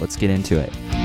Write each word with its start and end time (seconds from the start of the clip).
let's 0.00 0.16
get 0.16 0.30
into 0.30 0.58
it. 0.58 1.01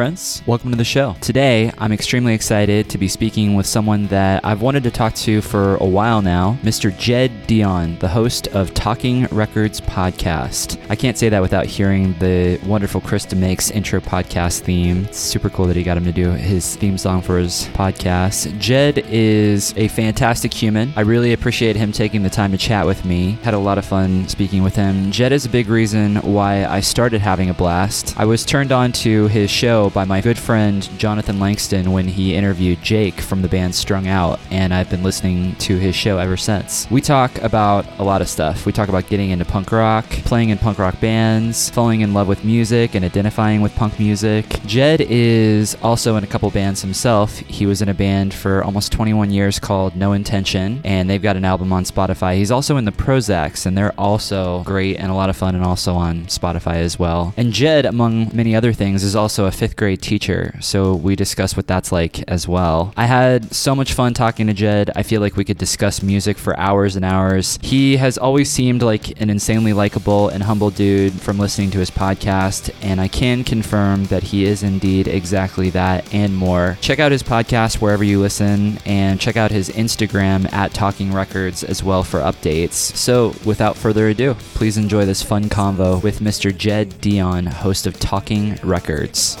Friends. 0.00 0.42
Welcome 0.46 0.70
to 0.70 0.78
the 0.78 0.82
show. 0.82 1.14
Today, 1.20 1.70
I'm 1.76 1.92
extremely 1.92 2.32
excited 2.32 2.88
to 2.88 2.96
be 2.96 3.06
speaking 3.06 3.54
with 3.54 3.66
someone 3.66 4.06
that 4.06 4.42
I've 4.42 4.62
wanted 4.62 4.82
to 4.84 4.90
talk 4.90 5.12
to 5.26 5.42
for 5.42 5.76
a 5.76 5.84
while 5.84 6.22
now, 6.22 6.56
Mr. 6.62 6.96
Jed 6.96 7.46
Dion, 7.46 7.98
the 7.98 8.08
host 8.08 8.48
of 8.48 8.72
Talking 8.72 9.26
Records 9.26 9.78
podcast. 9.78 10.82
I 10.88 10.96
can't 10.96 11.18
say 11.18 11.28
that 11.28 11.42
without 11.42 11.66
hearing 11.66 12.14
the 12.18 12.58
wonderful 12.64 13.02
Chris 13.02 13.26
DeMakes 13.26 13.72
intro 13.72 14.00
podcast 14.00 14.60
theme. 14.60 15.04
It's 15.04 15.18
super 15.18 15.50
cool 15.50 15.66
that 15.66 15.76
he 15.76 15.82
got 15.82 15.98
him 15.98 16.06
to 16.06 16.12
do 16.12 16.30
his 16.30 16.76
theme 16.76 16.96
song 16.96 17.20
for 17.20 17.36
his 17.36 17.66
podcast. 17.74 18.58
Jed 18.58 19.04
is 19.06 19.74
a 19.76 19.88
fantastic 19.88 20.54
human. 20.54 20.94
I 20.96 21.02
really 21.02 21.34
appreciate 21.34 21.76
him 21.76 21.92
taking 21.92 22.22
the 22.22 22.30
time 22.30 22.52
to 22.52 22.58
chat 22.58 22.86
with 22.86 23.04
me. 23.04 23.32
Had 23.42 23.52
a 23.52 23.58
lot 23.58 23.76
of 23.76 23.84
fun 23.84 24.26
speaking 24.28 24.62
with 24.62 24.76
him. 24.76 25.10
Jed 25.10 25.32
is 25.32 25.44
a 25.44 25.50
big 25.50 25.68
reason 25.68 26.16
why 26.22 26.64
I 26.64 26.80
started 26.80 27.20
having 27.20 27.50
a 27.50 27.54
blast. 27.54 28.18
I 28.18 28.24
was 28.24 28.46
turned 28.46 28.72
on 28.72 28.92
to 28.92 29.26
his 29.26 29.50
show 29.50 29.89
by 29.92 30.04
my 30.04 30.20
good 30.20 30.38
friend 30.38 30.88
Jonathan 30.98 31.38
Langston 31.38 31.92
when 31.92 32.06
he 32.06 32.34
interviewed 32.34 32.82
Jake 32.82 33.20
from 33.20 33.42
the 33.42 33.48
band 33.48 33.74
Strung 33.74 34.06
Out, 34.06 34.40
and 34.50 34.72
I've 34.72 34.90
been 34.90 35.02
listening 35.02 35.54
to 35.56 35.76
his 35.76 35.94
show 35.94 36.18
ever 36.18 36.36
since. 36.36 36.90
We 36.90 37.00
talk 37.00 37.38
about 37.38 37.86
a 37.98 38.04
lot 38.04 38.20
of 38.20 38.28
stuff. 38.28 38.66
We 38.66 38.72
talk 38.72 38.88
about 38.88 39.08
getting 39.08 39.30
into 39.30 39.44
punk 39.44 39.72
rock, 39.72 40.06
playing 40.08 40.50
in 40.50 40.58
punk 40.58 40.78
rock 40.78 41.00
bands, 41.00 41.70
falling 41.70 42.00
in 42.00 42.14
love 42.14 42.28
with 42.28 42.44
music, 42.44 42.94
and 42.94 43.04
identifying 43.04 43.60
with 43.60 43.74
punk 43.74 43.98
music. 43.98 44.46
Jed 44.66 45.00
is 45.00 45.76
also 45.82 46.16
in 46.16 46.24
a 46.24 46.26
couple 46.26 46.50
bands 46.50 46.82
himself. 46.82 47.38
He 47.38 47.66
was 47.66 47.82
in 47.82 47.88
a 47.88 47.94
band 47.94 48.32
for 48.34 48.62
almost 48.64 48.92
21 48.92 49.30
years 49.30 49.58
called 49.58 49.96
No 49.96 50.12
Intention, 50.12 50.80
and 50.84 51.08
they've 51.08 51.22
got 51.22 51.36
an 51.36 51.44
album 51.44 51.72
on 51.72 51.84
Spotify. 51.84 52.36
He's 52.36 52.50
also 52.50 52.76
in 52.76 52.84
the 52.84 52.92
Prozacs, 52.92 53.66
and 53.66 53.76
they're 53.76 53.94
also 53.98 54.62
great 54.64 54.96
and 54.96 55.10
a 55.10 55.14
lot 55.14 55.30
of 55.30 55.36
fun, 55.36 55.54
and 55.54 55.64
also 55.64 55.94
on 55.94 56.26
Spotify 56.26 56.76
as 56.76 56.98
well. 56.98 57.34
And 57.36 57.52
Jed, 57.52 57.86
among 57.86 58.34
many 58.34 58.54
other 58.54 58.72
things, 58.72 59.02
is 59.02 59.16
also 59.16 59.46
a 59.46 59.50
fifth 59.50 59.76
grade 59.80 60.02
teacher, 60.02 60.54
so 60.60 60.94
we 60.94 61.16
discussed 61.16 61.56
what 61.56 61.66
that's 61.66 61.90
like 61.90 62.22
as 62.28 62.46
well. 62.46 62.92
I 62.98 63.06
had 63.06 63.54
so 63.54 63.74
much 63.74 63.94
fun 63.94 64.12
talking 64.12 64.46
to 64.46 64.52
Jed. 64.52 64.90
I 64.94 65.02
feel 65.02 65.22
like 65.22 65.36
we 65.36 65.44
could 65.44 65.56
discuss 65.56 66.02
music 66.02 66.36
for 66.36 66.54
hours 66.60 66.96
and 66.96 67.04
hours. 67.04 67.58
He 67.62 67.96
has 67.96 68.18
always 68.18 68.50
seemed 68.50 68.82
like 68.82 69.18
an 69.22 69.30
insanely 69.30 69.72
likable 69.72 70.28
and 70.28 70.42
humble 70.42 70.68
dude 70.68 71.14
from 71.14 71.38
listening 71.38 71.70
to 71.70 71.78
his 71.78 71.90
podcast, 71.90 72.70
and 72.82 73.00
I 73.00 73.08
can 73.08 73.42
confirm 73.42 74.04
that 74.06 74.22
he 74.22 74.44
is 74.44 74.62
indeed 74.62 75.08
exactly 75.08 75.70
that 75.70 76.12
and 76.12 76.36
more. 76.36 76.76
Check 76.82 76.98
out 76.98 77.10
his 77.10 77.22
podcast 77.22 77.80
wherever 77.80 78.04
you 78.04 78.20
listen, 78.20 78.78
and 78.84 79.18
check 79.18 79.38
out 79.38 79.50
his 79.50 79.70
Instagram 79.70 80.52
at 80.52 80.74
Talking 80.74 81.10
Records 81.10 81.64
as 81.64 81.82
well 81.82 82.04
for 82.04 82.20
updates. 82.20 82.74
So, 82.74 83.34
without 83.46 83.78
further 83.78 84.08
ado, 84.08 84.34
please 84.52 84.76
enjoy 84.76 85.06
this 85.06 85.22
fun 85.22 85.44
convo 85.44 86.02
with 86.02 86.20
Mr. 86.20 86.54
Jed 86.54 87.00
Dion, 87.00 87.46
host 87.46 87.86
of 87.86 87.98
Talking 87.98 88.58
Records. 88.62 89.38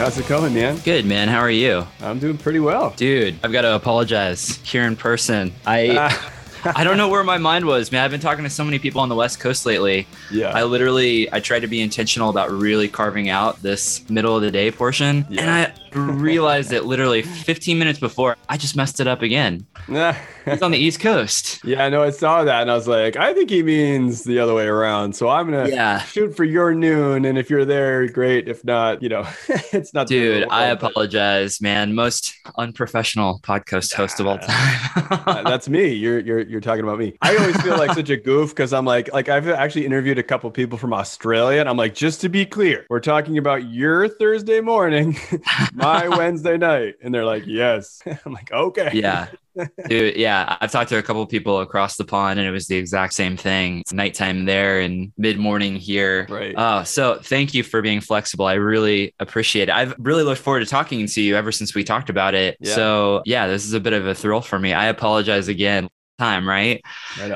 How's 0.00 0.16
it 0.16 0.26
going, 0.26 0.54
man? 0.54 0.78
Good, 0.78 1.04
man. 1.04 1.28
How 1.28 1.40
are 1.40 1.50
you? 1.50 1.86
I'm 2.00 2.18
doing 2.18 2.38
pretty 2.38 2.58
well. 2.58 2.94
Dude, 2.96 3.38
I've 3.44 3.52
got 3.52 3.62
to 3.62 3.74
apologize 3.74 4.56
here 4.64 4.84
in 4.84 4.96
person. 4.96 5.52
I. 5.66 5.96
Ah. 5.98 6.32
I 6.64 6.84
don't 6.84 6.96
know 6.96 7.08
where 7.08 7.24
my 7.24 7.38
mind 7.38 7.64
was, 7.64 7.90
man. 7.92 8.04
I've 8.04 8.10
been 8.10 8.20
talking 8.20 8.44
to 8.44 8.50
so 8.50 8.64
many 8.64 8.78
people 8.78 9.00
on 9.00 9.08
the 9.08 9.14
West 9.14 9.40
Coast 9.40 9.66
lately. 9.66 10.06
Yeah. 10.30 10.50
I 10.50 10.64
literally 10.64 11.32
I 11.32 11.40
tried 11.40 11.60
to 11.60 11.66
be 11.66 11.80
intentional 11.80 12.30
about 12.30 12.50
really 12.50 12.88
carving 12.88 13.28
out 13.28 13.60
this 13.62 14.08
middle 14.10 14.36
of 14.36 14.42
the 14.42 14.50
day 14.50 14.70
portion. 14.70 15.26
Yeah. 15.28 15.42
And 15.42 15.50
I 15.50 15.98
realized 15.98 16.70
that 16.70 16.86
literally 16.86 17.22
15 17.22 17.78
minutes 17.78 17.98
before, 17.98 18.36
I 18.48 18.56
just 18.56 18.76
messed 18.76 19.00
it 19.00 19.06
up 19.06 19.22
again. 19.22 19.66
Yeah. 19.88 20.16
He's 20.44 20.62
on 20.62 20.70
the 20.70 20.78
East 20.78 21.00
Coast. 21.00 21.64
Yeah, 21.64 21.84
I 21.84 21.88
know. 21.88 22.02
I 22.02 22.10
saw 22.10 22.44
that 22.44 22.62
and 22.62 22.70
I 22.70 22.74
was 22.74 22.86
like, 22.86 23.16
I 23.16 23.34
think 23.34 23.50
he 23.50 23.62
means 23.62 24.24
the 24.24 24.38
other 24.38 24.54
way 24.54 24.66
around. 24.66 25.14
So 25.14 25.28
I'm 25.28 25.50
gonna 25.50 25.68
yeah. 25.68 26.00
shoot 26.00 26.36
for 26.36 26.44
your 26.44 26.74
noon. 26.74 27.24
And 27.24 27.36
if 27.36 27.50
you're 27.50 27.64
there, 27.64 28.06
great. 28.08 28.48
If 28.48 28.64
not, 28.64 29.02
you 29.02 29.08
know, 29.08 29.26
it's 29.48 29.92
not. 29.92 30.06
Dude, 30.06 30.46
I 30.48 30.66
apologize, 30.66 31.60
man. 31.60 31.94
Most 31.94 32.34
unprofessional 32.56 33.40
podcast 33.42 33.92
host 33.94 34.20
of 34.20 34.26
all 34.26 34.38
time. 34.38 35.44
that's 35.44 35.68
me. 35.68 35.92
You're 35.92 36.20
you're 36.20 36.40
you're 36.50 36.60
talking 36.60 36.84
about 36.84 36.98
me. 36.98 37.16
I 37.22 37.36
always 37.36 37.60
feel 37.62 37.78
like 37.78 37.92
such 37.92 38.10
a 38.10 38.16
goof 38.16 38.50
because 38.50 38.72
I'm 38.72 38.84
like 38.84 39.12
like 39.12 39.28
I've 39.28 39.48
actually 39.48 39.86
interviewed 39.86 40.18
a 40.18 40.22
couple 40.22 40.50
people 40.50 40.78
from 40.78 40.92
Australia, 40.92 41.60
and 41.60 41.68
I'm 41.68 41.76
like, 41.76 41.94
just 41.94 42.20
to 42.22 42.28
be 42.28 42.44
clear, 42.44 42.86
we're 42.90 43.00
talking 43.00 43.38
about 43.38 43.70
your 43.70 44.08
Thursday 44.08 44.60
morning 44.60 45.16
my 45.74 46.08
Wednesday 46.08 46.56
night. 46.56 46.96
And 47.02 47.14
they're 47.14 47.24
like, 47.24 47.46
yes. 47.46 48.02
I'm 48.24 48.32
like, 48.32 48.52
okay. 48.52 48.90
Yeah. 48.94 49.28
Dude, 49.88 50.16
yeah. 50.16 50.56
I've 50.60 50.70
talked 50.70 50.90
to 50.90 50.98
a 50.98 51.02
couple 51.02 51.24
people 51.26 51.60
across 51.60 51.96
the 51.96 52.04
pond 52.04 52.38
and 52.38 52.48
it 52.48 52.52
was 52.52 52.66
the 52.66 52.76
exact 52.76 53.14
same 53.14 53.36
thing. 53.36 53.80
It's 53.80 53.92
nighttime 53.92 54.44
there 54.44 54.80
and 54.80 55.12
mid 55.16 55.38
morning 55.38 55.76
here. 55.76 56.26
Right. 56.28 56.54
Oh, 56.56 56.84
so 56.84 57.18
thank 57.22 57.54
you 57.54 57.62
for 57.62 57.82
being 57.82 58.00
flexible. 58.00 58.46
I 58.46 58.54
really 58.54 59.14
appreciate 59.18 59.68
it. 59.68 59.72
I've 59.72 59.94
really 59.98 60.22
looked 60.22 60.40
forward 60.40 60.60
to 60.60 60.66
talking 60.66 61.06
to 61.06 61.20
you 61.20 61.36
ever 61.36 61.52
since 61.52 61.74
we 61.74 61.84
talked 61.84 62.10
about 62.10 62.34
it. 62.34 62.56
Yeah. 62.60 62.74
So, 62.74 63.22
yeah, 63.26 63.46
this 63.46 63.64
is 63.64 63.72
a 63.72 63.80
bit 63.80 63.92
of 63.92 64.06
a 64.06 64.14
thrill 64.14 64.40
for 64.40 64.58
me. 64.58 64.72
I 64.72 64.86
apologize 64.86 65.48
again 65.48 65.88
time, 66.20 66.46
right? 66.46 66.82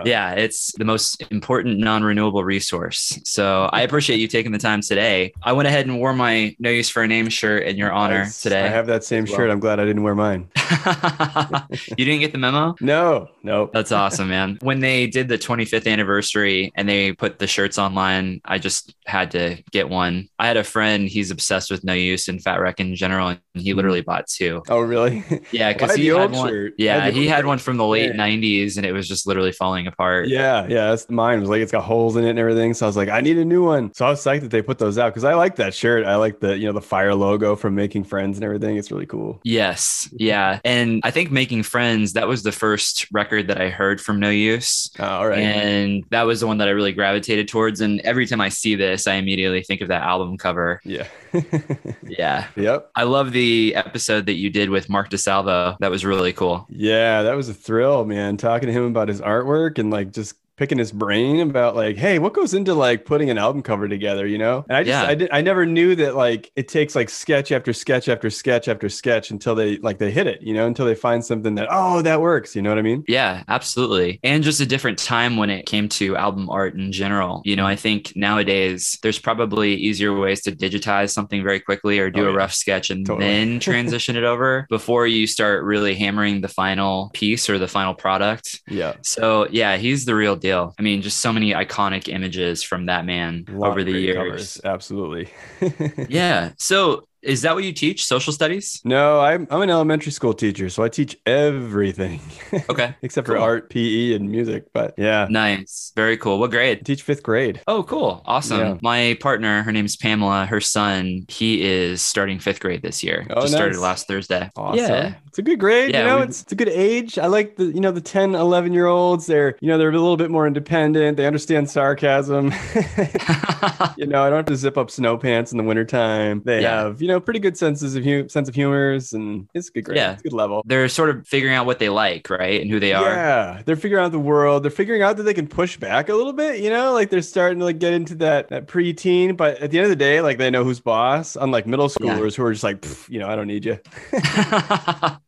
Yeah, 0.04 0.32
it's 0.32 0.72
the 0.76 0.84
most 0.84 1.22
important 1.30 1.78
non-renewable 1.78 2.44
resource. 2.44 3.18
So 3.24 3.70
I 3.72 3.80
appreciate 3.80 4.18
you 4.20 4.28
taking 4.28 4.52
the 4.52 4.58
time 4.58 4.82
today. 4.82 5.32
I 5.42 5.52
went 5.52 5.68
ahead 5.68 5.86
and 5.86 5.98
wore 5.98 6.12
my 6.12 6.54
No 6.58 6.68
Use 6.68 6.90
for 6.90 7.02
a 7.02 7.08
Name 7.08 7.30
shirt 7.30 7.62
in 7.64 7.76
your 7.76 7.90
honor 7.92 8.24
nice. 8.24 8.42
today. 8.42 8.64
I 8.64 8.68
have 8.68 8.86
that 8.88 9.02
same 9.02 9.24
well. 9.24 9.36
shirt. 9.36 9.50
I'm 9.50 9.60
glad 9.60 9.80
I 9.80 9.86
didn't 9.86 10.02
wear 10.02 10.14
mine. 10.14 10.48
you 11.96 12.04
didn't 12.04 12.20
get 12.20 12.32
the 12.32 12.38
memo? 12.38 12.74
No, 12.80 13.30
no. 13.42 13.70
That's 13.72 13.90
awesome, 13.90 14.28
man. 14.28 14.58
When 14.60 14.80
they 14.80 15.06
did 15.06 15.28
the 15.28 15.38
25th 15.38 15.90
anniversary 15.90 16.70
and 16.74 16.86
they 16.86 17.12
put 17.12 17.38
the 17.38 17.46
shirts 17.46 17.78
online, 17.78 18.42
I 18.44 18.58
just 18.58 18.94
had 19.06 19.30
to 19.30 19.62
get 19.72 19.88
one. 19.88 20.28
I 20.38 20.46
had 20.46 20.58
a 20.58 20.64
friend, 20.64 21.08
he's 21.08 21.30
obsessed 21.30 21.70
with 21.70 21.84
No 21.84 21.94
Use 21.94 22.28
and 22.28 22.42
Fat 22.42 22.60
Wreck 22.60 22.80
in 22.80 22.94
general, 22.94 23.28
and 23.28 23.40
he 23.54 23.70
mm-hmm. 23.70 23.76
literally 23.76 24.02
bought 24.02 24.26
two. 24.26 24.62
Oh, 24.68 24.80
really? 24.80 25.24
Yeah, 25.52 25.72
because 25.74 25.94
he 25.94 26.08
had 26.08 26.32
one. 26.32 26.48
Shirt. 26.48 26.74
Yeah, 26.76 27.10
he 27.10 27.26
had 27.26 27.46
one 27.46 27.58
from 27.58 27.78
the 27.78 27.86
late 27.86 28.14
yeah. 28.14 28.26
90s 28.26 28.73
and 28.76 28.86
it 28.86 28.92
was 28.92 29.08
just 29.08 29.26
literally 29.26 29.52
falling 29.52 29.86
apart. 29.86 30.28
Yeah, 30.28 30.66
yeah, 30.68 30.90
that's 30.90 31.08
mine. 31.10 31.38
It 31.38 31.40
was 31.40 31.50
like 31.50 31.60
it's 31.60 31.72
got 31.72 31.84
holes 31.84 32.16
in 32.16 32.24
it 32.24 32.30
and 32.30 32.38
everything. 32.38 32.74
So 32.74 32.86
I 32.86 32.88
was 32.88 32.96
like, 32.96 33.08
I 33.08 33.20
need 33.20 33.38
a 33.38 33.44
new 33.44 33.64
one. 33.64 33.92
So 33.94 34.06
I 34.06 34.10
was 34.10 34.20
psyched 34.20 34.42
that 34.42 34.50
they 34.50 34.62
put 34.62 34.78
those 34.78 34.98
out 34.98 35.10
because 35.10 35.24
I 35.24 35.34
like 35.34 35.56
that 35.56 35.74
shirt. 35.74 36.06
I 36.06 36.16
like 36.16 36.40
the 36.40 36.56
you 36.56 36.66
know 36.66 36.72
the 36.72 36.80
fire 36.80 37.14
logo 37.14 37.56
from 37.56 37.74
Making 37.74 38.04
Friends 38.04 38.38
and 38.38 38.44
everything. 38.44 38.76
It's 38.76 38.90
really 38.90 39.06
cool. 39.06 39.40
Yes, 39.44 40.08
yeah, 40.12 40.60
and 40.64 41.00
I 41.04 41.10
think 41.10 41.30
Making 41.30 41.62
Friends 41.62 42.14
that 42.14 42.28
was 42.28 42.42
the 42.42 42.52
first 42.52 43.06
record 43.12 43.48
that 43.48 43.60
I 43.60 43.68
heard 43.68 44.00
from 44.00 44.20
No 44.20 44.30
Use. 44.30 44.90
Oh, 44.98 45.04
all 45.04 45.28
right, 45.28 45.38
and 45.38 46.04
that 46.10 46.22
was 46.22 46.40
the 46.40 46.46
one 46.46 46.58
that 46.58 46.68
I 46.68 46.72
really 46.72 46.92
gravitated 46.92 47.48
towards. 47.48 47.80
And 47.80 48.00
every 48.00 48.26
time 48.26 48.40
I 48.40 48.48
see 48.48 48.74
this, 48.74 49.06
I 49.06 49.14
immediately 49.14 49.62
think 49.62 49.80
of 49.80 49.88
that 49.88 50.02
album 50.02 50.36
cover. 50.38 50.80
Yeah. 50.84 51.06
yeah. 52.06 52.46
Yep. 52.56 52.90
I 52.94 53.02
love 53.04 53.32
the 53.32 53.74
episode 53.74 54.26
that 54.26 54.34
you 54.34 54.50
did 54.50 54.70
with 54.70 54.88
Mark 54.88 55.10
DeSalvo. 55.10 55.76
That 55.80 55.90
was 55.90 56.04
really 56.04 56.32
cool. 56.32 56.66
Yeah, 56.68 57.22
that 57.22 57.34
was 57.34 57.48
a 57.48 57.54
thrill, 57.54 58.04
man. 58.04 58.36
Talking 58.36 58.63
to 58.66 58.72
him 58.72 58.84
about 58.84 59.08
his 59.08 59.20
artwork 59.20 59.78
and 59.78 59.90
like 59.90 60.12
just 60.12 60.36
picking 60.56 60.78
his 60.78 60.92
brain 60.92 61.40
about 61.40 61.74
like, 61.76 61.96
hey, 61.96 62.18
what 62.18 62.32
goes 62.32 62.54
into 62.54 62.74
like 62.74 63.04
putting 63.04 63.30
an 63.30 63.38
album 63.38 63.62
cover 63.62 63.88
together, 63.88 64.26
you 64.26 64.38
know? 64.38 64.64
And 64.68 64.76
I 64.76 64.82
just 64.84 64.88
Yeah. 64.88 65.08
I 65.08 65.14
did 65.14 65.28
I 65.32 65.40
never 65.40 65.66
knew 65.66 65.94
that 65.96 66.14
like 66.14 66.50
it 66.56 66.68
takes 66.68 66.94
like 66.94 67.10
sketch 67.10 67.50
after 67.52 67.72
sketch 67.72 68.08
after 68.08 68.30
sketch 68.30 68.68
after 68.68 68.88
sketch 68.88 69.30
until 69.30 69.54
they 69.54 69.78
like 69.78 69.98
they 69.98 70.10
hit 70.10 70.26
it, 70.26 70.42
you 70.42 70.54
know, 70.54 70.66
until 70.66 70.86
they 70.86 70.94
find 70.94 71.24
something 71.24 71.54
that 71.56 71.68
oh 71.70 72.02
that 72.02 72.20
works, 72.20 72.54
you 72.54 72.62
know 72.62 72.70
what 72.70 72.78
I 72.78 72.82
mean? 72.82 73.04
Yeah, 73.08 73.42
absolutely. 73.48 74.20
And 74.22 74.44
just 74.44 74.60
a 74.60 74.66
different 74.66 74.98
time 74.98 75.36
when 75.36 75.50
it 75.50 75.66
came 75.66 75.88
to 75.90 76.16
album 76.16 76.48
art 76.50 76.74
in 76.74 76.92
general. 76.92 77.42
You 77.44 77.56
know, 77.56 77.66
I 77.66 77.76
think 77.76 78.12
nowadays 78.16 78.98
there's 79.02 79.18
probably 79.18 79.74
easier 79.74 80.16
ways 80.18 80.42
to 80.42 80.52
digitize 80.52 81.10
something 81.10 81.42
very 81.42 81.60
quickly 81.60 81.98
or 81.98 82.10
do 82.10 82.24
Oh, 82.24 82.28
a 82.28 82.30
yeah. 82.30 82.36
rough 82.36 82.54
sketch 82.54 82.90
and 82.90 83.04
Totally. 83.06 83.26
then 83.26 83.60
transition 83.60 84.16
it 84.16 84.24
over 84.24 84.66
before 84.70 85.06
you 85.06 85.26
start 85.26 85.62
really 85.64 85.94
hammering 85.94 86.40
the 86.40 86.48
final 86.48 87.10
piece 87.14 87.50
or 87.50 87.58
the 87.58 87.68
final 87.68 87.94
product. 87.94 88.62
Yeah. 88.68 88.94
So, 89.02 89.46
yeah, 89.50 89.76
he's 89.76 90.04
the 90.04 90.14
real 90.14 90.36
deal. 90.44 90.74
I 90.78 90.82
mean, 90.82 91.02
just 91.02 91.18
so 91.18 91.32
many 91.32 91.52
iconic 91.52 92.08
images 92.08 92.62
from 92.62 92.86
that 92.86 93.04
man 93.06 93.46
over 93.62 93.82
the 93.82 93.92
years. 93.92 94.16
covers, 94.16 94.60
Absolutely. 94.64 95.28
Yeah. 96.08 96.50
So, 96.58 97.08
is 97.22 97.40
that 97.40 97.54
what 97.54 97.64
you 97.64 97.72
teach? 97.72 98.04
Social 98.04 98.34
studies? 98.34 98.82
No, 98.84 99.18
I'm 99.20 99.46
I'm 99.50 99.62
an 99.62 99.70
elementary 99.70 100.12
school 100.12 100.34
teacher, 100.34 100.68
so 100.68 100.82
I 100.82 100.90
teach 100.90 101.16
everything 101.24 102.20
Okay. 102.68 102.94
except 103.00 103.26
for 103.26 103.38
art, 103.38 103.70
PE, 103.70 104.12
and 104.14 104.28
music. 104.30 104.64
But 104.74 104.92
yeah, 104.98 105.26
Nice. 105.30 105.92
Very 105.96 106.18
cool. 106.18 106.38
What 106.38 106.50
grade? 106.50 106.78
I 106.80 106.82
teach 106.82 107.00
fifth 107.02 107.22
grade. 107.22 107.62
Oh, 107.66 107.82
cool. 107.82 108.22
Awesome. 108.26 108.58
Yeah. 108.60 108.76
My 108.82 109.16
partner, 109.20 109.62
her 109.62 109.72
name's 109.72 109.96
Pamela. 109.96 110.44
Her 110.44 110.60
son, 110.60 111.24
he 111.28 111.62
is 111.62 112.02
starting 112.02 112.38
fifth 112.40 112.60
grade 112.60 112.82
this 112.82 113.02
year. 113.02 113.26
Oh, 113.30 113.40
Just 113.40 113.54
started 113.54 113.78
last 113.78 114.06
Thursday. 114.06 114.50
Awesome. 114.54 114.78
Yeah. 114.84 115.14
It's 115.34 115.38
a 115.40 115.42
good 115.42 115.58
grade. 115.58 115.90
Yeah, 115.92 115.98
you 116.02 116.06
know, 116.06 116.16
we- 116.18 116.22
it's, 116.26 116.42
it's 116.42 116.52
a 116.52 116.54
good 116.54 116.68
age. 116.68 117.18
I 117.18 117.26
like 117.26 117.56
the, 117.56 117.64
you 117.64 117.80
know, 117.80 117.90
the 117.90 118.00
10, 118.00 118.36
11 118.36 118.72
year 118.72 118.86
olds. 118.86 119.26
They're, 119.26 119.56
you 119.60 119.66
know, 119.66 119.76
they're 119.78 119.88
a 119.88 119.92
little 119.92 120.16
bit 120.16 120.30
more 120.30 120.46
independent. 120.46 121.16
They 121.16 121.26
understand 121.26 121.68
sarcasm. 121.68 122.52
you 123.96 124.06
know, 124.06 124.22
I 124.22 124.30
don't 124.30 124.36
have 124.36 124.44
to 124.46 124.54
zip 124.56 124.78
up 124.78 124.92
snow 124.92 125.16
pants 125.18 125.50
in 125.50 125.58
the 125.58 125.64
wintertime. 125.64 126.40
They 126.44 126.62
Yeah. 126.62 126.84
have, 126.84 127.02
you 127.02 127.08
know, 127.08 127.18
pretty 127.18 127.40
good 127.40 127.56
senses 127.56 127.96
of 127.96 128.04
hu- 128.04 128.28
sense 128.28 128.48
of 128.48 128.54
humors 128.54 129.12
and 129.12 129.48
it's 129.54 129.70
a 129.70 129.72
good 129.72 129.86
grade. 129.86 129.96
Yeah. 129.96 130.12
It's 130.12 130.20
a 130.20 130.22
good 130.24 130.34
level. 130.34 130.62
They're 130.66 130.88
sort 130.88 131.10
of 131.10 131.26
figuring 131.26 131.56
out 131.56 131.66
what 131.66 131.80
they 131.80 131.88
like, 131.88 132.30
right? 132.30 132.60
And 132.60 132.70
who 132.70 132.78
they 132.78 132.92
are. 132.92 133.02
Yeah, 133.12 133.62
they're 133.66 133.74
figuring 133.74 134.04
out 134.04 134.12
the 134.12 134.20
world. 134.20 134.62
They're 134.62 134.70
figuring 134.70 135.02
out 135.02 135.16
that 135.16 135.24
they 135.24 135.34
can 135.34 135.48
push 135.48 135.76
back 135.76 136.08
a 136.08 136.14
little 136.14 136.32
bit. 136.32 136.60
You 136.60 136.70
know, 136.70 136.92
like 136.92 137.10
they're 137.10 137.22
starting 137.22 137.58
to 137.58 137.64
like 137.64 137.80
get 137.80 137.92
into 137.92 138.14
that 138.16 138.50
that 138.50 138.68
preteen. 138.68 139.36
But 139.36 139.58
at 139.58 139.72
the 139.72 139.78
end 139.78 139.86
of 139.86 139.90
the 139.90 139.96
day, 139.96 140.20
like 140.20 140.38
they 140.38 140.48
know 140.50 140.62
who's 140.62 140.78
boss. 140.78 141.36
Unlike 141.40 141.66
middle 141.66 141.90
Yeah. 142.00 142.14
schoolers 142.16 142.36
who 142.36 142.44
are 142.44 142.52
just 142.52 142.62
like, 142.62 142.86
you 143.08 143.18
know, 143.18 143.26
I 143.28 143.34
don't 143.34 143.48
need 143.48 143.64
you. 143.64 143.80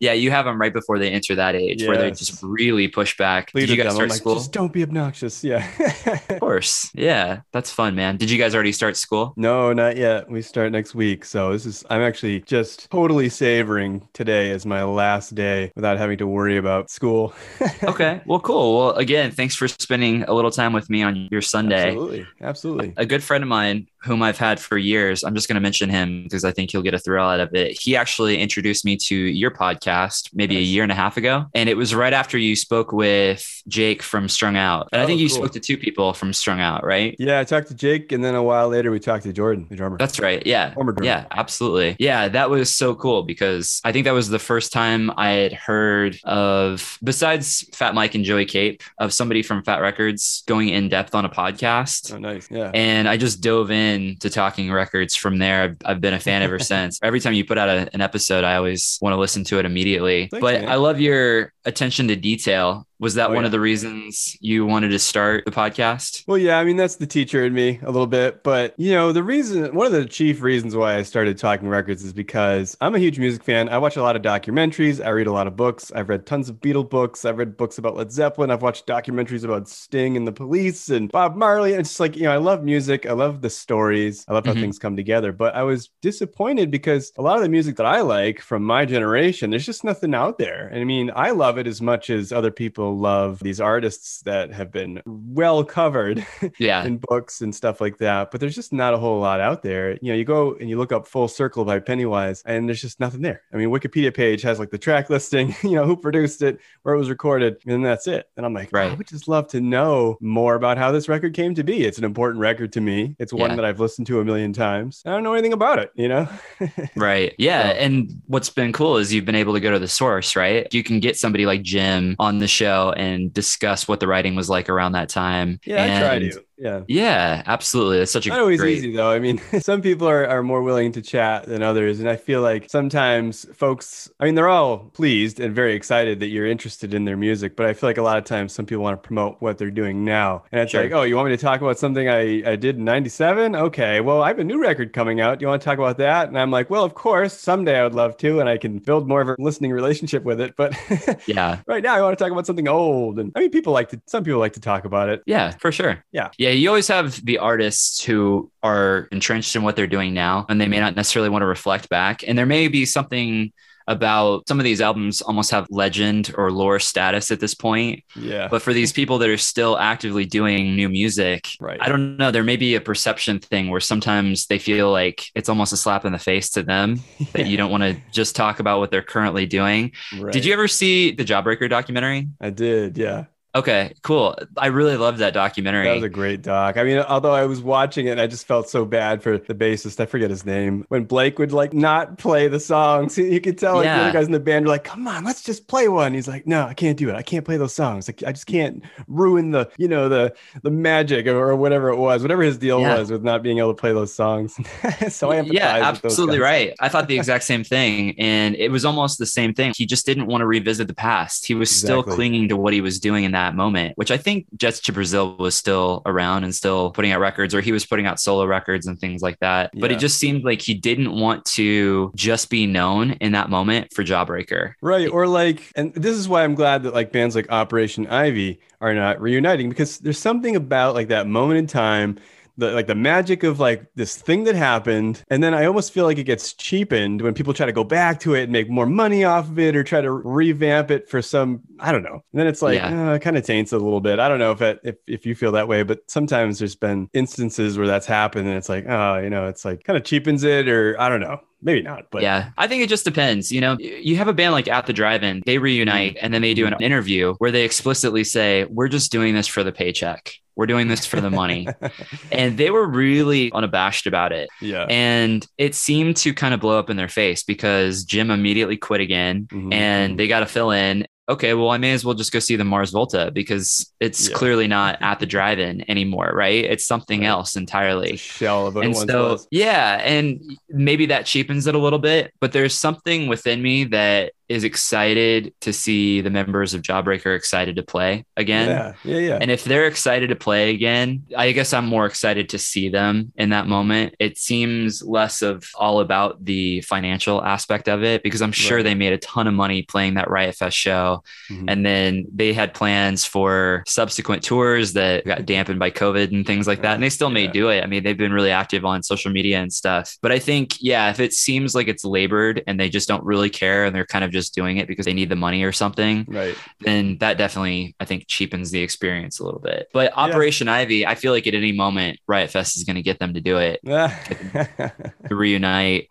yeah, 0.00 0.12
you 0.12 0.30
have 0.30 0.44
them 0.44 0.60
right 0.60 0.72
before 0.72 0.98
they 0.98 1.10
enter 1.10 1.34
that 1.34 1.54
age 1.54 1.86
where 1.86 1.96
they 1.96 2.08
Yes. 2.08 2.18
just 2.20 2.42
really 2.42 2.88
push 2.88 3.16
back. 3.16 3.50
Plead 3.52 3.66
Did 3.66 3.70
you 3.70 3.76
guys 3.76 3.86
them. 3.86 3.94
Start 3.96 4.10
like, 4.10 4.18
school? 4.18 4.34
Just 4.34 4.52
don't 4.52 4.72
be 4.72 4.82
obnoxious. 4.82 5.42
Yeah. 5.44 5.66
Of 6.28 6.40
course. 6.40 6.90
Yeah, 6.94 7.40
that's 7.52 7.70
fun, 7.70 7.94
man. 7.94 8.16
Did 8.16 8.30
you 8.30 8.38
guys 8.38 8.54
already 8.54 8.72
start 8.72 8.96
school? 8.96 9.34
No, 9.36 9.72
not 9.72 9.96
yet. 9.96 10.30
We 10.30 10.40
start 10.42 10.72
next 10.72 10.94
week. 10.94 11.24
So 11.24 11.52
this 11.52 11.66
is 11.66 11.84
I'm 11.90 12.00
actually 12.00 12.40
just 12.42 12.90
totally 12.90 13.28
savoring 13.28 14.06
today 14.14 14.50
as 14.52 14.64
my 14.64 14.84
last 14.84 15.34
day 15.34 15.72
without 15.74 15.98
having 15.98 16.18
to 16.18 16.26
worry 16.26 16.56
about 16.56 16.90
school. 16.90 17.32
Okay. 17.82 18.20
Well, 18.26 18.40
cool. 18.40 18.78
Well, 18.78 18.90
again, 18.96 19.30
thanks 19.30 19.54
for 19.54 19.66
spending 19.68 20.22
a 20.24 20.32
little 20.34 20.50
time 20.50 20.72
with 20.72 20.88
me 20.90 21.02
on 21.02 21.28
your 21.30 21.40
Sunday. 21.42 21.88
Absolutely. 21.90 22.26
Absolutely. 22.40 22.92
a 22.96 23.06
good 23.06 23.22
friend 23.22 23.42
of 23.42 23.48
mine 23.48 23.86
whom 24.02 24.22
I've 24.22 24.38
had 24.38 24.60
for 24.60 24.78
years. 24.78 25.24
I'm 25.24 25.34
just 25.34 25.48
going 25.48 25.54
to 25.56 25.60
mention 25.60 25.90
him 25.90 26.22
because 26.24 26.44
I 26.44 26.52
think 26.52 26.70
he'll 26.70 26.82
get 26.82 26.94
a 26.94 26.98
thrill 26.98 27.24
out 27.26 27.40
of 27.40 27.54
it. 27.54 27.78
He 27.80 27.96
actually 27.96 28.38
introduced 28.38 28.84
me 28.84 28.96
to 28.96 29.14
your 29.16 29.50
podcast 29.50 30.30
maybe 30.32 30.56
a 30.56 30.60
year 30.60 30.82
and 30.82 30.92
a 30.92 30.94
half 30.94 31.16
ago. 31.16 31.46
And 31.54 31.68
it 31.68 31.76
was 31.76 31.94
right 31.94 32.12
after 32.12 32.38
you 32.38 32.54
spoke 32.56 32.92
with 32.92 33.62
Jake 33.66 34.02
from 34.02 34.28
Strung 34.28 34.56
Out. 34.56 34.88
And 34.92 35.00
I 35.00 35.04
Oh, 35.04 35.06
think 35.08 35.20
you 35.20 35.28
cool. 35.28 35.38
spoke 35.38 35.52
to 35.52 35.60
two 35.60 35.76
people 35.76 36.12
from 36.12 36.32
Strung 36.32 36.60
Out, 36.60 36.84
right? 36.84 37.16
Yeah, 37.18 37.40
I 37.40 37.44
talked 37.44 37.68
to 37.68 37.74
Jake 37.74 38.12
and 38.12 38.22
then 38.22 38.34
a 38.34 38.42
while 38.42 38.68
later 38.68 38.90
we 38.90 39.00
talked 39.00 39.24
to 39.24 39.32
Jordan, 39.32 39.66
the 39.68 39.76
drummer. 39.76 39.96
That's 39.98 40.20
right. 40.20 40.46
Yeah. 40.46 40.74
Former 40.74 40.92
drummer. 40.92 41.06
Yeah, 41.06 41.24
absolutely. 41.30 41.96
Yeah, 41.98 42.28
that 42.28 42.50
was 42.50 42.70
so 42.72 42.94
cool 42.94 43.22
because 43.24 43.80
I 43.84 43.92
think 43.92 44.04
that 44.04 44.12
was 44.12 44.28
the 44.28 44.38
first 44.38 44.72
time 44.72 45.10
I 45.16 45.30
had 45.30 45.52
heard 45.52 46.18
of, 46.24 46.98
besides 47.02 47.68
Fat 47.74 47.94
Mike 47.94 48.14
and 48.14 48.24
Joey 48.24 48.44
Cape, 48.46 48.82
of 48.98 49.12
somebody 49.12 49.42
from 49.42 49.62
Fat 49.62 49.78
Records 49.78 50.42
going 50.46 50.68
in 50.68 50.88
depth 50.88 51.14
on 51.14 51.24
a 51.24 51.28
podcast. 51.28 52.14
Oh, 52.14 52.18
nice. 52.18 52.48
Yeah. 52.50 52.70
And 52.74 53.08
I 53.08 53.16
just 53.16 53.40
dove 53.40 53.70
in 53.70 53.87
to 54.20 54.30
Talking 54.30 54.70
Records 54.72 55.14
from 55.16 55.38
there. 55.38 55.62
I've, 55.62 55.76
I've 55.84 56.00
been 56.00 56.14
a 56.14 56.20
fan 56.20 56.42
ever 56.42 56.58
since. 56.72 56.98
Every 57.02 57.20
time 57.20 57.34
you 57.34 57.44
put 57.44 57.58
out 57.58 57.68
a, 57.68 57.88
an 57.92 58.00
episode, 58.00 58.44
I 58.44 58.56
always 58.56 58.98
want 59.00 59.14
to 59.14 59.18
listen 59.18 59.44
to 59.44 59.58
it 59.58 59.64
immediately. 59.64 60.28
Thanks, 60.28 60.40
but 60.40 60.60
man. 60.60 60.70
I 60.70 60.76
love 60.76 61.00
your 61.00 61.52
attention 61.64 62.08
to 62.08 62.16
detail. 62.16 62.86
Was 63.00 63.14
that 63.14 63.30
Oh, 63.30 63.34
one 63.34 63.42
yeah. 63.42 63.46
of 63.46 63.52
the 63.52 63.60
reasons 63.60 64.36
you 64.40 64.66
wanted 64.66 64.88
to 64.88 64.98
start 64.98 65.44
the 65.44 65.52
podcast? 65.52 66.24
Well, 66.26 66.36
yeah, 66.36 66.58
I 66.58 66.64
mean, 66.64 66.76
that's 66.76 66.96
the 66.96 67.06
teacher 67.06 67.44
in 67.44 67.54
me 67.54 67.78
a 67.84 67.90
little 67.92 68.08
bit. 68.08 68.42
But, 68.42 68.74
you 68.76 68.92
know, 68.92 69.12
the 69.12 69.22
reason, 69.22 69.72
one 69.72 69.86
of 69.86 69.92
the 69.92 70.04
chief 70.04 70.42
reasons 70.42 70.74
why 70.74 70.96
I 70.96 71.02
started 71.02 71.38
talking 71.38 71.68
records 71.68 72.02
is 72.02 72.12
because 72.12 72.76
I'm 72.80 72.96
a 72.96 72.98
huge 72.98 73.20
music 73.20 73.44
fan. 73.44 73.68
I 73.68 73.78
watch 73.78 73.96
a 73.96 74.02
lot 74.02 74.16
of 74.16 74.22
documentaries. 74.22 75.04
I 75.04 75.10
read 75.10 75.28
a 75.28 75.32
lot 75.32 75.46
of 75.46 75.54
books. 75.54 75.92
I've 75.94 76.08
read 76.08 76.26
tons 76.26 76.48
of 76.48 76.56
Beatle 76.56 76.90
books. 76.90 77.24
I've 77.24 77.38
read 77.38 77.56
books 77.56 77.78
about 77.78 77.94
Led 77.96 78.10
Zeppelin. 78.10 78.50
I've 78.50 78.62
watched 78.62 78.88
documentaries 78.88 79.44
about 79.44 79.68
Sting 79.68 80.16
and 80.16 80.26
the 80.26 80.32
police 80.32 80.88
and 80.90 81.08
Bob 81.12 81.36
Marley. 81.36 81.72
And 81.74 81.80
it's 81.82 81.90
just 81.90 82.00
like, 82.00 82.16
you 82.16 82.24
know, 82.24 82.32
I 82.32 82.38
love 82.38 82.64
music. 82.64 83.06
I 83.06 83.12
love 83.12 83.42
the 83.42 83.50
stories. 83.50 84.24
I 84.26 84.32
love 84.34 84.44
how 84.44 84.54
Mhm. 84.54 84.60
things 84.60 84.78
come 84.80 84.96
together. 84.96 85.30
But 85.30 85.54
I 85.54 85.62
was 85.62 85.90
disappointed 86.02 86.72
because 86.72 87.12
a 87.16 87.22
lot 87.22 87.36
of 87.36 87.42
the 87.42 87.48
music 87.48 87.76
that 87.76 87.86
I 87.86 88.00
like 88.00 88.40
from 88.40 88.64
my 88.64 88.84
generation, 88.84 89.50
there's 89.50 89.66
just 89.66 89.84
nothing 89.84 90.16
out 90.16 90.38
there. 90.38 90.66
And 90.72 90.80
I 90.80 90.84
mean, 90.84 91.12
I 91.14 91.30
love 91.30 91.58
it 91.58 91.68
as 91.68 91.80
much 91.80 92.10
as 92.10 92.32
other 92.32 92.50
people 92.50 92.87
love 92.96 93.38
these 93.40 93.60
artists 93.60 94.20
that 94.22 94.52
have 94.52 94.70
been 94.70 95.02
well 95.06 95.64
covered 95.64 96.26
Yeah. 96.58 96.84
in 96.84 96.98
books 96.98 97.40
and 97.40 97.54
stuff 97.54 97.80
like 97.80 97.98
that. 97.98 98.30
But 98.30 98.40
there's 98.40 98.54
just 98.54 98.72
not 98.72 98.94
a 98.94 98.98
whole 98.98 99.20
lot 99.20 99.40
out 99.40 99.62
there. 99.62 99.92
You 100.02 100.12
know, 100.12 100.14
you 100.14 100.24
go 100.24 100.54
and 100.54 100.68
you 100.68 100.78
look 100.78 100.92
up 100.92 101.06
Full 101.06 101.28
Circle 101.28 101.64
by 101.64 101.78
Pennywise, 101.80 102.42
and 102.46 102.68
there's 102.68 102.80
just 102.80 103.00
nothing 103.00 103.22
there. 103.22 103.42
I 103.52 103.56
mean, 103.56 103.68
Wikipedia 103.70 104.14
page 104.14 104.42
has 104.42 104.58
like 104.58 104.70
the 104.70 104.78
track 104.78 105.10
listing, 105.10 105.54
you 105.62 105.72
know, 105.72 105.84
who 105.84 105.96
produced 105.96 106.42
it, 106.42 106.58
where 106.82 106.94
it 106.94 106.98
was 106.98 107.10
recorded, 107.10 107.56
and 107.66 107.84
that's 107.84 108.06
it. 108.06 108.28
And 108.36 108.44
I'm 108.46 108.54
like, 108.54 108.70
Right. 108.72 108.90
I 108.90 108.94
would 108.94 109.06
just 109.06 109.28
love 109.28 109.48
to 109.48 109.60
know 109.60 110.16
more 110.20 110.54
about 110.54 110.78
how 110.78 110.90
this 110.92 111.08
record 111.08 111.34
came 111.34 111.54
to 111.54 111.64
be. 111.64 111.84
It's 111.84 111.98
an 111.98 112.04
important 112.04 112.40
record 112.40 112.72
to 112.74 112.80
me. 112.80 113.16
It's 113.18 113.32
one 113.32 113.50
Yeah. 113.50 113.56
that 113.56 113.64
I've 113.64 113.80
listened 113.80 114.06
to 114.08 114.20
a 114.20 114.24
million 114.24 114.52
times. 114.52 115.02
I 115.06 115.10
don't 115.10 115.22
know 115.22 115.32
anything 115.34 115.52
about 115.52 115.78
it, 115.78 115.90
you 115.94 116.08
know? 116.08 116.28
Right. 116.96 117.34
Yeah. 117.38 117.72
So- 117.72 117.78
And 117.78 118.22
what's 118.26 118.50
been 118.50 118.72
cool 118.72 118.96
is 118.96 119.12
you've 119.12 119.24
been 119.24 119.34
able 119.34 119.54
to 119.54 119.60
go 119.60 119.70
to 119.70 119.78
the 119.78 119.88
source, 119.88 120.36
right? 120.36 120.72
You 120.72 120.82
can 120.82 121.00
get 121.00 121.16
somebody 121.16 121.46
like 121.46 121.62
Jim 121.62 122.16
on 122.18 122.38
the 122.38 122.48
show 122.48 122.77
and 122.96 123.32
discuss 123.32 123.86
what 123.86 124.00
the 124.00 124.06
writing 124.06 124.34
was 124.34 124.48
like 124.48 124.68
around 124.68 124.92
that 124.92 125.08
time. 125.08 125.60
yeah, 125.64 125.84
I 125.84 126.00
try 126.00 126.18
to. 126.18 126.44
Yeah. 126.58 126.82
Yeah, 126.88 127.42
absolutely. 127.46 127.98
It's 127.98 128.10
such 128.12 128.26
a 128.26 128.30
Not 128.30 128.40
always 128.40 128.60
great. 128.60 128.78
easy 128.78 128.92
though. 128.94 129.10
I 129.10 129.18
mean, 129.18 129.40
some 129.60 129.80
people 129.80 130.08
are, 130.08 130.26
are 130.26 130.42
more 130.42 130.62
willing 130.62 130.92
to 130.92 131.02
chat 131.02 131.44
than 131.46 131.62
others. 131.62 132.00
And 132.00 132.08
I 132.08 132.16
feel 132.16 132.40
like 132.42 132.68
sometimes 132.68 133.46
folks, 133.54 134.10
I 134.18 134.24
mean, 134.24 134.34
they're 134.34 134.48
all 134.48 134.78
pleased 134.78 135.38
and 135.40 135.54
very 135.54 135.74
excited 135.74 136.20
that 136.20 136.26
you're 136.28 136.46
interested 136.46 136.94
in 136.94 137.04
their 137.04 137.16
music. 137.16 137.54
But 137.56 137.66
I 137.66 137.74
feel 137.74 137.88
like 137.88 137.98
a 137.98 138.02
lot 138.02 138.18
of 138.18 138.24
times 138.24 138.52
some 138.52 138.66
people 138.66 138.82
want 138.82 139.00
to 139.00 139.06
promote 139.06 139.36
what 139.40 139.58
they're 139.58 139.70
doing 139.70 140.04
now. 140.04 140.44
And 140.52 140.60
it's 140.60 140.72
Sure. 140.72 140.82
like, 140.82 140.92
oh, 140.92 141.02
you 141.02 141.14
want 141.16 141.28
me 141.30 141.36
to 141.36 141.40
talk 141.42 141.60
about 141.60 141.78
something 141.78 142.08
I, 142.08 142.42
I 142.50 142.56
did 142.56 142.76
in 142.76 142.84
97? 142.84 143.54
Okay, 143.54 144.00
well, 144.00 144.22
I 144.22 144.28
have 144.28 144.38
a 144.38 144.44
new 144.44 144.60
record 144.60 144.92
coming 144.92 145.20
out. 145.20 145.38
Do 145.38 145.44
you 145.44 145.48
want 145.48 145.62
to 145.62 145.64
talk 145.64 145.78
about 145.78 145.98
that? 145.98 146.28
And 146.28 146.38
I'm 146.38 146.50
like, 146.50 146.70
well, 146.70 146.84
of 146.84 146.94
course, 146.94 147.34
someday 147.34 147.78
I 147.78 147.84
would 147.84 147.94
love 147.94 148.16
to. 148.18 148.40
And 148.40 148.48
I 148.48 148.58
can 148.58 148.78
build 148.78 149.06
more 149.08 149.20
of 149.20 149.28
a 149.28 149.36
listening 149.38 149.70
relationship 149.70 150.24
with 150.24 150.40
it. 150.40 150.54
But 150.56 150.76
Yeah. 151.28 151.60
right 151.66 151.82
now 151.82 151.94
I 151.94 152.02
want 152.02 152.18
to 152.18 152.22
talk 152.24 152.32
about 152.32 152.46
something 152.46 152.66
old. 152.68 153.18
And 153.20 153.30
I 153.36 153.40
mean, 153.40 153.50
people 153.50 153.72
like 153.72 153.90
to, 153.90 154.00
some 154.06 154.24
people 154.24 154.40
like 154.40 154.54
to 154.54 154.60
talk 154.60 154.84
about 154.84 155.08
it. 155.08 155.22
Yeah, 155.26 155.50
for 155.60 155.70
sure. 155.70 156.04
Yeah. 156.10 156.30
Yeah. 156.36 156.47
You 156.52 156.68
always 156.68 156.88
have 156.88 157.24
the 157.24 157.38
artists 157.38 158.02
who 158.02 158.50
are 158.62 159.08
entrenched 159.12 159.56
in 159.56 159.62
what 159.62 159.76
they're 159.76 159.86
doing 159.86 160.14
now, 160.14 160.46
and 160.48 160.60
they 160.60 160.68
may 160.68 160.80
not 160.80 160.96
necessarily 160.96 161.30
want 161.30 161.42
to 161.42 161.46
reflect 161.46 161.88
back. 161.88 162.22
And 162.26 162.36
there 162.38 162.46
may 162.46 162.68
be 162.68 162.84
something 162.84 163.52
about 163.88 164.46
some 164.46 164.60
of 164.60 164.64
these 164.64 164.82
albums 164.82 165.22
almost 165.22 165.50
have 165.50 165.66
legend 165.70 166.30
or 166.36 166.52
lore 166.52 166.78
status 166.78 167.30
at 167.30 167.40
this 167.40 167.54
point. 167.54 168.04
Yeah. 168.14 168.46
But 168.48 168.60
for 168.60 168.74
these 168.74 168.92
people 168.92 169.16
that 169.16 169.30
are 169.30 169.38
still 169.38 169.78
actively 169.78 170.26
doing 170.26 170.76
new 170.76 170.90
music, 170.90 171.48
Right. 171.58 171.78
I 171.80 171.88
don't 171.88 172.18
know. 172.18 172.30
There 172.30 172.44
may 172.44 172.56
be 172.56 172.74
a 172.74 172.82
perception 172.82 173.38
thing 173.38 173.70
where 173.70 173.80
sometimes 173.80 174.46
they 174.46 174.58
feel 174.58 174.92
like 174.92 175.24
it's 175.34 175.48
almost 175.48 175.72
a 175.72 175.78
slap 175.78 176.04
in 176.04 176.12
the 176.12 176.18
face 176.18 176.50
to 176.50 176.62
them 176.62 177.00
that 177.32 177.46
you 177.46 177.56
don't 177.56 177.70
want 177.70 177.82
to 177.82 177.96
just 178.12 178.36
talk 178.36 178.60
about 178.60 178.78
what 178.78 178.90
they're 178.90 179.00
currently 179.00 179.46
doing. 179.46 179.92
Right. 180.18 180.34
Did 180.34 180.44
you 180.44 180.52
ever 180.52 180.68
see 180.68 181.12
the 181.12 181.24
Jawbreaker 181.24 181.70
documentary? 181.70 182.28
I 182.42 182.50
did. 182.50 182.98
Yeah. 182.98 183.24
Okay, 183.54 183.94
cool. 184.02 184.36
I 184.58 184.66
really 184.66 184.96
loved 184.96 185.18
that 185.18 185.32
documentary. 185.32 185.86
That 185.86 185.94
was 185.94 186.02
a 186.04 186.08
great 186.08 186.42
doc. 186.42 186.76
I 186.76 186.84
mean, 186.84 186.98
although 186.98 187.32
I 187.32 187.46
was 187.46 187.62
watching 187.62 188.06
it, 188.06 188.18
I 188.18 188.26
just 188.26 188.46
felt 188.46 188.68
so 188.68 188.84
bad 188.84 189.22
for 189.22 189.38
the 189.38 189.54
bassist. 189.54 189.98
I 190.00 190.06
forget 190.06 190.28
his 190.28 190.44
name. 190.44 190.84
When 190.88 191.04
Blake 191.04 191.38
would 191.38 191.50
like 191.50 191.72
not 191.72 192.18
play 192.18 192.48
the 192.48 192.60
songs, 192.60 193.16
you 193.16 193.40
could 193.40 193.56
tell 193.56 193.76
like 193.76 193.84
the 193.84 193.90
other 193.90 194.12
guys 194.12 194.26
in 194.26 194.32
the 194.32 194.38
band 194.40 194.66
were 194.66 194.72
like, 194.72 194.84
"Come 194.84 195.08
on, 195.08 195.24
let's 195.24 195.42
just 195.42 195.66
play 195.66 195.88
one." 195.88 196.12
He's 196.12 196.28
like, 196.28 196.46
"No, 196.46 196.64
I 196.66 196.74
can't 196.74 196.98
do 196.98 197.08
it. 197.08 197.14
I 197.14 197.22
can't 197.22 197.44
play 197.44 197.56
those 197.56 197.74
songs. 197.74 198.06
Like, 198.06 198.22
I 198.22 198.32
just 198.32 198.46
can't 198.46 198.84
ruin 199.06 199.50
the, 199.50 199.68
you 199.78 199.88
know, 199.88 200.10
the 200.10 200.34
the 200.62 200.70
magic 200.70 201.26
or, 201.26 201.48
or 201.50 201.56
whatever 201.56 201.88
it 201.88 201.96
was, 201.96 202.20
whatever 202.20 202.42
his 202.42 202.58
deal 202.58 202.80
Yeah. 202.80 202.98
was 202.98 203.10
with 203.10 203.24
not 203.24 203.42
being 203.42 203.58
able 203.58 203.74
to 203.74 203.80
play 203.80 203.94
those 203.94 204.12
songs." 204.12 204.54
so 205.08 205.32
I 205.32 205.36
empathize 205.36 205.52
yeah, 205.52 205.90
with 205.90 206.02
those 206.02 206.10
absolutely 206.12 206.40
right. 206.40 206.74
I 206.80 206.90
thought 206.90 207.08
the 207.08 207.16
exact 207.18 207.44
same 207.44 207.64
thing. 207.64 208.14
And 208.18 208.56
it 208.56 208.70
was 208.70 208.84
almost 208.84 209.18
the 209.18 209.26
same 209.26 209.54
thing. 209.54 209.72
He 209.74 209.86
just 209.86 210.04
didn't 210.04 210.26
want 210.26 210.42
to 210.42 210.46
revisit 210.46 210.86
the 210.86 210.94
past. 210.94 211.46
He 211.46 211.54
was 211.54 211.70
still 211.70 212.02
clinging 212.02 212.48
to 212.50 212.56
what 212.58 212.74
he 212.74 212.82
was 212.82 213.00
doing 213.00 213.24
in 213.24 213.32
that 213.32 213.37
moment, 213.54 213.96
which 213.96 214.10
I 214.10 214.16
think 214.16 214.46
Jets 214.56 214.80
to 214.80 214.92
Brazil 214.92 215.36
was 215.38 215.54
still 215.54 216.02
around 216.06 216.44
and 216.44 216.54
still 216.54 216.90
putting 216.90 217.12
out 217.12 217.20
records, 217.20 217.54
or 217.54 217.60
he 217.60 217.72
was 217.72 217.86
putting 217.86 218.06
out 218.06 218.20
solo 218.20 218.44
records 218.46 218.86
and 218.86 218.98
things 218.98 219.22
like 219.22 219.38
that. 219.40 219.70
But 219.74 219.92
it 219.92 219.98
just 219.98 220.18
seemed 220.18 220.44
like 220.44 220.60
he 220.62 220.74
didn't 220.74 221.12
want 221.12 221.44
to 221.46 222.12
just 222.14 222.50
be 222.50 222.66
known 222.66 223.12
in 223.12 223.32
that 223.32 223.50
moment 223.50 223.92
for 223.92 224.04
Jawbreaker. 224.04 224.74
Right. 224.80 225.08
Or 225.08 225.26
like, 225.26 225.70
and 225.74 225.94
this 225.94 226.16
is 226.16 226.28
why 226.28 226.44
I'm 226.44 226.54
glad 226.54 226.82
that 226.84 226.94
like 226.94 227.12
bands 227.12 227.34
like 227.34 227.50
Operation 227.50 228.06
Ivy 228.06 228.60
are 228.80 228.94
not 228.94 229.20
reuniting 229.20 229.68
because 229.68 229.98
there's 229.98 230.18
something 230.18 230.54
about 230.54 230.94
like 230.94 231.08
that 231.08 231.26
moment 231.26 231.58
in 231.58 231.66
time, 231.66 232.18
the 232.58 232.72
like 232.72 232.86
the 232.86 232.94
magic 232.94 233.42
of 233.44 233.58
like 233.60 233.86
this 233.94 234.16
thing 234.16 234.44
that 234.44 234.54
happened. 234.54 235.22
And 235.30 235.42
then 235.42 235.54
I 235.54 235.64
almost 235.64 235.92
feel 235.92 236.04
like 236.04 236.18
it 236.18 236.24
gets 236.24 236.52
cheapened 236.52 237.22
when 237.22 237.32
people 237.32 237.54
try 237.54 237.64
to 237.66 237.72
go 237.72 237.84
back 237.84 238.20
to 238.20 238.34
it 238.34 238.42
and 238.44 238.52
make 238.52 238.68
more 238.68 238.84
money 238.84 239.24
off 239.24 239.46
of 239.48 239.58
it 239.58 239.74
or 239.74 239.82
try 239.84 240.00
to 240.00 240.10
revamp 240.10 240.90
it 240.90 241.08
for 241.08 241.22
some, 241.22 241.62
I 241.78 241.92
don't 241.92 242.02
know. 242.02 242.22
And 242.32 242.40
then 242.40 242.46
it's 242.46 242.60
like, 242.60 242.74
Yeah. 242.76 243.12
uh, 243.12 243.14
it 243.14 243.22
kind 243.22 243.36
of 243.38 243.44
taints 243.46 243.72
it 243.72 243.80
a 243.80 243.84
little 243.84 244.00
bit. 244.00 244.18
I 244.18 244.28
don't 244.28 244.38
know 244.40 244.52
if 244.52 244.60
it, 244.60 244.80
if, 244.82 244.96
if 245.06 245.24
you 245.26 245.34
feel 245.34 245.52
that 245.52 245.68
way, 245.68 245.82
but 245.84 246.00
sometimes 246.10 246.58
there's 246.58 246.74
been 246.76 247.08
instances 247.14 247.78
where 247.78 247.86
that's 247.86 248.06
happened 248.06 248.48
and 248.48 248.56
it's 248.56 248.68
like, 248.68 248.84
oh, 248.88 249.18
you 249.18 249.30
know, 249.30 249.46
it's 249.46 249.64
like 249.64 249.84
kind 249.84 249.96
of 249.96 250.04
cheapens 250.04 250.42
it 250.44 250.68
or 250.68 251.00
I 251.00 251.08
don't 251.08 251.20
know. 251.20 251.40
Maybe 251.60 251.82
not, 251.82 252.04
but 252.10 252.22
yeah, 252.22 252.50
I 252.56 252.68
think 252.68 252.82
it 252.82 252.88
just 252.88 253.04
depends. 253.04 253.50
You 253.50 253.60
know, 253.60 253.76
you 253.78 254.16
have 254.16 254.28
a 254.28 254.32
band 254.32 254.52
like 254.52 254.68
At 254.68 254.86
the 254.86 254.92
Drive-In, 254.92 255.42
they 255.44 255.58
reunite 255.58 256.16
and 256.22 256.32
then 256.32 256.40
they 256.42 256.54
do 256.54 256.66
an 256.66 256.76
interview 256.80 257.34
where 257.38 257.50
they 257.50 257.64
explicitly 257.64 258.22
say, 258.24 258.64
"We're 258.64 258.88
just 258.88 259.10
doing 259.10 259.34
this 259.34 259.46
for 259.48 259.64
the 259.64 259.72
paycheck. 259.72 260.32
We're 260.54 260.66
doing 260.66 260.86
this 260.88 261.04
for 261.04 261.20
the 261.20 261.30
money." 261.30 261.66
and 262.32 262.56
they 262.58 262.70
were 262.70 262.86
really 262.86 263.50
unabashed 263.52 264.06
about 264.06 264.32
it. 264.32 264.48
yeah. 264.60 264.86
And 264.88 265.44
it 265.58 265.74
seemed 265.74 266.16
to 266.18 266.32
kind 266.32 266.54
of 266.54 266.60
blow 266.60 266.78
up 266.78 266.90
in 266.90 266.96
their 266.96 267.08
face 267.08 267.42
because 267.42 268.04
Jim 268.04 268.30
immediately 268.30 268.76
quit 268.76 269.00
again 269.00 269.48
Mhm. 269.50 269.74
and 269.74 270.18
they 270.18 270.28
got 270.28 270.40
to 270.40 270.46
fill 270.46 270.70
in. 270.70 271.06
Okay, 271.28 271.52
well, 271.52 271.68
I 271.68 271.76
may 271.76 271.92
as 271.92 272.06
well 272.06 272.14
just 272.14 272.32
go 272.32 272.38
see 272.38 272.56
the 272.56 272.64
Mars 272.64 272.90
Volta 272.90 273.30
because 273.32 273.92
it's 274.00 274.30
Yeah. 274.30 274.34
clearly 274.36 274.66
not 274.66 274.96
at 275.02 275.20
the 275.20 275.26
drive 275.26 275.58
in 275.58 275.84
anymore, 275.90 276.32
right? 276.34 276.64
It's 276.64 276.86
something 276.86 277.20
Right. 277.20 277.26
else 277.26 277.54
entirely. 277.54 278.16
Shell 278.16 278.68
of 278.68 278.76
And 278.76 278.96
so, 278.96 279.28
was. 279.32 279.46
yeah, 279.50 280.00
and 280.02 280.40
maybe 280.70 281.04
that 281.06 281.26
cheapens 281.26 281.66
it 281.66 281.74
a 281.74 281.78
little 281.78 281.98
bit, 281.98 282.32
but 282.40 282.52
there's 282.52 282.74
something 282.74 283.28
within 283.28 283.60
me 283.60 283.84
that 283.84 284.32
is 284.48 284.64
excited 284.64 285.52
to 285.60 285.72
see 285.72 286.20
the 286.22 286.30
members 286.30 286.72
of 286.72 286.80
Jawbreaker 286.80 287.36
excited 287.36 287.76
to 287.76 287.82
play 287.82 288.24
again. 288.36 288.68
Yeah, 288.68 288.92
yeah, 289.04 289.18
yeah. 289.28 289.38
And 289.40 289.50
if 289.50 289.64
they're 289.64 289.86
excited 289.86 290.28
to 290.28 290.36
play 290.36 290.70
again, 290.70 291.24
I 291.36 291.52
guess 291.52 291.74
I'm 291.74 291.84
more 291.86 292.06
excited 292.06 292.48
to 292.50 292.58
see 292.58 292.88
them 292.88 293.32
in 293.36 293.50
that 293.50 293.66
moment. 293.66 294.14
It 294.18 294.38
seems 294.38 295.02
less 295.02 295.42
of 295.42 295.68
all 295.74 296.00
about 296.00 296.42
the 296.44 296.80
financial 296.80 297.44
aspect 297.44 297.88
of 297.88 298.02
it 298.02 298.22
because 298.22 298.40
I'm 298.40 298.52
sure 298.52 298.78
Right. 298.78 298.84
they 298.84 298.94
made 298.94 299.12
a 299.12 299.18
ton 299.18 299.46
of 299.46 299.52
money 299.54 299.82
playing 299.82 300.14
that 300.14 300.30
Riot 300.30 300.54
Fest 300.54 300.76
show. 300.78 301.22
Mhm. 301.50 301.64
And 301.68 301.84
then 301.84 302.24
they 302.34 302.54
had 302.54 302.72
plans 302.72 303.26
for 303.26 303.84
subsequent 303.86 304.42
tours 304.42 304.94
that 304.94 305.26
got 305.26 305.44
dampened 305.44 305.78
by 305.78 305.90
COVID 305.90 306.32
and 306.32 306.46
things 306.46 306.66
like 306.66 306.80
that. 306.82 306.94
And 306.94 307.02
they 307.02 307.10
still 307.10 307.28
may 307.30 307.44
Yeah. 307.44 307.52
do 307.52 307.68
it. 307.68 307.84
I 307.84 307.86
mean, 307.86 308.02
they've 308.02 308.16
been 308.16 308.32
really 308.32 308.50
active 308.50 308.86
on 308.86 309.02
social 309.02 309.30
media 309.30 309.60
and 309.60 309.70
stuff. 309.70 310.16
But 310.22 310.32
I 310.32 310.38
think, 310.38 310.76
yeah, 310.80 311.10
if 311.10 311.20
it 311.20 311.34
seems 311.34 311.74
like 311.74 311.88
it's 311.88 312.04
labored 312.04 312.62
and 312.66 312.80
they 312.80 312.88
just 312.88 313.08
don't 313.08 313.24
really 313.24 313.50
care 313.50 313.84
and 313.84 313.94
they're 313.94 314.06
kind 314.06 314.24
of 314.24 314.30
just 314.30 314.37
doing 314.46 314.76
it 314.78 314.88
because 314.88 315.06
they 315.06 315.12
need 315.12 315.28
the 315.28 315.36
money 315.36 315.62
or 315.62 315.72
something, 315.72 316.24
right. 316.28 316.56
then 316.80 317.18
that 317.18 317.38
definitely 317.38 317.94
I 318.00 318.04
think 318.04 318.26
cheapens 318.26 318.70
the 318.70 318.80
experience 318.80 319.40
a 319.40 319.44
little 319.44 319.60
bit. 319.60 319.88
But 319.92 320.12
Operation 320.16 320.68
Ivy, 320.68 321.06
I 321.06 321.14
feel 321.14 321.32
like 321.32 321.46
at 321.46 321.54
any 321.54 321.72
moment 321.72 322.18
Riot 322.26 322.50
Fest 322.50 322.76
is 322.76 322.84
going 322.84 322.96
to 322.96 323.02
get 323.02 323.18
them 323.18 323.34
to 323.34 323.40
do 323.40 323.58
it, 323.58 323.80
to 323.84 325.34
reunite. 325.34 326.08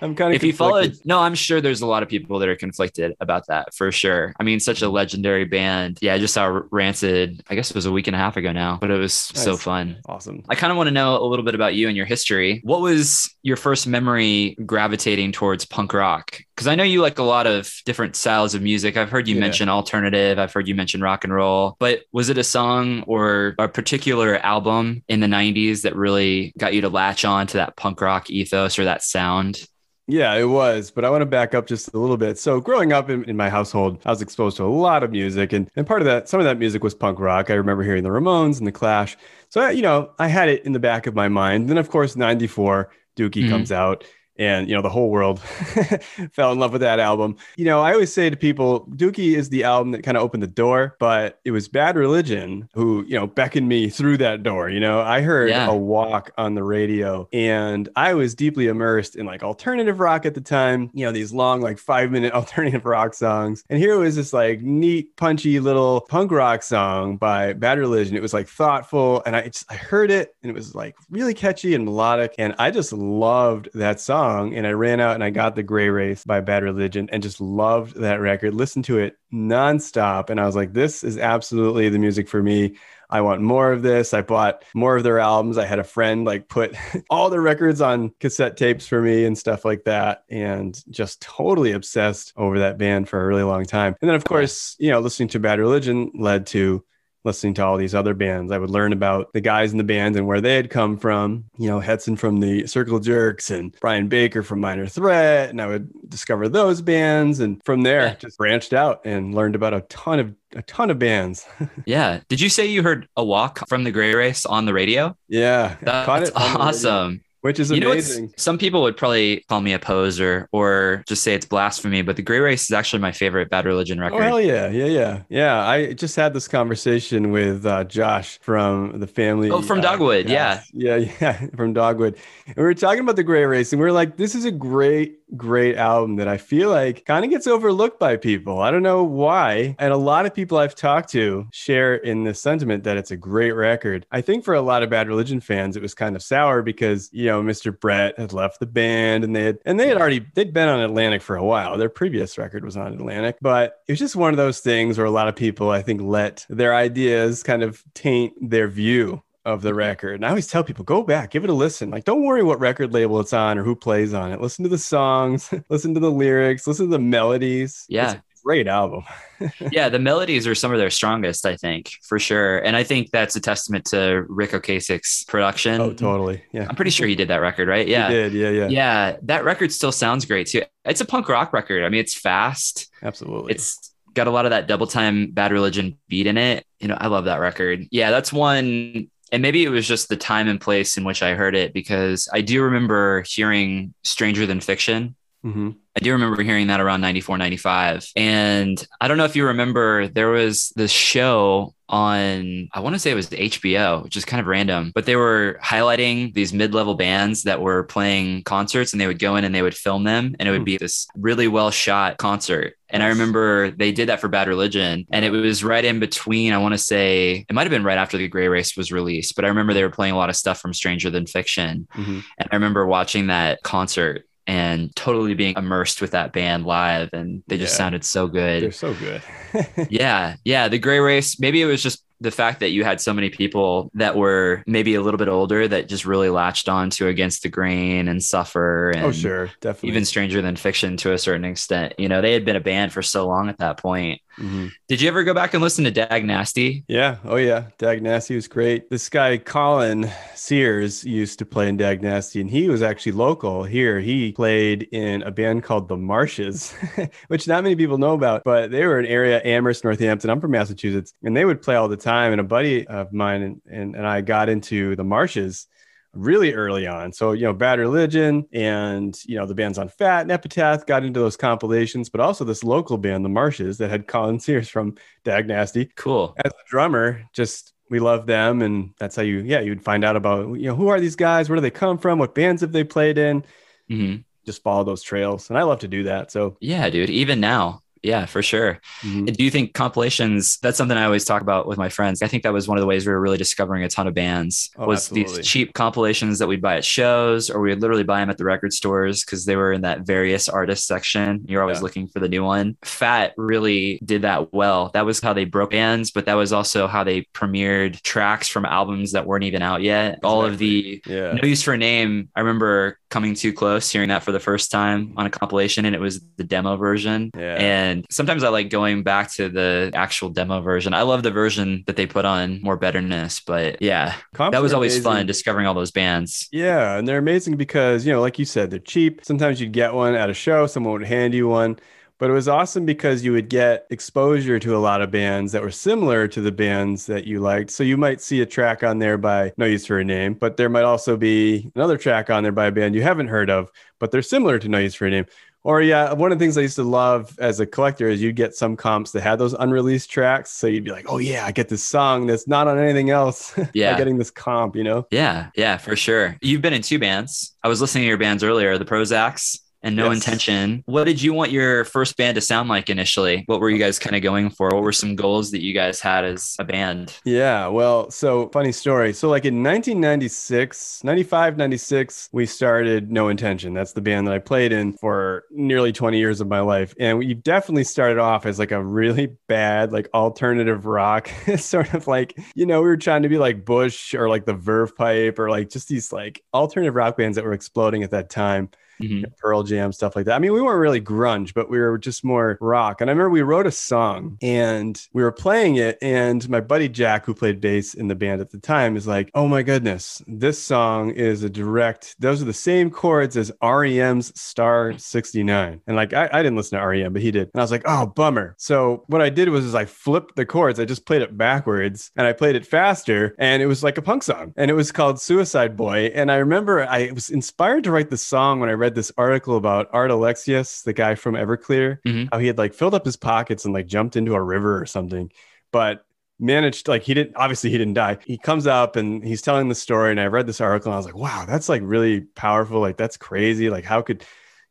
I'm 0.00 0.14
kind 0.14 0.32
of 0.32 0.36
If 0.36 0.42
you 0.42 0.52
follow, 0.52 0.84
no, 1.04 1.18
I'm 1.18 1.34
sure 1.34 1.60
there's 1.60 1.82
a 1.82 1.86
lot 1.86 2.02
of 2.02 2.08
people 2.08 2.38
that 2.38 2.48
are 2.48 2.56
conflicted 2.56 3.14
about 3.20 3.46
that 3.48 3.74
for 3.74 3.92
sure. 3.92 4.34
I 4.38 4.42
mean, 4.42 4.60
such 4.60 4.82
a 4.82 4.86
mm-hmm. 4.86 4.94
legendary 4.94 5.44
band. 5.44 5.98
Yeah, 6.00 6.14
I 6.14 6.18
just 6.18 6.34
saw 6.34 6.62
Rancid. 6.70 7.42
I 7.48 7.54
guess 7.54 7.70
it 7.70 7.74
was 7.74 7.86
a 7.86 7.92
week 7.92 8.06
and 8.06 8.16
a 8.16 8.18
half 8.18 8.36
ago 8.36 8.52
now, 8.52 8.78
but 8.80 8.90
it 8.90 8.98
was 8.98 9.12
so 9.12 9.56
fun. 9.56 9.98
awesome. 10.06 10.44
I 10.48 10.54
kind 10.54 10.70
of 10.70 10.76
want 10.76 10.88
to 10.88 10.92
know 10.92 11.22
a 11.22 11.26
little 11.26 11.44
bit 11.44 11.54
about 11.54 11.74
you 11.74 11.88
and 11.88 11.96
your 11.96 12.06
history. 12.06 12.60
What 12.64 12.80
was 12.80 13.34
your 13.42 13.56
first 13.56 13.86
memory 13.86 14.56
gravitating 14.64 15.32
towards 15.32 15.64
punk 15.64 15.92
rock? 15.92 16.40
Because 16.54 16.66
I 16.66 16.74
know 16.74 16.84
you 16.84 17.00
like 17.00 17.18
a 17.18 17.22
lot 17.22 17.46
of 17.46 17.72
different 17.86 18.14
styles 18.14 18.54
of 18.54 18.60
music. 18.62 18.96
I've 18.96 19.08
heard 19.10 19.26
you 19.26 19.34
Yeah. 19.36 19.40
mention 19.40 19.68
alternative, 19.70 20.38
I've 20.38 20.52
heard 20.52 20.68
you 20.68 20.74
mention 20.74 21.00
rock 21.00 21.24
and 21.24 21.32
roll, 21.32 21.76
but 21.80 22.02
was 22.12 22.28
it 22.28 22.36
a 22.36 22.44
song 22.44 23.04
or 23.06 23.54
a 23.58 23.68
particular 23.68 24.36
album 24.36 25.02
in 25.08 25.20
the 25.20 25.26
90s 25.26 25.82
that 25.82 25.96
really 25.96 26.52
got 26.58 26.74
you 26.74 26.82
to 26.82 26.88
latch 26.90 27.24
on 27.24 27.46
to 27.48 27.56
that 27.56 27.76
punk 27.76 28.00
rock 28.02 28.28
ethos 28.28 28.78
or 28.78 28.84
that 28.84 29.02
sound? 29.02 29.66
Yeah, 30.08 30.34
it 30.34 30.44
was. 30.44 30.90
But 30.90 31.04
I 31.04 31.10
want 31.10 31.22
to 31.22 31.26
back 31.26 31.54
up 31.54 31.66
just 31.66 31.94
a 31.94 31.98
little 31.98 32.16
bit. 32.18 32.36
So, 32.36 32.60
growing 32.60 32.92
up 32.92 33.08
in, 33.08 33.24
in 33.24 33.36
my 33.36 33.48
household, 33.48 34.02
I 34.04 34.10
was 34.10 34.20
exposed 34.20 34.56
to 34.58 34.64
a 34.64 34.66
lot 34.66 35.04
of 35.04 35.12
music. 35.12 35.52
And, 35.52 35.70
and 35.76 35.86
part 35.86 36.02
of 36.02 36.06
that, 36.06 36.28
some 36.28 36.40
of 36.40 36.44
that 36.44 36.58
music 36.58 36.82
was 36.82 36.92
punk 36.92 37.20
rock. 37.20 37.50
I 37.50 37.54
remember 37.54 37.84
hearing 37.84 38.02
the 38.02 38.10
Ramones 38.10 38.58
and 38.58 38.66
the 38.66 38.72
Clash. 38.72 39.16
So, 39.48 39.60
I, 39.60 39.70
you 39.70 39.80
know, 39.80 40.10
I 40.18 40.26
had 40.26 40.48
it 40.48 40.66
in 40.66 40.72
the 40.72 40.80
back 40.80 41.06
of 41.06 41.14
my 41.14 41.28
mind. 41.28 41.68
Then, 41.70 41.78
of 41.78 41.88
course, 41.88 42.16
94, 42.16 42.90
Dookie 43.16 43.44
Mhm. 43.44 43.48
comes 43.48 43.70
out. 43.72 44.04
And, 44.38 44.68
you 44.68 44.74
know, 44.74 44.82
the 44.82 44.88
whole 44.88 45.10
world 45.10 45.40
fell 46.32 46.52
in 46.52 46.58
love 46.58 46.72
with 46.72 46.80
that 46.80 46.98
album. 47.00 47.36
You 47.56 47.64
know, 47.64 47.80
I 47.80 47.92
always 47.92 48.12
say 48.12 48.30
to 48.30 48.36
people, 48.36 48.86
Dookie 48.90 49.36
is 49.36 49.48
the 49.50 49.64
album 49.64 49.92
that 49.92 50.02
kind 50.02 50.16
of 50.16 50.22
opened 50.22 50.42
the 50.42 50.46
door, 50.48 50.96
but 50.98 51.40
it 51.44 51.50
was 51.50 51.68
Bad 51.68 51.96
Religion 51.96 52.68
who, 52.74 53.04
you 53.06 53.14
know, 53.14 53.26
beckoned 53.26 53.68
me 53.68 53.88
through 53.88 54.16
that 54.18 54.42
door. 54.42 54.70
You 54.70 54.80
know, 54.80 55.00
I 55.00 55.20
heard 55.20 55.50
Yeah. 55.50 55.68
a 55.70 55.76
walk 55.76 56.30
on 56.38 56.54
the 56.54 56.62
radio 56.64 57.28
and 57.32 57.88
I 57.96 58.14
was 58.14 58.34
deeply 58.34 58.68
immersed 58.68 59.16
in 59.16 59.26
like 59.26 59.42
alternative 59.42 60.00
rock 60.00 60.24
at 60.26 60.34
the 60.34 60.40
time, 60.40 60.90
you 60.94 61.04
know, 61.04 61.12
these 61.12 61.32
long, 61.32 61.60
like 61.60 61.78
five 61.78 62.10
minute 62.10 62.32
alternative 62.34 62.84
rock 62.84 63.14
songs. 63.14 63.64
And 63.68 63.78
here 63.78 63.98
was 63.98 64.16
this 64.16 64.32
like 64.32 64.60
neat, 64.62 65.16
punchy 65.16 65.60
little 65.60 66.02
punk 66.08 66.30
rock 66.32 66.62
song 66.62 67.16
by 67.16 67.52
Bad 67.52 67.78
Religion. 67.78 68.16
It 68.16 68.22
was 68.22 68.34
like 68.34 68.48
thoughtful 68.48 69.22
and 69.26 69.36
I 69.36 69.48
just, 69.48 69.70
I 69.70 69.74
heard 69.76 70.10
it 70.10 70.34
and 70.42 70.50
it 70.50 70.54
was 70.54 70.74
like 70.74 70.96
really 71.10 71.34
catchy 71.34 71.74
and 71.74 71.84
melodic. 71.84 72.34
And 72.38 72.54
I 72.58 72.70
just 72.70 72.92
loved 72.92 73.68
that 73.74 74.00
song. 74.00 74.22
And 74.40 74.66
I 74.66 74.72
ran 74.72 75.00
out 75.00 75.14
and 75.14 75.24
I 75.24 75.30
got 75.30 75.54
the 75.54 75.62
Gray 75.62 75.88
Race 75.88 76.24
by 76.24 76.40
Bad 76.40 76.62
Religion 76.62 77.08
and 77.12 77.22
just 77.22 77.40
loved 77.40 77.96
that 77.96 78.20
record, 78.20 78.54
listened 78.54 78.84
to 78.86 78.98
it 78.98 79.16
nonstop. 79.32 80.30
And 80.30 80.40
I 80.40 80.46
was 80.46 80.56
like, 80.56 80.72
this 80.72 81.04
is 81.04 81.18
absolutely 81.18 81.88
the 81.88 81.98
music 81.98 82.28
for 82.28 82.42
me. 82.42 82.76
I 83.10 83.20
want 83.20 83.42
more 83.42 83.72
of 83.72 83.82
this. 83.82 84.14
I 84.14 84.22
bought 84.22 84.64
more 84.74 84.96
of 84.96 85.02
their 85.02 85.18
albums. 85.18 85.58
I 85.58 85.66
had 85.66 85.78
a 85.78 85.84
friend 85.84 86.24
like 86.24 86.48
put 86.48 86.74
all 87.10 87.28
the 87.28 87.40
records 87.40 87.82
on 87.82 88.14
cassette 88.20 88.56
tapes 88.56 88.86
for 88.86 89.02
me 89.02 89.26
and 89.26 89.36
stuff 89.36 89.64
like 89.66 89.84
that. 89.84 90.24
And 90.30 90.82
just 90.90 91.20
totally 91.20 91.72
obsessed 91.72 92.32
over 92.36 92.60
that 92.60 92.78
band 92.78 93.10
for 93.10 93.22
a 93.22 93.26
really 93.26 93.42
long 93.42 93.66
time. 93.66 93.96
And 94.00 94.08
then, 94.08 94.16
of 94.16 94.24
course, 94.24 94.76
you 94.78 94.90
know, 94.90 95.00
listening 95.00 95.28
to 95.30 95.40
Bad 95.40 95.58
Religion 95.58 96.10
led 96.14 96.46
to 96.48 96.84
listening 97.24 97.54
to 97.54 97.64
all 97.64 97.76
these 97.76 97.94
other 97.94 98.14
bands. 98.14 98.50
I 98.52 98.58
would 98.58 98.70
learn 98.70 98.92
about 98.92 99.32
the 99.32 99.40
guys 99.40 99.72
in 99.72 99.78
the 99.78 99.84
band 99.84 100.16
and 100.16 100.26
where 100.26 100.40
they 100.40 100.56
had 100.56 100.70
come 100.70 100.96
from. 100.98 101.44
You 101.58 101.68
know, 101.68 101.80
Hetson 101.80 102.16
from 102.18 102.40
the 102.40 102.66
Circle 102.66 102.98
Jerks 103.00 103.50
and 103.50 103.74
Brian 103.80 104.08
Baker 104.08 104.42
from 104.42 104.60
Minor 104.60 104.86
Threat. 104.86 105.50
And 105.50 105.60
I 105.60 105.66
would 105.66 105.90
discover 106.10 106.48
those 106.48 106.80
bands. 106.82 107.40
And 107.40 107.62
from 107.64 107.82
there, 107.82 108.02
Yeah. 108.06 108.14
just 108.14 108.38
branched 108.38 108.72
out 108.72 109.00
and 109.04 109.34
learned 109.34 109.54
about 109.54 109.74
a 109.74 109.82
ton 109.82 110.18
of 110.20 110.34
a 110.54 110.62
ton 110.62 110.90
of 110.90 110.98
bands. 110.98 111.46
Yeah. 111.86 112.20
Did 112.28 112.40
you 112.40 112.48
say 112.48 112.66
you 112.66 112.82
heard 112.82 113.08
a 113.16 113.24
walk 113.24 113.66
from 113.68 113.84
the 113.84 113.90
Gray 113.90 114.14
Race 114.14 114.44
on 114.46 114.66
the 114.66 114.72
radio? 114.74 115.16
yeah. 115.28 115.76
That's 115.82 116.06
Caught 116.06 116.22
it 116.24 116.36
on 116.36 116.42
radio, 116.42 116.60
awesome. 116.60 117.24
Which 117.42 117.60
is 117.60 117.70
You 117.70 117.76
amazing. 117.88 118.32
some 118.36 118.56
people 118.58 118.82
would 118.82 118.96
probably 118.96 119.44
call 119.48 119.60
me 119.60 119.72
a 119.74 119.78
poser 119.78 120.48
or 120.52 121.04
just 121.06 121.22
say 121.22 121.34
it's 121.34 121.46
blasphemy, 121.46 122.02
but 122.02 122.16
the 122.16 122.22
Gray 122.22 122.38
Race 122.40 122.62
is 122.64 122.72
actually 122.72 123.00
my 123.00 123.12
favorite 123.12 123.50
Bad 123.50 123.66
Religion 123.66 124.00
record. 124.00 124.20
Oh 124.22 124.22
hell 124.22 124.40
yeah, 124.40 124.68
yeah, 124.68 124.86
yeah, 124.86 125.22
yeah! 125.28 125.60
I 125.68 125.92
just 125.92 126.16
had 126.16 126.32
this 126.34 126.48
conversation 126.48 127.30
with 127.30 127.66
uh, 127.66 127.84
Josh 127.84 128.38
from 128.40 128.98
the 128.98 129.06
family. 129.06 129.50
Oh, 129.50 129.60
from 129.62 129.80
uh, 129.80 129.82
Dogwood, 129.82 130.26
cast. 130.26 130.70
yeah, 130.74 130.96
yeah, 131.20 131.46
from 131.56 131.72
Dogwood. 131.72 132.16
And 132.46 132.56
we 132.56 132.62
were 132.62 132.74
talking 132.74 133.00
about 133.00 133.16
the 133.16 133.22
Gray 133.24 133.44
Race, 133.44 133.72
and 133.72 133.80
we 133.82 133.86
are 133.86 133.92
like, 133.92 134.16
"This 134.16 134.34
is 134.34 134.44
a 134.44 134.50
great, 134.52 135.18
great 135.36 135.76
album 135.76 136.16
that 136.16 136.28
I 136.28 136.36
feel 136.36 136.70
like 136.70 137.04
kind 137.04 137.24
of 137.24 137.30
gets 137.30 137.46
overlooked 137.46 137.98
by 137.98 138.16
people. 138.16 138.60
I 138.60 138.70
don't 138.70 138.82
know 138.82 139.02
why." 139.02 139.76
And 139.78 139.92
a 139.92 139.96
lot 139.96 140.26
of 140.26 140.34
people 140.34 140.58
I've 140.58 140.74
talked 140.74 141.10
to 141.10 141.46
share 141.52 141.94
in 141.94 142.24
the 142.24 142.34
sentiment 142.34 142.84
that 142.84 142.96
it's 142.96 143.10
a 143.10 143.16
great 143.16 143.52
record. 143.52 144.06
I 144.10 144.20
think 144.20 144.44
for 144.44 144.54
a 144.54 144.62
lot 144.62 144.82
of 144.82 144.90
Bad 144.90 145.08
Religion 145.08 145.40
fans, 145.40 145.76
it 145.76 145.82
was 145.82 145.94
kind 145.94 146.16
of 146.16 146.22
sour 146.22 146.62
because 146.62 147.10
you 147.12 147.26
know 147.26 147.42
Mr. 147.42 147.78
Brett 147.78 148.18
had 148.18 148.32
left 148.32 148.60
the 148.60 148.66
band, 148.66 149.24
and 149.24 149.34
they 149.34 149.44
had 149.44 149.58
and 149.64 149.78
they 149.78 149.88
had 149.88 149.96
already 149.96 150.24
they'd 150.34 150.52
been 150.52 150.68
on 150.68 150.80
Atlantic 150.80 151.22
for 151.22 151.36
a 151.36 151.44
while. 151.44 151.76
Their 151.76 151.88
previous 151.88 152.38
record 152.38 152.64
was 152.64 152.76
on 152.76 152.92
Atlantic, 152.92 153.36
but 153.40 153.80
it 153.88 153.92
was 153.92 153.98
just 153.98 154.16
one 154.16 154.32
of 154.32 154.36
those 154.36 154.60
things 154.60 154.98
where 154.98 155.06
a 155.06 155.10
lot 155.10 155.28
of 155.28 155.36
people 155.36 155.70
I 155.70 155.82
think 155.82 156.00
let 156.02 156.46
their 156.48 156.74
ideas 156.74 157.42
kind 157.42 157.62
of 157.62 157.82
taint 157.94 158.34
their 158.40 158.68
view 158.68 159.22
of 159.44 159.62
the 159.62 159.70
mm-hmm. 159.70 159.78
record. 159.78 160.14
And 160.16 160.24
I 160.24 160.28
always 160.28 160.46
tell 160.46 160.64
people, 160.64 160.84
go 160.84 161.02
back, 161.02 161.30
give 161.30 161.44
it 161.44 161.50
a 161.50 161.54
listen. 161.54 161.90
Like, 161.90 162.04
don't 162.04 162.22
worry 162.22 162.42
what 162.42 162.60
record 162.60 162.92
label 162.92 163.20
it's 163.20 163.32
on 163.32 163.58
or 163.58 163.64
who 163.64 163.74
plays 163.74 164.14
on 164.14 164.32
it. 164.32 164.40
Listen 164.40 164.62
to 164.62 164.68
the 164.68 164.78
songs, 164.78 165.52
listen 165.68 165.94
to 165.94 166.00
the 166.00 166.10
lyrics, 166.10 166.66
listen 166.66 166.86
to 166.86 166.90
the 166.90 166.98
melodies. 166.98 167.84
Yeah. 167.88 168.12
It's 168.12 168.42
great 168.42 168.66
album. 168.66 169.04
yeah, 169.70 169.88
the 169.88 169.98
melodies 169.98 170.46
are 170.46 170.54
some 170.54 170.72
of 170.72 170.78
their 170.78 170.90
strongest, 170.90 171.46
I 171.46 171.56
think, 171.56 171.92
for 172.02 172.18
sure. 172.18 172.58
And 172.58 172.76
I 172.76 172.84
think 172.84 173.10
that's 173.10 173.36
a 173.36 173.40
testament 173.40 173.84
to 173.86 174.24
Ric 174.28 174.50
Ocasek's 174.50 175.24
production. 175.24 175.80
Oh, 175.80 175.92
totally. 175.92 176.42
Yeah. 176.52 176.66
I'm 176.68 176.74
pretty 176.74 176.90
sure 176.90 177.06
he 177.06 177.14
did 177.14 177.28
that 177.28 177.36
record, 177.36 177.68
right? 177.68 177.86
He 177.86 177.92
Yeah. 177.92 178.08
did. 178.08 178.32
Yeah. 178.32 178.50
Yeah. 178.50 178.68
Yeah, 178.68 179.16
that 179.22 179.44
record 179.44 179.72
still 179.72 179.92
sounds 179.92 180.24
great 180.24 180.48
too. 180.48 180.62
It's 180.84 181.00
a 181.00 181.04
punk 181.04 181.28
rock 181.28 181.52
record. 181.52 181.84
I 181.84 181.88
mean, 181.88 182.00
it's 182.00 182.14
fast. 182.14 182.90
Absolutely. 183.02 183.54
It's 183.54 183.92
got 184.14 184.26
a 184.26 184.30
lot 184.30 184.44
of 184.44 184.50
that 184.50 184.66
double 184.66 184.86
time 184.86 185.30
bad 185.30 185.52
religion 185.52 185.98
beat 186.08 186.26
in 186.26 186.36
it. 186.36 186.66
You 186.80 186.88
know, 186.88 186.96
I 187.00 187.06
love 187.06 187.24
that 187.24 187.40
record. 187.40 187.86
Yeah, 187.90 188.10
that's 188.10 188.32
one 188.32 189.08
and 189.32 189.40
maybe 189.40 189.64
it 189.64 189.70
was 189.70 189.88
just 189.88 190.08
the 190.10 190.16
time 190.16 190.46
and 190.46 190.60
place 190.60 190.98
in 190.98 191.04
which 191.04 191.22
I 191.22 191.34
heard 191.34 191.56
it 191.56 191.72
because 191.72 192.28
I 192.32 192.42
do 192.42 192.62
remember 192.62 193.24
hearing 193.26 193.94
Stranger 194.04 194.44
Than 194.46 194.60
Fiction. 194.60 195.16
Mm-hmm. 195.44 195.70
I 195.94 196.00
do 196.00 196.12
remember 196.12 196.42
hearing 196.42 196.68
that 196.68 196.80
around 196.80 197.02
94, 197.02 197.36
95. 197.36 198.08
And 198.16 198.86
I 199.00 199.08
don't 199.08 199.18
know 199.18 199.26
if 199.26 199.36
you 199.36 199.46
remember, 199.46 200.08
there 200.08 200.30
was 200.30 200.72
this 200.74 200.90
show 200.90 201.74
on, 201.92 202.68
I 202.72 202.80
want 202.80 202.94
to 202.94 202.98
say 202.98 203.10
it 203.10 203.14
was 203.14 203.28
HBO, 203.28 204.02
which 204.02 204.16
is 204.16 204.24
kind 204.24 204.40
of 204.40 204.46
random, 204.46 204.92
but 204.94 205.04
they 205.04 205.16
were 205.16 205.60
highlighting 205.62 206.32
these 206.32 206.54
mid 206.54 206.72
level 206.72 206.94
bands 206.94 207.42
that 207.42 207.60
were 207.60 207.82
playing 207.82 208.42
concerts 208.44 208.92
and 208.92 209.00
they 209.00 209.06
would 209.06 209.18
go 209.18 209.36
in 209.36 209.44
and 209.44 209.54
they 209.54 209.60
would 209.60 209.76
film 209.76 210.04
them. 210.04 210.34
And 210.38 210.48
it 210.48 210.52
would 210.52 210.62
hmm. 210.62 210.64
be 210.64 210.78
this 210.78 211.06
really 211.14 211.48
well 211.48 211.70
shot 211.70 212.16
concert. 212.16 212.74
And 212.88 213.02
I 213.02 213.08
remember 213.08 213.70
they 213.70 213.92
did 213.92 214.08
that 214.08 214.20
for 214.20 214.28
Bad 214.28 214.48
Religion. 214.48 215.06
And 215.10 215.26
it 215.26 215.30
was 215.30 215.62
right 215.62 215.84
in 215.84 216.00
between, 216.00 216.54
I 216.54 216.58
want 216.58 216.72
to 216.72 216.78
say, 216.78 217.44
it 217.46 217.52
might 217.52 217.64
have 217.64 217.70
been 217.70 217.84
right 217.84 217.98
after 217.98 218.16
The 218.16 218.28
Gray 218.28 218.48
Race 218.48 218.76
was 218.76 218.92
released, 218.92 219.36
but 219.36 219.44
I 219.44 219.48
remember 219.48 219.74
they 219.74 219.82
were 219.82 219.90
playing 219.90 220.14
a 220.14 220.18
lot 220.18 220.30
of 220.30 220.36
stuff 220.36 220.58
from 220.58 220.72
Stranger 220.72 221.10
Than 221.10 221.26
Fiction. 221.26 221.86
Mm-hmm. 221.94 222.20
And 222.38 222.48
I 222.50 222.54
remember 222.54 222.86
watching 222.86 223.26
that 223.26 223.62
concert 223.62 224.26
and 224.46 224.94
totally 224.96 225.34
being 225.34 225.54
immersed 225.56 226.00
with 226.00 226.12
that 226.12 226.32
band 226.32 226.64
live 226.66 227.10
and 227.12 227.42
they 227.46 227.58
just 227.58 227.74
yeah. 227.74 227.78
sounded 227.78 228.04
so 228.04 228.26
good. 228.26 228.62
They're 228.62 228.72
so 228.72 228.94
good. 228.94 229.22
yeah. 229.90 230.36
Yeah. 230.44 230.68
The 230.68 230.78
Gray 230.78 230.98
Race, 230.98 231.38
maybe 231.38 231.62
it 231.62 231.66
was 231.66 231.82
just 231.82 232.04
the 232.22 232.30
fact 232.30 232.60
that 232.60 232.70
you 232.70 232.84
had 232.84 233.00
so 233.00 233.12
many 233.12 233.28
people 233.28 233.90
that 233.94 234.16
were 234.16 234.62
maybe 234.66 234.94
a 234.94 235.02
little 235.02 235.18
bit 235.18 235.28
older 235.28 235.66
that 235.66 235.88
just 235.88 236.06
really 236.06 236.30
latched 236.30 236.68
on 236.68 236.88
to 236.90 237.08
Against 237.08 237.42
the 237.42 237.48
Grain 237.48 238.06
and 238.06 238.22
Suffer 238.22 238.92
oh, 238.94 238.98
and 238.98 239.06
oh 239.06 239.12
sure. 239.12 239.50
Definitely. 239.60 239.90
even 239.90 240.04
Stranger 240.04 240.40
Than 240.40 240.56
Fiction 240.56 240.96
to 240.98 241.12
a 241.12 241.18
certain 241.18 241.44
extent. 241.44 241.94
You 241.98 242.08
know 242.08 242.22
they 242.22 242.32
had 242.32 242.44
been 242.44 242.56
a 242.56 242.60
band 242.60 242.92
for 242.92 243.02
so 243.02 243.26
long 243.26 243.48
at 243.48 243.58
that 243.58 243.78
point. 243.78 244.20
Mm-hmm. 244.38 244.68
did 244.88 245.02
you 245.02 245.08
ever 245.08 245.24
go 245.24 245.34
back 245.34 245.52
and 245.52 245.62
listen 245.62 245.84
to 245.84 245.90
Dag 245.90 246.24
Nasty? 246.24 246.84
Yeah. 246.88 247.18
Oh 247.22 247.36
yeah. 247.36 247.64
Dag 247.76 248.02
Nasty 248.02 248.34
was 248.34 248.48
great. 248.48 248.88
This 248.88 249.10
guy 249.10 249.36
Colin 249.36 250.10
Sears 250.34 251.04
used 251.04 251.38
to 251.40 251.44
play 251.44 251.68
in 251.68 251.76
Dag 251.76 252.00
Nasty 252.00 252.40
and 252.40 252.48
he 252.48 252.70
was 252.70 252.80
actually 252.80 253.12
local 253.12 253.62
here. 253.62 254.00
He 254.00 254.32
played 254.32 254.88
in 254.90 255.22
a 255.22 255.30
band 255.30 255.64
called 255.64 255.88
the 255.88 255.98
Marshes 255.98 256.72
which 257.28 257.46
not 257.46 257.62
many 257.62 257.76
people 257.76 257.98
know 257.98 258.14
about 258.14 258.42
but 258.44 258.70
they 258.70 258.86
were 258.86 258.98
an 258.98 259.06
area 259.06 259.42
Amherst 259.44 259.84
Northampton. 259.84 260.30
I'm 260.30 260.40
from 260.40 260.52
Massachusetts 260.52 261.12
and 261.22 261.36
they 261.36 261.44
would 261.44 261.60
play 261.60 261.74
all 261.74 261.88
the 261.88 261.96
time 261.98 262.11
time, 262.12 262.32
and 262.32 262.40
a 262.40 262.44
buddy 262.44 262.86
of 262.86 263.12
mine 263.12 263.42
and, 263.42 263.60
and, 263.70 263.96
and 263.96 264.06
I 264.06 264.20
got 264.20 264.48
into 264.48 264.96
the 264.96 265.04
marshes 265.04 265.66
really 266.14 266.52
early 266.52 266.86
on. 266.86 267.12
So, 267.12 267.32
you 267.32 267.44
know, 267.44 267.52
Bad 267.54 267.78
Religion 267.78 268.46
and, 268.52 269.18
you 269.24 269.36
know, 269.36 269.46
the 269.46 269.54
bands 269.54 269.78
on 269.78 269.88
Fat 269.88 270.22
and 270.22 270.30
Epitaph 270.30 270.84
got 270.86 271.04
into 271.04 271.20
those 271.20 271.36
compilations, 271.36 272.10
but 272.10 272.20
also 272.20 272.44
this 272.44 272.62
local 272.62 272.98
band, 272.98 273.24
the 273.24 273.30
Marshes, 273.30 273.78
that 273.78 273.90
had 273.90 274.06
Colin 274.12 274.38
Sears 274.38 274.68
from 274.68 274.96
Dag 275.24 275.48
Nasty. 275.48 275.90
Cool. 275.96 276.34
As 276.44 276.52
a 276.52 276.68
drummer, 276.68 277.22
just 277.32 277.72
we 277.88 277.98
love 277.98 278.26
them. 278.26 278.62
And 278.62 278.90
that's 278.98 279.16
how 279.16 279.22
you, 279.22 279.38
yeah, 279.38 279.60
you'd 279.60 279.84
find 279.84 280.04
out 280.04 280.16
about, 280.16 280.58
you 280.58 280.66
know, 280.66 280.76
who 280.76 280.88
are 280.88 281.00
these 281.00 281.16
guys? 281.16 281.48
Where 281.48 281.56
do 281.56 281.62
they 281.62 281.70
come 281.70 281.98
from? 281.98 282.18
What 282.18 282.34
bands 282.34 282.60
have 282.60 282.72
they 282.72 282.84
played 282.84 283.16
in? 283.16 283.42
Mm-hmm. 283.90 284.22
Just 284.44 284.62
follow 284.62 284.84
those 284.84 285.02
trails. 285.02 285.48
And 285.48 285.58
I 285.58 285.62
love 285.62 285.80
to 285.80 285.88
do 285.88 286.04
that. 286.04 286.30
So, 286.30 286.56
yeah, 286.60 286.90
dude, 286.90 287.10
even 287.10 287.40
now, 287.40 287.81
yeah, 288.02 288.26
for 288.26 288.42
sure. 288.42 288.80
Mm-hmm. 289.02 289.26
Do 289.26 289.44
you 289.44 289.50
think 289.50 289.74
compilations? 289.74 290.58
That's 290.58 290.76
something 290.76 290.96
I 290.96 291.04
always 291.04 291.24
talk 291.24 291.42
about 291.42 291.66
with 291.66 291.78
my 291.78 291.88
friends. 291.88 292.22
I 292.22 292.26
think 292.26 292.42
that 292.42 292.52
was 292.52 292.66
one 292.66 292.76
of 292.76 292.82
the 292.82 292.86
ways 292.86 293.06
we 293.06 293.12
were 293.12 293.20
really 293.20 293.38
discovering 293.38 293.84
a 293.84 293.88
ton 293.88 294.06
of 294.06 294.14
bands. 294.14 294.70
Oh, 294.76 294.86
was 294.86 295.06
absolutely. 295.06 295.36
these 295.36 295.46
cheap 295.46 295.74
compilations 295.74 296.38
that 296.38 296.48
we'd 296.48 296.62
buy 296.62 296.76
at 296.76 296.84
shows, 296.84 297.48
or 297.48 297.60
we 297.60 297.70
would 297.70 297.80
literally 297.80 298.02
buy 298.02 298.20
them 298.20 298.30
at 298.30 298.38
the 298.38 298.44
record 298.44 298.72
stores 298.72 299.24
because 299.24 299.44
they 299.44 299.56
were 299.56 299.72
in 299.72 299.82
that 299.82 300.00
various 300.00 300.48
artists 300.48 300.86
section. 300.86 301.44
You're 301.46 301.62
always 301.62 301.78
yeah. 301.78 301.82
looking 301.82 302.08
for 302.08 302.18
the 302.18 302.28
new 302.28 302.44
one. 302.44 302.76
Fat 302.84 303.34
really 303.36 304.00
did 304.04 304.22
that 304.22 304.52
well. 304.52 304.90
That 304.94 305.06
was 305.06 305.20
how 305.20 305.32
they 305.32 305.44
broke 305.44 305.70
bands, 305.70 306.10
but 306.10 306.26
that 306.26 306.34
was 306.34 306.52
also 306.52 306.86
how 306.86 307.04
they 307.04 307.22
premiered 307.34 308.00
tracks 308.02 308.48
from 308.48 308.64
albums 308.64 309.12
that 309.12 309.26
weren't 309.26 309.44
even 309.44 309.62
out 309.62 309.82
yet. 309.82 310.14
Exactly. 310.14 310.28
All 310.28 310.44
of 310.44 310.58
the 310.58 311.02
yeah. 311.06 311.32
no 311.32 311.48
use 311.48 311.62
for 311.62 311.74
a 311.74 311.78
name. 311.78 312.28
I 312.34 312.40
remember 312.40 312.98
coming 313.12 313.34
too 313.34 313.52
close, 313.52 313.90
hearing 313.90 314.08
that 314.08 314.22
for 314.22 314.32
the 314.32 314.40
first 314.40 314.70
time 314.70 315.12
on 315.18 315.26
a 315.26 315.30
compilation, 315.30 315.84
and 315.84 315.94
it 315.94 316.00
was 316.00 316.20
the 316.38 316.44
demo 316.44 316.76
version. 316.76 317.30
Yeah. 317.36 317.56
And 317.60 318.06
sometimes 318.10 318.42
I 318.42 318.48
like 318.48 318.70
going 318.70 319.02
back 319.02 319.30
to 319.32 319.48
the 319.50 319.92
actual 319.94 320.30
demo 320.30 320.62
version. 320.62 320.94
I 320.94 321.02
love 321.02 321.22
the 321.22 321.30
version 321.30 321.84
that 321.86 321.96
they 321.96 322.06
put 322.06 322.24
on 322.24 322.60
More 322.62 322.76
Betterness, 322.78 323.40
but 323.40 323.80
yeah, 323.82 324.14
Comps 324.34 324.56
that 324.56 324.62
was 324.62 324.72
always 324.72 324.94
amazing. 324.94 325.12
fun 325.12 325.26
discovering 325.26 325.66
all 325.66 325.74
those 325.74 325.90
bands. 325.90 326.48
Yeah, 326.50 326.96
and 326.96 327.06
they're 327.06 327.18
amazing 327.18 327.56
because 327.56 328.06
you 328.06 328.12
know, 328.12 328.20
like 328.22 328.38
you 328.38 328.46
said, 328.46 328.70
they're 328.70 328.80
cheap. 328.80 329.20
Sometimes 329.24 329.60
you'd 329.60 329.72
get 329.72 329.92
one 329.92 330.14
at 330.14 330.30
a 330.30 330.34
show, 330.34 330.66
someone 330.66 330.94
would 330.94 331.06
hand 331.06 331.34
you 331.34 331.48
one. 331.48 331.78
But 332.22 332.30
it 332.30 332.34
was 332.34 332.46
awesome 332.46 332.86
because 332.86 333.24
you 333.24 333.32
would 333.32 333.48
get 333.48 333.84
exposure 333.90 334.60
to 334.60 334.76
a 334.76 334.78
lot 334.78 335.02
of 335.02 335.10
bands 335.10 335.50
that 335.50 335.60
were 335.60 335.72
similar 335.72 336.28
to 336.28 336.40
the 336.40 336.52
bands 336.52 337.06
that 337.06 337.26
you 337.26 337.40
liked. 337.40 337.72
So 337.72 337.82
you 337.82 337.96
might 337.96 338.20
see 338.20 338.40
a 338.42 338.46
track 338.46 338.84
on 338.84 339.00
there 339.00 339.18
by 339.18 339.52
No 339.56 339.66
Use 339.66 339.84
for 339.84 339.98
a 339.98 340.04
Name, 340.04 340.34
but 340.34 340.56
there 340.56 340.68
might 340.68 340.84
also 340.84 341.16
be 341.16 341.72
another 341.74 341.96
track 341.96 342.30
on 342.30 342.44
there 342.44 342.52
by 342.52 342.66
a 342.66 342.70
band 342.70 342.94
you 342.94 343.02
haven't 343.02 343.26
heard 343.26 343.50
of, 343.50 343.72
but 343.98 344.12
they're 344.12 344.22
similar 344.22 344.60
to 344.60 344.68
No 344.68 344.78
Use 344.78 344.94
for 344.94 345.06
a 345.06 345.10
Name. 345.10 345.26
Or 345.64 345.82
yeah, 345.82 346.12
one 346.12 346.30
of 346.30 346.38
the 346.38 346.44
things 346.44 346.56
I 346.56 346.60
used 346.60 346.76
to 346.76 346.84
love 346.84 347.36
as 347.40 347.58
a 347.58 347.66
collector 347.66 348.06
is 348.08 348.22
you'd 348.22 348.36
get 348.36 348.54
some 348.54 348.76
comps 348.76 349.10
that 349.12 349.22
had 349.22 349.40
those 349.40 349.54
unreleased 349.54 350.08
tracks. 350.08 350.52
So 350.52 350.68
you'd 350.68 350.84
be 350.84 350.92
like, 350.92 351.06
oh 351.08 351.18
yeah, 351.18 351.44
I 351.44 351.50
get 351.50 351.68
this 351.68 351.82
song 351.82 352.28
that's 352.28 352.46
not 352.46 352.68
on 352.68 352.78
anything 352.78 353.10
else. 353.10 353.52
Yeah. 353.74 353.98
getting 353.98 354.18
this 354.18 354.30
comp, 354.30 354.76
you 354.76 354.84
know? 354.84 355.08
Yeah, 355.10 355.50
yeah, 355.56 355.76
for 355.76 355.96
sure. 355.96 356.36
You've 356.40 356.62
been 356.62 356.72
in 356.72 356.82
two 356.82 357.00
bands. 357.00 357.56
I 357.64 357.68
was 357.68 357.80
listening 357.80 358.02
to 358.02 358.08
your 358.08 358.18
bands 358.18 358.44
earlier, 358.44 358.78
the 358.78 358.84
Prozacs 358.84 359.58
and 359.82 359.96
no 359.96 360.10
yes. 360.10 360.16
intention. 360.16 360.82
What 360.86 361.04
did 361.04 361.20
you 361.20 361.32
want 361.32 361.50
your 361.50 361.84
first 361.84 362.16
band 362.16 362.36
to 362.36 362.40
sound 362.40 362.68
like 362.68 362.88
initially? 362.88 363.44
What 363.46 363.60
were 363.60 363.70
you 363.70 363.78
guys 363.78 363.98
kind 363.98 364.14
of 364.14 364.22
going 364.22 364.50
for? 364.50 364.68
What 364.68 364.82
were 364.82 364.92
some 364.92 365.16
goals 365.16 365.50
that 365.50 365.62
you 365.62 365.72
guys 365.72 366.00
had 366.00 366.24
as 366.24 366.56
a 366.58 366.64
band? 366.64 367.18
Yeah, 367.24 367.66
well, 367.68 368.10
so 368.10 368.48
funny 368.48 368.72
story. 368.72 369.12
So, 369.12 369.28
like 369.28 369.44
in 369.44 369.62
1996, 369.62 371.04
95, 371.04 371.56
96, 371.56 372.28
we 372.32 372.46
started 372.46 373.10
No 373.10 373.28
Intention. 373.28 373.74
That's 373.74 373.92
the 373.92 374.00
band 374.00 374.26
that 374.26 374.34
I 374.34 374.38
played 374.38 374.72
in 374.72 374.92
for 374.92 375.44
nearly 375.50 375.92
20 375.92 376.18
years 376.18 376.40
of 376.40 376.48
my 376.48 376.60
life. 376.60 376.94
And 376.98 377.18
we 377.18 377.34
definitely 377.34 377.84
started 377.84 378.18
off 378.18 378.46
as 378.46 378.58
like 378.58 378.72
a 378.72 378.82
really 378.82 379.36
bad, 379.48 379.92
like 379.92 380.08
alternative 380.14 380.86
rock, 380.86 381.28
sort 381.56 381.94
of 381.94 382.06
like, 382.06 382.38
you 382.54 382.66
know, 382.66 382.80
we 382.80 382.88
were 382.88 382.96
trying 382.96 383.22
to 383.22 383.28
be 383.28 383.38
like 383.38 383.64
Bush 383.64 384.14
or 384.14 384.28
like 384.28 384.44
the 384.44 384.54
Verve 384.54 384.96
Pipe 384.96 385.38
or 385.38 385.50
like 385.50 385.70
just 385.70 385.88
these 385.88 386.12
like 386.12 386.42
alternative 386.54 386.94
rock 386.94 387.16
bands 387.16 387.36
that 387.36 387.44
were 387.44 387.52
exploding 387.52 388.02
at 388.02 388.10
that 388.10 388.30
time 388.30 388.70
mm-hmm. 389.02 389.24
Pearl 389.38 389.62
Jam, 389.62 389.92
stuff 389.92 390.16
like 390.16 390.26
that. 390.26 390.34
I 390.34 390.38
mean, 390.38 390.52
we 390.52 390.60
weren't 390.60 390.80
really 390.80 391.00
grunge, 391.00 391.54
but 391.54 391.70
we 391.70 391.78
were 391.78 391.98
just 391.98 392.24
more 392.24 392.58
rock. 392.60 393.00
And 393.00 393.10
I 393.10 393.12
remember 393.12 393.30
we 393.30 393.42
wrote 393.42 393.66
a 393.66 393.72
song 393.72 394.38
and 394.42 395.00
we 395.12 395.22
were 395.22 395.32
playing 395.32 395.76
it. 395.76 395.98
And 396.02 396.48
my 396.48 396.60
buddy 396.60 396.88
Jack, 396.88 397.26
who 397.26 397.34
played 397.34 397.60
bass 397.60 397.94
in 397.94 398.08
the 398.08 398.14
band 398.14 398.40
at 398.40 398.50
the 398.50 398.58
time, 398.58 398.96
is 398.96 399.06
like, 399.06 399.30
oh 399.34 399.48
my 399.48 399.62
goodness, 399.62 400.22
this 400.26 400.62
song 400.62 401.10
is 401.10 401.42
a 401.42 401.50
direct, 401.50 402.14
those 402.18 402.42
are 402.42 402.46
the 402.46 402.52
same 402.52 402.90
chords 402.90 403.36
as 403.36 403.52
REM's 403.62 404.38
Star 404.40 404.96
69. 404.96 405.80
And 405.86 405.96
like, 405.96 406.12
I, 406.12 406.28
I 406.32 406.42
didn't 406.42 406.56
listen 406.56 406.78
to 406.78 406.86
REM, 406.86 407.12
but 407.12 407.22
he 407.22 407.30
did. 407.30 407.50
And 407.52 407.60
I 407.60 407.64
was 407.64 407.70
like, 407.70 407.82
oh, 407.84 408.06
bummer. 408.06 408.54
So 408.58 409.04
what 409.06 409.22
I 409.22 409.30
did 409.30 409.48
was 409.48 409.64
is 409.64 409.74
I 409.74 409.84
flipped 409.84 410.36
the 410.36 410.46
chords. 410.46 410.78
I 410.78 410.84
just 410.84 411.06
played 411.06 411.22
it 411.22 411.36
backwards 411.36 412.10
and 412.16 412.26
I 412.26 412.32
played 412.32 412.56
it 412.56 412.66
faster. 412.66 413.34
And 413.38 413.62
it 413.62 413.66
was 413.66 413.82
like 413.82 413.98
a 413.98 414.02
punk 414.02 414.22
song. 414.22 414.52
And 414.56 414.70
it 414.70 414.74
was 414.74 414.92
called 414.92 415.20
Suicide 415.20 415.76
Boy. 415.76 416.10
And 416.14 416.30
I 416.30 416.36
remember 416.36 416.84
I 416.84 417.10
was 417.12 417.30
inspired 417.30 417.84
to 417.84 417.90
write 417.90 418.10
the 418.10 418.16
song 418.16 418.60
when 418.60 418.68
I 418.68 418.74
read 418.74 418.91
read 418.92 418.94
this 418.94 419.12
article 419.16 419.56
about 419.56 419.88
Art 419.92 420.10
Alexakis, 420.10 420.84
the 420.84 420.92
guy 420.92 421.14
from 421.14 421.34
Everclear, 421.34 421.98
mm-hmm. 422.06 422.28
how 422.30 422.38
he 422.38 422.46
had 422.46 422.58
like 422.58 422.74
filled 422.74 422.94
up 422.94 423.06
his 423.06 423.16
pockets 423.16 423.64
and 423.64 423.72
like 423.72 423.86
jumped 423.86 424.16
into 424.16 424.34
a 424.34 424.42
river 424.42 424.80
or 424.80 424.86
something, 424.86 425.32
but 425.70 426.04
managed 426.38 426.88
like 426.88 427.02
he 427.02 427.14
didn't 427.14 427.36
obviously 427.36 427.70
he 427.70 427.78
didn't 427.78 427.94
die. 427.94 428.18
He 428.26 428.36
comes 428.36 428.66
up 428.66 428.96
and 428.96 429.24
he's 429.24 429.40
telling 429.40 429.68
the 429.68 429.74
story, 429.74 430.10
and 430.10 430.20
I 430.20 430.26
read 430.26 430.46
this 430.46 430.60
article 430.60 430.90
and 430.90 430.94
I 430.94 430.98
was 430.98 431.06
like, 431.06 431.16
wow, 431.16 431.44
that's 431.46 431.68
like 431.68 431.82
really 431.82 432.20
powerful. 432.20 432.80
Like 432.80 432.98
that's 432.98 433.16
crazy. 433.16 433.70
Like 433.70 433.84
how 433.84 434.02
could 434.02 434.24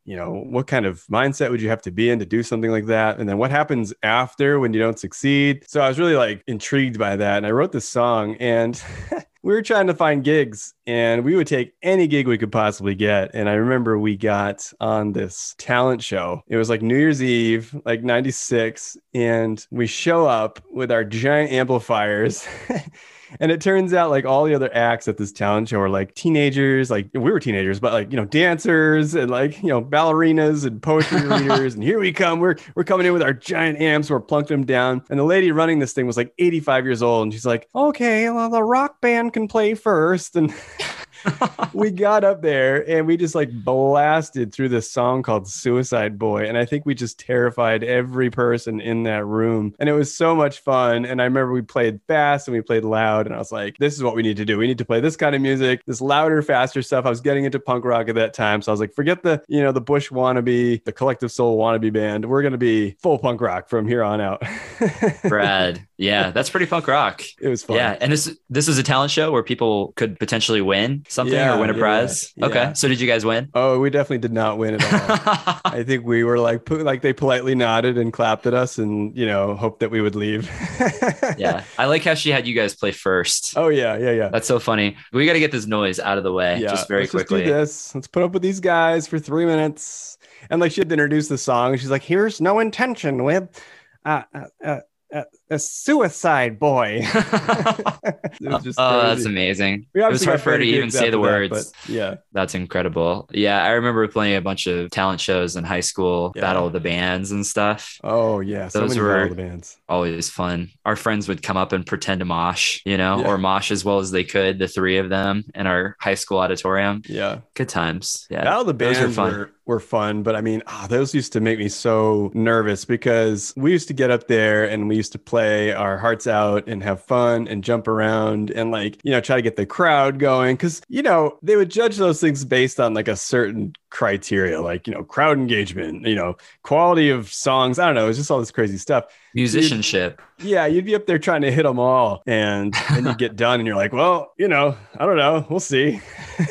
you 0.06 0.16
know 0.16 0.32
what 0.32 0.68
kind 0.68 0.86
of 0.86 1.04
mindset 1.08 1.52
would 1.52 1.62
you 1.62 1.70
have 1.70 1.82
to 1.84 1.92
be 1.92 2.10
in 2.10 2.20
to 2.20 2.26
do 2.26 2.42
something 2.42 2.72
like 2.72 2.88
that 2.88 3.20
and 3.20 3.30
then 3.30 3.38
what 3.38 3.52
happens 3.52 3.94
after 4.02 4.60
when 4.60 4.74
you 4.74 4.80
don't 4.80 4.98
succeed 4.98 5.64
so 5.68 5.80
i 5.80 5.88
was 5.88 6.00
really 6.00 6.16
like 6.16 6.44
intrigued 6.48 6.98
by 6.98 7.16
that 7.16 7.38
and 7.38 7.46
i 7.46 7.52
wrote 7.52 7.72
this 7.72 7.88
song 7.88 8.36
and 8.38 8.82
we 9.44 9.54
were 9.54 9.62
trying 9.62 9.88
to 9.88 9.94
find 9.94 10.24
gigs 10.24 10.74
and 10.86 11.24
we 11.24 11.36
would 11.36 11.48
take 11.48 11.74
any 11.82 12.08
gig 12.08 12.28
we 12.28 12.38
could 12.38 12.52
possibly 12.52 12.94
get. 12.94 13.32
And 13.34 13.50
I 13.50 13.54
remember 13.54 13.98
we 13.98 14.16
got 14.16 14.72
on 14.80 15.14
this 15.14 15.56
talent 15.58 16.04
show. 16.04 16.44
It 16.48 16.58
was 16.58 16.70
like 16.70 16.82
New 16.82 16.98
Year's 16.98 17.24
Eve, 17.24 17.76
like 17.86 18.04
96. 18.04 18.98
And 19.14 19.66
we 19.72 19.88
show 19.88 20.28
up 20.28 20.64
with 20.72 20.92
our 20.92 21.04
giant 21.04 21.52
amplifiers. 21.52 22.48
And 23.40 23.52
it 23.52 23.62
turns 23.62 23.94
out 23.94 24.10
like 24.10 24.26
all 24.26 24.44
the 24.46 24.54
other 24.54 24.70
acts 24.74 25.08
at 25.08 25.18
this 25.18 25.32
talent 25.32 25.70
show 25.70 25.80
are 25.80 25.90
like 25.90 26.14
teenagers, 26.16 26.92
like 26.92 27.10
we 27.14 27.20
were 27.20 27.40
teenagers, 27.40 27.80
but 27.80 27.94
like, 27.94 28.12
you 28.12 28.18
know, 28.18 28.26
dancers 28.26 29.16
and 29.16 29.32
like, 29.32 29.62
you 29.62 29.70
know, 29.70 29.82
ballerinas 29.82 30.66
and 30.66 30.82
poetry 30.82 31.22
readers. 31.28 31.76
And 31.76 31.84
here 31.84 32.00
we 32.00 32.12
come. 32.12 32.40
We're 32.40 32.56
we're 32.76 32.84
coming 32.84 33.06
in 33.06 33.14
with 33.14 33.22
our 33.22 33.34
giant 33.34 33.80
amps, 33.80 34.10
we're 34.10 34.20
plunking 34.20 34.58
them 34.58 34.66
down. 34.66 35.04
And 35.10 35.20
the 35.20 35.24
lady 35.24 35.52
running 35.52 35.80
this 35.80 35.94
thing 35.94 36.08
was 36.08 36.18
like 36.18 36.34
85 36.38 36.86
years 36.86 37.02
old. 37.02 37.24
And 37.24 37.34
she's 37.34 37.46
like, 37.46 37.68
okay, 37.74 38.30
well, 38.30 38.50
the 38.50 38.64
rock 38.64 39.02
band 39.02 39.34
can 39.34 39.48
play 39.48 39.74
first. 39.74 40.36
And 40.36 40.54
we 41.74 41.92
got 41.92 42.24
up 42.24 42.42
there 42.42 42.88
and 42.90 43.08
we 43.08 43.18
just 43.18 43.36
like 43.36 43.52
blasted 43.52 44.54
through 44.54 44.70
this 44.70 44.92
song 44.92 45.24
called 45.24 45.48
Suicide 45.48 46.18
Boy. 46.18 46.48
And 46.48 46.58
I 46.58 46.66
think 46.66 46.86
we 46.86 46.96
just 46.96 47.20
terrified 47.20 47.84
every 47.84 48.30
person 48.30 48.80
in 48.82 49.04
that 49.04 49.26
room. 49.26 49.76
And 49.80 49.90
it 49.90 49.94
was 49.94 50.14
so 50.14 50.36
much 50.36 50.60
fun. 50.60 51.06
And 51.06 51.22
I 51.22 51.26
remember 51.26 51.52
we 51.52 51.62
played 51.62 52.00
fast 52.08 52.48
and 52.48 52.56
we 52.56 52.62
played 52.62 52.84
loud. 52.84 53.26
And 53.26 53.36
I 53.36 53.40
was 53.40 53.52
like, 53.52 53.78
this 53.78 53.96
is 53.96 54.04
what 54.04 54.16
we 54.16 54.22
need 54.22 54.38
to 54.38 54.46
do. 54.46 54.58
We 54.58 54.68
need 54.68 54.78
to 54.78 54.86
play 54.86 55.00
this 55.00 55.16
kind 55.16 55.36
of 55.36 55.42
music, 55.42 55.84
this 55.86 56.02
louder, 56.02 56.42
faster 56.42 56.82
stuff. 56.82 57.06
I 57.06 57.10
was 57.10 57.22
getting 57.22 57.46
into 57.46 57.60
punk 57.60 57.86
rock 57.86 58.10
at 58.10 58.16
that 58.16 58.34
time. 58.34 58.62
So 58.62 58.72
I 58.72 58.74
was 58.74 58.80
like, 58.80 58.94
forget 58.94 59.24
the, 59.24 59.44
you 59.48 59.62
know, 59.62 59.72
the 59.72 59.82
Bush 59.82 60.10
wannabe, 60.10 60.84
the 60.84 60.92
collective 60.92 61.32
soul 61.32 61.58
wannabe 61.58 61.94
band. 61.94 62.26
We're 62.26 62.42
going 62.42 62.54
to 62.54 62.58
be 62.58 62.92
full 63.02 63.18
punk 63.18 63.42
rock 63.42 63.70
from 63.70 63.88
here 63.88 64.04
on 64.04 64.22
out. 64.22 64.44
Brad. 65.24 65.86
Yeah, 66.02 66.32
that's 66.32 66.50
pretty 66.50 66.66
punk 66.66 66.88
rock. 66.88 67.22
It 67.40 67.48
was 67.48 67.64
fun. 67.64 67.76
Yeah, 67.78 67.96
and 68.02 68.12
this 68.12 68.36
this 68.50 68.68
is 68.68 68.80
a 68.80 68.84
talent 68.84 69.12
show 69.12 69.32
where 69.32 69.44
people 69.44 69.94
could 69.96 70.18
potentially 70.18 70.60
win 70.60 71.06
something 71.08 71.34
Yeah, 71.36 71.56
or 71.56 71.60
win 71.60 71.70
a 71.70 71.74
yeah, 71.74 71.80
prize. 71.80 72.34
yeah. 72.36 72.46
Okay, 72.48 72.72
so 72.74 72.88
did 72.88 73.00
you 73.00 73.08
guys 73.08 73.24
win? 73.24 73.50
Oh, 73.54 73.80
we 73.80 73.92
definitely 73.92 74.18
did 74.18 74.34
not 74.34 74.58
win 74.58 74.76
at 74.80 74.94
all. 74.94 75.62
I 75.66 75.84
think 75.84 76.04
we 76.04 76.24
were 76.24 76.40
like, 76.40 76.68
like 76.70 77.04
they 77.04 77.14
politely 77.14 77.54
nodded 77.54 78.00
and 78.00 78.12
clapped 78.12 78.48
at 78.48 78.56
us, 78.56 78.80
and 78.80 79.16
you 79.16 79.28
know, 79.28 79.56
hoped 79.56 79.82
that 79.82 79.92
we 79.92 80.02
would 80.02 80.16
leave. 80.16 80.50
yeah, 81.38 81.64
I 81.78 81.86
like 81.86 82.04
how 82.04 82.16
she 82.16 82.32
had 82.32 82.48
you 82.48 82.56
guys 82.56 82.76
play 82.76 82.92
first. 82.92 83.54
Oh 83.56 83.68
yeah, 83.68 83.96
yeah, 83.98 84.12
yeah. 84.12 84.30
That's 84.30 84.48
so 84.48 84.58
funny. 84.58 84.98
We 85.14 85.28
got 85.28 85.34
to 85.34 85.40
get 85.40 85.52
this 85.52 85.68
noise 85.68 86.00
out 86.00 86.18
of 86.18 86.24
the 86.24 86.34
way 86.34 86.60
just 86.62 86.88
very 86.88 87.02
Let's 87.02 87.12
quickly. 87.12 87.42
Just 87.42 87.48
do 87.48 87.54
this. 87.54 87.96
Let's 87.96 88.08
put 88.08 88.24
up 88.24 88.32
with 88.32 88.42
these 88.42 88.60
guys 88.60 89.08
for 89.08 89.20
three 89.20 89.46
minutes. 89.46 90.18
And 90.50 90.60
like 90.60 90.72
she 90.72 90.82
had 90.82 90.90
to 90.90 90.94
introduce 90.94 91.28
the 91.28 91.38
song. 91.38 91.78
She's 91.78 91.92
like, 91.92 92.02
"Here's 92.02 92.42
no 92.42 92.58
intention 92.58 93.24
with 93.24 93.64
uh, 94.04 94.24
uh, 94.34 94.46
uh, 94.66 94.80
uh, 95.14 95.24
a 95.52 95.60
suicide 95.60 96.58
boy." 96.60 97.02
it 97.06 98.42
was 98.42 98.64
just 98.64 98.80
oh, 98.80 99.02
that's 99.02 99.26
amazing. 99.26 99.86
It 99.94 100.10
was 100.10 100.24
hard 100.26 100.42
for 100.42 100.52
her 100.52 100.58
to 100.58 100.64
even 100.64 100.92
say 100.92 101.06
the 101.06 101.12
that, 101.12 101.20
words. 101.20 101.50
but 101.72 101.90
yeah, 101.90 102.16
That's 102.32 102.56
incredible. 102.56 103.30
Yeah, 103.32 103.64
I 103.64 103.72
remember 103.72 104.08
playing 104.08 104.36
a 104.36 104.42
bunch 104.42 104.68
of 104.68 104.90
talent 104.92 105.20
shows 105.22 105.56
in 105.56 105.64
high 105.64 105.80
school, 105.82 106.32
Yeah. 106.36 106.42
Battle 106.42 106.68
of 106.68 106.74
the 106.74 106.80
Bands 106.80 107.32
and 107.32 107.46
stuff. 107.46 107.98
oh 108.04 108.40
yeah, 108.40 108.68
so 108.68 108.82
Those 108.82 108.92
many 108.92 109.02
were- 109.02 109.30
the 109.30 109.36
bands. 109.36 109.78
Always 109.88 110.30
fun. 110.30 110.70
Our 110.86 110.96
friends 110.96 111.28
would 111.28 111.44
come 111.44 111.58
up 111.58 111.74
and 111.74 111.86
pretend 111.86 112.20
to 112.20 112.26
mosh, 112.26 112.80
you 112.86 112.98
know, 112.98 113.20
Yeah. 113.20 113.28
or 113.28 113.38
mosh 113.38 113.72
as 113.72 113.84
well 113.86 114.00
as 114.00 114.12
they 114.12 114.24
could, 114.24 114.58
the 114.60 114.68
three 114.68 114.98
of 114.98 115.10
them 115.10 115.44
in 115.54 115.68
our 115.68 115.96
high 116.00 116.16
school 116.16 116.40
auditorium. 116.40 117.02
Yeah, 117.08 117.40
Good 117.56 117.70
times. 117.70 118.26
Yeah. 118.30 118.44
Battle 118.44 118.62
of 118.62 118.68
the 118.68 118.74
bands 118.74 119.00
were 119.00 119.08
were, 119.08 119.12
fun. 119.14 119.50
were, 119.66 119.80
fun, 119.80 120.24
but 120.24 120.36
I 120.36 120.42
mean, 120.42 120.64
ah, 120.68 120.88
those 120.90 121.14
used 121.14 121.34
to 121.34 121.42
make 121.42 121.60
me 121.60 121.68
so 121.70 122.32
nervous 122.34 122.86
because 122.86 123.54
we 123.58 123.72
used 123.72 123.88
to 123.90 123.94
get 123.94 124.12
up 124.12 124.28
there 124.28 124.64
and 124.66 124.88
we 124.88 124.96
used 124.96 125.12
to 125.14 125.20
play 125.20 125.41
our 125.74 125.98
hearts 125.98 126.28
out 126.28 126.68
and 126.68 126.84
have 126.84 127.02
fun 127.04 127.48
and 127.48 127.64
jump 127.64 127.88
around 127.88 128.52
and 128.52 128.72
like, 128.72 129.00
you 129.04 129.12
know, 129.12 129.22
try 129.22 129.36
to 129.36 129.42
get 129.42 129.56
the 129.56 129.66
crowd 129.66 130.20
going. 130.20 130.58
Cause, 130.58 130.82
you 130.88 131.02
know, 131.02 131.38
they 131.42 131.56
would 131.56 131.70
judge 131.70 131.98
those 131.98 132.20
things 132.20 132.46
based 132.46 132.80
on 132.80 132.94
like 132.94 133.08
a 133.08 133.16
certain 133.16 133.74
criteria, 133.90 134.62
like, 134.62 134.88
you 134.88 134.94
know, 134.94 135.04
crowd 135.04 135.38
engagement, 135.38 136.06
you 136.06 136.16
know, 136.16 136.36
quality 136.64 137.10
of 137.10 137.32
songs. 137.32 137.80
I 137.80 137.86
don't 137.86 137.96
know. 137.96 138.08
It's 138.08 138.18
just 138.18 138.32
all 138.32 138.40
this 138.40 138.52
crazy 138.52 138.78
stuff. 138.78 139.06
Musicianship. 139.34 140.22
Yeah, 140.40 140.66
you'd 140.66 140.86
be 140.86 140.96
up 140.96 141.06
there 141.06 141.20
trying 141.20 141.42
to 141.42 141.52
hit 141.52 141.64
them 141.64 141.80
all, 141.80 142.24
and 142.26 142.74
then 142.90 143.06
you 143.06 143.16
get 143.16 143.36
done, 143.36 143.60
and 143.60 143.68
you're 143.68 143.76
like, 143.76 143.94
"Well, 143.94 144.34
you 144.38 144.48
know, 144.48 144.76
I 144.98 145.06
don't 145.06 145.18
know. 145.18 145.46
We'll 145.50 145.60
see." 145.60 146.02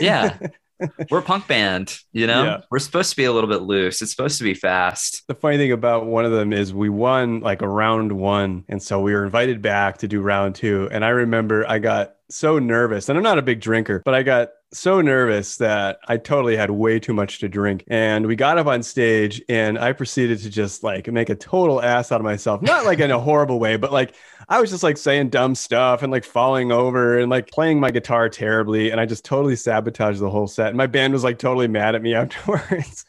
Yeah. 0.00 0.38
We're 1.10 1.18
a 1.18 1.22
punk 1.22 1.46
band, 1.46 1.98
you 2.12 2.26
know? 2.26 2.44
Yeah. 2.44 2.60
We're 2.70 2.78
supposed 2.78 3.10
to 3.10 3.16
be 3.16 3.24
a 3.24 3.32
little 3.32 3.50
bit 3.50 3.62
loose. 3.62 4.02
It's 4.02 4.10
supposed 4.10 4.38
to 4.38 4.44
be 4.44 4.54
fast. 4.54 5.22
The 5.28 5.34
funny 5.34 5.56
thing 5.56 5.72
about 5.72 6.06
one 6.06 6.24
of 6.24 6.32
them 6.32 6.52
is 6.52 6.72
we 6.72 6.88
won 6.88 7.40
like 7.40 7.62
a 7.62 7.68
round 7.68 8.12
one. 8.12 8.64
And 8.68 8.82
so 8.82 9.00
we 9.00 9.12
were 9.12 9.24
invited 9.24 9.62
back 9.62 9.98
to 9.98 10.08
do 10.08 10.20
round 10.20 10.54
two. 10.54 10.88
And 10.90 11.04
I 11.04 11.10
remember 11.10 11.64
I 11.68 11.78
got 11.78 12.16
so 12.28 12.58
nervous, 12.58 13.08
and 13.08 13.18
I'm 13.18 13.24
not 13.24 13.38
a 13.38 13.42
big 13.42 13.60
drinker, 13.60 14.02
but 14.04 14.14
I 14.14 14.22
got 14.22 14.50
so 14.72 15.00
nervous 15.00 15.56
that 15.56 15.98
I 16.06 16.16
totally 16.16 16.56
had 16.56 16.70
way 16.70 17.00
too 17.00 17.12
much 17.12 17.40
to 17.40 17.48
drink. 17.48 17.84
And 17.88 18.26
we 18.26 18.36
got 18.36 18.58
up 18.58 18.66
on 18.66 18.82
stage, 18.82 19.42
and 19.48 19.78
I 19.78 19.92
proceeded 19.92 20.38
to 20.40 20.50
just 20.50 20.82
like 20.82 21.08
make 21.08 21.28
a 21.28 21.34
total 21.34 21.82
ass 21.82 22.12
out 22.12 22.20
of 22.20 22.24
myself. 22.24 22.62
Not 22.62 22.84
like 22.84 23.00
in 23.00 23.10
a 23.10 23.18
horrible 23.18 23.58
way, 23.58 23.76
but 23.76 23.92
like 23.92 24.14
I 24.48 24.60
was 24.60 24.70
just 24.70 24.82
like 24.82 24.96
saying 24.96 25.30
dumb 25.30 25.54
stuff 25.54 26.02
and 26.02 26.12
like 26.12 26.24
falling 26.24 26.72
over 26.72 27.18
and 27.18 27.30
like 27.30 27.50
playing 27.50 27.80
my 27.80 27.90
guitar 27.90 28.28
terribly. 28.28 28.90
And 28.90 29.00
I 29.00 29.06
just 29.06 29.24
totally 29.24 29.56
sabotaged 29.56 30.20
the 30.20 30.30
whole 30.30 30.46
set. 30.46 30.68
And 30.68 30.76
my 30.76 30.86
band 30.86 31.12
was 31.12 31.24
like 31.24 31.38
totally 31.38 31.68
mad 31.68 31.94
at 31.94 32.02
me 32.02 32.14
afterwards. 32.16 33.04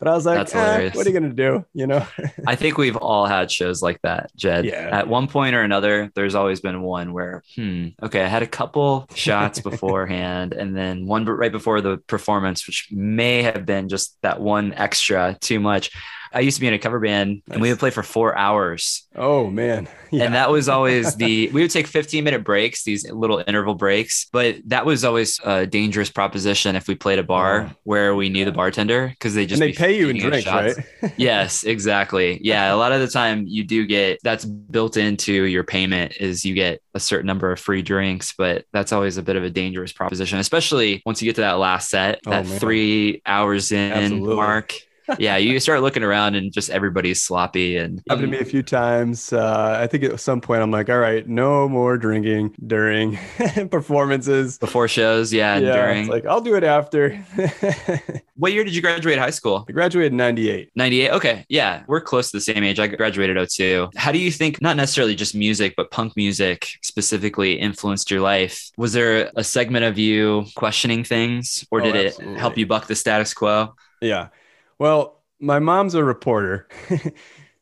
But 0.00 0.08
I 0.08 0.14
was 0.14 0.24
like, 0.24 0.54
"Eh, 0.54 0.90
what 0.94 1.06
are 1.06 1.10
you 1.10 1.18
going 1.18 1.28
to 1.30 1.36
do? 1.36 1.64
You 1.74 1.86
know? 1.86 2.06
I 2.46 2.56
think 2.56 2.78
we've 2.78 2.96
all 2.96 3.26
had 3.26 3.52
shows 3.52 3.82
like 3.82 4.00
that, 4.02 4.34
Jed. 4.34 4.64
Yeah. 4.64 4.88
At 4.90 5.08
one 5.08 5.28
point 5.28 5.54
or 5.54 5.60
another, 5.60 6.10
there's 6.14 6.34
always 6.34 6.60
been 6.60 6.80
one 6.80 7.12
where, 7.12 7.42
hmm, 7.54 7.88
okay, 8.02 8.24
I 8.24 8.26
had 8.26 8.42
a 8.42 8.46
couple 8.46 9.06
shots 9.14 9.60
beforehand, 9.70 10.54
and 10.54 10.74
then 10.74 11.06
one 11.06 11.26
right 11.26 11.52
before 11.52 11.82
the 11.82 11.98
performance, 11.98 12.66
which 12.66 12.88
may 12.90 13.42
have 13.42 13.66
been 13.66 13.90
just 13.90 14.16
that 14.22 14.40
one 14.40 14.72
extra 14.72 15.36
too 15.38 15.60
much. 15.60 15.90
I 16.32 16.40
used 16.40 16.56
to 16.56 16.60
be 16.60 16.66
in 16.68 16.74
a 16.74 16.78
cover 16.78 17.00
band, 17.00 17.42
and 17.50 17.60
we 17.60 17.70
would 17.70 17.78
play 17.78 17.90
for 17.90 18.02
four 18.02 18.36
hours. 18.36 19.06
oh, 19.16 19.48
man. 19.50 19.88
Yeah. 20.12 20.24
And 20.24 20.34
that 20.34 20.50
was 20.50 20.68
always 20.68 21.14
the 21.14 21.50
we 21.50 21.62
would 21.62 21.70
take 21.70 21.86
15 21.86 22.24
minute 22.24 22.42
breaks, 22.42 22.82
these 22.82 23.08
little 23.12 23.44
interval 23.46 23.76
breaks, 23.76 24.26
but 24.32 24.56
that 24.66 24.84
was 24.84 25.04
always 25.04 25.38
a 25.44 25.68
dangerous 25.68 26.10
proposition 26.10 26.74
if 26.74 26.88
we 26.88 26.96
played 26.96 27.20
a 27.20 27.22
bar 27.22 27.76
where 27.84 28.16
we 28.16 28.28
knew 28.28 28.44
the 28.44 28.50
bartender 28.50 29.06
because 29.10 29.36
they 29.36 29.46
just 29.46 29.62
and 29.62 29.70
they 29.70 29.72
pay 29.72 29.96
you 29.96 30.08
in 30.08 30.18
drinks, 30.18 30.48
right? 30.48 30.74
yes, 31.16 31.62
exactly. 31.62 32.40
Yeah, 32.42 32.74
a 32.74 32.76
lot 32.76 32.90
of 32.90 33.00
the 33.00 33.06
time 33.06 33.44
you 33.46 33.62
do 33.62 33.86
get 33.86 34.18
that's 34.24 34.44
built 34.44 34.96
into 34.96 35.44
your 35.44 35.62
payment 35.62 36.16
is 36.18 36.44
you 36.44 36.54
get 36.54 36.82
a 36.92 36.98
certain 36.98 37.28
number 37.28 37.52
of 37.52 37.60
free 37.60 37.80
drinks, 37.82 38.34
but 38.36 38.64
that's 38.72 38.90
always 38.92 39.16
a 39.16 39.22
bit 39.22 39.36
of 39.36 39.44
a 39.44 39.50
dangerous 39.50 39.92
proposition, 39.92 40.40
especially 40.40 41.02
once 41.06 41.22
you 41.22 41.26
get 41.28 41.36
to 41.36 41.42
that 41.42 41.60
last 41.60 41.88
set, 41.88 42.18
Oh, 42.26 42.30
that 42.30 42.48
man. 42.48 42.58
three 42.58 43.22
hours 43.24 43.70
in 43.70 43.92
Absolutely. 43.92 44.34
mark. 44.34 44.74
Yeah, 45.18 45.36
you 45.36 45.58
start 45.60 45.80
looking 45.82 46.02
around 46.02 46.34
and 46.34 46.52
just 46.52 46.70
everybody's 46.70 47.22
sloppy 47.22 47.76
and 47.76 48.02
happened 48.08 48.26
to 48.26 48.30
me 48.30 48.38
a 48.38 48.44
few 48.44 48.62
times. 48.62 49.32
Uh, 49.32 49.78
I 49.80 49.86
think 49.86 50.04
at 50.04 50.18
some 50.20 50.40
point 50.40 50.62
I'm 50.62 50.70
like, 50.70 50.88
all 50.88 50.98
right, 50.98 51.26
no 51.26 51.68
more 51.68 51.96
drinking 51.98 52.54
during 52.66 53.18
performances. 53.70 54.58
before 54.58 54.88
shows, 54.88 55.32
yeah, 55.32 55.56
and 55.56 55.66
yeah, 55.66 55.74
during. 55.76 56.00
it's 56.02 56.08
like 56.08 56.26
I'll 56.26 56.40
do 56.40 56.54
it 56.56 56.64
after. 56.64 57.10
what 58.36 58.52
year 58.52 58.64
did 58.64 58.74
you 58.74 58.82
graduate 58.82 59.18
high 59.18 59.30
school? 59.30 59.64
I 59.68 59.72
graduated 59.72 60.12
in 60.12 60.16
'98. 60.18 60.70
98. 60.74 61.10
Okay. 61.12 61.44
Yeah. 61.48 61.82
We're 61.86 62.00
close 62.00 62.30
to 62.30 62.36
the 62.36 62.40
same 62.40 62.62
age. 62.62 62.78
I 62.78 62.86
graduated 62.86 63.36
02. 63.50 63.90
How 63.96 64.12
do 64.12 64.18
you 64.18 64.30
think, 64.30 64.60
not 64.60 64.76
necessarily 64.76 65.14
just 65.14 65.34
music, 65.34 65.74
but 65.76 65.90
punk 65.90 66.16
music 66.16 66.68
specifically 66.82 67.54
influenced 67.58 68.10
your 68.10 68.20
life? 68.20 68.70
Was 68.76 68.92
there 68.92 69.30
a 69.36 69.44
segment 69.44 69.84
of 69.84 69.98
you 69.98 70.46
questioning 70.56 71.04
things 71.04 71.66
or 71.70 71.80
Oh, 71.80 71.84
did 71.84 71.96
it 71.96 72.18
help 72.36 72.56
you 72.58 72.66
buck 72.66 72.86
the 72.86 72.94
status 72.94 73.34
quo? 73.34 73.74
Yeah. 74.00 74.28
Well, 74.80 75.22
my 75.40 75.60
mom's 75.60 75.94
a 75.94 76.04
reporter. 76.04 76.68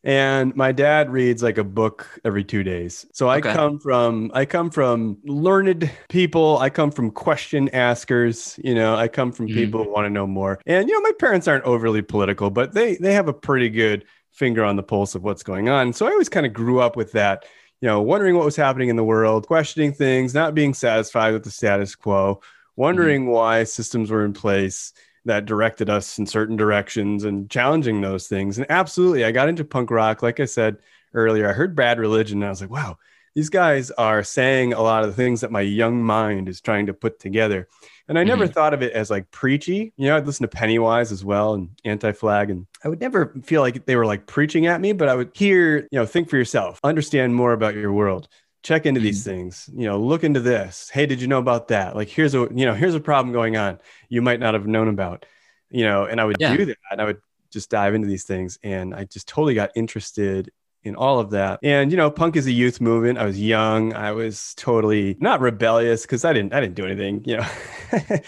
And 0.05 0.55
my 0.57 0.73
dad 0.73 1.11
reads 1.11 1.43
like 1.43 1.59
a 1.59 1.65
book 1.65 2.09
every 2.25 2.45
two 2.45 2.63
days. 2.63 3.07
So 3.13 3.29
I 3.29 3.41
Okay. 3.41 3.53
come 3.53 3.81
from 3.81 4.31
I 4.33 4.47
come 4.47 4.71
from 4.71 5.19
learned 5.25 5.91
people. 6.09 6.57
I 6.59 6.71
come 6.71 6.93
from 6.93 7.11
question 7.11 7.69
askers. 7.71 8.59
You 8.65 8.77
know, 8.77 8.95
I 8.95 9.09
come 9.09 9.33
from 9.33 9.49
Mhm. 9.49 9.55
people 9.55 9.85
who 9.85 9.93
want 9.93 10.07
to 10.07 10.11
know 10.11 10.27
more. 10.27 10.61
And 10.67 10.89
you 10.89 10.95
know, 10.95 11.01
my 11.03 11.13
parents 11.21 11.49
aren't 11.49 11.65
overly 11.65 12.03
political, 12.03 12.49
but 12.51 12.75
they 12.75 12.97
they 12.99 13.15
have 13.15 13.29
a 13.29 13.35
pretty 13.35 13.71
good 13.71 14.07
finger 14.33 14.65
on 14.65 14.77
the 14.77 14.85
pulse 14.85 15.17
of 15.17 15.25
what's 15.25 15.43
going 15.43 15.69
on. 15.69 15.93
So 15.93 16.07
I 16.07 16.13
always 16.13 16.29
kind 16.29 16.47
of 16.47 16.53
grew 16.55 16.81
up 16.81 16.97
with 16.97 17.13
that. 17.13 17.45
You 17.83 17.89
know, 17.89 18.03
wondering 18.03 18.37
what 18.37 18.45
was 18.47 18.57
happening 18.57 18.91
in 18.91 18.97
the 18.97 19.05
world, 19.05 19.49
questioning 19.49 19.93
things, 19.93 20.35
not 20.35 20.55
being 20.55 20.75
satisfied 20.75 21.33
with 21.33 21.45
the 21.45 21.51
status 21.51 21.97
quo, 21.97 22.41
wondering 22.77 23.27
why 23.27 23.65
systems 23.65 24.11
were 24.11 24.25
in 24.25 24.33
place 24.33 24.93
that 25.29 25.47
directed 25.47 25.89
us 25.89 26.19
in 26.19 26.27
certain 26.27 26.57
directions 26.57 27.25
and 27.25 27.49
challenging 27.49 28.01
those 28.01 28.29
things. 28.29 28.59
And 28.59 28.67
absolutely, 28.71 29.25
I 29.25 29.33
got 29.33 29.49
into 29.49 29.65
punk 29.65 29.91
rock. 29.91 30.23
Like 30.23 30.41
I 30.41 30.45
said 30.45 30.79
earlier, 31.15 31.49
I 31.49 31.53
heard 31.53 31.77
Bad 31.77 31.99
Religion 31.99 32.39
and 32.39 32.47
I 32.47 32.51
was 32.51 32.61
like, 32.61 32.71
wow, 32.71 32.99
these 33.35 33.49
guys 33.49 33.91
are 33.93 34.25
saying 34.25 34.73
a 34.73 34.83
lot 34.83 35.05
of 35.05 35.11
the 35.11 35.17
things 35.17 35.43
that 35.43 35.53
my 35.53 35.61
young 35.61 36.03
mind 36.03 36.49
is 36.49 36.61
trying 36.61 36.87
to 36.87 36.95
put 36.95 37.21
together. 37.21 37.69
And 38.09 38.19
I 38.19 38.25
never 38.25 38.45
mm-hmm. 38.45 38.53
thought 38.53 38.75
of 38.75 38.83
it 38.83 38.93
as 38.93 39.11
like 39.11 39.31
preachy. 39.31 39.93
You 39.97 40.09
know, 40.09 40.17
I'd 40.17 40.27
listen 40.27 40.45
to 40.45 40.57
Pennywise 40.57 41.13
as 41.13 41.25
well 41.25 41.55
and 41.55 41.69
Anti 41.85 42.13
Flag. 42.13 42.51
And 42.51 42.67
I 42.83 42.89
would 42.89 43.01
never 43.01 43.35
feel 43.45 43.61
like 43.61 43.85
they 43.85 43.97
were 43.97 44.07
like 44.07 44.27
preaching 44.27 44.67
at 44.67 44.81
me, 44.81 44.93
but 44.93 45.09
I 45.09 45.15
would 45.15 45.31
hear, 45.35 45.81
you 45.91 45.99
know, 45.99 46.07
think 46.07 46.31
for 46.31 46.37
yourself, 46.37 46.81
understand 46.83 47.35
more 47.35 47.53
about 47.53 47.75
your 47.75 47.93
world 47.93 48.29
check 48.63 48.87
into 48.87 49.01
these 49.01 49.21
mm-hmm. 49.21 49.31
things 49.31 49.71
you 49.75 49.87
know 49.87 49.99
look 49.99 50.25
into 50.25 50.41
this. 50.41 50.91
Hey 50.93 51.07
did 51.07 51.21
you 51.21 51.29
know 51.29 51.39
about 51.39 51.69
that? 51.69 51.97
Like 51.97 52.09
here's 52.09 52.35
a 52.35 52.49
you 52.55 52.67
know 52.67 52.75
here's 52.75 52.95
a 52.95 53.01
problem 53.01 53.33
going 53.33 53.57
on 53.57 53.79
you 54.09 54.23
might 54.23 54.41
not 54.41 54.55
have 54.55 54.67
known 54.67 54.89
about 54.89 55.27
you 55.71 55.85
know 55.85 56.05
and 56.05 56.21
i 56.21 56.25
would 56.25 56.37
Yeah. 56.41 56.57
do 56.57 56.65
that 56.65 56.79
and 56.91 57.01
i 57.01 57.05
would 57.05 57.21
just 57.51 57.71
dive 57.71 57.95
into 57.95 58.09
these 58.09 58.25
things 58.25 58.59
and 58.63 58.95
i 58.95 59.05
just 59.05 59.29
totally 59.29 59.55
got 59.55 59.71
interested 59.75 60.51
in 60.85 60.95
all 60.95 61.19
of 61.19 61.31
that. 61.31 61.59
And 61.63 61.91
you 61.91 61.97
know 61.97 62.11
punk 62.11 62.37
is 62.37 62.47
a 62.47 62.53
youth 62.53 62.81
movement. 62.81 63.19
I 63.19 63.25
was 63.25 63.39
young. 63.39 63.93
I 63.95 64.13
was 64.13 64.55
totally 64.55 65.17
not 65.21 65.41
rebellious 65.41 66.03
because 66.03 66.25
i 66.25 66.33
didn't 66.33 66.53
i 66.55 66.61
didn't 66.61 66.75
do 66.75 66.87
anything 66.87 67.23
you 67.25 67.39
know. 67.39 67.47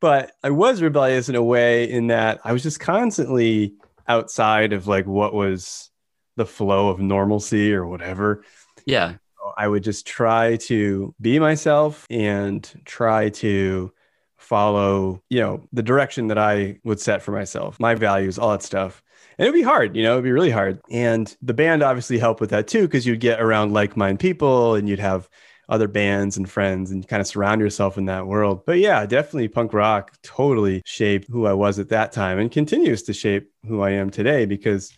But 0.00 0.32
i 0.42 0.50
was 0.50 0.82
rebellious 0.82 1.28
in 1.28 1.34
a 1.34 1.42
way 1.42 1.90
in 1.90 2.08
that 2.08 2.40
i 2.44 2.52
was 2.52 2.62
just 2.62 2.78
constantly 2.78 3.74
outside 4.06 4.72
of 4.72 4.86
like 4.86 5.06
what 5.06 5.32
was 5.32 5.90
the 6.36 6.46
flow 6.46 6.88
of 6.88 7.00
normalcy 7.00 7.72
or 7.72 7.86
whatever. 7.86 8.44
Yeah. 8.84 9.14
I 9.56 9.68
would 9.68 9.82
just 9.82 10.06
try 10.06 10.56
to 10.56 11.14
be 11.20 11.38
myself 11.38 12.06
and 12.10 12.68
try 12.84 13.28
to 13.30 13.92
follow, 14.36 15.22
you 15.30 15.40
know, 15.40 15.66
the 15.72 15.82
direction 15.82 16.28
that 16.28 16.38
I 16.38 16.78
would 16.84 17.00
set 17.00 17.22
for 17.22 17.32
myself, 17.32 17.80
my 17.80 17.94
values, 17.94 18.38
all 18.38 18.50
that 18.50 18.62
stuff. 18.62 19.02
And 19.38 19.46
it'd 19.46 19.58
be 19.58 19.62
hard, 19.62 19.96
you 19.96 20.02
know, 20.02 20.12
it'd 20.12 20.24
be 20.24 20.32
really 20.32 20.50
hard. 20.50 20.80
And 20.90 21.34
the 21.42 21.54
band 21.54 21.82
obviously 21.82 22.18
helped 22.18 22.40
with 22.40 22.50
that 22.50 22.68
too, 22.68 22.82
because 22.82 23.06
you'd 23.06 23.20
get 23.20 23.40
around 23.40 23.72
like 23.72 23.96
minded 23.96 24.20
people 24.20 24.74
and 24.74 24.88
you'd 24.88 25.00
have 25.00 25.28
other 25.68 25.88
bands 25.88 26.36
and 26.36 26.48
friends 26.48 26.90
and 26.90 27.08
kind 27.08 27.20
of 27.20 27.26
surround 27.26 27.60
yourself 27.60 27.96
in 27.96 28.04
that 28.04 28.26
world. 28.26 28.64
But 28.66 28.78
yeah, 28.78 29.06
definitely 29.06 29.48
punk 29.48 29.72
rock 29.72 30.12
totally 30.22 30.82
shaped 30.84 31.28
who 31.30 31.46
I 31.46 31.54
was 31.54 31.78
at 31.78 31.88
that 31.88 32.12
time 32.12 32.38
and 32.38 32.50
continues 32.50 33.02
to 33.04 33.12
shape 33.12 33.50
who 33.66 33.80
I 33.80 33.90
am 33.90 34.10
today 34.10 34.44
because 34.44 34.94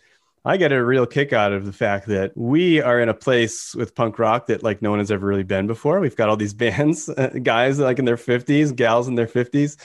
I 0.46 0.56
get 0.56 0.70
a 0.70 0.84
real 0.84 1.06
kick 1.06 1.32
out 1.32 1.52
of 1.52 1.66
the 1.66 1.72
fact 1.72 2.06
that 2.06 2.30
we 2.36 2.80
are 2.80 3.00
in 3.00 3.08
a 3.08 3.14
place 3.14 3.74
with 3.74 3.96
punk 3.96 4.16
rock 4.20 4.46
that 4.46 4.62
like 4.62 4.80
no 4.80 4.90
one 4.90 5.00
has 5.00 5.10
ever 5.10 5.26
really 5.26 5.42
been 5.42 5.66
before. 5.66 5.98
We've 5.98 6.14
got 6.14 6.28
all 6.28 6.36
these 6.36 6.54
bands, 6.64 7.08
uh, 7.08 7.30
guys 7.42 7.80
like 7.80 7.98
in 7.98 8.04
their 8.04 8.16
50s, 8.16 8.74
gals 8.74 9.08
in 9.08 9.16
their 9.16 9.26
50s. 9.26 9.76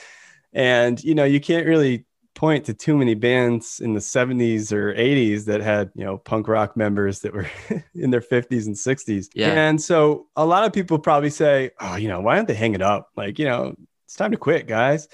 And 0.52 1.02
you 1.02 1.16
know, 1.16 1.24
you 1.24 1.40
can't 1.40 1.66
really 1.66 2.04
point 2.34 2.64
to 2.66 2.74
too 2.74 2.96
many 2.96 3.14
bands 3.14 3.80
in 3.80 3.94
the 3.94 4.00
70s 4.00 4.72
or 4.72 4.94
80s 4.94 5.46
that 5.46 5.60
had, 5.60 5.90
you 5.96 6.04
know, 6.04 6.18
punk 6.18 6.46
rock 6.46 6.76
members 6.76 7.20
that 7.20 7.34
were 7.34 7.50
in 7.96 8.10
their 8.10 8.20
50s 8.20 8.66
and 8.66 8.76
60s. 8.76 9.30
Yeah. 9.34 9.48
And 9.48 9.82
so 9.82 10.28
a 10.36 10.46
lot 10.46 10.64
of 10.64 10.72
people 10.72 11.00
probably 11.00 11.30
say, 11.30 11.72
"Oh, 11.80 11.96
you 11.96 12.06
know, 12.06 12.20
why 12.20 12.36
don't 12.36 12.46
they 12.46 12.54
hang 12.54 12.74
it 12.74 12.82
up? 12.82 13.10
Like, 13.16 13.40
you 13.40 13.46
know, 13.46 13.74
it's 14.04 14.14
time 14.14 14.30
to 14.30 14.36
quit, 14.36 14.68
guys." 14.68 15.08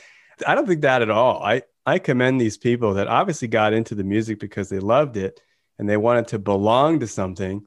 I 0.47 0.55
don't 0.55 0.67
think 0.67 0.83
that 0.83 1.03
at 1.03 1.11
all. 1.11 1.43
I 1.43 1.63
I 1.89 1.99
commend 1.99 2.39
these 2.39 2.59
people 2.59 2.95
that 2.95 3.09
obviously 3.09 3.49
got 3.49 3.73
into 3.73 3.95
the 3.95 4.05
music 4.05 4.39
because 4.39 4.69
they 4.69 4.79
loved 4.79 5.17
it 5.17 5.41
and 5.79 5.89
they 5.89 5.97
wanted 5.97 6.29
to 6.29 6.39
belong 6.39 7.01
to 7.01 7.07
something. 7.07 7.65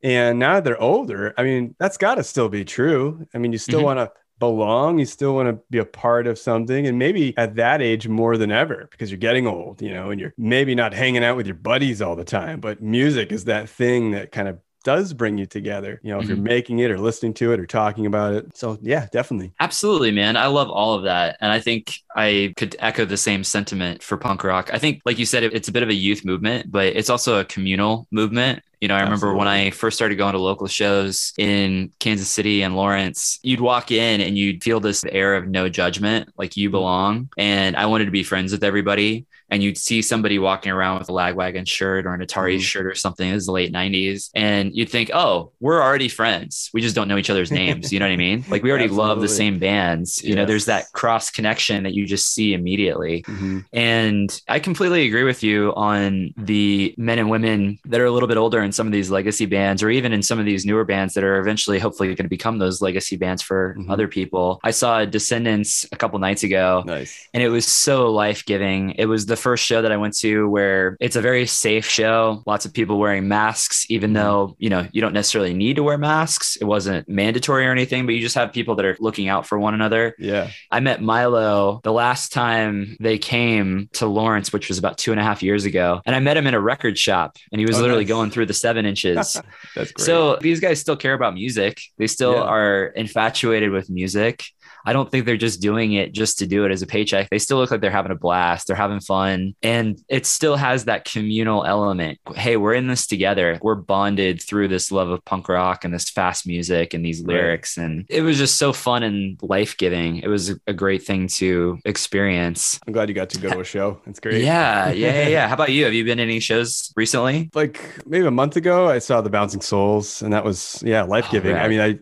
And 0.00 0.38
now 0.38 0.60
they're 0.60 0.80
older, 0.80 1.34
I 1.36 1.42
mean, 1.42 1.74
that's 1.80 1.96
got 1.96 2.14
to 2.16 2.22
still 2.22 2.48
be 2.48 2.64
true. 2.64 3.26
I 3.34 3.38
mean, 3.38 3.50
you 3.50 3.58
still 3.58 3.80
Mhm. 3.80 3.84
want 3.84 3.98
to 3.98 4.12
belong, 4.38 5.00
you 5.00 5.06
still 5.06 5.34
want 5.34 5.48
to 5.48 5.60
be 5.70 5.78
a 5.78 5.84
part 5.84 6.28
of 6.28 6.38
something. 6.38 6.86
And 6.86 7.00
maybe 7.00 7.36
at 7.36 7.56
that 7.56 7.82
age 7.82 8.06
more 8.06 8.36
than 8.36 8.52
ever 8.52 8.86
because 8.92 9.10
you're 9.10 9.18
getting 9.18 9.48
old, 9.48 9.82
you 9.82 9.92
know, 9.92 10.10
and 10.10 10.20
you're 10.20 10.34
maybe 10.38 10.76
not 10.76 10.94
hanging 10.94 11.24
out 11.24 11.36
with 11.36 11.48
your 11.48 11.56
buddies 11.56 12.00
all 12.00 12.14
the 12.14 12.24
time. 12.24 12.60
But 12.60 12.80
music 12.80 13.32
is 13.32 13.46
that 13.46 13.68
thing 13.68 14.12
that 14.12 14.30
kind 14.30 14.46
of 14.46 14.60
does 14.88 15.12
bring 15.12 15.36
you 15.36 15.44
together, 15.44 16.00
you 16.02 16.10
know, 16.10 16.18
if 16.18 16.28
you're 16.28 16.38
Mhm. 16.38 16.44
making 16.44 16.78
it 16.78 16.90
or 16.90 16.98
listening 16.98 17.34
to 17.34 17.52
it 17.52 17.60
or 17.60 17.66
talking 17.66 18.06
about 18.06 18.32
it. 18.32 18.56
So, 18.56 18.78
yeah, 18.80 19.06
definitely. 19.12 19.52
Absolutely, 19.60 20.12
man. 20.12 20.34
I 20.38 20.46
love 20.46 20.70
all 20.70 20.94
of 20.94 21.02
that. 21.02 21.36
And 21.42 21.52
I 21.52 21.60
think 21.60 21.92
I 22.16 22.54
could 22.56 22.74
echo 22.78 23.04
the 23.04 23.18
same 23.18 23.44
sentiment 23.44 24.02
for 24.02 24.16
punk 24.16 24.44
rock. 24.44 24.70
I 24.72 24.78
think, 24.78 25.02
like 25.04 25.18
you 25.18 25.26
said, 25.26 25.42
it's 25.42 25.68
a 25.68 25.72
bit 25.72 25.82
of 25.82 25.90
a 25.90 25.94
youth 25.94 26.24
movement, 26.24 26.72
but 26.72 26.86
it's 26.86 27.10
also 27.10 27.38
a 27.38 27.44
communal 27.44 28.06
movement. 28.10 28.62
You 28.80 28.88
know, 28.88 28.94
I 28.94 29.02
remember 29.02 29.34
when 29.34 29.48
I 29.48 29.70
first 29.70 29.96
started 29.98 30.16
going 30.16 30.32
to 30.32 30.38
local 30.38 30.68
shows 30.68 31.34
in 31.36 31.90
Kansas 31.98 32.28
City 32.28 32.62
and 32.62 32.74
Lawrence, 32.74 33.40
you'd 33.42 33.60
walk 33.60 33.90
in 33.90 34.22
and 34.22 34.38
you'd 34.38 34.64
feel 34.64 34.80
this 34.80 35.04
air 35.04 35.34
of 35.34 35.48
no 35.48 35.68
judgment, 35.68 36.30
like 36.38 36.56
you 36.56 36.70
belong. 36.70 37.28
And 37.36 37.76
I 37.76 37.84
wanted 37.86 38.06
to 38.06 38.10
be 38.10 38.22
friends 38.22 38.52
with 38.52 38.64
everybody. 38.64 39.26
And 39.50 39.62
you'd 39.62 39.78
see 39.78 40.02
somebody 40.02 40.38
walking 40.38 40.70
around 40.72 40.98
with 40.98 41.08
a 41.08 41.12
Lagwagon 41.12 41.66
shirt 41.66 42.04
or 42.06 42.14
an 42.14 42.20
Atari 42.20 42.56
Mhm. 42.56 42.60
shirt 42.60 42.86
or 42.86 42.94
something. 42.94 43.28
It 43.28 43.34
was 43.34 43.46
the 43.46 43.52
late 43.52 43.72
90s. 43.72 44.30
And 44.34 44.74
you'd 44.74 44.90
think, 44.90 45.10
oh, 45.14 45.52
we're 45.60 45.82
already 45.82 46.08
friends. 46.08 46.68
We 46.74 46.80
just 46.82 46.94
don't 46.94 47.08
know 47.08 47.16
each 47.16 47.30
other's 47.30 47.50
names. 47.50 47.92
You 47.92 47.98
know 47.98 48.06
what 48.06 48.12
I 48.12 48.16
mean? 48.16 48.44
Like 48.50 48.62
we 48.62 48.70
already 48.70 48.88
love 49.04 49.20
the 49.20 49.28
same 49.28 49.58
bands. 49.58 50.22
You 50.22 50.34
know, 50.34 50.44
there's 50.44 50.66
that 50.66 50.86
cross 50.92 51.30
connection 51.30 51.82
that 51.84 51.94
you 51.94 52.04
just 52.06 52.32
see 52.34 52.52
immediately. 52.52 53.22
Mhm. 53.22 53.64
And 53.72 54.40
I 54.48 54.58
completely 54.58 55.06
agree 55.06 55.24
with 55.24 55.42
you 55.42 55.72
on 55.76 56.34
the 56.36 56.94
men 56.98 57.18
and 57.18 57.30
women 57.30 57.78
that 57.86 58.00
are 58.00 58.06
a 58.06 58.10
little 58.10 58.28
bit 58.28 58.36
older 58.36 58.62
in 58.62 58.72
some 58.72 58.86
of 58.86 58.92
these 58.92 59.10
legacy 59.10 59.46
bands, 59.46 59.82
or 59.82 59.88
even 59.90 60.12
in 60.12 60.22
some 60.22 60.38
of 60.38 60.44
these 60.44 60.66
newer 60.66 60.84
bands 60.84 61.14
that 61.14 61.24
are 61.24 61.38
eventually 61.40 61.78
hopefully 61.78 62.08
going 62.08 62.16
to 62.24 62.28
become 62.28 62.58
those 62.58 62.82
legacy 62.82 63.16
bands 63.16 63.40
for 63.42 63.76
Mhm. 63.78 63.90
other 63.90 64.08
people. 64.08 64.60
I 64.62 64.72
saw 64.72 65.04
Descendents 65.06 65.86
a 65.92 65.96
couple 65.96 66.18
nights 66.18 66.42
ago. 66.42 66.82
Nice. 66.86 67.28
And 67.32 67.42
it 67.42 67.48
was 67.48 67.66
so 67.66 68.10
life 68.12 68.44
giving. 68.44 68.90
It 68.98 69.06
was 69.06 69.24
the 69.26 69.37
first 69.38 69.64
show 69.64 69.80
that 69.80 69.90
I 69.92 69.96
went 69.96 70.14
to 70.18 70.48
where 70.50 70.96
it's 71.00 71.16
a 71.16 71.20
very 71.22 71.46
safe 71.46 71.86
show. 71.88 72.42
Lots 72.46 72.66
of 72.66 72.74
people 72.74 72.98
wearing 72.98 73.28
masks, 73.28 73.86
even 73.88 74.10
Mhm. 74.10 74.14
though, 74.14 74.56
you 74.58 74.68
know, 74.68 74.86
you 74.92 75.00
don't 75.00 75.14
necessarily 75.14 75.54
need 75.54 75.76
to 75.76 75.82
wear 75.82 75.96
masks. 75.96 76.56
It 76.56 76.64
wasn't 76.64 77.08
mandatory 77.08 77.66
or 77.66 77.72
anything, 77.72 78.04
but 78.04 78.14
you 78.14 78.20
just 78.20 78.34
have 78.34 78.52
people 78.52 78.74
that 78.74 78.84
are 78.84 78.96
looking 79.00 79.28
out 79.28 79.46
for 79.46 79.58
one 79.58 79.72
another. 79.74 80.14
Yeah. 80.18 80.50
I 80.70 80.80
met 80.80 81.00
Milo 81.00 81.80
the 81.84 81.92
last 81.92 82.32
time 82.32 82.96
they 83.00 83.16
came 83.18 83.88
to 83.94 84.06
Lawrence, 84.06 84.52
which 84.52 84.68
was 84.68 84.76
about 84.78 84.98
two 84.98 85.12
and 85.12 85.20
a 85.20 85.24
half 85.24 85.42
years 85.42 85.64
ago. 85.64 86.00
And 86.04 86.14
I 86.14 86.20
met 86.20 86.36
him 86.36 86.46
in 86.46 86.54
a 86.54 86.60
record 86.60 86.98
shop 86.98 87.36
and 87.52 87.60
he 87.60 87.66
was 87.66 87.78
Oh, 87.78 87.80
literally 87.82 88.04
nice. 88.04 88.08
going 88.10 88.30
through 88.30 88.46
the 88.46 88.54
seven 88.54 88.84
inches. 88.84 89.40
That's 89.74 89.92
great. 89.92 90.00
So 90.00 90.36
these 90.40 90.60
guys 90.60 90.80
still 90.80 90.96
care 90.96 91.14
about 91.14 91.34
music. 91.34 91.80
They 91.98 92.06
still 92.06 92.34
Yeah. 92.34 92.42
are 92.42 92.84
infatuated 92.96 93.70
with 93.70 93.88
music. 93.88 94.44
I 94.88 94.92
don't 94.92 95.10
think 95.10 95.26
they're 95.26 95.36
just 95.36 95.60
doing 95.60 95.92
it 95.92 96.12
just 96.12 96.38
to 96.38 96.46
do 96.46 96.64
it 96.64 96.72
as 96.72 96.82
a 96.82 96.86
paycheck. 96.86 97.28
They 97.30 97.38
still 97.38 97.58
look 97.58 97.70
like 97.70 97.80
they're 97.80 97.90
having 97.90 98.12
a 98.12 98.16
blast. 98.16 98.66
They're 98.66 98.76
having 98.76 99.00
fun. 99.00 99.54
And 99.62 99.98
it 100.08 100.26
still 100.26 100.56
has 100.56 100.86
that 100.86 101.04
communal 101.04 101.64
element. 101.64 102.18
Hey, 102.34 102.56
we're 102.56 102.74
in 102.74 102.86
this 102.88 103.06
together. 103.06 103.58
We're 103.62 103.74
bonded 103.74 104.40
through 104.42 104.68
this 104.68 104.90
love 104.90 105.08
of 105.10 105.24
punk 105.24 105.48
rock 105.48 105.84
and 105.84 105.92
this 105.92 106.08
fast 106.10 106.46
music 106.46 106.94
and 106.94 107.04
these 107.04 107.20
Right. 107.20 107.34
lyrics. 107.34 107.76
And 107.76 108.06
it 108.08 108.22
was 108.22 108.38
just 108.38 108.56
so 108.56 108.72
fun 108.72 109.02
and 109.02 109.38
life 109.42 109.76
giving. 109.76 110.16
It 110.18 110.28
was 110.28 110.54
a 110.66 110.72
great 110.72 111.02
thing 111.02 111.28
to 111.38 111.78
experience. 111.84 112.80
I'm 112.86 112.92
glad 112.92 113.08
you 113.08 113.14
got 113.14 113.30
to 113.30 113.40
go 113.40 113.50
to 113.50 113.60
a 113.60 113.64
show. 113.64 114.00
It's 114.06 114.20
great. 114.20 114.42
Yeah, 114.42 114.90
yeah, 114.92 115.12
yeah, 115.22 115.28
yeah. 115.28 115.48
How 115.48 115.54
about 115.54 115.70
you? 115.72 115.84
Have 115.84 115.94
you 115.94 116.04
been 116.04 116.18
to 116.18 116.22
any 116.24 116.40
shows 116.40 116.92
recently? 116.96 117.50
like 117.54 117.80
maybe 118.06 118.26
a 118.26 118.30
month 118.30 118.56
ago 118.56 118.88
i 118.88 118.98
saw 118.98 119.20
the 119.20 119.30
bouncing 119.30 119.60
souls 119.60 120.22
and 120.22 120.32
that 120.32 120.44
was 120.44 120.82
yeah 120.86 121.02
life-giving 121.02 121.56
i 121.56 121.66
mean 121.68 121.80
i 121.80 121.98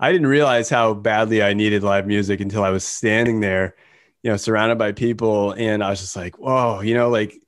i 0.00 0.12
didn't 0.12 0.26
realize 0.26 0.68
how 0.68 0.94
badly 0.94 1.42
i 1.42 1.54
needed 1.54 1.82
live 1.82 2.06
music 2.06 2.40
until 2.40 2.62
i 2.62 2.70
was 2.70 2.84
standing 2.84 3.40
there 3.40 3.74
you 4.22 4.30
know 4.30 4.36
surrounded 4.36 4.78
by 4.78 4.92
people. 4.92 5.52
And 5.52 5.84
i 5.84 5.90
was 5.90 6.00
just 6.00 6.16
like 6.16 6.38
whoa 6.38 6.80
you 6.80 6.94
know 6.94 7.10
like 7.10 7.38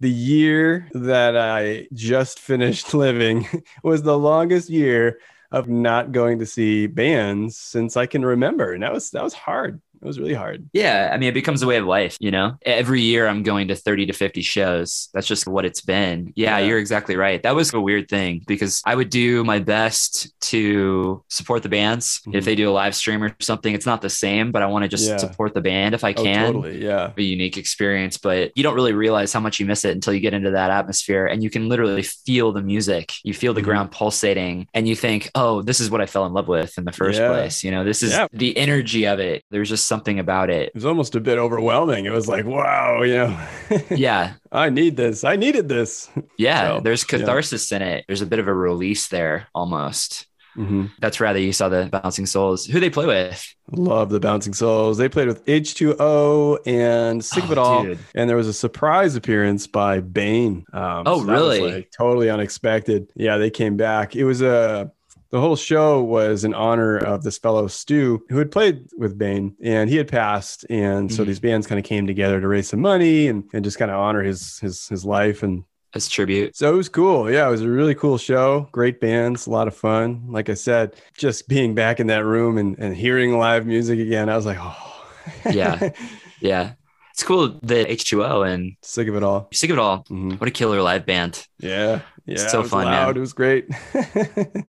the 0.00 0.10
year 0.10 0.88
that 0.92 1.36
i 1.36 1.88
just 1.92 2.38
finished 2.38 2.94
living 3.06 3.46
was 3.82 4.02
the 4.02 4.18
longest 4.18 4.70
year 4.70 5.18
of 5.52 5.68
not 5.68 6.12
going 6.12 6.38
to 6.40 6.46
see 6.46 6.86
bands 6.86 7.56
since 7.56 7.96
i 7.96 8.06
can 8.06 8.24
remember. 8.24 8.72
And 8.72 8.82
that 8.82 8.92
was 8.92 9.10
that 9.10 9.22
was 9.22 9.34
hard 9.34 9.80
it 10.06 10.08
was 10.08 10.20
really 10.20 10.34
hard 10.34 10.68
Yeah, 10.72 11.10
I 11.12 11.16
mean, 11.18 11.28
it 11.28 11.34
becomes 11.34 11.62
a 11.62 11.66
way 11.66 11.76
of 11.78 11.84
life, 11.84 12.16
you 12.20 12.30
know? 12.30 12.54
Every 12.62 13.00
year 13.00 13.26
I'm 13.26 13.42
going 13.42 13.68
to 13.68 13.74
30 13.74 14.06
to 14.06 14.12
50 14.12 14.40
shows. 14.42 15.08
That's 15.12 15.26
just 15.26 15.46
what 15.48 15.64
it's 15.64 15.80
been. 15.80 16.32
Yeah, 16.36 16.58
Yeah. 16.58 16.66
you're 16.66 16.78
exactly 16.78 17.16
right. 17.16 17.42
That 17.42 17.54
was 17.56 17.74
a 17.74 17.80
weird 17.80 18.08
thing 18.08 18.42
because 18.46 18.82
I 18.86 18.94
would 18.94 19.10
do 19.10 19.42
my 19.44 19.58
best 19.58 20.32
to 20.52 21.24
support 21.28 21.62
the 21.62 21.68
bands. 21.68 22.20
Mhm. 22.26 22.34
If 22.36 22.44
they 22.44 22.54
do 22.54 22.70
a 22.70 22.72
live 22.82 22.94
stream 22.94 23.22
or 23.22 23.34
something, 23.40 23.74
it's 23.74 23.86
not 23.86 24.00
the 24.02 24.10
same, 24.10 24.52
but 24.52 24.62
I 24.62 24.66
want 24.66 24.84
to 24.84 24.88
just 24.88 25.08
Yeah. 25.08 25.16
support 25.16 25.54
the 25.54 25.60
band 25.60 25.94
if 25.94 26.04
I 26.04 26.12
oh 26.16 26.22
can. 26.22 26.46
totally 26.52 26.84
yeah 26.84 27.10
A 27.16 27.22
unique 27.22 27.56
experience, 27.56 28.16
but 28.18 28.52
you 28.54 28.62
don't 28.62 28.74
really 28.74 28.92
realize 28.92 29.32
how 29.32 29.40
much 29.40 29.58
you 29.60 29.66
miss 29.66 29.84
it 29.84 29.92
until 29.94 30.12
you 30.14 30.20
get 30.20 30.34
into 30.34 30.50
that 30.52 30.70
atmosphere 30.70 31.26
and 31.26 31.42
you 31.42 31.50
can 31.50 31.68
literally 31.68 32.02
feel 32.02 32.52
the 32.52 32.62
music. 32.62 33.12
You 33.24 33.34
feel 33.34 33.54
the 33.54 33.60
Mhm. 33.60 33.64
ground 33.64 33.90
pulsating 33.90 34.66
and 34.74 34.86
you 34.86 34.94
think, 34.94 35.30
oh, 35.34 35.62
this 35.62 35.80
is 35.80 35.90
what 35.90 36.00
I 36.00 36.06
fell 36.06 36.26
in 36.26 36.32
love 36.32 36.48
with 36.48 36.78
in 36.78 36.84
the 36.84 36.92
first 36.92 37.18
Yeah. 37.18 37.28
place. 37.28 37.64
You 37.64 37.70
know, 37.70 37.82
this 37.84 38.02
is 38.02 38.16
the 38.32 38.56
energy 38.56 39.06
of 39.06 39.18
it. 39.18 39.42
There's 39.50 39.68
just 39.68 39.86
something 39.96 40.18
about 40.18 40.50
it. 40.50 40.68
it 40.68 40.74
was 40.74 40.84
almost 40.86 41.14
a 41.14 41.20
bit 41.20 41.38
overwhelming 41.38 42.04
it 42.04 42.12
was 42.12 42.28
like 42.28 42.44
wow 42.44 43.02
you 43.02 43.14
know 43.14 43.46
Yeah. 43.90 44.34
I 44.52 44.70
need 44.70 44.96
this. 44.96 45.24
I 45.24 45.36
needed 45.36 45.68
this. 45.68 46.08
Yeah. 46.38 46.76
So, 46.76 46.80
there's 46.80 47.02
yeah. 47.02 47.18
catharsis 47.18 47.72
in 47.72 47.82
it. 47.82 48.04
There's 48.06 48.22
a 48.22 48.26
bit 48.26 48.38
of 48.38 48.48
a 48.48 48.54
release 48.54 49.08
there 49.08 49.48
almost. 49.54 50.26
Mhm. 50.56 50.90
That's 51.00 51.20
rather 51.20 51.38
you 51.38 51.52
saw 51.52 51.68
the 51.68 51.88
bouncing 51.92 52.24
souls. 52.26 52.64
Who 52.64 52.80
they 52.80 52.88
play 52.90 53.06
with? 53.06 53.54
Love 53.72 54.08
the 54.08 54.20
Bouncing 54.20 54.54
Souls. 54.54 54.96
They 54.96 55.08
played 55.08 55.26
with 55.28 55.44
H2O 55.44 56.58
and 56.66 57.22
Sick 57.22 57.44
of 57.44 57.50
Oh, 57.50 57.52
It 57.52 57.58
All. 57.58 57.82
dude. 57.84 57.98
And 58.14 58.30
there 58.30 58.36
was 58.36 58.48
a 58.48 58.52
surprise 58.54 59.16
appearance 59.16 59.66
by 59.66 60.00
Bane. 60.00 60.64
Um, 60.72 61.02
Oh, 61.04 61.18
was, 61.18 61.24
really? 61.26 61.60
like, 61.72 61.90
totally 61.96 62.30
unexpected. 62.30 63.10
Yeah, 63.16 63.36
they 63.38 63.50
came 63.50 63.76
back. 63.76 64.16
It 64.16 64.24
was 64.24 64.40
a. 64.40 64.90
The 65.36 65.42
whole 65.42 65.54
show 65.56 66.02
was 66.02 66.44
in 66.44 66.54
honor 66.54 66.96
of 66.96 67.22
this 67.22 67.36
fellow 67.36 67.66
Stu 67.66 68.24
who 68.30 68.38
had 68.38 68.50
played 68.50 68.86
with 68.96 69.18
Bane 69.18 69.54
and 69.62 69.90
he 69.90 69.96
had 69.96 70.08
passed. 70.08 70.64
And 70.70 71.12
so 71.12 71.22
Mhm. 71.22 71.26
these 71.26 71.40
bands 71.40 71.66
kind 71.66 71.78
of 71.78 71.84
came 71.84 72.06
together 72.06 72.40
to 72.40 72.48
raise 72.48 72.68
some 72.70 72.80
money 72.80 73.28
and, 73.28 73.44
and 73.52 73.62
just 73.62 73.78
kind 73.78 73.90
of 73.90 73.98
honor 73.98 74.22
his 74.22 74.58
his 74.60 74.88
his 74.88 75.04
life. 75.04 75.42
And 75.42 75.64
As 75.94 76.08
tribute. 76.08 76.56
so 76.56 76.72
it 76.72 76.76
was 76.76 76.88
cool. 76.88 77.30
Yeah, 77.30 77.46
it 77.46 77.50
was 77.50 77.60
a 77.60 77.68
really 77.68 77.94
cool 77.94 78.16
show. 78.16 78.66
Great 78.72 78.98
bands, 78.98 79.46
a 79.46 79.50
lot 79.50 79.68
of 79.68 79.76
fun. 79.76 80.22
Like 80.28 80.48
I 80.48 80.54
said, 80.54 80.94
just 81.18 81.48
being 81.48 81.74
back 81.74 82.00
in 82.00 82.06
that 82.06 82.24
room 82.24 82.56
and, 82.56 82.74
and 82.78 82.96
hearing 82.96 83.36
live 83.38 83.66
music 83.66 83.98
again, 83.98 84.30
I 84.30 84.36
was 84.36 84.46
like, 84.46 84.58
oh, 84.58 85.04
Yeah. 85.52 85.90
Yeah. 86.40 86.72
It's 87.12 87.22
cool 87.22 87.58
that 87.62 87.88
H2O 87.88 88.42
and 88.46 88.76
sick 88.82 89.08
of 89.08 89.16
it 89.16 89.22
all. 89.22 89.48
Sick 89.52 89.70
of 89.70 89.76
It 89.76 89.80
All. 89.80 90.04
Mhm. 90.10 90.38
What 90.40 90.48
a 90.48 90.50
killer 90.50 90.80
live 90.82 91.04
band. 91.06 91.46
Yeah, 91.58 92.00
yeah, 92.26 92.36
so 92.48 92.58
it 92.58 92.62
was 92.62 92.70
fun, 92.70 92.84
loud. 92.86 93.06
man. 93.08 93.16
It 93.16 93.20
was 93.20 93.32
great. 93.32 93.68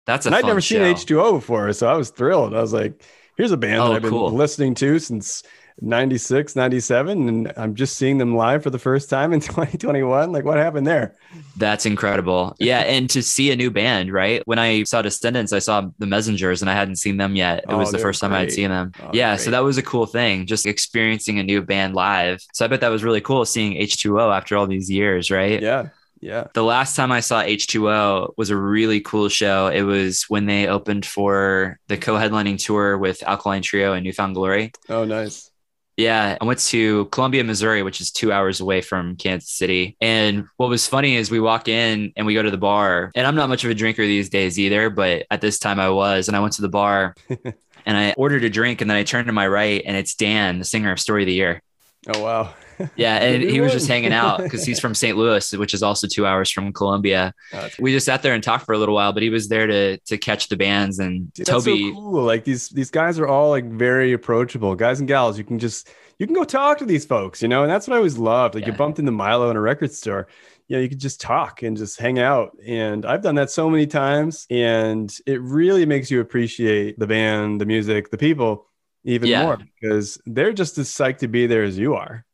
That's 0.07 0.27
a 0.27 0.29
and 0.29 0.35
I'd 0.37 0.45
never 0.47 0.61
show. 0.61 0.77
seen 0.95 0.95
H2O 0.95 1.33
before, 1.33 1.73
so 1.73 1.87
I 1.89 1.95
was 1.95 2.11
thrilled. 2.11 2.55
I 2.55 2.61
was 2.61 2.73
like, 2.73 3.03
here's 3.37 3.53
a 3.53 3.57
band 3.57 3.81
Oh, 3.81 3.89
that 3.89 3.97
I've 3.97 4.03
been 4.03 4.11
cool. 4.11 4.31
listening 4.31 4.75
to 4.77 4.99
since 4.99 5.43
96, 5.81 6.57
97, 6.57 7.29
and 7.29 7.53
I'm 7.57 7.75
just 7.77 7.97
seeing 7.97 8.19
them 8.19 8.35
live 8.35 8.63
for 8.65 8.71
the 8.71 8.79
first 8.81 9.09
time 9.09 9.33
in 9.33 9.41
2021. 9.41 10.33
Like, 10.33 10.45
what 10.45 10.57
happened 10.57 10.87
there? 10.87 11.15
That's 11.57 11.87
incredible. 11.87 12.57
Yeah. 12.59 12.81
and 12.81 13.09
to 13.11 13.23
see 13.23 13.51
a 13.53 13.57
new 13.57 13.71
band, 13.71 14.13
right? 14.13 14.43
When 14.47 14.59
I 14.59 14.83
saw 14.85 15.03
descendents 15.03 15.53
I 15.53 15.61
saw 15.61 15.89
the 15.99 16.07
Messengers 16.07 16.63
and 16.63 16.71
I 16.71 16.75
hadn't 16.75 16.97
seen 16.97 17.17
them 17.17 17.37
yet. 17.37 17.59
It 17.59 17.65
Oh, 17.69 17.79
was 17.79 17.93
the 17.93 17.99
first 17.99 18.21
time 18.21 18.33
I'd 18.33 18.51
seen 18.53 18.71
them. 18.71 18.93
Oh, 19.03 19.11
yeah. 19.13 19.35
great. 19.37 19.45
So 19.45 19.51
that 19.53 19.63
was 19.63 19.79
a 19.79 19.83
cool 19.83 20.07
thing, 20.07 20.47
just 20.47 20.67
experiencing 20.67 21.39
a 21.39 21.43
new 21.45 21.63
band 21.63 21.95
live. 21.95 22.41
So 22.55 22.65
I 22.65 22.69
bet 22.69 22.81
that 22.81 22.89
was 22.89 23.05
really 23.05 23.21
cool 23.21 23.45
seeing 23.45 23.75
H2O 23.75 24.37
after 24.37 24.57
all 24.57 24.67
these 24.67 24.91
years, 24.91 25.31
right? 25.31 25.61
Yeah. 25.63 25.89
Yeah. 26.21 26.49
The 26.55 26.65
last 26.65 26.97
time 26.97 27.13
I 27.13 27.21
saw 27.21 27.43
H2O 27.43 28.35
was 28.37 28.51
a 28.51 28.57
really 28.57 29.01
cool 29.01 29.29
show. 29.29 29.69
It 29.69 29.83
was 29.83 30.25
when 30.25 30.47
they 30.47 30.69
opened 30.69 31.07
for 31.07 31.79
the 31.89 31.97
co 31.97 32.15
headlining 32.15 32.63
tour 32.63 32.99
with 32.99 33.23
Alkaline 33.23 33.63
Trio 33.63 33.93
and 33.93 34.05
New 34.05 34.13
Found 34.13 34.35
Glory. 34.35 34.73
Oh, 34.89 35.05
nice. 35.05 35.51
Yeah, 35.97 36.39
I 36.41 36.45
went 36.45 36.61
to 36.61 37.07
Columbia, 37.07 37.43
Missouri, 37.43 37.83
which 37.83 38.01
is 38.01 38.13
two 38.13 38.31
hours 38.31 38.61
away 38.61 38.83
from 38.83 39.17
Kansas 39.17 39.51
City. 39.51 39.97
And 40.01 40.47
what 40.57 40.69
was 40.69 40.87
funny 40.87 41.17
is 41.17 41.29
we 41.29 41.41
walk 41.41 41.67
in 41.67 42.13
and 42.17 42.25
we 42.25 42.35
go 42.35 42.43
to 42.43 42.53
the 42.53 42.57
bar. 42.57 43.11
And 43.17 43.27
I'm 43.27 43.35
not 43.35 43.49
much 43.49 43.65
of 43.65 43.71
a 43.71 43.75
drinker 43.75 44.07
these 44.07 44.29
days 44.29 44.61
either, 44.61 44.91
but 44.91 45.27
at 45.29 45.41
this 45.41 45.59
time 45.59 45.81
I 45.81 45.91
was. 45.91 46.29
And 46.29 46.37
I 46.37 46.41
went 46.41 46.53
to 46.55 46.63
the 46.63 46.69
bar 46.69 47.17
and 47.29 47.97
I 47.97 48.15
ordered 48.17 48.45
a 48.45 48.51
drink. 48.51 48.81
And 48.81 48.89
then 48.89 48.97
I 48.97 49.03
turned 49.03 49.27
to 49.27 49.33
my 49.33 49.49
right 49.49 49.83
and 49.85 49.97
it's 49.97 50.15
Dan, 50.15 50.61
the 50.61 50.65
singer 50.65 50.93
of 50.93 51.01
Story 51.01 51.25
of 51.25 51.27
the 51.27 51.35
Year. 51.35 51.63
Oh, 52.07 52.23
wow. 52.23 52.55
Yeah. 52.97 53.17
And 53.17 53.43
he 53.43 53.61
was 53.61 53.73
just 53.73 53.89
hanging 53.89 54.13
out 54.13 54.39
because 54.39 54.65
he's 54.65 54.79
from 54.85 54.95
St. 54.95 55.17
Louis, 55.17 55.53
which 55.57 55.75
is 55.75 55.83
also 55.83 56.07
two 56.07 56.27
hours 56.27 56.51
from 56.51 56.73
Columbia. 56.73 57.35
Oh, 57.53 57.69
We 57.79 57.93
just 57.93 58.07
sat 58.07 58.23
there 58.23 58.35
and 58.35 58.43
talked 58.43 58.65
for 58.67 58.73
a 58.75 58.79
little 58.79 58.95
while, 58.95 59.13
but 59.13 59.23
he 59.23 59.31
was 59.31 59.49
there 59.49 59.67
to 59.67 59.99
to 59.99 60.19
catch 60.19 60.49
the 60.49 60.57
bands. 60.57 60.99
And 60.99 61.33
Dude, 61.33 61.47
Toby, 61.47 61.91
so 61.91 61.95
cool. 61.95 62.23
Like 62.23 62.45
these 62.45 62.69
these 62.71 62.91
guys 62.91 63.19
are 63.19 63.27
all 63.27 63.51
like 63.51 63.65
very 63.71 64.13
approachable 64.13 64.75
guys 64.75 64.99
and 65.01 65.09
gals. 65.09 65.39
You 65.39 65.45
can 65.45 65.59
just 65.59 65.89
you 66.19 66.27
can 66.27 66.35
go 66.35 66.45
talk 66.45 66.79
to 66.79 66.85
these 66.85 67.05
folks, 67.05 67.43
you 67.43 67.49
know, 67.49 67.63
and 67.63 67.71
that's 67.71 67.87
what 67.87 67.95
I 67.95 67.99
always 67.99 68.19
loved. 68.19 68.55
Like 68.55 68.67
you 68.67 68.73
bumped 68.73 68.99
into 68.99 69.13
Milo 69.13 69.51
in 69.51 69.57
a 69.57 69.61
record 69.61 69.93
store, 69.93 70.27
you 70.67 70.77
know, 70.77 70.83
you 70.83 70.89
could 70.89 70.99
just 70.99 71.21
talk 71.21 71.63
and 71.63 71.77
just 71.77 71.99
hang 72.01 72.19
out. 72.19 72.57
And 72.67 73.07
I've 73.07 73.23
done 73.23 73.37
that 73.37 73.51
so 73.51 73.71
many 73.71 73.87
times, 73.87 74.45
and 74.51 75.17
it 75.27 75.41
really 75.41 75.87
makes 75.87 76.11
you 76.11 76.21
appreciate 76.21 76.99
the 76.99 77.07
band, 77.07 77.61
the 77.61 77.67
music, 77.67 78.11
the 78.11 78.19
people 78.19 78.67
even 79.05 79.29
Yeah. 79.29 79.45
more 79.45 79.59
because 79.81 80.21
they're 80.27 80.53
just 80.53 80.77
as 80.77 80.89
psyched 80.89 81.19
to 81.19 81.29
be 81.29 81.47
there 81.47 81.63
as 81.63 81.79
you 81.79 81.95
are. 81.95 82.25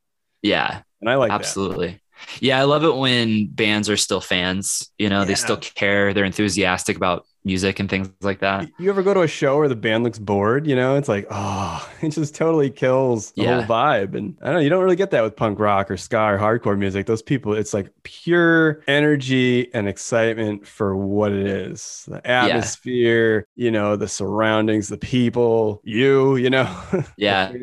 Yeah, 0.44 0.83
And 1.00 1.11
I 1.11 1.16
like 1.16 1.30
that. 1.38 1.40
Absolutely. 1.40 2.00
Yeah, 2.40 2.59
I 2.61 2.62
love 2.64 2.85
it 2.85 2.94
when 2.96 3.48
bands 3.48 3.90
are 3.90 3.96
still 3.96 4.20
fans. 4.20 4.90
You 4.98 5.09
know, 5.09 5.24
they 5.24 5.35
still 5.35 5.57
care. 5.57 6.14
They're 6.14 6.24
enthusiastic 6.24 6.96
about 6.96 7.26
music 7.44 7.80
and 7.80 7.90
things 7.90 8.09
like 8.22 8.40
that. 8.40 8.70
You 8.78 8.88
ever 8.88 9.02
go 9.02 9.12
to 9.12 9.22
a 9.22 9.28
show 9.28 9.59
where 9.59 9.68
the 9.68 9.76
band 9.76 10.04
looks 10.04 10.18
bored? 10.18 10.66
You 10.66 10.74
know, 10.76 10.96
it's 10.96 11.09
like, 11.09 11.26
oh, 11.30 11.87
it 12.02 12.11
just 12.11 12.35
totally 12.35 12.70
kills 12.70 13.33
the 13.33 13.42
Yeah. 13.42 13.46
whole 13.46 13.64
vibe. 13.66 14.14
And 14.14 14.38
I 14.40 14.46
don't 14.46 14.54
know, 14.54 14.61
you 14.61 14.70
don't 14.70 14.83
really 14.83 14.96
get 14.96 15.11
that 15.11 15.22
with 15.22 15.37
punk 15.37 15.59
rock 15.59 15.90
or 15.90 15.96
ska 15.96 16.18
or 16.18 16.38
hardcore 16.38 16.78
music. 16.78 17.07
Those 17.07 17.22
people, 17.22 17.52
it's 17.54 17.74
like 17.74 17.90
pure 18.04 18.83
energy 18.87 19.72
and 19.74 19.88
excitement 19.88 20.66
for 20.66 20.96
what 20.96 21.33
it 21.33 21.46
is 21.46 22.04
the 22.09 22.26
atmosphere, 22.26 23.46
you 23.57 23.70
know, 23.70 23.96
the 23.96 24.09
surroundings, 24.09 24.88
the 24.88 24.98
people, 24.98 25.80
you, 25.85 26.37
you 26.37 26.48
know. 26.50 26.83
Yeah. 27.16 27.54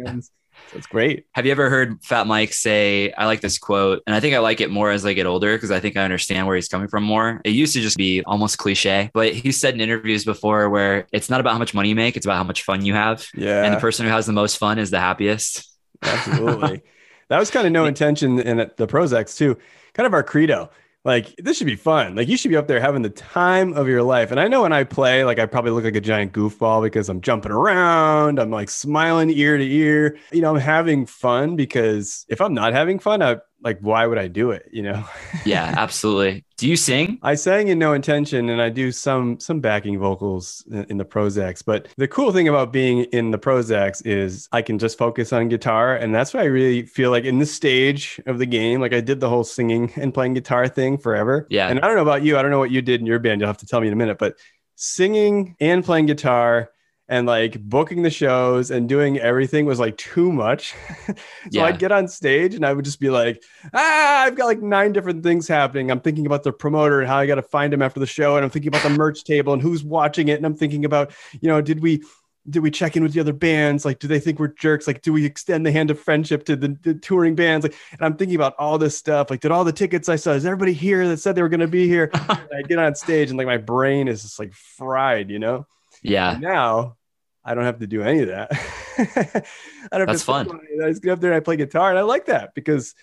It's 0.74 0.88
great. 0.88 1.26
Have 1.34 1.46
you 1.46 1.52
ever 1.52 1.70
heard 1.70 2.04
Fat 2.04 2.28
Mike 2.28 2.54
say, 2.54 3.12
I 3.12 3.26
like 3.26 3.42
this 3.42 3.58
quote, 3.58 4.04
and 4.08 4.16
I 4.16 4.20
think 4.20 4.36
I 4.36 4.40
like 4.40 4.62
it 4.62 4.70
more 4.70 4.92
as 4.92 5.06
I 5.06 5.14
get 5.14 5.26
older 5.26 5.56
because 5.56 5.72
I 5.72 5.80
think 5.80 5.98
I 5.98 6.04
understand 6.04 6.48
where 6.48 6.56
he's 6.56 6.68
coming 6.68 6.88
from 6.88 7.04
more. 7.04 7.42
It 7.44 7.52
used 7.52 7.74
to 7.74 7.82
just 7.82 7.98
be 7.98 8.24
almost 8.24 8.58
cliche, 8.58 9.12
but 9.14 9.34
he 9.34 9.52
said 9.52 9.74
in 9.74 9.82
interviews 9.82 10.26
before 10.26 10.70
where 10.70 11.08
it's 11.12 11.30
not 11.30 11.40
about 11.40 11.54
how 11.54 11.60
much 11.60 11.74
money 11.74 11.90
you 11.90 11.96
make, 11.96 12.18
it's 12.18 12.26
about 12.26 12.38
how 12.38 12.44
much 12.44 12.64
fun 12.64 12.86
you 12.86 12.94
have. 12.94 13.26
Yeah. 13.36 13.64
And 13.64 13.74
the 13.74 13.80
person 13.80 14.06
who 14.06 14.12
has 14.12 14.26
the 14.26 14.34
most 14.34 14.58
fun 14.58 14.80
is 14.80 14.92
the 14.92 15.00
happiest. 15.00 15.68
Absolutely. 16.02 16.82
that 17.30 17.40
was 17.40 17.52
kind 17.52 17.66
of 17.66 17.74
no 17.74 17.86
intention 17.88 18.40
in 18.40 18.58
the 18.58 18.88
Prozacs 18.88 19.38
too. 19.38 19.58
Kind 19.94 20.08
of 20.08 20.14
our 20.14 20.24
credo. 20.24 20.70
Like 21.04 21.36
this 21.38 21.58
should 21.58 21.68
be 21.68 21.76
fun. 21.76 22.16
Like 22.16 22.28
you 22.28 22.38
should 22.38 22.52
be 22.52 22.58
up 22.58 22.68
there 22.68 22.80
having 22.80 23.02
the 23.02 23.10
time 23.10 23.74
of 23.74 23.88
your 23.88 24.04
life. 24.04 24.30
And 24.30 24.40
I 24.40 24.48
know 24.48 24.62
when 24.62 24.74
I 24.74 24.84
play, 24.84 25.24
like 25.24 25.40
I 25.40 25.48
probably 25.48 25.72
look 25.72 25.84
like 25.84 25.96
a 25.96 26.02
giant 26.02 26.32
goofball 26.32 26.84
because 26.84 27.10
I'm 27.10 27.22
jumping 27.22 27.52
around. 27.52 28.40
I'm 28.40 28.52
like 28.52 28.70
smiling 28.70 29.32
ear 29.32 29.58
to 29.58 29.66
ear. 29.66 30.18
You 30.32 30.42
know, 30.42 30.54
I'm 30.54 30.62
having 30.62 31.08
fun 31.08 31.56
because 31.56 32.26
if 32.30 32.40
I'm 32.40 32.54
not 32.54 32.74
having 32.74 33.00
fun, 33.00 33.24
I 33.24 33.38
like 33.64 33.80
why 33.80 34.06
would 34.06 34.18
I 34.18 34.28
do 34.28 34.52
it? 34.52 34.70
You 34.72 34.84
know. 34.84 35.06
Yeah, 35.46 35.74
absolutely. 35.78 36.46
Do 36.58 36.68
you 36.68 36.76
sing? 36.76 37.20
I 37.24 37.36
sang 37.36 37.70
in 37.70 37.80
no 37.80 37.94
intention 37.94 38.50
and 38.50 38.62
I 38.62 38.70
do 38.70 38.92
some 38.92 39.40
some 39.40 39.60
backing 39.60 40.00
vocals 40.00 40.64
in, 40.70 40.86
in 40.86 40.98
the 40.98 41.06
Prozacs. 41.06 41.64
But 41.66 41.88
the 41.98 42.08
cool 42.08 42.32
thing 42.32 42.48
about 42.48 42.72
being 42.72 43.04
in 43.06 43.32
the 43.32 43.40
Prozacs 43.40 44.06
is 44.06 44.48
I 44.52 44.62
can 44.62 44.80
just 44.80 44.98
focus 44.98 45.34
on 45.34 45.50
guitar. 45.50 45.96
And 45.96 46.14
that's 46.14 46.34
why 46.34 46.42
I 46.42 46.46
really 46.46 46.86
feel 46.86 47.12
like 47.12 47.24
in 47.24 47.40
this 47.40 47.54
stage 47.54 48.20
of 48.26 48.40
the 48.40 48.46
game, 48.46 48.82
like 48.82 48.94
I 48.94 49.02
did 49.02 49.20
the 49.20 49.30
whole 49.30 49.44
singing 49.44 49.92
and 49.98 50.14
playing 50.14 50.34
guitar 50.34 50.68
thing 50.68 50.98
forever. 50.98 51.48
Yeah. 51.50 51.68
And 51.68 51.80
I 51.80 51.88
don't 51.88 51.96
know 51.96 52.04
about 52.04 52.24
you. 52.24 52.38
I 52.38 52.42
don't 52.42 52.52
know 52.52 52.60
what 52.60 52.72
you 52.72 52.82
did 52.82 53.00
in 53.00 53.06
your 53.06 53.20
band. 53.20 53.42
You'll 53.42 53.48
have 53.48 53.58
to 53.58 53.68
tell 53.68 53.82
me 53.82 53.88
in 53.88 53.94
a 53.94 53.98
minute. 53.98 54.18
But 54.18 54.38
singing 54.76 55.56
and 55.60 55.84
playing 55.84 56.08
guitar 56.08 56.72
and 57.12 57.28
like 57.28 57.62
booking 57.62 58.04
the 58.04 58.10
shows 58.10 58.72
and 58.72 58.88
doing 58.88 59.20
everything 59.20 59.66
was 59.66 59.82
like 59.82 59.98
too 59.98 60.32
much. 60.32 60.74
so 61.08 61.14
Yeah. 61.52 61.66
I'd 61.66 61.78
get 61.78 61.92
on 61.92 62.08
stage 62.08 62.56
and 62.56 62.66
I 62.66 62.72
would 62.72 62.86
just 62.86 63.02
be 63.02 63.10
like, 63.10 63.44
ah, 63.74 64.24
I've 64.24 64.36
got 64.36 64.46
like 64.46 64.62
nine 64.62 64.94
different 64.94 65.22
things 65.22 65.46
happening. 65.46 65.92
I'm 65.92 66.00
thinking 66.00 66.26
about 66.26 66.44
the 66.44 66.54
promoter 66.54 67.02
and 67.02 67.10
how 67.10 67.18
I 67.18 67.26
got 67.26 67.36
to 67.36 67.42
find 67.42 67.74
him 67.74 67.82
after 67.82 68.00
the 68.00 68.06
show. 68.06 68.38
And 68.38 68.46
I'm 68.46 68.50
thinking 68.50 68.70
about 68.70 68.84
the 68.84 68.92
merch 68.92 69.26
table 69.26 69.52
and 69.52 69.62
who's 69.62 69.84
watching 69.84 70.30
it. 70.30 70.38
And 70.38 70.46
I'm 70.46 70.56
thinking 70.56 70.86
about, 70.86 71.12
you 71.42 71.50
know, 71.50 71.60
did 71.60 71.82
we, 71.82 72.02
did 72.50 72.64
we 72.64 72.72
check 72.72 72.96
in 72.96 73.04
with 73.04 73.12
the 73.12 73.20
other 73.20 73.34
bands? 73.34 73.84
Like, 73.84 74.00
do 74.00 74.08
they 74.08 74.22
think 74.22 74.40
we're 74.40 74.48
jerks? 74.48 74.88
Like, 74.88 75.02
do 75.02 75.12
we 75.12 75.26
extend 75.26 75.66
the 75.66 75.72
hand 75.74 75.92
of 75.92 76.00
friendship 76.00 76.46
to 76.46 76.56
the, 76.56 76.78
the 76.82 76.94
touring 76.94 77.36
bands? 77.36 77.66
Like, 77.66 77.76
and 77.92 78.02
I'm 78.04 78.16
thinking 78.16 78.38
about 78.38 78.56
all 78.58 78.78
this 78.78 78.98
stuff. 78.98 79.30
Like, 79.30 79.42
did 79.42 79.52
all 79.52 79.66
the 79.66 79.74
tickets 79.74 80.08
I 80.08 80.16
saw, 80.16 80.32
is 80.32 80.46
everybody 80.46 80.72
here 80.72 81.06
that 81.10 81.18
said 81.18 81.36
they 81.36 81.42
were 81.42 81.50
going 81.50 81.60
to 81.60 81.68
be 81.68 81.90
here? 81.90 82.10
And 82.30 82.58
I 82.58 82.62
get 82.62 82.80
on 82.80 82.96
stage 82.96 83.30
and 83.30 83.38
like 83.38 83.48
my 83.48 83.58
brain 83.58 84.08
is 84.08 84.22
just 84.22 84.40
like 84.40 84.54
fried, 84.54 85.30
you 85.30 85.40
know? 85.40 85.68
Yeah. 86.04 86.34
And 86.34 86.42
now 86.42 86.96
I 87.44 87.54
don't 87.56 87.64
have 87.64 87.80
to 87.80 87.88
do 87.88 88.04
any 88.04 88.22
of 88.22 88.28
that. 88.28 88.52
I 89.92 89.98
don't 89.98 90.08
have 90.08 90.08
That's 90.08 90.20
to 90.20 90.26
fun. 90.26 90.46
think 90.46 90.56
about 90.56 90.66
it. 90.70 90.86
I 90.86 90.90
just 90.90 91.02
get 91.02 91.12
up 91.12 91.20
there 91.22 91.32
and 91.32 91.38
I 91.38 91.40
play 91.40 91.56
guitar, 91.56 91.90
and 91.90 91.98
I 91.98 92.04
like 92.04 92.28
that 92.28 92.54
because 92.54 92.96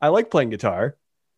I 0.00 0.08
like 0.08 0.30
playing 0.30 0.50
guitar. 0.50 0.96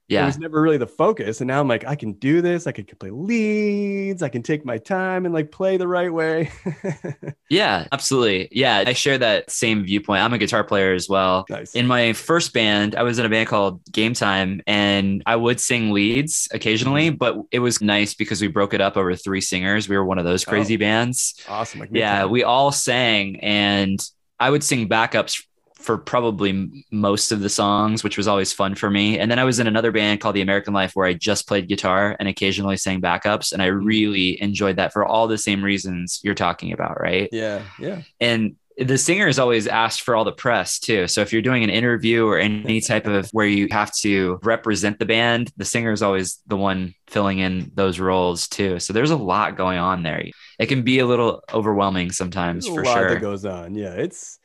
It 0.08 0.26
was 0.26 0.38
never 0.38 0.60
really 0.60 0.78
the 0.78 0.86
focus, 0.86 1.40
and 1.40 1.48
now 1.48 1.60
I'm 1.60 1.68
like, 1.68 1.86
I 1.86 1.94
can 1.94 2.12
do 2.12 2.40
this. 2.40 2.66
I 2.66 2.72
can 2.72 2.84
play 2.86 3.10
leads. 3.10 4.22
I 4.22 4.28
can 4.28 4.42
take 4.42 4.64
my 4.64 4.78
time 4.78 5.26
and 5.26 5.34
like 5.34 5.50
play 5.50 5.76
the 5.76 5.88
right 5.88 6.12
way. 6.12 6.50
Yeah, 7.50 7.86
absolutely. 7.92 8.48
Yeah, 8.52 8.84
I 8.86 8.92
share 8.92 9.16
that 9.18 9.50
same 9.50 9.84
viewpoint. 9.84 10.20
I'm 10.20 10.32
a 10.32 10.38
guitar 10.38 10.64
player 10.64 10.92
as 10.92 11.08
well. 11.08 11.46
nice. 11.48 11.74
In 11.74 11.86
my 11.86 12.12
first 12.12 12.52
band, 12.52 12.94
I 12.94 13.02
was 13.02 13.18
in 13.18 13.24
a 13.24 13.28
band 13.28 13.48
called 13.48 13.80
Game 13.90 14.12
Time 14.12 14.60
and 14.66 15.22
I 15.24 15.36
would 15.36 15.60
sing 15.60 15.92
leads 15.92 16.48
occasionally, 16.52 17.08
mm-hmm. 17.08 17.16
but 17.16 17.38
it 17.50 17.60
was 17.60 17.80
nice 17.80 18.14
because 18.14 18.40
we 18.40 18.48
broke 18.48 18.74
it 18.74 18.80
up 18.80 18.96
over 18.96 19.14
three 19.14 19.40
singers. 19.40 19.88
We 19.88 19.96
were 19.96 20.04
one 20.04 20.18
of 20.18 20.24
those 20.24 20.46
oh. 20.46 20.50
crazy 20.50 20.74
Oh. 20.74 20.78
bands. 20.78 21.42
awesome. 21.48 21.80
Like 21.80 21.90
Yeah, 21.92 22.26
we 22.26 22.42
all 22.42 22.70
sang 22.70 23.40
and 23.40 23.98
I 24.38 24.50
would 24.50 24.62
sing 24.62 24.88
backups 24.88 25.42
for 25.78 25.96
probably 25.98 26.84
most 26.90 27.32
of 27.32 27.40
the 27.40 27.48
songs, 27.48 28.02
which 28.04 28.16
was 28.16 28.28
always 28.28 28.52
fun 28.52 28.74
for 28.74 28.90
me. 28.90 29.18
And 29.18 29.30
then 29.30 29.38
I 29.38 29.44
was 29.44 29.60
in 29.60 29.66
another 29.66 29.92
band 29.92 30.20
called 30.20 30.34
The 30.34 30.40
American 30.42 30.74
Life 30.74 30.92
where 30.94 31.06
I 31.06 31.14
just 31.14 31.46
played 31.48 31.68
guitar 31.68 32.16
and 32.18 32.28
occasionally 32.28 32.76
sang 32.76 33.00
backups. 33.00 33.52
And 33.52 33.62
I 33.62 33.66
Mm-hmm. 33.70 33.88
really 33.88 34.40
enjoyed 34.42 34.76
that 34.76 34.92
for 34.92 35.06
all 35.06 35.28
the 35.28 35.38
same 35.38 35.62
reasons 35.64 36.20
you're 36.22 36.34
talking 36.34 36.72
about, 36.72 37.00
right? 37.00 37.30
yeah, 37.30 37.66
yeah, 37.76 38.02
and 38.20 38.56
the 38.76 38.96
singer 38.98 39.26
is 39.26 39.40
always 39.40 39.66
asked 39.66 40.02
for 40.02 40.14
all 40.14 40.24
the 40.24 40.32
press 40.32 40.78
too. 40.78 41.08
So 41.08 41.20
if 41.20 41.32
you're 41.32 41.42
doing 41.42 41.64
an 41.64 41.70
interview 41.70 42.24
or 42.26 42.38
any 42.38 42.80
type 42.80 43.08
of 43.08 43.28
where 43.32 43.46
you 43.46 43.66
have 43.72 43.92
to 43.98 44.38
represent 44.42 45.00
the 45.00 45.04
band, 45.06 45.50
the 45.56 45.64
singer 45.64 45.90
is 45.90 46.00
always 46.02 46.40
the 46.46 46.56
one 46.56 46.94
filling 47.08 47.40
in 47.40 47.72
those 47.74 47.98
roles 47.98 48.46
too. 48.46 48.78
So 48.78 48.92
there's 48.92 49.10
a 49.10 49.16
lot 49.16 49.56
going 49.56 49.78
on 49.78 50.04
there. 50.04 50.24
It 50.60 50.66
can 50.66 50.82
be 50.82 51.00
a 51.00 51.06
little 51.06 51.42
overwhelming 51.52 52.12
sometimes 52.12 52.66
There's 52.66 52.68
for 52.68 52.82
a 52.82 52.84
lot 52.84 53.08
sure. 53.08 53.08
that 53.08 53.16
goes 53.18 53.44
on. 53.44 53.74
Yeah, 53.74 53.94
it's 53.94 54.38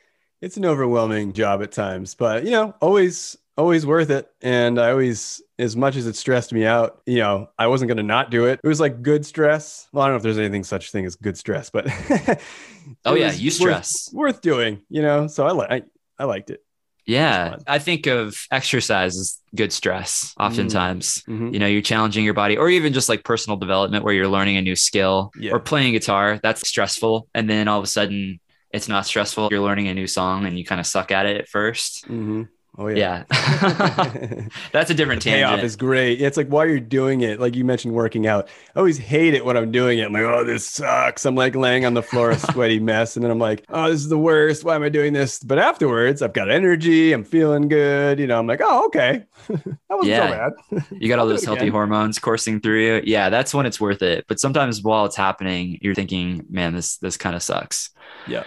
it's 0.44 0.56
an 0.56 0.64
overwhelming 0.64 1.32
job 1.32 1.62
at 1.62 1.72
times, 1.72 2.14
but 2.14 2.44
you 2.44 2.50
know, 2.52 2.74
always 2.80 3.36
always 3.56 3.86
worth 3.86 4.10
it. 4.10 4.28
And 4.42 4.80
I 4.80 4.90
always, 4.90 5.40
as 5.60 5.76
much 5.76 5.94
as 5.96 6.06
it 6.08 6.16
stressed 6.16 6.52
me 6.52 6.64
out, 6.66 7.00
you 7.06 7.18
know, 7.18 7.48
I 7.56 7.68
wasn't 7.68 7.88
going 7.88 7.98
to 7.98 8.02
not 8.02 8.30
do 8.30 8.46
it. 8.46 8.58
It 8.64 8.66
was 8.66 8.80
like 8.80 9.00
good 9.00 9.24
stress. 9.24 9.86
Well, 9.92 10.02
I 10.02 10.06
don't 10.08 10.14
know 10.14 10.16
if 10.16 10.22
there's 10.24 10.38
anything 10.38 10.64
such 10.64 10.90
thing 10.90 11.06
as 11.06 11.14
good 11.14 11.38
stress, 11.38 11.70
but 11.70 11.86
Oh, 13.04 13.14
yeah, 13.14 13.32
you 13.32 13.50
stress. 13.50 14.10
worth, 14.12 14.40
doing. 14.40 14.82
You 14.90 15.02
know, 15.02 15.26
so 15.28 15.46
I 15.46 15.52
like 15.52 15.70
I, 15.70 15.82
I 16.18 16.24
liked 16.24 16.50
it. 16.50 16.62
yeah. 17.06 17.56
I 17.66 17.78
think 17.78 18.06
of 18.06 18.34
exercise 18.50 19.16
as 19.16 19.38
good 19.54 19.72
stress 19.72 20.34
oftentimes. 20.40 21.22
Mhm. 21.28 21.52
You 21.52 21.58
know, 21.60 21.66
you're 21.66 21.80
challenging 21.82 22.24
your 22.24 22.34
body, 22.34 22.56
or 22.56 22.68
even 22.68 22.92
just 22.92 23.08
like 23.08 23.24
personal 23.24 23.56
development 23.56 24.04
where 24.04 24.14
you're 24.14 24.28
learning 24.28 24.56
a 24.56 24.62
new 24.62 24.76
skill 24.76 25.30
Yeah. 25.38 25.52
or 25.52 25.60
playing 25.60 25.92
guitar. 25.92 26.40
That's 26.42 26.66
stressful. 26.68 27.28
And 27.34 27.48
then 27.48 27.68
all 27.68 27.78
of 27.78 27.84
a 27.84 27.88
sudden, 27.88 28.40
it's 28.74 28.88
not 28.88 29.06
stressful. 29.06 29.48
You're 29.50 29.62
learning 29.62 29.88
a 29.88 29.94
new 29.94 30.06
song 30.06 30.46
and 30.46 30.58
you 30.58 30.64
kind 30.64 30.80
of 30.80 30.86
suck 30.86 31.10
at 31.12 31.26
it 31.26 31.36
at 31.38 31.48
1st 31.48 32.06
Mhm. 32.08 32.48
Oh 32.76 32.88
yeah. 32.88 33.24
Yeah. 33.30 34.46
That's 34.72 34.90
a 34.90 34.94
different 34.94 35.22
The 35.22 35.30
payoff 35.30 35.60
is 35.62 35.76
great. 35.76 36.20
It's 36.20 36.36
like 36.36 36.48
while 36.48 36.66
you're 36.66 36.80
doing 36.80 37.20
it, 37.20 37.38
like 37.38 37.54
you 37.54 37.64
mentioned 37.64 37.94
working 37.94 38.26
out. 38.26 38.48
I 38.74 38.78
always 38.80 38.98
hate 38.98 39.34
it 39.34 39.44
when 39.44 39.56
I'm 39.56 39.70
doing 39.70 40.00
it. 40.00 40.06
I'm 40.06 40.12
like, 40.12 40.22
oh, 40.24 40.42
this 40.42 40.66
sucks. 40.66 41.24
I'm 41.24 41.36
like 41.36 41.54
laying 41.54 41.84
on 41.86 41.94
the 41.94 42.02
floor, 42.02 42.30
a 42.30 42.38
sweaty 42.52 42.80
mess. 42.80 43.14
And 43.16 43.22
then 43.24 43.30
I'm 43.30 43.38
like, 43.38 43.64
oh, 43.68 43.88
this 43.90 44.00
is 44.00 44.08
the 44.08 44.18
worst. 44.18 44.64
Why 44.64 44.74
am 44.74 44.82
I 44.82 44.88
doing 44.88 45.12
this? 45.12 45.38
But 45.38 45.58
afterwards, 45.60 46.20
I've 46.20 46.32
got 46.32 46.50
energy. 46.50 47.12
I'm 47.12 47.22
feeling 47.22 47.68
good. 47.68 48.18
You 48.18 48.26
know, 48.26 48.40
I'm 48.40 48.46
like, 48.48 48.60
oh, 48.62 48.86
okay. 48.86 49.24
that 49.48 49.76
wasn't 49.90 50.08
Yeah. 50.08 50.50
so 50.50 50.56
bad. 50.72 50.84
You 50.98 51.08
got 51.08 51.20
all 51.20 51.28
those 51.28 51.44
healthy 51.44 51.68
hormones 51.68 52.18
coursing 52.18 52.60
through 52.60 52.84
you. 52.84 53.02
Yeah, 53.04 53.28
that's 53.30 53.54
when 53.54 53.66
it's 53.66 53.80
worth 53.80 54.02
it. 54.02 54.24
But 54.26 54.40
sometimes 54.40 54.82
while 54.82 55.04
it's 55.04 55.16
happening, 55.16 55.78
you're 55.80 55.94
thinking, 55.94 56.44
man, 56.50 56.74
this 56.74 56.96
this 56.96 57.16
kind 57.16 57.36
of 57.36 57.42
sucks. 57.42 57.90
Yeah. 58.26 58.44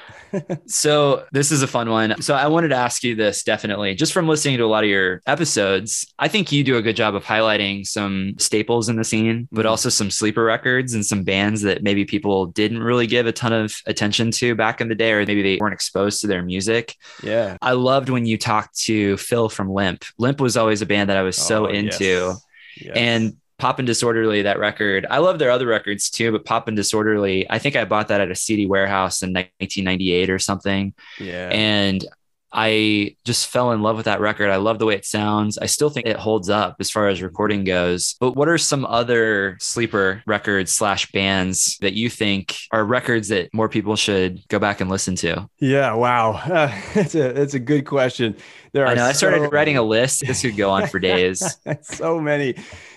So 0.66 1.26
this 1.32 1.52
is 1.52 1.62
a 1.62 1.68
fun 1.68 1.90
one. 1.90 2.22
So 2.22 2.34
I 2.36 2.48
wanted 2.48 2.70
to 2.70 2.76
ask 2.76 3.04
you 3.04 3.16
this 3.16 3.44
definitely, 3.44 3.96
just 3.96 4.14
from 4.18 4.28
listening 4.28 4.58
to 4.58 4.64
a 4.64 4.66
lot 4.66 4.84
of 4.84 4.90
your 4.90 5.22
episodes. 5.28 6.12
I 6.18 6.28
think 6.28 6.52
you 6.52 6.64
do 6.64 6.78
a 6.78 6.82
good 6.82 6.96
job 6.96 7.14
of 7.14 7.24
highlighting 7.24 7.86
some 7.86 8.34
staples 8.40 8.90
in 8.90 8.96
the 8.96 9.04
scene, 9.04 9.48
but 9.52 9.66
Mhm. 9.66 9.70
also 9.70 9.90
some 9.90 10.10
sleeper 10.10 10.44
records 10.44 10.96
and 10.96 11.06
some 11.06 11.24
bands 11.24 11.62
that 11.62 11.84
maybe 11.84 12.04
people 12.04 12.48
didn't 12.48 12.82
really 12.82 13.06
give 13.06 13.28
a 13.28 13.32
ton 13.32 13.54
of 13.54 13.76
attention 13.86 14.32
to 14.32 14.56
back 14.56 14.82
in 14.82 14.90
the 14.90 14.96
day, 14.96 15.12
or 15.12 15.24
maybe 15.24 15.44
they 15.44 15.58
weren't 15.58 15.76
exposed 15.76 16.22
to 16.22 16.28
their 16.28 16.42
music. 16.42 16.96
Yeah. 17.22 17.58
I 17.62 17.74
loved 17.74 18.10
when 18.10 18.26
you 18.26 18.40
talked 18.40 18.76
to 18.86 19.18
Phil 19.18 19.50
from 19.50 19.70
Limp. 19.70 20.04
Limp 20.18 20.42
was 20.42 20.58
always 20.58 20.82
a 20.82 20.88
band 20.88 21.12
that 21.12 21.18
I 21.18 21.22
was 21.22 21.38
so 21.38 21.68
Oh, 21.68 21.70
into. 21.70 22.04
yes. 22.04 22.42
Yes. 22.82 22.94
And 22.98 23.34
Pop 23.60 23.80
and 23.80 23.88
Disorderly, 23.88 24.44
that 24.44 24.60
record, 24.60 25.06
I 25.10 25.18
love 25.18 25.40
their 25.40 25.50
other 25.50 25.66
records 25.66 26.12
too, 26.12 26.32
but 26.32 26.46
Pop 26.46 26.68
and 26.68 26.78
Disorderly, 26.78 27.48
I 27.50 27.58
think 27.58 27.76
I 27.76 27.86
bought 27.86 28.08
that 28.10 28.22
at 28.22 28.30
a 28.30 28.36
CD 28.36 28.66
warehouse 28.68 29.24
in 29.24 29.32
1998 29.34 30.30
or 30.30 30.38
something. 30.40 30.94
yeah. 31.20 31.50
And 31.52 32.06
I 32.52 33.16
just 33.26 33.48
fell 33.48 33.72
in 33.72 33.82
love 33.82 33.98
with 33.98 34.06
that 34.06 34.22
record. 34.22 34.50
I 34.50 34.56
love 34.56 34.80
the 34.80 34.86
way 34.86 34.96
it 34.96 35.06
sounds. 35.06 35.58
I 35.58 35.66
still 35.66 35.90
think 35.90 36.08
it 36.08 36.16
holds 36.16 36.50
up 36.50 36.78
as 36.80 36.90
far 36.90 37.08
as 37.08 37.22
recording 37.22 37.64
goes. 37.64 38.16
But 38.20 38.36
what 38.36 38.48
are 38.48 38.58
some 38.58 38.86
other 38.86 39.58
sleeper 39.60 40.24
records 40.26 40.72
slash 40.72 41.12
bands 41.12 41.78
that 41.82 41.94
you 41.94 42.10
think 42.10 42.56
are 42.72 42.86
records 42.86 43.28
that 43.28 43.54
more 43.54 43.68
people 43.70 43.96
should 43.96 44.48
go 44.48 44.60
back 44.60 44.82
and 44.82 44.90
listen 44.90 45.16
to? 45.18 45.50
yeah. 45.60 45.94
Wow. 45.94 46.34
Uh, 46.34 46.72
it's 46.96 47.16
a 47.16 47.42
it's 47.42 47.54
a 47.54 47.60
good 47.60 47.86
question. 47.86 48.36
There 48.72 48.86
are 48.86 48.90
I 48.90 48.94
know 48.96 49.06
I 49.06 49.12
started 49.12 49.44
so- 49.44 49.50
writing 49.50 49.78
a 49.78 49.84
list. 49.84 50.26
This 50.26 50.42
could 50.42 50.56
go 50.58 50.70
on 50.70 50.88
for 50.88 51.00
days. 51.00 51.58
so 51.82 52.20
many 52.20 52.56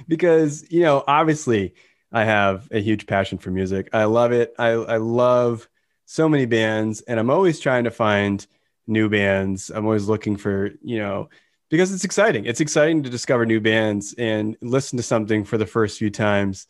because 0.09 0.64
you 0.70 0.80
know 0.82 1.05
obviously 1.07 1.74
i 2.12 2.24
have 2.24 2.68
a 2.72 2.80
huge 2.80 3.07
passion 3.07 3.38
for 3.38 3.51
music 3.51 3.88
i 3.92 4.05
love 4.05 4.32
it 4.32 4.53
i, 4.59 4.68
I 4.68 4.96
love 4.96 5.68
so 6.07 6.28
many 6.28 6.46
bands 6.46 7.01
and 7.03 7.20
i'm 7.20 7.30
always 7.30 7.61
trying 7.61 7.84
to 7.84 7.90
find 7.90 8.44
new 8.86 9.08
bands 9.08 9.70
i'm 9.70 9.84
always 9.84 10.08
looking 10.08 10.36
for 10.36 10.70
you 10.82 10.98
know 10.98 11.28
because 11.68 11.92
it's 11.92 12.04
exciting 12.04 12.44
it's 12.44 12.60
exciting 12.60 13.02
to 13.02 13.10
discover 13.10 13.46
new 13.46 13.60
bands 13.60 14.14
and 14.18 14.56
listen 14.60 14.96
to 14.96 15.02
something 15.02 15.44
for 15.44 15.58
the 15.58 15.66
first 15.66 15.98
few 15.98 16.10
times 16.10 16.66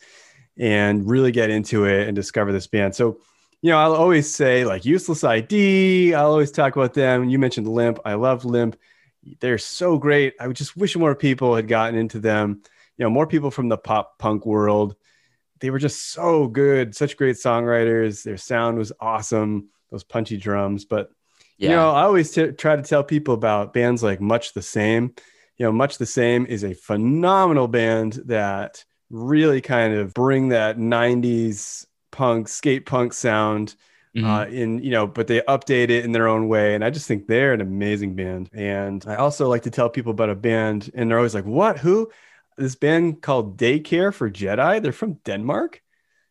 and 0.58 1.08
really 1.08 1.32
get 1.32 1.50
into 1.50 1.84
it 1.84 2.06
and 2.06 2.14
discover 2.14 2.52
this 2.52 2.66
band 2.66 2.94
so 2.94 3.18
you 3.62 3.70
know 3.70 3.78
i'll 3.78 3.94
always 3.94 4.32
say 4.32 4.64
like 4.64 4.84
useless 4.84 5.24
id 5.24 6.14
i'll 6.14 6.30
always 6.30 6.50
talk 6.50 6.76
about 6.76 6.94
them 6.94 7.28
you 7.28 7.38
mentioned 7.38 7.68
limp 7.68 7.98
i 8.04 8.14
love 8.14 8.44
limp 8.44 8.76
they're 9.40 9.58
so 9.58 9.98
great. 9.98 10.34
I 10.40 10.46
would 10.46 10.56
just 10.56 10.76
wish 10.76 10.96
more 10.96 11.14
people 11.14 11.54
had 11.54 11.68
gotten 11.68 11.98
into 11.98 12.18
them. 12.18 12.62
You 12.96 13.04
know, 13.04 13.10
more 13.10 13.26
people 13.26 13.50
from 13.50 13.68
the 13.68 13.78
pop 13.78 14.18
punk 14.18 14.46
world. 14.46 14.96
They 15.60 15.70
were 15.70 15.78
just 15.78 16.10
so 16.10 16.46
good, 16.46 16.94
such 16.94 17.16
great 17.16 17.36
songwriters. 17.36 18.22
Their 18.22 18.36
sound 18.36 18.78
was 18.78 18.92
awesome. 18.98 19.68
Those 19.90 20.04
punchy 20.04 20.36
drums. 20.36 20.84
But 20.84 21.10
Yeah. 21.60 21.70
you 21.70 21.76
know, 21.76 21.90
I 21.92 22.02
always 22.04 22.32
t- 22.32 22.52
try 22.52 22.76
to 22.76 22.82
tell 22.82 23.04
people 23.04 23.34
about 23.34 23.74
bands 23.74 24.02
like 24.02 24.20
Much 24.20 24.54
the 24.54 24.62
Same. 24.62 25.14
You 25.58 25.66
know, 25.66 25.72
Much 25.72 25.98
the 25.98 26.06
Same 26.06 26.46
is 26.46 26.64
a 26.64 26.74
phenomenal 26.74 27.68
band 27.68 28.14
that 28.26 28.84
really 29.10 29.60
kind 29.60 29.94
of 29.94 30.14
bring 30.14 30.50
that 30.50 30.78
90s 30.78 31.86
punk, 32.12 32.48
skate 32.48 32.86
punk 32.86 33.12
sound 33.12 33.76
Mhm. 34.16 34.24
uh, 34.26 34.48
in 34.50 34.82
you 34.82 34.90
know, 34.90 35.06
but 35.06 35.26
they 35.28 35.40
update 35.42 35.90
it 35.90 36.04
in 36.04 36.12
their 36.12 36.26
own 36.28 36.48
way, 36.48 36.74
and 36.74 36.84
I 36.84 36.90
just 36.90 37.06
think 37.06 37.26
they're 37.28 37.52
an 37.52 37.60
amazing 37.60 38.16
band. 38.16 38.50
And 38.54 39.04
I 39.06 39.16
also 39.16 39.48
like 39.48 39.62
to 39.64 39.70
tell 39.70 39.88
people 39.90 40.10
about 40.12 40.30
a 40.30 40.34
band, 40.34 40.90
and 40.94 41.08
they're 41.10 41.18
always 41.18 41.34
like, 41.34 41.44
"What? 41.46 41.78
Who?" 41.78 42.10
This 42.58 42.74
band 42.74 43.22
called 43.22 43.56
Daycare 43.58 44.12
for 44.12 44.30
Jedi. 44.30 44.82
They're 44.82 44.92
from 44.92 45.14
Denmark. 45.24 45.80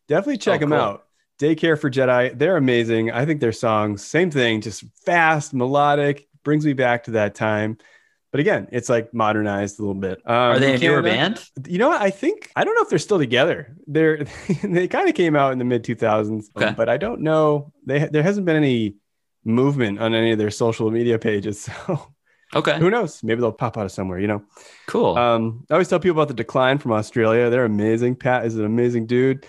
Definitely 0.08 0.38
check 0.38 0.60
Oh, 0.60 0.60
them 0.60 0.70
cool. 0.70 0.78
out. 0.78 1.06
Daycare 1.40 1.80
for 1.80 1.90
Jedi. 1.90 2.38
They're 2.38 2.56
amazing. 2.58 3.10
I 3.10 3.24
think 3.24 3.40
their 3.40 3.52
songs, 3.52 4.04
same 4.04 4.30
thing, 4.30 4.60
just 4.60 4.84
fast, 5.06 5.54
melodic, 5.54 6.28
brings 6.44 6.64
me 6.66 6.74
back 6.74 7.04
to 7.04 7.12
that 7.12 7.34
time. 7.34 7.78
But 8.30 8.40
again, 8.40 8.68
it's 8.70 8.88
like 8.88 9.12
modernized 9.12 9.78
a 9.80 9.82
little 9.82 9.94
bit. 10.00 10.18
Um, 10.24 10.34
Are 10.34 10.58
they 10.60 10.72
a 10.72 10.74
in 10.74 10.80
newer 10.82 11.02
band? 11.02 11.42
you 11.66 11.78
know 11.78 11.88
what? 11.88 12.00
I 12.00 12.10
think 12.10 12.52
I 12.54 12.62
don't 12.62 12.74
know 12.76 12.82
if 12.82 12.88
they're 12.90 12.98
still 13.00 13.18
together. 13.18 13.74
They're 13.88 14.24
they 14.62 14.86
kind 14.86 15.08
of 15.08 15.14
came 15.16 15.34
out 15.34 15.52
in 15.52 15.58
the 15.58 15.64
mid 15.64 15.82
2000s, 15.82 16.44
Okay. 16.56 16.72
but 16.76 16.88
I 16.88 16.96
don't 16.98 17.22
know. 17.22 17.72
They 17.86 18.06
there 18.06 18.22
hasn't 18.22 18.46
been 18.46 18.54
any 18.56 18.94
movement 19.44 19.98
on 19.98 20.14
any 20.14 20.30
of 20.32 20.38
their 20.38 20.50
social 20.50 20.90
media 20.90 21.18
pages. 21.18 21.68
So 21.86 22.12
Okay. 22.52 22.78
who 22.80 22.90
knows? 22.90 23.22
Maybe 23.22 23.40
they'll 23.40 23.52
pop 23.52 23.78
out 23.78 23.84
of 23.86 23.92
somewhere. 23.92 24.18
You 24.18 24.26
know. 24.26 24.42
Cool. 24.88 25.16
Um, 25.16 25.64
I 25.70 25.74
always 25.74 25.86
tell 25.88 26.00
people 26.00 26.18
about 26.20 26.26
the 26.28 26.34
Decline 26.34 26.78
from 26.78 26.90
Australia. 26.92 27.48
They're 27.48 27.64
amazing. 27.64 28.16
Pat 28.16 28.44
is 28.44 28.56
an 28.56 28.64
amazing 28.64 29.06
dude. 29.06 29.46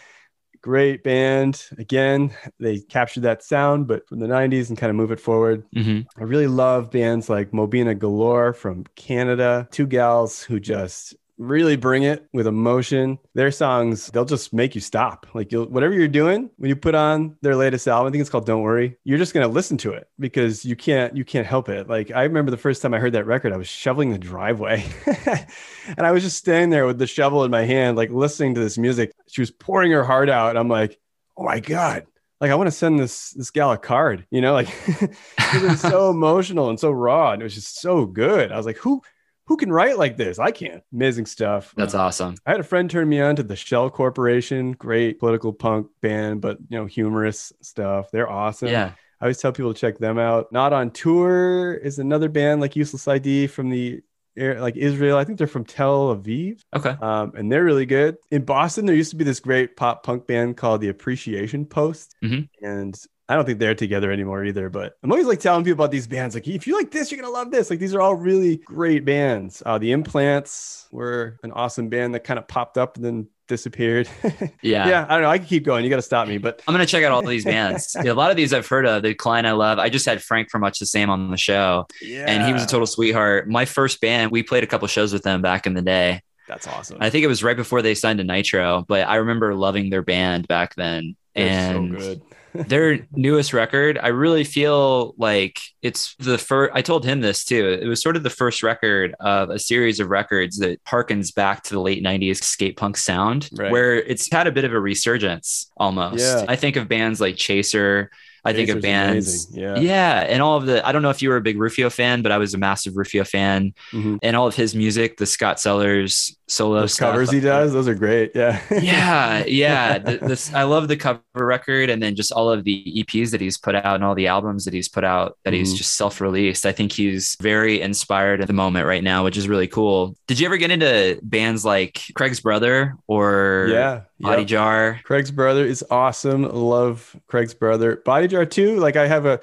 Great 0.61 1.03
band. 1.03 1.65
Again, 1.79 2.31
they 2.59 2.79
captured 2.81 3.21
that 3.21 3.43
sound, 3.43 3.87
but 3.87 4.07
from 4.07 4.19
the 4.19 4.27
90s 4.27 4.69
and 4.69 4.77
kind 4.77 4.91
of 4.91 4.95
move 4.95 5.11
it 5.11 5.19
forward. 5.19 5.63
Mhm. 5.75 6.05
I 6.17 6.23
really 6.23 6.45
love 6.45 6.91
bands 6.91 7.29
like 7.29 7.49
Mobina 7.51 7.97
Galore 7.97 8.53
from 8.53 8.83
Canada. 8.95 9.67
Two 9.71 9.87
gals 9.87 10.43
who 10.43 10.59
just 10.59 11.15
really 11.41 11.75
bring 11.75 12.03
it 12.03 12.27
with 12.33 12.45
emotion. 12.45 13.17
Their 13.33 13.51
songs, 13.51 14.07
they'll 14.07 14.25
just 14.25 14.53
make 14.53 14.75
you 14.75 14.81
stop. 14.81 15.25
Like 15.33 15.51
you'll 15.51 15.65
whatever 15.65 15.93
you're 15.93 16.07
doing, 16.07 16.49
when 16.57 16.69
you 16.69 16.75
put 16.75 16.93
on 16.93 17.35
their 17.41 17.55
latest 17.55 17.87
album, 17.87 18.07
I 18.07 18.11
think 18.11 18.21
it's 18.21 18.29
called 18.29 18.45
Don't 18.45 18.61
Worry, 18.61 18.97
you're 19.03 19.17
just 19.17 19.33
gonna 19.33 19.47
listen 19.47 19.77
to 19.79 19.93
it 19.93 20.07
because 20.19 20.63
you 20.63 20.75
can't 20.75 21.17
you 21.17 21.25
can't 21.25 21.47
help 21.47 21.67
it. 21.67 21.89
Like 21.89 22.11
I 22.11 22.23
remember 22.23 22.51
the 22.51 22.57
first 22.57 22.81
time 22.81 22.93
I 22.93 22.99
heard 22.99 23.13
that 23.13 23.25
record, 23.25 23.53
I 23.53 23.57
was 23.57 23.67
shoveling 23.67 24.11
the 24.11 24.19
driveway. 24.19 24.85
and 25.25 26.05
I 26.05 26.11
was 26.11 26.23
just 26.23 26.37
standing 26.37 26.69
there 26.69 26.85
with 26.85 26.99
the 26.99 27.07
shovel 27.07 27.43
in 27.43 27.51
my 27.51 27.63
hand, 27.63 27.97
like 27.97 28.11
listening 28.11 28.53
to 28.55 28.61
this 28.61 28.77
music. 28.77 29.11
She 29.27 29.41
was 29.41 29.51
pouring 29.51 29.91
her 29.91 30.03
heart 30.03 30.29
out. 30.29 30.51
And 30.51 30.59
I'm 30.59 30.69
like, 30.69 30.99
oh 31.37 31.43
my 31.43 31.59
God. 31.59 32.05
Like 32.39 32.51
I 32.51 32.55
want 32.55 32.67
to 32.67 32.71
send 32.71 32.99
this 32.99 33.31
this 33.31 33.51
gal 33.51 33.71
a 33.71 33.77
card, 33.77 34.25
you 34.31 34.41
know, 34.41 34.53
like 34.53 34.69
it 34.87 35.63
was 35.63 35.81
so 35.81 36.09
emotional 36.11 36.69
and 36.69 36.79
so 36.79 36.91
raw 36.91 37.31
and 37.31 37.41
it 37.41 37.45
was 37.45 37.55
just 37.55 37.79
so 37.79 38.05
good. 38.05 38.51
I 38.51 38.57
was 38.57 38.65
like, 38.65 38.77
who 38.77 39.01
who 39.47 39.57
can 39.57 39.71
write 39.71 39.97
like 39.97 40.17
this? 40.17 40.39
I 40.39 40.51
can't. 40.51 40.83
Amazing 40.93 41.25
stuff. 41.25 41.73
That's 41.75 41.93
awesome. 41.95 42.35
I 42.45 42.51
had 42.51 42.59
a 42.59 42.63
friend 42.63 42.89
turn 42.89 43.09
me 43.09 43.19
on 43.21 43.35
to 43.35 43.43
the 43.43 43.55
Shell 43.55 43.89
Corporation, 43.89 44.73
great 44.73 45.19
political 45.19 45.51
punk 45.53 45.87
band, 46.01 46.41
but 46.41 46.57
you 46.69 46.77
know, 46.77 46.85
humorous 46.85 47.51
stuff. 47.61 48.11
They're 48.11 48.29
awesome. 48.29 48.69
Yeah. 48.69 48.91
I 49.19 49.25
always 49.25 49.37
tell 49.37 49.51
people 49.51 49.73
to 49.73 49.79
check 49.79 49.99
them 49.99 50.17
out. 50.17 50.51
Not 50.51 50.73
on 50.73 50.89
tour 50.91 51.73
is 51.73 51.99
another 51.99 52.29
band 52.29 52.59
like 52.61 52.75
Useless 52.75 53.07
ID 53.07 53.47
from 53.47 53.69
the 53.69 54.01
like 54.37 54.77
Israel. 54.77 55.17
I 55.17 55.25
think 55.25 55.37
they're 55.37 55.45
from 55.45 55.65
Tel 55.65 56.15
Aviv, 56.15 56.61
Okay. 56.73 56.95
um, 57.01 57.33
and 57.35 57.51
they're 57.51 57.65
really 57.65 57.85
good. 57.85 58.15
In 58.31 58.43
Boston, 58.45 58.85
there 58.85 58.95
used 58.95 59.09
to 59.11 59.17
be 59.17 59.25
this 59.25 59.41
great 59.41 59.75
pop 59.75 60.03
punk 60.03 60.25
band 60.25 60.55
called 60.57 60.79
the 60.81 60.87
Appreciation 60.87 61.65
Post, 61.65 62.15
Mhm. 62.23 62.47
and 62.63 62.97
I 63.31 63.35
don't 63.35 63.45
think 63.45 63.59
they're 63.59 63.73
together 63.73 64.11
anymore 64.11 64.43
either. 64.43 64.69
But 64.69 64.97
I'm 65.01 65.09
always 65.09 65.25
like 65.25 65.39
telling 65.39 65.63
people 65.63 65.81
about 65.81 65.91
these 65.91 66.05
bands. 66.05 66.35
Like, 66.35 66.49
if 66.49 66.67
you 66.67 66.75
like 66.75 66.91
this, 66.91 67.11
you're 67.11 67.21
gonna 67.21 67.31
love 67.31 67.49
this. 67.49 67.69
Like, 67.69 67.79
these 67.79 67.95
are 67.95 68.01
all 68.01 68.13
really 68.13 68.57
great 68.57 69.05
bands. 69.05 69.63
Uh, 69.65 69.77
the 69.77 69.93
Implants 69.93 70.89
were 70.91 71.39
an 71.41 71.53
awesome 71.53 71.87
band 71.87 72.13
that 72.13 72.25
kind 72.25 72.37
of 72.37 72.45
popped 72.49 72.77
up 72.77 72.97
and 72.97 73.05
then 73.05 73.27
disappeared. 73.47 74.09
Yeah. 74.63 74.87
yeah, 74.87 75.05
I 75.09 75.13
don't 75.13 75.23
know. 75.23 75.29
I 75.29 75.37
can 75.39 75.47
keep 75.47 75.63
going. 75.63 75.83
You 75.83 75.89
got 75.89 75.95
to 75.95 76.01
stop 76.03 76.27
me, 76.27 76.37
but 76.37 76.61
I'm 76.67 76.73
gonna 76.73 76.85
check 76.85 77.03
out 77.03 77.11
all 77.11 77.25
these 77.25 77.45
bands. 77.45 77.95
Yeah, 78.03 78.11
a 78.11 78.13
lot 78.13 78.31
of 78.31 78.37
these 78.37 78.53
I've 78.53 78.67
heard 78.67 78.85
of. 78.85 79.01
The 79.01 79.09
Decline 79.09 79.45
I 79.45 79.53
love. 79.53 79.79
I 79.79 79.89
just 79.89 80.05
had 80.05 80.21
Frank 80.21 80.49
from 80.49 80.61
Much 80.61 80.79
the 80.79 80.85
Same 80.85 81.09
on 81.09 81.31
the 81.31 81.37
show, 81.37 81.87
yeah, 82.01 82.25
and 82.27 82.45
he 82.45 82.53
was 82.53 82.63
a 82.63 82.67
total 82.67 82.85
sweetheart. 82.85 83.49
My 83.49 83.65
first 83.65 84.01
band, 84.01 84.31
we 84.31 84.43
played 84.43 84.63
a 84.63 84.67
couple 84.67 84.87
shows 84.87 85.13
with 85.13 85.23
them 85.23 85.41
back 85.41 85.65
in 85.65 85.73
the 85.73 85.81
day. 85.81 86.21
That's 86.47 86.67
awesome. 86.67 86.97
I 86.99 87.09
think 87.09 87.23
it 87.23 87.27
was 87.27 87.43
right 87.43 87.55
before 87.55 87.81
they 87.81 87.95
signed 87.95 88.19
to 88.19 88.25
Nitro, 88.25 88.83
but 88.87 89.07
I 89.07 89.15
remember 89.15 89.55
loving 89.55 89.89
their 89.89 90.01
band 90.01 90.47
back 90.47 90.75
then. 90.75 91.15
They're 91.33 91.47
and 91.47 91.91
so 91.91 91.97
good. 91.97 92.21
Their 92.53 93.07
newest 93.11 93.53
record, 93.53 93.97
I 94.01 94.09
really 94.09 94.43
feel 94.43 95.13
like 95.17 95.59
it's 95.81 96.15
the 96.19 96.37
first. 96.37 96.71
I 96.75 96.81
told 96.81 97.05
him 97.05 97.21
this 97.21 97.45
too. 97.45 97.77
It 97.81 97.87
was 97.87 98.01
sort 98.01 98.15
of 98.15 98.23
the 98.23 98.29
first 98.29 98.63
record 98.63 99.15
of 99.19 99.49
a 99.49 99.59
series 99.59 99.99
of 99.99 100.09
records 100.09 100.57
that 100.59 100.83
harkens 100.85 101.33
back 101.33 101.63
to 101.63 101.73
the 101.73 101.79
late 101.81 102.03
90s 102.03 102.43
skate 102.43 102.77
punk 102.77 102.97
sound, 102.97 103.49
Right. 103.53 103.71
where 103.71 103.95
it's 103.95 104.31
had 104.31 104.47
a 104.47 104.51
bit 104.51 104.65
of 104.65 104.73
a 104.73 104.79
resurgence 104.79 105.71
almost. 105.77 106.19
Yeah. 106.23 106.45
I 106.47 106.55
think 106.55 106.75
of 106.75 106.87
bands 106.87 107.21
like 107.21 107.35
Chaser. 107.37 108.11
I 108.43 108.53
think 108.53 108.69
of 108.69 108.81
bands. 108.81 109.55
Yeah. 109.55 109.77
Yeah, 109.77 110.21
and 110.27 110.41
all 110.41 110.57
of 110.57 110.65
the. 110.65 110.83
I 110.83 110.91
don't 110.91 111.03
know 111.03 111.11
if 111.11 111.21
you 111.21 111.29
were 111.29 111.35
a 111.37 111.41
big 111.41 111.59
Rufio 111.59 111.91
fan, 111.91 112.23
but 112.23 112.31
I 112.31 112.39
was 112.39 112.55
a 112.55 112.57
massive 112.57 112.97
Rufio 112.97 113.23
fan, 113.23 113.75
Mhm. 113.93 114.17
and 114.23 114.35
all 114.35 114.47
of 114.47 114.55
his 114.55 114.73
music, 114.73 115.17
the 115.17 115.27
Scott 115.27 115.59
Sellers 115.59 116.35
solo 116.51 116.81
Those 116.81 116.97
covers 116.97 117.31
he 117.31 117.39
does, 117.39 117.71
those 117.73 117.87
are 117.87 117.95
great. 117.95 118.31
Yeah. 118.35 118.61
yeah, 118.69 119.43
yeah. 119.47 119.97
This 119.97 120.53
I 120.53 120.63
love 120.63 120.87
the 120.87 120.97
cover 120.97 121.21
record, 121.33 121.89
and 121.89 122.03
then 122.03 122.15
just 122.15 122.31
all 122.31 122.49
of 122.49 122.63
the 122.63 122.83
EPs 122.97 123.31
that 123.31 123.41
he's 123.41 123.57
put 123.57 123.73
out 123.75 123.95
and 123.95 124.03
all 124.03 124.15
the 124.15 124.27
albums 124.27 124.65
that 124.65 124.73
he's 124.73 124.89
put 124.89 125.03
out 125.03 125.37
that 125.43 125.51
mm-hmm. 125.51 125.59
he's 125.59 125.73
just 125.73 125.95
self 125.95 126.21
released. 126.21 126.65
I 126.65 126.71
think 126.71 126.91
he's 126.91 127.37
very 127.41 127.81
inspired 127.81 128.41
at 128.41 128.47
the 128.47 128.53
moment 128.53 128.85
right 128.85 129.03
now, 129.03 129.23
which 129.23 129.37
is 129.37 129.47
really 129.47 129.67
cool. 129.67 130.15
Did 130.27 130.39
you 130.39 130.45
ever 130.45 130.57
get 130.57 130.71
into 130.71 131.19
bands 131.23 131.63
like 131.63 132.01
Craig's 132.13 132.41
Brother 132.41 132.95
or 133.07 133.67
yeah, 133.69 134.01
Body 134.19 134.41
yep. 134.41 134.49
Jar? 134.49 134.99
Craig's 135.03 135.31
Brother 135.31 135.65
is 135.65 135.83
awesome. 135.89 136.43
Love 136.43 137.15
Craig's 137.27 137.53
Brother. 137.53 138.01
Body 138.05 138.27
Jar 138.27 138.45
too. 138.45 138.77
Like 138.77 138.97
I 138.97 139.07
have 139.07 139.25
a 139.25 139.39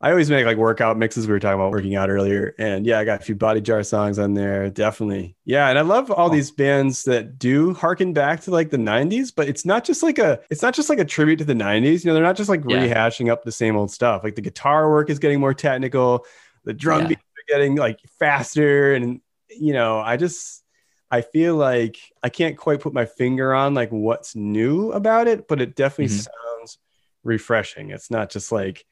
I 0.00 0.10
always 0.10 0.30
make 0.30 0.46
like 0.46 0.56
workout 0.56 0.96
mixes. 0.96 1.26
We 1.26 1.32
were 1.32 1.40
talking 1.40 1.58
about 1.58 1.72
working 1.72 1.96
out 1.96 2.08
earlier, 2.08 2.54
and 2.56 2.86
yeah, 2.86 3.00
I 3.00 3.04
got 3.04 3.20
a 3.20 3.24
few 3.24 3.34
Body 3.34 3.60
Jar 3.60 3.82
songs 3.82 4.16
on 4.20 4.34
there. 4.34 4.70
Definitely, 4.70 5.36
yeah. 5.44 5.68
And 5.68 5.78
I 5.78 5.82
love 5.82 6.08
all 6.12 6.30
these 6.30 6.52
bands 6.52 7.02
that 7.04 7.36
do 7.36 7.74
harken 7.74 8.12
back 8.12 8.42
to 8.42 8.52
like 8.52 8.70
the 8.70 8.76
'90s, 8.76 9.32
but 9.34 9.48
it's 9.48 9.64
not 9.64 9.84
just 9.84 10.04
like 10.04 10.20
a 10.20 10.40
it's 10.50 10.62
not 10.62 10.72
just 10.72 10.88
like 10.88 11.00
a 11.00 11.04
tribute 11.04 11.38
to 11.38 11.44
the 11.44 11.54
'90s. 11.54 12.04
You 12.04 12.10
know, 12.10 12.14
they're 12.14 12.22
not 12.22 12.36
just 12.36 12.48
like 12.48 12.62
yeah. 12.68 12.86
rehashing 12.86 13.28
up 13.28 13.42
the 13.42 13.50
same 13.50 13.76
old 13.76 13.90
stuff. 13.90 14.22
Like 14.22 14.36
the 14.36 14.40
guitar 14.40 14.88
work 14.88 15.10
is 15.10 15.18
getting 15.18 15.40
more 15.40 15.54
technical, 15.54 16.24
the 16.62 16.74
drum 16.74 17.02
yeah. 17.02 17.08
beats 17.08 17.22
are 17.22 17.52
getting 17.52 17.74
like 17.74 17.98
faster, 18.20 18.94
and 18.94 19.20
you 19.50 19.72
know, 19.72 19.98
I 19.98 20.16
just 20.16 20.62
I 21.10 21.22
feel 21.22 21.56
like 21.56 21.98
I 22.22 22.28
can't 22.28 22.56
quite 22.56 22.78
put 22.78 22.92
my 22.92 23.06
finger 23.06 23.52
on 23.52 23.74
like 23.74 23.90
what's 23.90 24.36
new 24.36 24.92
about 24.92 25.26
it, 25.26 25.48
but 25.48 25.60
it 25.60 25.74
definitely 25.74 26.14
mm-hmm. 26.14 26.58
sounds 26.60 26.78
refreshing. 27.24 27.90
It's 27.90 28.12
not 28.12 28.30
just 28.30 28.52
like 28.52 28.84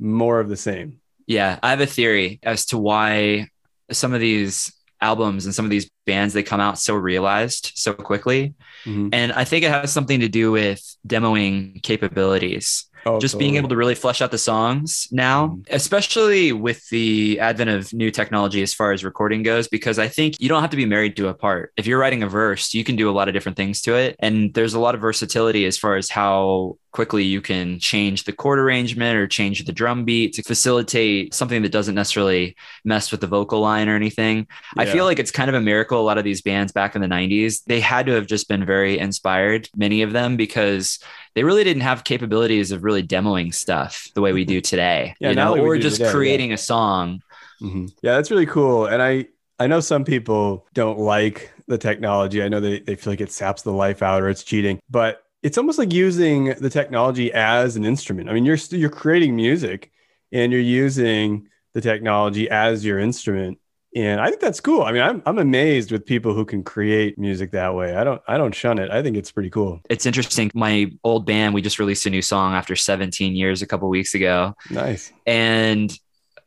more 0.00 0.40
of 0.40 0.48
the 0.48 0.56
same. 0.56 1.00
Yeah, 1.26 1.58
I 1.62 1.70
have 1.70 1.80
a 1.80 1.86
theory 1.86 2.40
as 2.42 2.66
to 2.66 2.78
why 2.78 3.48
some 3.92 4.14
of 4.14 4.20
these 4.20 4.72
albums 5.00 5.46
and 5.46 5.54
some 5.54 5.64
of 5.64 5.70
these 5.70 5.90
bands 6.06 6.34
they 6.34 6.42
come 6.42 6.60
out 6.60 6.78
so 6.78 6.94
realized 6.94 7.72
so 7.74 7.92
quickly. 7.92 8.54
Mm-hmm. 8.84 9.08
And 9.12 9.32
I 9.32 9.44
think 9.44 9.64
it 9.64 9.70
has 9.70 9.92
something 9.92 10.20
to 10.20 10.28
do 10.28 10.50
with 10.50 10.82
demoing 11.06 11.82
capabilities. 11.82 12.86
Oh, 13.06 13.18
just 13.18 13.32
totally. 13.32 13.50
being 13.50 13.56
able 13.56 13.68
to 13.70 13.76
really 13.76 13.94
flesh 13.94 14.20
out 14.20 14.30
the 14.30 14.38
songs 14.38 15.08
now, 15.10 15.48
mm-hmm. 15.48 15.62
especially 15.70 16.52
with 16.52 16.88
the 16.90 17.40
advent 17.40 17.70
of 17.70 17.92
new 17.92 18.10
technology 18.10 18.62
as 18.62 18.74
far 18.74 18.92
as 18.92 19.04
recording 19.04 19.42
goes, 19.42 19.68
because 19.68 19.98
I 19.98 20.08
think 20.08 20.40
you 20.40 20.48
don't 20.48 20.60
have 20.60 20.70
to 20.70 20.76
be 20.76 20.86
married 20.86 21.16
to 21.16 21.28
a 21.28 21.34
part. 21.34 21.72
If 21.76 21.86
you're 21.86 21.98
writing 21.98 22.22
a 22.22 22.28
verse, 22.28 22.74
you 22.74 22.84
can 22.84 22.96
do 22.96 23.08
a 23.08 23.12
lot 23.12 23.28
of 23.28 23.34
different 23.34 23.56
things 23.56 23.82
to 23.82 23.94
it. 23.94 24.16
And 24.18 24.52
there's 24.54 24.74
a 24.74 24.80
lot 24.80 24.94
of 24.94 25.00
versatility 25.00 25.64
as 25.66 25.78
far 25.78 25.96
as 25.96 26.10
how 26.10 26.76
quickly 26.92 27.22
you 27.22 27.40
can 27.40 27.78
change 27.78 28.24
the 28.24 28.32
chord 28.32 28.58
arrangement 28.58 29.16
or 29.16 29.26
change 29.26 29.64
the 29.64 29.72
drum 29.72 30.04
beat 30.04 30.34
to 30.34 30.42
facilitate 30.42 31.32
something 31.32 31.62
that 31.62 31.70
doesn't 31.70 31.94
necessarily 31.94 32.56
mess 32.84 33.12
with 33.12 33.20
the 33.20 33.26
vocal 33.26 33.60
line 33.60 33.88
or 33.88 33.94
anything. 33.94 34.46
Yeah. 34.76 34.82
I 34.82 34.86
feel 34.86 35.04
like 35.04 35.20
it's 35.20 35.30
kind 35.30 35.48
of 35.48 35.54
a 35.54 35.60
miracle. 35.60 36.00
A 36.00 36.02
lot 36.02 36.18
of 36.18 36.24
these 36.24 36.42
bands 36.42 36.72
back 36.72 36.96
in 36.96 37.00
the 37.00 37.06
90s, 37.06 37.62
they 37.64 37.80
had 37.80 38.06
to 38.06 38.12
have 38.12 38.26
just 38.26 38.48
been 38.48 38.66
very 38.66 38.98
inspired, 38.98 39.68
many 39.76 40.02
of 40.02 40.12
them, 40.12 40.36
because 40.36 40.98
they 41.34 41.44
really 41.44 41.64
didn't 41.64 41.82
have 41.82 42.04
capabilities 42.04 42.72
of 42.72 42.84
really 42.84 43.02
demoing 43.02 43.54
stuff 43.54 44.08
the 44.14 44.20
way 44.20 44.32
we 44.32 44.44
do 44.44 44.60
today, 44.72 45.14
yeah, 45.20 45.30
you 45.30 45.34
know, 45.34 45.56
or 45.56 45.78
just 45.78 45.98
today, 45.98 46.10
creating 46.10 46.48
yeah. 46.48 46.54
a 46.54 46.58
song. 46.58 47.22
Mm-hmm. 47.60 47.86
Yeah, 48.02 48.16
that's 48.16 48.30
really 48.30 48.46
cool. 48.46 48.86
And 48.86 49.02
I, 49.02 49.26
I 49.58 49.66
know 49.66 49.80
some 49.80 50.04
people 50.04 50.66
don't 50.72 50.98
like 50.98 51.52
the 51.68 51.78
technology. 51.78 52.42
I 52.42 52.48
know 52.48 52.60
they, 52.60 52.80
they 52.80 52.96
feel 52.96 53.12
like 53.12 53.20
it 53.20 53.30
saps 53.30 53.62
the 53.62 53.72
life 53.72 54.02
out 54.02 54.22
or 54.22 54.28
it's 54.28 54.42
cheating, 54.42 54.80
but 54.88 55.22
it's 55.42 55.58
almost 55.58 55.78
like 55.78 55.92
using 55.92 56.54
the 56.60 56.70
technology 56.70 57.32
as 57.32 57.76
an 57.76 57.84
instrument. 57.84 58.28
I 58.28 58.32
mean, 58.32 58.44
you're 58.44 58.58
you're 58.70 58.90
creating 58.90 59.36
music 59.36 59.90
and 60.32 60.52
you're 60.52 60.60
using 60.60 61.48
the 61.72 61.80
technology 61.80 62.50
as 62.50 62.84
your 62.84 62.98
instrument. 62.98 63.58
And 63.94 64.20
I 64.20 64.28
think 64.28 64.40
that's 64.40 64.60
cool. 64.60 64.82
I 64.82 64.92
mean, 64.92 65.02
I'm 65.02 65.22
I'm 65.26 65.38
amazed 65.38 65.90
with 65.90 66.06
people 66.06 66.32
who 66.32 66.44
can 66.44 66.62
create 66.62 67.18
music 67.18 67.50
that 67.52 67.74
way. 67.74 67.96
I 67.96 68.04
don't 68.04 68.22
I 68.28 68.38
don't 68.38 68.54
shun 68.54 68.78
it. 68.78 68.90
I 68.90 69.02
think 69.02 69.16
it's 69.16 69.32
pretty 69.32 69.50
cool. 69.50 69.80
It's 69.90 70.06
interesting. 70.06 70.50
My 70.54 70.92
old 71.02 71.26
band, 71.26 71.54
we 71.54 71.62
just 71.62 71.78
released 71.80 72.06
a 72.06 72.10
new 72.10 72.22
song 72.22 72.54
after 72.54 72.76
17 72.76 73.34
years 73.34 73.62
a 73.62 73.66
couple 73.66 73.88
weeks 73.88 74.14
ago. 74.14 74.54
Nice. 74.70 75.12
And 75.26 75.92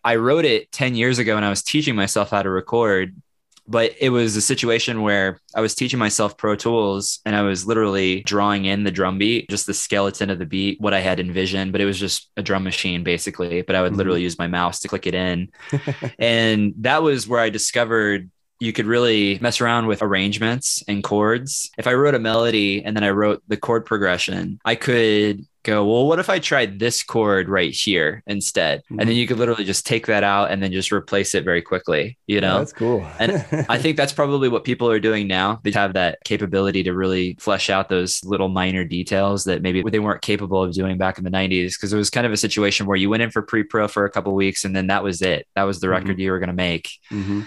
I 0.06 0.16
wrote 0.18 0.46
it 0.46 0.72
10 0.72 0.96
years 0.96 1.20
ago 1.20 1.36
when 1.36 1.44
I 1.44 1.50
was 1.50 1.64
teaching 1.64 1.96
myself 1.96 2.30
how 2.30 2.44
to 2.44 2.50
record 2.50 3.16
but 3.68 3.94
it 4.00 4.10
was 4.10 4.36
a 4.36 4.42
situation 4.42 5.02
where 5.02 5.40
I 5.56 5.62
was 5.62 5.76
teaching 5.76 6.00
myself 6.00 6.38
Pro 6.38 6.56
Tools 6.56 7.20
and 7.26 7.36
I 7.36 7.42
was 7.42 7.66
literally 7.66 8.22
drawing 8.24 8.66
in 8.66 8.84
the 8.84 8.92
drum 8.92 9.18
beat, 9.18 9.50
just 9.50 9.66
the 9.66 9.74
skeleton 9.74 10.30
of 10.30 10.40
the 10.40 10.46
beat, 10.46 10.82
what 10.82 10.94
I 10.94 11.00
had 11.00 11.20
envisioned, 11.20 11.72
but 11.72 11.82
it 11.82 11.86
was 11.86 12.00
just 12.00 12.30
a 12.36 12.44
drum 12.44 12.64
machine 12.64 13.04
basically. 13.04 13.62
But 13.62 13.76
I 13.76 13.82
would 13.82 13.92
mm-hmm. 13.92 13.98
literally 13.98 14.22
use 14.22 14.38
my 14.38 14.48
mouse 14.48 14.80
to 14.82 14.88
click 14.88 15.08
it 15.08 15.16
in. 15.16 15.50
and 16.20 16.74
that 16.80 17.04
was 17.04 17.28
where 17.28 17.40
I 17.40 17.50
discovered 17.50 18.30
you 18.60 18.72
could 18.72 18.86
really 18.86 19.40
mess 19.40 19.60
around 19.60 19.88
with 19.88 20.02
arrangements 20.02 20.84
and 20.88 21.04
chords. 21.04 21.70
If 21.78 21.88
I 21.88 21.94
wrote 21.94 22.16
a 22.16 22.20
melody 22.20 22.84
and 22.84 22.96
then 22.96 23.04
I 23.04 23.10
wrote 23.10 23.44
the 23.48 23.58
chord 23.58 23.86
progression, 23.86 24.60
I 24.64 24.76
could 24.76 25.46
go, 25.64 25.86
well, 25.86 26.06
what 26.06 26.20
if 26.20 26.30
I 26.30 26.40
tried 26.40 26.80
this 26.80 27.04
chord 27.04 27.50
right 27.50 27.72
here 27.72 28.22
instead? 28.28 28.80
Mm-hmm. 28.82 29.00
And 29.00 29.00
then 29.00 29.08
mm-hmm. 29.08 29.20
you 29.20 29.28
could 29.28 29.40
literally 29.40 29.64
just 29.64 29.86
take 29.86 30.08
that 30.08 30.24
out 30.24 30.52
and 30.52 30.62
then 30.62 30.72
just 30.72 30.92
replace 30.92 31.34
it 31.34 31.44
very 31.44 31.62
quickly, 31.62 32.18
you 32.28 32.42
know? 32.42 32.60
that's 32.60 32.74
cool. 32.74 33.06
and 33.20 33.46
I 33.70 33.78
think 33.78 33.98
that's 33.98 34.14
probably 34.14 34.50
what 34.50 34.64
people 34.64 34.90
are 34.90 35.00
doing 35.00 35.28
now. 35.28 35.60
They 35.64 35.72
have 35.72 35.94
that 35.94 36.20
capability 36.26 36.84
to 36.84 36.94
really 36.94 37.36
flesh 37.40 37.70
out 37.70 37.90
those 37.90 38.24
little 38.24 38.50
minor 38.50 38.84
details 38.84 39.46
that 39.46 39.62
maybe 39.62 39.82
they 39.82 40.00
weren't 40.00 40.22
capable 40.22 40.64
of 40.64 40.74
doing 40.74 40.98
back 40.98 41.18
in 41.18 41.24
the 41.24 41.32
90s. 41.32 41.80
Cause 41.80 41.94
it 41.94 41.98
was 41.98 42.10
kind 42.10 42.28
of 42.28 42.34
a 42.34 42.38
situation 42.38 42.86
where 42.86 42.98
you 42.98 43.10
went 43.10 43.24
in 43.24 43.32
for 43.32 43.42
pre 43.42 43.64
pro 43.64 43.88
for 43.88 44.06
a 44.06 44.10
couple 44.10 44.34
weeks 44.36 44.66
and 44.66 44.76
then 44.76 44.88
that 44.88 45.04
was 45.04 45.22
it. 45.22 45.48
That 45.56 45.64
was 45.64 45.80
the 45.80 45.88
mm-hmm. 45.88 46.06
record 46.06 46.20
you 46.20 46.32
were 46.32 46.40
going 46.40 46.48
to 46.48 46.54
make. 46.54 46.92
Mm-hmm 47.12 47.42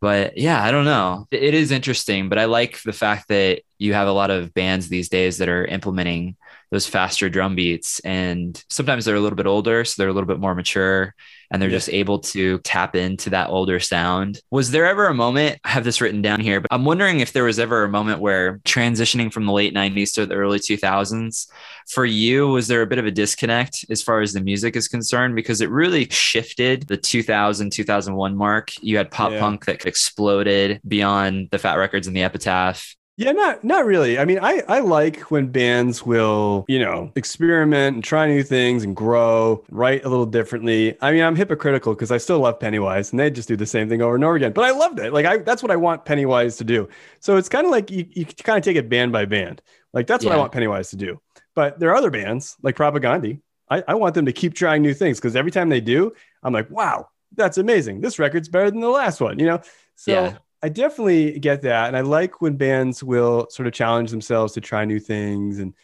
but 0.00 0.36
yeah, 0.36 0.62
I 0.62 0.70
don't 0.70 0.84
know. 0.84 1.26
It 1.30 1.54
is 1.54 1.70
interesting, 1.70 2.28
but 2.28 2.38
I 2.38 2.44
like 2.44 2.82
the 2.82 2.92
fact 2.92 3.28
that 3.28 3.62
you 3.78 3.94
have 3.94 4.08
a 4.08 4.12
lot 4.12 4.30
of 4.30 4.52
bands 4.54 4.88
these 4.88 5.08
days 5.08 5.38
that 5.38 5.48
are 5.48 5.64
implementing 5.64 6.36
those 6.70 6.86
faster 6.86 7.28
drum 7.28 7.54
beats 7.54 8.00
and 8.00 8.62
sometimes 8.68 9.04
they're 9.04 9.16
a 9.16 9.20
little 9.20 9.36
bit 9.36 9.46
older 9.46 9.84
so 9.84 9.94
they're 10.00 10.08
a 10.08 10.12
little 10.12 10.26
bit 10.26 10.40
more 10.40 10.54
mature 10.54 11.14
and 11.50 11.62
they're 11.62 11.68
yeah. 11.68 11.76
just 11.76 11.90
able 11.90 12.18
to 12.18 12.58
tap 12.60 12.96
into 12.96 13.30
that 13.30 13.50
older 13.50 13.78
sound. 13.78 14.40
Was 14.50 14.72
there 14.72 14.86
ever 14.86 15.06
a 15.06 15.14
moment 15.14 15.58
i 15.64 15.70
have 15.70 15.84
this 15.84 16.00
written 16.00 16.22
down 16.22 16.40
here 16.40 16.60
but 16.60 16.72
i'm 16.72 16.84
wondering 16.84 17.20
if 17.20 17.32
there 17.32 17.44
was 17.44 17.58
ever 17.58 17.84
a 17.84 17.88
moment 17.88 18.20
where 18.20 18.58
transitioning 18.58 19.32
from 19.32 19.46
the 19.46 19.52
late 19.52 19.74
90s 19.74 20.12
to 20.14 20.26
the 20.26 20.34
early 20.34 20.58
2000s 20.58 21.46
for 21.88 22.04
you 22.04 22.48
was 22.48 22.66
there 22.66 22.82
a 22.82 22.86
bit 22.86 22.98
of 22.98 23.06
a 23.06 23.10
disconnect 23.10 23.84
as 23.90 24.02
far 24.02 24.20
as 24.20 24.32
the 24.32 24.40
music 24.40 24.76
is 24.76 24.88
concerned? 24.88 25.36
Because 25.36 25.60
it 25.60 25.70
really 25.70 26.08
shifted 26.10 26.86
the 26.88 26.96
2000 26.96 27.70
2001 27.70 28.36
mark. 28.36 28.72
You 28.82 28.96
had 28.96 29.10
pop 29.10 29.32
yeah. 29.32 29.40
punk 29.40 29.66
that 29.66 29.86
exploded 29.86 30.80
beyond 30.86 31.48
the 31.50 31.58
fat 31.58 31.74
wreck-Chords 31.74 32.06
and 32.06 32.16
the 32.16 32.22
epitaph 32.22 32.95
yeah, 33.16 33.32
not 33.32 33.64
not 33.64 33.86
really. 33.86 34.18
I 34.18 34.26
mean, 34.26 34.38
I 34.40 34.62
I 34.68 34.80
like 34.80 35.20
when 35.30 35.46
bands 35.46 36.04
will, 36.04 36.66
you 36.68 36.78
know, 36.78 37.10
experiment 37.16 37.94
and 37.94 38.04
try 38.04 38.26
new 38.26 38.42
things 38.42 38.84
and 38.84 38.94
grow, 38.94 39.64
write 39.70 40.04
a 40.04 40.08
little 40.10 40.26
differently. 40.26 40.96
I 41.00 41.12
mean, 41.12 41.22
I'm 41.22 41.34
hypocritical 41.34 41.94
because 41.94 42.10
I 42.10 42.18
still 42.18 42.40
love 42.40 42.60
Pennywise 42.60 43.12
and 43.12 43.18
they 43.18 43.30
just 43.30 43.48
do 43.48 43.56
the 43.56 43.64
same 43.64 43.88
thing 43.88 44.02
over 44.02 44.16
and 44.16 44.24
over 44.24 44.36
again. 44.36 44.52
But 44.52 44.64
I 44.64 44.72
loved 44.72 44.98
it. 44.98 45.14
Like 45.14 45.24
I 45.24 45.38
that's 45.38 45.62
what 45.62 45.70
I 45.72 45.76
want 45.76 46.04
Pennywise 46.04 46.58
to 46.58 46.64
do. 46.64 46.88
So 47.20 47.38
it's 47.38 47.48
kind 47.48 47.64
of 47.64 47.70
like 47.70 47.90
you, 47.90 48.06
you 48.10 48.26
kind 48.26 48.58
of 48.58 48.64
take 48.64 48.76
it 48.76 48.90
band 48.90 49.12
by 49.12 49.24
band. 49.24 49.62
Like 49.94 50.06
that's 50.06 50.22
yeah. 50.22 50.30
what 50.30 50.36
I 50.36 50.38
want 50.38 50.52
Pennywise 50.52 50.90
to 50.90 50.96
do. 50.96 51.18
But 51.54 51.80
there 51.80 51.88
are 51.90 51.96
other 51.96 52.10
bands 52.10 52.56
like 52.62 52.76
Propagandhi. 52.76 53.40
I, 53.70 53.82
I 53.88 53.94
want 53.94 54.14
them 54.14 54.26
to 54.26 54.32
keep 54.32 54.52
trying 54.52 54.82
new 54.82 54.94
things 54.94 55.18
because 55.18 55.36
every 55.36 55.50
time 55.50 55.70
they 55.70 55.80
do, 55.80 56.12
I'm 56.42 56.52
like, 56.52 56.70
wow, 56.70 57.08
that's 57.34 57.58
amazing. 57.58 58.02
This 58.02 58.18
record's 58.18 58.48
better 58.48 58.70
than 58.70 58.80
the 58.80 58.88
last 58.88 59.20
one, 59.20 59.38
you 59.38 59.46
know? 59.46 59.60
So 59.96 60.12
yeah. 60.12 60.36
I 60.66 60.68
definitely 60.68 61.38
get 61.38 61.62
that, 61.62 61.86
and 61.86 61.96
I 61.96 62.00
like 62.00 62.40
when 62.40 62.56
bands 62.56 63.00
will 63.00 63.46
sort 63.50 63.68
of 63.68 63.72
challenge 63.72 64.10
themselves 64.10 64.54
to 64.54 64.60
try 64.60 64.84
new 64.84 64.98
things 64.98 65.60
and 65.60 65.74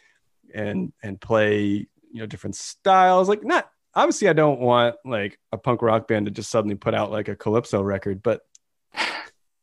and 0.53 0.93
and 1.05 1.21
play 1.21 1.87
you 2.13 2.21
know 2.21 2.27
different 2.27 2.57
styles. 2.57 3.29
Like 3.29 3.45
not 3.45 3.71
obviously, 3.95 4.29
I 4.29 4.33
don't 4.33 4.59
want 4.59 4.97
like 5.05 5.39
a 5.53 5.57
punk 5.57 5.83
rock 5.83 6.09
band 6.09 6.27
to 6.27 6.33
just 6.33 6.51
suddenly 6.51 6.75
put 6.75 6.97
out 6.97 7.13
like 7.13 7.29
a 7.29 7.37
calypso 7.37 7.81
record, 7.81 8.25
but 8.25 8.41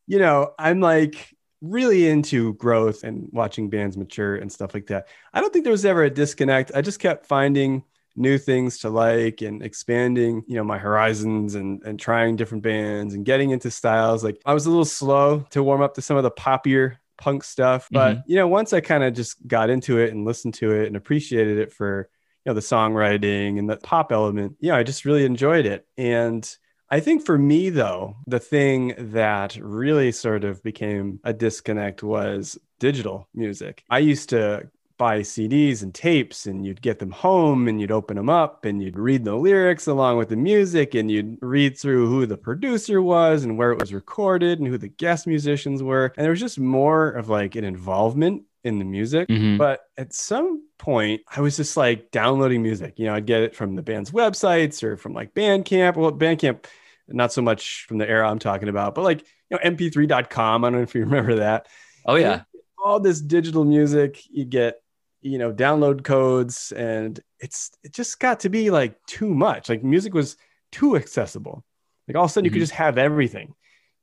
you 0.08 0.20
know, 0.20 0.54
I'm 0.58 0.80
like 0.80 1.36
really 1.60 2.08
into 2.08 2.54
growth 2.54 3.04
and 3.04 3.28
watching 3.34 3.70
bands 3.70 3.98
mature 3.98 4.38
and 4.38 4.50
stuff 4.50 4.74
like 4.74 4.88
that. 4.88 5.10
I 5.34 5.42
don't 5.42 5.52
think 5.52 5.66
there 5.66 5.74
was 5.74 5.84
ever 5.84 6.04
a 6.04 6.10
disconnect. 6.10 6.72
I 6.74 6.82
just 6.82 7.02
kept 7.02 7.26
finding 7.26 7.84
new 8.20 8.38
things 8.38 8.80
to 8.80 8.90
like 8.90 9.42
and 9.42 9.64
expanding, 9.64 10.44
you 10.48 10.56
know, 10.56 10.64
my 10.64 10.78
horizons 10.78 11.56
and 11.56 11.82
and 11.84 12.00
trying 12.00 12.36
different 12.36 12.64
bands 12.64 13.14
and 13.14 13.26
getting 13.26 13.52
into 13.52 13.72
styles. 13.72 14.24
Like 14.24 14.40
I 14.46 14.54
was 14.54 14.66
a 14.66 14.70
little 14.70 14.86
slow 14.86 15.46
to 15.52 15.64
warm 15.64 15.82
up 15.82 15.96
to 15.96 16.02
some 16.02 16.18
of 16.18 16.24
the 16.24 16.32
poppier 16.32 16.98
punk 17.18 17.44
stuff, 17.44 17.88
but 17.92 18.18
mm-hmm. 18.18 18.32
you 18.32 18.36
know, 18.36 18.48
once 18.48 18.74
I 18.74 18.82
kind 18.82 19.04
of 19.04 19.14
just 19.14 19.48
got 19.48 19.70
into 19.70 19.98
it 20.00 20.12
and 20.12 20.26
listened 20.26 20.54
to 20.56 20.72
it 20.72 20.88
and 20.88 20.96
appreciated 20.96 21.58
it 21.58 21.72
for 21.72 22.10
you 22.46 22.50
know 22.50 22.54
the 22.54 22.62
songwriting 22.62 23.58
and 23.58 23.70
the 23.70 23.78
pop 23.78 24.12
element, 24.12 24.58
yeah, 24.60 24.76
I 24.76 24.84
just 24.84 25.06
really 25.06 25.26
enjoyed 25.26 25.66
it. 25.66 25.88
And 25.98 26.48
I 26.92 27.00
think 27.00 27.26
for 27.26 27.38
me, 27.38 27.70
though, 27.70 28.18
the 28.26 28.40
thing 28.40 28.96
that 28.98 29.56
really 29.62 30.12
sort 30.12 30.44
of 30.44 30.64
became 30.64 31.20
a 31.24 31.34
disconnect 31.34 32.02
was 32.02 32.58
digital 32.80 33.28
music. 33.34 33.84
I 33.90 34.00
used 34.00 34.30
to 34.30 34.70
buy 35.00 35.22
CDs 35.22 35.82
and 35.82 35.96
tapes 35.96 36.46
and 36.46 36.64
you'd 36.64 36.82
get 36.82 37.00
them 37.00 37.10
home 37.10 37.68
and 37.68 37.82
you'd 37.82 37.92
open 37.92 38.18
them 38.18 38.30
up 38.30 38.66
and 38.66 38.84
you'd 38.84 39.00
read 39.00 39.24
the 39.24 39.34
lyrics 39.34 39.88
along 39.88 40.18
with 40.18 40.30
the 40.30 40.36
music 40.36 40.94
and 40.94 41.10
you'd 41.10 41.38
read 41.42 41.76
through 41.80 42.08
who 42.08 42.28
the 42.28 42.38
producer 42.38 43.02
was 43.02 43.44
and 43.44 43.58
where 43.58 43.72
it 43.72 43.80
was 43.80 43.94
recorded 43.94 44.60
and 44.60 44.68
who 44.68 44.78
the 44.78 44.90
guest 44.90 45.26
musicians 45.26 45.82
were. 45.82 46.14
And 46.18 46.24
there 46.24 46.32
was 46.32 46.40
just 46.40 46.60
more 46.60 47.08
of 47.10 47.30
like 47.30 47.56
an 47.56 47.64
involvement 47.64 48.44
in 48.66 48.78
the 48.78 48.84
music. 48.86 49.30
Mhm. 49.30 49.58
But 49.58 49.80
at 49.98 50.14
some 50.14 50.64
point, 50.78 51.22
I 51.34 51.40
was 51.40 51.56
just 51.56 51.78
like 51.78 52.12
downloading 52.12 52.62
music. 52.62 53.00
You 53.00 53.06
know, 53.06 53.16
I'd 53.16 53.26
get 53.26 53.42
it 53.42 53.56
from 53.56 53.76
the 53.76 53.82
band's 53.82 54.12
websites 54.12 54.84
or 54.84 54.98
from 54.98 55.14
like 55.14 55.34
Bandcamp. 55.34 55.96
Well, 55.96 56.12
Bandcamp, 56.12 56.66
not 57.08 57.32
so 57.32 57.42
much 57.42 57.86
from 57.88 58.00
the 58.00 58.08
era 58.08 58.30
I'm 58.30 58.38
talking 58.38 58.68
about, 58.68 58.96
but 58.96 59.04
like, 59.06 59.22
you 59.50 59.58
know, 59.58 59.72
mp3.com. 59.72 60.66
I 60.66 60.68
don't 60.70 60.80
know 60.80 60.84
if 60.84 60.94
you 60.94 61.02
remember 61.06 61.36
that. 61.36 61.68
Oh 62.06 62.16
yeah. 62.16 62.42
All 62.84 63.00
this 63.00 63.22
digital 63.22 63.64
music, 63.64 64.22
you 64.30 64.44
get, 64.44 64.82
you 65.22 65.38
know, 65.38 65.52
download 65.54 66.04
codes, 66.04 66.72
and 66.72 67.20
it's 67.40 67.72
it 67.84 67.94
just 67.94 68.20
got 68.20 68.42
to 68.42 68.50
be 68.50 68.70
like 68.72 68.96
too 69.08 69.34
much. 69.34 69.70
Like 69.70 69.84
music 69.84 70.14
was 70.14 70.38
too 70.72 70.96
accessible. 70.96 71.64
Like 72.08 72.16
all 72.16 72.26
of 72.26 72.30
a 72.32 72.34
sudden, 72.34 72.46
you 72.46 72.52
Mhm. 72.52 72.54
could 72.56 72.60
just 72.62 72.74
have 72.74 72.98
everything. 72.98 73.54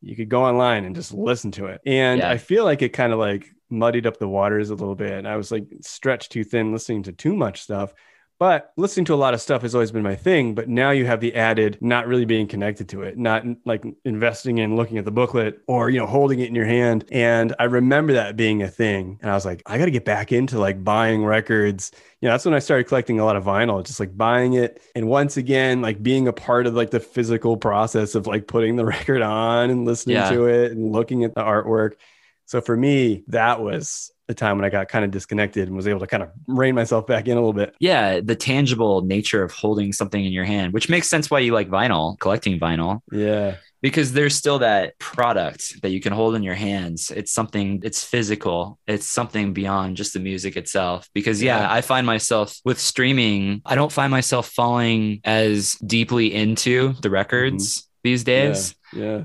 You 0.03 0.15
could 0.15 0.29
go 0.29 0.45
online 0.45 0.85
and 0.85 0.95
just 0.95 1.13
listen 1.15 1.51
to 1.53 1.67
it. 1.67 1.81
And 1.87 2.19
Yeah. 2.21 2.31
I 2.31 2.37
feel 2.39 2.65
like 2.65 2.83
it 2.83 2.91
kind 2.91 3.13
of 3.13 3.19
like 3.19 3.47
muddied 3.71 4.07
up 4.07 4.19
the 4.19 4.29
waters 4.29 4.71
a 4.71 4.75
little 4.75 4.95
bit. 4.95 5.13
And 5.13 5.27
I 5.27 5.37
was 5.37 5.51
like 5.51 5.65
stretched 5.81 6.33
too 6.33 6.45
thin 6.45 6.73
listening 6.73 7.03
to 7.05 7.13
too 7.13 7.35
much 7.35 7.63
stuff. 7.63 7.93
But 8.39 8.73
listening 8.77 9.07
to 9.07 9.15
a 9.15 9.17
lot 9.17 9.33
of 9.33 9.41
stuff 9.41 9.63
has 9.63 9.75
always 9.75 9.91
been 9.91 10.03
my 10.03 10.15
thing. 10.15 10.55
But 10.55 10.69
now 10.69 10.91
you 10.91 11.07
have 11.07 11.21
the 11.21 11.35
added 11.35 11.79
not 11.81 12.07
really 12.07 12.27
being 12.27 12.47
connected 12.47 12.87
to 12.91 13.03
it, 13.03 13.17
not 13.17 13.45
like 13.65 13.83
investing 14.05 14.59
in 14.59 14.77
looking 14.77 14.99
at 14.99 15.07
the 15.07 15.11
booklet 15.11 15.61
or, 15.67 15.89
you 15.89 15.99
know, 15.99 16.07
holding 16.07 16.41
it 16.41 16.49
in 16.49 16.55
your 16.55 16.67
hand. 16.67 17.07
And 17.11 17.55
I 17.59 17.65
remember 17.65 18.13
that 18.13 18.37
being 18.37 18.63
a 18.63 18.69
thing. 18.69 19.19
And 19.23 19.31
I 19.31 19.35
was 19.35 19.47
like, 19.47 19.63
I 19.65 19.79
got 19.79 19.87
to 19.87 19.91
get 19.91 20.05
back 20.05 20.33
into 20.33 20.59
like 20.59 20.85
buying 20.85 21.25
records. 21.25 21.93
You 22.21 22.29
know, 22.29 22.35
that's 22.35 22.45
when 22.45 22.53
I 22.53 22.59
started 22.59 22.85
collecting 22.85 23.19
a 23.21 23.25
lot 23.25 23.37
of 23.37 23.45
vinyl, 23.45 23.83
just 23.85 24.01
like 24.01 24.15
buying 24.17 24.53
it. 24.53 24.83
And 24.95 25.09
once 25.09 25.39
again, 25.39 25.81
like 25.81 26.03
being 26.03 26.29
a 26.29 26.33
part 26.33 26.67
of 26.67 26.75
like 26.75 26.91
the 26.91 27.01
physical 27.01 27.57
process 27.57 28.15
of 28.15 28.27
like 28.27 28.47
putting 28.49 28.77
the 28.77 28.85
record 28.97 29.23
on 29.23 29.71
and 29.71 29.87
listening 29.87 30.17
Yeah. 30.17 30.31
to 30.31 30.45
it 30.47 30.73
and 30.73 30.93
looking 30.93 31.25
at 31.25 31.35
the 31.35 31.43
artwork. 31.43 31.93
So 32.47 32.61
for 32.61 32.77
me, 32.77 33.25
that 33.29 33.61
was 33.61 34.11
the 34.29 34.35
time 34.35 34.57
when 34.57 34.65
I 34.65 34.71
got 34.71 34.89
kind 34.89 35.05
of 35.05 35.11
disconnected 35.11 35.69
and 35.69 35.77
was 35.77 35.87
able 35.87 36.01
to 36.01 36.07
kind 36.07 36.23
of 36.23 36.31
rein 36.47 36.75
myself 36.75 37.07
back 37.07 37.27
in 37.27 37.33
a 37.33 37.41
little 37.41 37.53
bit. 37.53 37.75
Yeah, 37.79 38.21
the 38.21 38.35
tangible 38.35 39.03
nature 39.03 39.43
of 39.43 39.53
holding 39.53 39.93
something 39.93 40.25
in 40.25 40.33
your 40.33 40.45
hand, 40.45 40.73
which 40.73 40.89
makes 40.89 41.09
sense 41.09 41.31
why 41.31 41.41
you 41.41 41.53
like 41.53 41.69
vinyl, 41.69 42.19
collecting 42.19 42.59
vinyl, 42.59 43.03
Yeah. 43.13 43.57
because 43.83 44.13
there's 44.13 44.35
still 44.35 44.59
that 44.61 44.99
product 44.99 45.81
that 45.83 45.91
you 45.91 46.01
can 46.01 46.13
hold 46.13 46.35
in 46.35 46.43
your 46.43 46.55
hands. 46.55 47.13
It's 47.15 47.33
something, 47.33 47.81
it's 47.85 48.03
physical, 48.03 48.79
it's 48.89 49.07
something 49.07 49.53
beyond 49.53 49.97
just 49.97 50.13
the 50.13 50.21
music 50.21 50.57
itself. 50.57 51.09
Because, 51.15 51.41
yeah, 51.41 51.61
Yeah. 51.61 51.73
I 51.73 51.81
find 51.81 52.05
myself 52.07 52.59
with 52.65 52.81
streaming, 52.81 53.63
I 53.65 53.77
don't 53.77 53.93
find 53.93 54.11
myself 54.11 54.49
falling 54.49 55.21
as 55.23 55.75
deeply 55.87 56.35
into 56.35 56.95
the 57.01 57.11
records 57.11 57.83
mm-hmm. 57.83 57.87
these 58.03 58.25
days. 58.25 58.71
Yeah. 58.71 58.77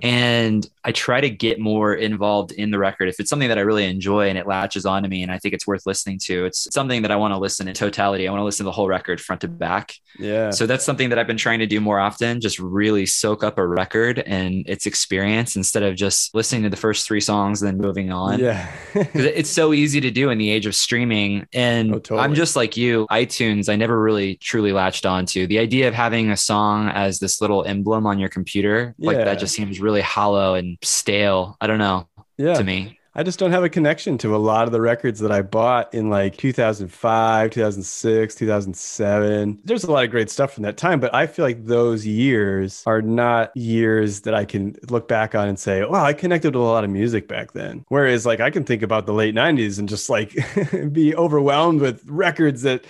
And 0.01 0.67
I 0.83 0.91
try 0.91 1.21
to 1.21 1.29
get 1.29 1.59
more 1.59 1.93
involved 1.93 2.51
in 2.51 2.71
the 2.71 2.79
record. 2.79 3.07
If 3.09 3.19
it's 3.19 3.29
something 3.29 3.49
that 3.49 3.57
I 3.57 3.61
really 3.61 3.85
enjoy 3.85 4.29
and 4.29 4.37
it 4.37 4.47
latches 4.47 4.85
onto 4.85 5.07
me 5.09 5.21
and 5.23 5.31
I 5.31 5.37
think 5.37 5.53
it's 5.53 5.67
worth 5.67 5.85
listening 5.85 6.19
to, 6.23 6.45
it's 6.45 6.67
something 6.73 7.01
that 7.03 7.11
I 7.11 7.15
want 7.15 7.33
to 7.33 7.37
listen 7.37 7.67
in 7.67 7.73
totality. 7.73 8.27
I 8.27 8.31
want 8.31 8.41
to 8.41 8.45
listen 8.45 8.63
to 8.63 8.67
the 8.67 8.71
whole 8.73 8.87
record 8.87 9.21
front 9.21 9.41
to 9.41 9.47
back. 9.47 9.93
Yeah. 10.19 10.49
So 10.51 10.65
that's 10.65 10.83
something 10.83 11.09
that 11.09 11.19
I've 11.19 11.27
been 11.27 11.37
trying 11.37 11.59
to 11.59 11.67
do 11.67 11.79
more 11.79 11.99
often, 11.99 12.41
just 12.41 12.59
really 12.59 13.05
soak 13.05 13.43
up 13.43 13.57
a 13.57 13.65
record 13.65 14.19
and 14.19 14.67
its 14.67 14.85
experience 14.85 15.55
instead 15.55 15.83
of 15.83 15.95
just 15.95 16.33
listening 16.33 16.63
to 16.63 16.69
the 16.69 16.77
first 16.77 17.05
three 17.07 17.21
songs 17.21 17.61
and 17.61 17.67
then 17.71 17.77
moving 17.77 18.11
on. 18.11 18.39
Yeah. 18.39 18.71
it's 18.95 19.49
so 19.49 19.73
easy 19.73 20.01
to 20.01 20.11
do 20.11 20.29
in 20.29 20.37
the 20.37 20.49
age 20.49 20.65
of 20.65 20.75
streaming. 20.75 21.47
And 21.53 21.91
Oh, 21.91 21.99
totally. 21.99 22.19
I'm 22.21 22.33
just 22.35 22.55
like 22.55 22.75
you, 22.75 23.07
iTunes, 23.11 23.69
I 23.69 23.75
never 23.75 24.01
really 24.01 24.35
truly 24.35 24.71
latched 24.73 25.05
onto 25.05 25.47
the 25.47 25.59
idea 25.59 25.87
of 25.87 25.93
having 25.93 26.31
a 26.31 26.37
song 26.37 26.89
as 26.89 27.19
this 27.19 27.39
little 27.41 27.63
emblem 27.63 28.05
on 28.05 28.19
your 28.19 28.29
computer. 28.29 28.95
Like 28.97 29.17
Yeah. 29.17 29.25
that 29.25 29.39
just 29.39 29.57
seems 29.61 29.79
really 29.79 30.01
hollow 30.01 30.55
and 30.55 30.77
stale. 30.81 31.57
I 31.61 31.67
don't 31.67 31.79
know 31.79 32.07
yeah. 32.37 32.55
to 32.55 32.63
me. 32.63 32.97
I 33.13 33.23
just 33.23 33.39
don't 33.39 33.51
have 33.51 33.65
a 33.65 33.69
connection 33.69 34.17
to 34.19 34.33
a 34.33 34.37
lot 34.37 34.67
of 34.67 34.71
the 34.71 34.79
records 34.79 35.19
that 35.19 35.33
I 35.33 35.41
bought 35.41 35.93
in 35.93 36.09
like 36.09 36.37
2005, 36.37 37.51
2006, 37.51 38.35
2007. 38.35 39.59
There's 39.65 39.83
a 39.83 39.91
lot 39.91 40.05
of 40.05 40.11
great 40.11 40.29
stuff 40.29 40.53
from 40.53 40.63
that 40.63 40.77
time, 40.77 41.01
but 41.01 41.13
I 41.13 41.27
feel 41.27 41.43
like 41.43 41.65
those 41.65 42.07
years 42.07 42.83
are 42.85 43.01
not 43.01 43.55
years 43.55 44.21
that 44.21 44.33
I 44.33 44.45
can 44.45 44.77
look 44.89 45.09
back 45.09 45.35
on 45.35 45.49
and 45.49 45.59
say, 45.59 45.83
wow, 45.83 46.05
I 46.05 46.13
connected 46.13 46.55
with 46.55 46.63
a 46.63 46.65
lot 46.65 46.85
of 46.85 46.89
music 46.89 47.27
back 47.27 47.51
then. 47.51 47.83
Whereas, 47.89 48.25
like, 48.25 48.39
I 48.39 48.49
can 48.49 48.63
think 48.63 48.81
about 48.81 49.05
the 49.05 49.13
late 49.13 49.35
90s 49.35 49.77
and 49.77 49.89
just 49.89 50.09
like 50.09 50.33
be 50.93 51.13
overwhelmed 51.13 51.81
with 51.81 52.01
records 52.07 52.61
that 52.61 52.85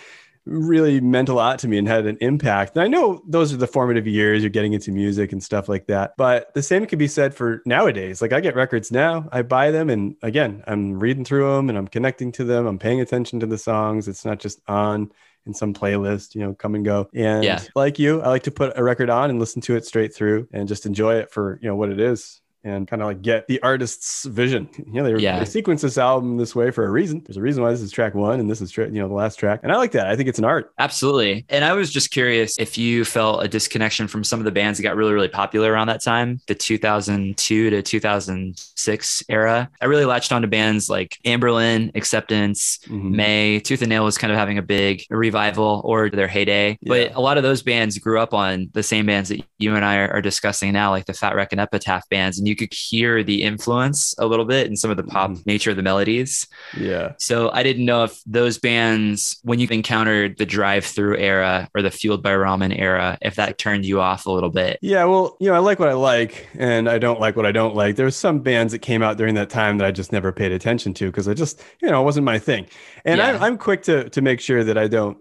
really 0.45 0.99
meant 0.99 1.29
a 1.29 1.33
lot 1.33 1.59
to 1.59 1.67
me 1.67 1.77
and 1.77 1.87
had 1.87 2.05
an 2.05 2.17
impact. 2.21 2.75
And 2.75 2.83
I 2.83 2.87
know 2.87 3.21
those 3.27 3.53
are 3.53 3.57
the 3.57 3.67
formative 3.67 4.07
years 4.07 4.41
you're 4.41 4.49
getting 4.49 4.73
into 4.73 4.91
music 4.91 5.31
and 5.31 5.43
stuff 5.43 5.69
like 5.69 5.87
that. 5.87 6.13
But 6.17 6.53
the 6.53 6.63
same 6.63 6.85
could 6.85 6.99
be 6.99 7.07
said 7.07 7.33
for 7.33 7.61
nowadays. 7.65 8.21
Like 8.21 8.33
I 8.33 8.39
get 8.39 8.55
records 8.55 8.91
now, 8.91 9.29
I 9.31 9.43
buy 9.43 9.71
them 9.71 9.89
and 9.89 10.15
again, 10.23 10.63
I'm 10.67 10.99
reading 10.99 11.25
through 11.25 11.55
them 11.55 11.69
and 11.69 11.77
I'm 11.77 11.87
connecting 11.87 12.31
to 12.33 12.43
them. 12.43 12.65
I'm 12.65 12.79
paying 12.79 13.01
attention 13.01 13.39
to 13.41 13.45
the 13.45 13.57
songs. 13.57 14.07
It's 14.07 14.25
not 14.25 14.39
just 14.39 14.61
on 14.67 15.11
in 15.45 15.53
some 15.53 15.73
playlist, 15.73 16.35
you 16.35 16.41
know, 16.41 16.53
come 16.53 16.75
and 16.75 16.85
go. 16.85 17.09
And 17.13 17.43
Yeah. 17.43 17.61
like 17.75 17.97
you, 17.99 18.21
I 18.21 18.29
like 18.29 18.43
to 18.43 18.51
put 18.51 18.77
a 18.77 18.83
record 18.83 19.09
on 19.09 19.29
and 19.29 19.39
listen 19.39 19.61
to 19.63 19.75
it 19.75 19.85
straight 19.85 20.13
through 20.13 20.47
and 20.53 20.67
just 20.67 20.85
enjoy 20.85 21.15
it 21.15 21.31
for, 21.31 21.59
you 21.61 21.67
know, 21.67 21.75
what 21.75 21.89
it 21.89 21.99
is. 21.99 22.40
And 22.63 22.87
kind 22.87 23.01
of 23.01 23.07
like 23.07 23.21
get 23.23 23.47
the 23.47 23.59
artist's 23.63 24.25
vision. 24.25 24.69
You 24.91 25.01
know, 25.01 25.03
they, 25.15 25.23
Yeah. 25.23 25.39
they 25.39 25.45
sequence 25.45 25.81
this 25.81 25.97
album 25.97 26.37
this 26.37 26.53
way 26.55 26.69
for 26.69 26.85
a 26.85 26.89
reason. 26.89 27.21
There's 27.25 27.37
a 27.37 27.41
reason 27.41 27.63
why 27.63 27.71
this 27.71 27.81
is 27.81 27.91
track 27.91 28.13
one 28.13 28.39
and 28.39 28.49
this 28.49 28.59
is, 28.61 28.69
tra- 28.71 28.87
you 28.89 28.99
know, 28.99 29.07
the 29.07 29.13
last 29.13 29.37
track. 29.37 29.61
And 29.63 29.71
I 29.71 29.77
like 29.77 29.91
that. 29.93 30.07
I 30.07 30.15
think 30.17 30.27
it's 30.27 30.37
an 30.39 30.43
art. 30.45 30.71
Absolutely. 30.79 31.45
And 31.49 31.63
I 31.63 31.73
was 31.73 31.91
just 31.91 32.11
curious 32.11 32.59
if 32.59 32.77
you 32.77 33.05
felt 33.05 33.43
a 33.43 33.47
disconnection 33.47 34.07
from 34.07 34.23
some 34.25 34.39
of 34.39 34.43
the 34.45 34.51
bands 34.51 34.77
that 34.77 34.83
got 34.83 34.95
really, 34.97 35.13
really 35.13 35.27
popular 35.29 35.71
around 35.71 35.87
that 35.87 36.01
time, 36.03 36.39
the 36.47 36.55
2002 36.55 37.69
to 37.69 37.81
2006 37.81 39.23
era. 39.29 39.69
I 39.81 39.85
really 39.85 40.05
latched 40.05 40.31
onto 40.31 40.47
bands 40.47 40.89
like 40.89 41.17
Anberlin, 41.25 41.91
Acceptance, 41.95 42.79
Mhm. 42.87 43.11
Mae, 43.11 43.59
Tooth 43.59 43.81
and 43.81 43.89
Nail 43.89 44.03
was 44.03 44.17
kind 44.17 44.31
of 44.33 44.37
having 44.39 44.57
a 44.57 44.61
big 44.61 45.03
revival 45.09 45.81
or 45.85 46.09
their 46.09 46.27
heyday. 46.27 46.77
Yeah. 46.81 46.89
But 46.89 47.15
a 47.15 47.21
lot 47.21 47.37
of 47.37 47.43
those 47.43 47.63
bands 47.63 47.97
grew 47.97 48.19
up 48.19 48.33
on 48.33 48.69
the 48.73 48.83
same 48.83 49.05
bands 49.05 49.29
that 49.29 49.41
you 49.59 49.75
and 49.75 49.85
I 49.85 49.97
are, 49.97 50.11
are 50.11 50.21
discussing 50.21 50.73
now, 50.73 50.91
like 50.91 51.05
the 51.05 51.13
Fat 51.13 51.35
Wreck 51.35 51.51
and 51.51 51.61
Epitaph 51.61 52.07
bands. 52.09 52.37
And 52.39 52.47
you 52.51 52.55
could 52.57 52.73
hear 52.73 53.23
the 53.23 53.41
influence 53.43 54.13
a 54.19 54.25
little 54.25 54.45
bit 54.45 54.67
in 54.67 54.75
some 54.75 54.91
of 54.91 54.97
the 54.97 55.03
pop 55.03 55.31
Mhm. 55.31 55.45
nature 55.45 55.71
of 55.71 55.77
the 55.77 55.81
melodies. 55.81 56.45
Yeah. 56.77 57.13
So 57.17 57.49
I 57.51 57.63
didn't 57.63 57.85
know 57.85 58.03
if 58.03 58.21
those 58.25 58.57
bands, 58.59 59.39
when 59.43 59.59
you 59.59 59.67
encountered 59.71 60.37
the 60.37 60.45
Drive-Thru 60.45 61.15
era 61.17 61.69
or 61.73 61.81
the 61.81 61.89
fueled 61.89 62.21
by 62.21 62.31
ramen 62.31 62.77
era, 62.77 63.17
if 63.21 63.35
that 63.35 63.57
turned 63.57 63.85
you 63.85 64.01
off 64.01 64.25
a 64.25 64.31
little 64.31 64.49
bit. 64.49 64.77
Yeah, 64.81 65.05
well, 65.05 65.37
you 65.39 65.47
know, 65.47 65.55
I 65.55 65.59
like 65.59 65.79
what 65.79 65.87
I 65.89 65.93
like 65.93 66.47
and 66.59 66.89
I 66.89 66.97
don't 66.97 67.19
like 67.19 67.35
what 67.37 67.45
I 67.45 67.51
don't 67.53 67.75
like. 67.75 67.95
There's 67.95 68.15
some 68.15 68.39
bands 68.39 68.73
that 68.73 68.79
came 68.79 69.01
out 69.01 69.17
during 69.17 69.35
that 69.35 69.49
time 69.49 69.77
that 69.77 69.87
I 69.87 69.91
just 69.91 70.11
never 70.11 70.31
paid 70.31 70.51
attention 70.51 70.93
to 70.95 71.05
because 71.05 71.27
I 71.27 71.33
just, 71.33 71.63
you 71.81 71.89
know, 71.89 72.01
it 72.01 72.05
wasn't 72.05 72.25
my 72.25 72.37
thing. 72.37 72.65
And 73.05 73.19
Yeah. 73.19 73.29
I'm, 73.35 73.43
I'm 73.43 73.57
quick 73.57 73.81
to 73.83 74.09
to 74.09 74.21
make 74.21 74.39
sure 74.41 74.63
that 74.65 74.77
I 74.77 74.87
don't 74.87 75.17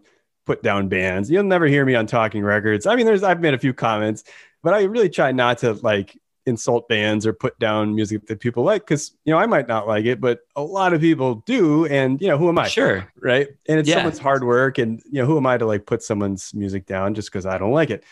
put 0.47 0.63
down 0.63 0.89
bands. 0.89 1.31
You'll 1.31 1.45
never 1.45 1.67
hear 1.67 1.85
me 1.85 1.95
on 1.95 2.07
Talking 2.07 2.43
Records. 2.43 2.87
I 2.87 2.97
mean, 2.97 3.07
there's 3.07 3.23
I've 3.23 3.41
made 3.41 3.55
a 3.55 3.59
few 3.59 3.73
comments, 3.73 4.25
but 4.63 4.75
I 4.75 4.83
really 4.85 5.09
try 5.09 5.31
not 5.33 5.59
to 5.59 5.75
like 5.75 6.19
insult 6.47 6.89
bands 6.89 7.27
or 7.27 7.33
put 7.33 7.59
down 7.59 7.95
music 7.95 8.27
that 8.27 8.41
people 8.41 8.63
like 8.65 8.83
because 8.83 9.13
you 9.25 9.33
know 9.33 9.39
I 9.39 9.47
might 9.47 9.69
not 9.69 9.87
like 9.87 10.05
it, 10.07 10.21
but 10.21 10.41
a 10.57 10.63
lot 10.63 10.93
of 10.95 11.01
people 11.01 11.37
do, 11.47 11.87
and 11.87 12.21
you 12.21 12.29
know 12.29 12.39
who 12.39 12.49
am 12.49 12.59
I? 12.59 12.69
Sure. 12.69 13.07
right? 13.21 13.49
And 13.69 13.79
it's 13.79 13.89
Yeah. 13.89 13.97
someone's 13.97 14.19
hard 14.19 14.45
work, 14.45 14.79
and 14.79 15.01
you 15.11 15.21
know, 15.21 15.27
who 15.27 15.37
am 15.37 15.47
I 15.47 15.59
to 15.59 15.67
like 15.67 15.87
put 15.87 16.03
someone's 16.03 16.53
music 16.55 16.87
down 16.87 17.15
just 17.15 17.31
because 17.31 17.47
I 17.47 17.59
don't 17.59 17.73
like 17.73 17.91
it? 17.91 18.05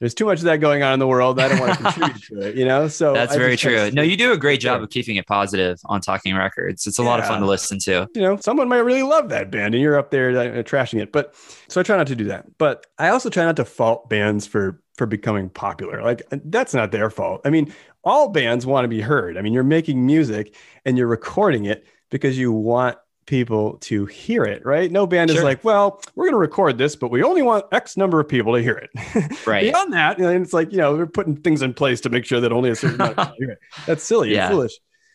There's 0.00 0.12
too 0.12 0.24
much 0.26 0.38
of 0.40 0.44
that 0.46 0.56
going 0.56 0.82
on 0.82 0.92
in 0.92 0.98
the 0.98 1.06
world. 1.06 1.38
I 1.38 1.48
don't 1.48 1.60
want 1.60 1.78
to 1.78 1.82
contribute 1.84 2.22
to 2.24 2.48
it, 2.48 2.56
you 2.56 2.64
know. 2.64 2.88
So 2.88 3.14
That's 3.14 3.32
I 3.34 3.38
very 3.38 3.52
just 3.52 3.62
try 3.62 3.72
to 3.72 3.78
true. 3.90 3.90
No, 3.92 4.02
you 4.02 4.16
do 4.16 4.32
a 4.32 4.36
great 4.36 4.60
job 4.60 4.78
Sure. 4.78 4.84
of 4.84 4.90
keeping 4.90 5.16
it 5.16 5.26
positive 5.26 5.78
on 5.84 6.00
Talking 6.00 6.34
Records. 6.34 6.86
It's 6.86 6.98
a 6.98 7.02
lot 7.02 7.20
of 7.20 7.26
fun 7.26 7.40
to 7.40 7.46
listen 7.46 7.78
to. 7.80 8.08
you 8.14 8.20
know, 8.20 8.36
someone 8.36 8.68
might 8.68 8.78
really 8.78 9.04
love 9.04 9.28
that 9.28 9.50
band, 9.52 9.72
and 9.74 9.80
you're 9.80 9.96
up 9.96 10.10
there 10.10 10.30
uh, 10.36 10.62
trashing 10.64 11.00
it. 11.00 11.12
But 11.12 11.34
so 11.68 11.80
I 11.80 11.84
try 11.84 11.96
not 11.96 12.08
to 12.08 12.16
do 12.16 12.24
that. 12.24 12.58
But 12.58 12.86
I 12.98 13.10
also 13.10 13.30
try 13.30 13.44
not 13.44 13.56
to 13.56 13.64
fault 13.64 14.08
bands 14.10 14.46
for 14.48 14.82
for 14.96 15.06
becoming 15.06 15.48
popular. 15.48 16.02
Like 16.02 16.22
uh, 16.32 16.38
that's 16.44 16.74
not 16.74 16.92
their 16.92 17.10
fault. 17.10 17.40
I 17.44 17.50
mean, 17.50 17.72
all 18.04 18.28
bands 18.28 18.66
want 18.66 18.84
to 18.84 18.88
be 18.88 19.00
heard. 19.00 19.36
I 19.36 19.42
mean, 19.42 19.52
you're 19.52 19.62
making 19.64 20.04
music 20.04 20.54
and 20.84 20.96
you're 20.98 21.06
recording 21.08 21.64
it 21.64 21.86
because 22.10 22.38
you 22.38 22.52
want 22.52 22.96
people 23.26 23.78
to 23.78 24.04
hear 24.04 24.44
it, 24.44 24.64
right? 24.66 24.92
No 24.92 25.06
band 25.06 25.30
is 25.30 25.42
like, 25.42 25.64
well, 25.64 26.02
we're 26.14 26.26
going 26.26 26.34
to 26.34 26.38
record 26.38 26.76
this, 26.76 26.94
but 26.94 27.10
we 27.10 27.22
only 27.22 27.40
want 27.40 27.64
X 27.72 27.96
number 27.96 28.20
of 28.20 28.28
people 28.28 28.54
to 28.54 28.60
hear 28.62 28.74
it. 28.76 28.90
Right. 29.46 29.62
Beyond 29.72 29.92
that, 29.94 30.18
and 30.18 30.42
it's 30.44 30.52
like, 30.52 30.70
you 30.72 30.78
know, 30.78 30.96
they're 30.96 31.06
putting 31.06 31.36
things 31.36 31.60
in 31.62 31.72
place 31.74 32.00
to 32.02 32.10
make 32.10 32.24
sure 32.24 32.40
that 32.40 32.52
only 32.52 32.70
a 32.70 32.76
certain 32.76 32.96
amount 33.00 33.18
of 33.18 33.26
people 33.28 33.36
hear 33.38 33.50
it. 33.52 33.58
That's 33.86 34.02
silly 34.04 34.32
Yeah. 34.34 34.46
and 34.46 34.54
foolish. 34.54 34.72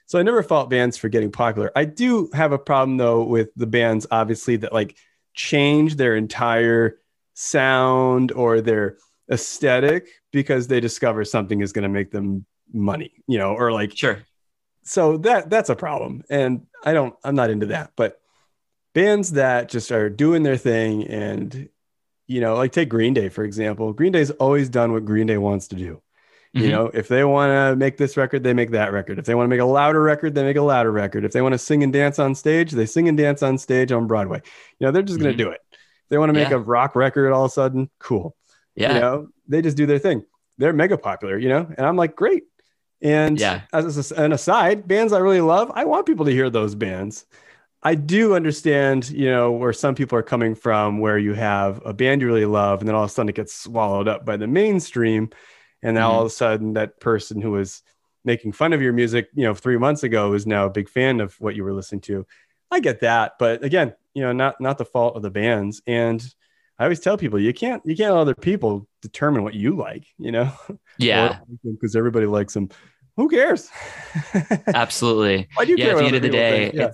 So 0.08 0.18
I 0.18 0.24
never 0.24 0.42
fault 0.42 0.70
bands 0.72 0.98
for 0.98 1.08
getting 1.10 1.32
popular. 1.32 1.72
I 1.76 1.86
do 1.86 2.30
have 2.34 2.52
a 2.52 2.58
problem 2.60 2.98
though 2.98 3.24
with 3.24 3.50
the 3.56 3.68
bands, 3.68 4.08
obviously, 4.10 4.56
that 4.58 4.74
like 4.74 4.96
change 5.36 5.96
their 5.96 6.16
entire 6.16 6.98
sound 7.36 8.32
or 8.32 8.62
their 8.62 8.98
aesthetic 9.32 10.08
because 10.32 10.68
they 10.68 10.80
discover 10.80 11.24
something 11.26 11.62
is 11.62 11.72
going 11.74 11.84
to 11.84 11.90
make 11.90 12.12
them 12.12 12.46
money, 12.74 13.12
you 13.28 13.38
know, 13.38 13.54
or 13.54 13.72
like 13.72 13.96
Sure. 13.96 14.20
so 14.84 15.18
that 15.18 15.50
that's 15.50 15.70
a 15.70 15.76
problem 15.76 16.24
and 16.30 16.66
i 16.86 16.94
don't 16.94 17.14
i'm 17.24 17.36
not 17.36 17.50
into 17.50 17.66
that 17.68 17.92
but 17.98 18.20
bands 18.94 19.34
that 19.34 19.70
just 19.70 19.92
are 19.92 20.10
doing 20.10 20.44
their 20.44 20.56
thing 20.58 21.06
and 21.08 21.68
you 22.28 22.40
know 22.42 22.56
like 22.56 22.72
take 22.72 22.88
green 22.90 23.14
day 23.14 23.28
for 23.30 23.44
example 23.44 23.92
green 23.94 24.12
day's 24.14 24.32
always 24.32 24.70
done 24.70 24.94
what 24.94 25.04
green 25.06 25.28
day 25.28 25.38
wants 25.38 25.68
to 25.68 25.76
do 25.76 26.02
You 26.54 26.64
Mhm. 26.64 26.72
know, 26.72 26.86
if 26.96 27.08
they 27.08 27.24
want 27.24 27.52
to 27.52 27.76
make 27.76 27.98
this 27.98 28.18
record, 28.18 28.42
they 28.44 28.56
make 28.56 28.72
that 28.72 28.92
record. 28.92 29.20
If 29.20 29.26
they 29.26 29.36
want 29.36 29.46
to 29.46 29.50
make 29.56 29.60
a 29.60 29.66
louder 29.80 30.02
record, 30.02 30.34
they 30.34 30.42
make 30.42 30.58
a 30.58 30.64
louder 30.64 30.92
record. 30.92 31.24
If 31.24 31.32
they 31.32 31.44
want 31.44 31.54
to 31.54 31.60
sing 31.60 31.84
and 31.84 31.94
dance 31.94 32.18
on 32.18 32.34
stage, 32.34 32.72
they 32.72 32.88
sing 32.88 33.08
and 33.08 33.16
dance 33.16 33.44
on 33.44 33.60
stage 33.60 33.92
on 33.92 34.08
Broadway. 34.08 34.42
You 34.80 34.88
know, 34.88 34.92
they're 34.92 35.04
just 35.04 35.20
going 35.20 35.32
Mhm. 35.36 35.38
to 35.38 35.44
do 35.44 35.50
it. 35.52 35.62
If 35.74 36.10
they 36.10 36.18
want 36.18 36.30
to 36.30 36.34
make 36.34 36.50
Yeah. 36.50 36.56
a 36.56 36.60
rock 36.76 36.96
record 36.96 37.32
all 37.34 37.46
of 37.46 37.52
a 37.52 37.54
sudden, 37.54 37.92
cool. 38.00 38.36
Yeah. 38.80 38.94
You 38.94 39.00
know, 39.00 39.28
they 39.48 39.62
just 39.62 39.78
do 39.78 39.86
their 39.86 40.00
thing. 40.00 40.24
They're 40.58 40.74
mega 40.74 40.98
popular, 40.98 41.38
you 41.38 41.50
know, 41.50 41.68
and 41.78 41.86
I'm 41.86 41.96
like, 41.96 42.16
great. 42.16 42.44
And 43.02 43.40
Yeah. 43.40 43.62
as 43.72 44.12
a- 44.12 44.22
an 44.22 44.32
aside, 44.34 44.88
bands 44.88 45.14
I 45.14 45.20
really 45.20 45.42
love, 45.42 45.72
I 45.74 45.86
want 45.86 46.06
people 46.06 46.26
to 46.26 46.32
hear 46.32 46.50
those 46.50 46.76
bands. 46.76 47.26
I 47.82 47.96
do 47.96 48.36
understand, 48.36 49.10
you 49.10 49.30
know, 49.30 49.52
where 49.52 49.72
some 49.72 49.96
people 49.96 50.18
are 50.18 50.24
coming 50.24 50.54
from, 50.54 51.00
where 51.00 51.18
you 51.18 51.34
have 51.34 51.82
a 51.86 51.94
band 51.94 52.22
you 52.22 52.28
really 52.28 52.46
love, 52.46 52.80
and 52.80 52.88
then 52.88 52.96
all 52.96 53.04
of 53.06 53.10
a 53.10 53.14
sudden 53.14 53.30
it 53.30 53.36
gets 53.36 53.54
swallowed 53.54 54.08
up 54.10 54.26
by 54.26 54.36
the 54.38 54.48
mainstream. 54.48 55.30
And 55.82 55.96
now 55.96 56.10
Mhm. 56.10 56.14
all 56.14 56.22
of 56.22 56.28
a 56.28 56.30
sudden 56.30 56.74
that 56.74 57.00
person 57.00 57.40
who 57.42 57.52
was 57.52 57.82
making 58.26 58.52
fun 58.52 58.74
of 58.74 58.82
your 58.82 58.92
music, 58.92 59.30
you 59.34 59.46
know, 59.46 59.54
three 59.54 59.78
months 59.78 60.04
ago 60.04 60.34
is 60.34 60.46
now 60.46 60.66
a 60.66 60.70
big 60.70 60.90
fan 60.90 61.22
of 61.22 61.36
what 61.40 61.56
you 61.56 61.64
were 61.64 61.74
listening 61.74 62.02
to. 62.02 62.26
I 62.70 62.82
get 62.82 63.00
that, 63.00 63.34
but 63.40 63.64
again, 63.64 63.94
you 64.14 64.24
know, 64.24 64.34
not 64.34 64.60
not 64.60 64.78
the 64.78 64.86
fault 64.86 65.16
of 65.16 65.22
the 65.22 65.32
bands. 65.32 65.82
And 65.88 66.22
I 66.80 66.84
always 66.84 67.02
tell 67.02 67.18
people 67.18 67.40
you 67.40 67.54
can't 67.54 67.82
you 67.86 67.96
can't 67.96 68.14
let 68.14 68.22
other 68.22 68.36
people 68.36 68.88
determine 69.02 69.44
what 69.44 69.54
you 69.54 69.76
like, 69.76 70.06
you 70.18 70.32
know, 70.32 70.52
Yeah. 70.98 71.40
because 71.64 71.96
everybody 71.96 72.26
likes 72.26 72.54
them. 72.54 72.70
Who 73.18 73.28
cares? 73.30 73.70
Absolutely. 74.68 75.50
Why 75.56 75.66
do 75.66 75.72
you 75.72 75.78
Yeah, 75.78 75.86
care 75.86 75.98
at 75.98 76.00
the 76.00 76.06
end 76.06 76.16
of 76.16 76.22
the 76.22 76.30
day? 76.30 76.72
Yeah. 76.74 76.92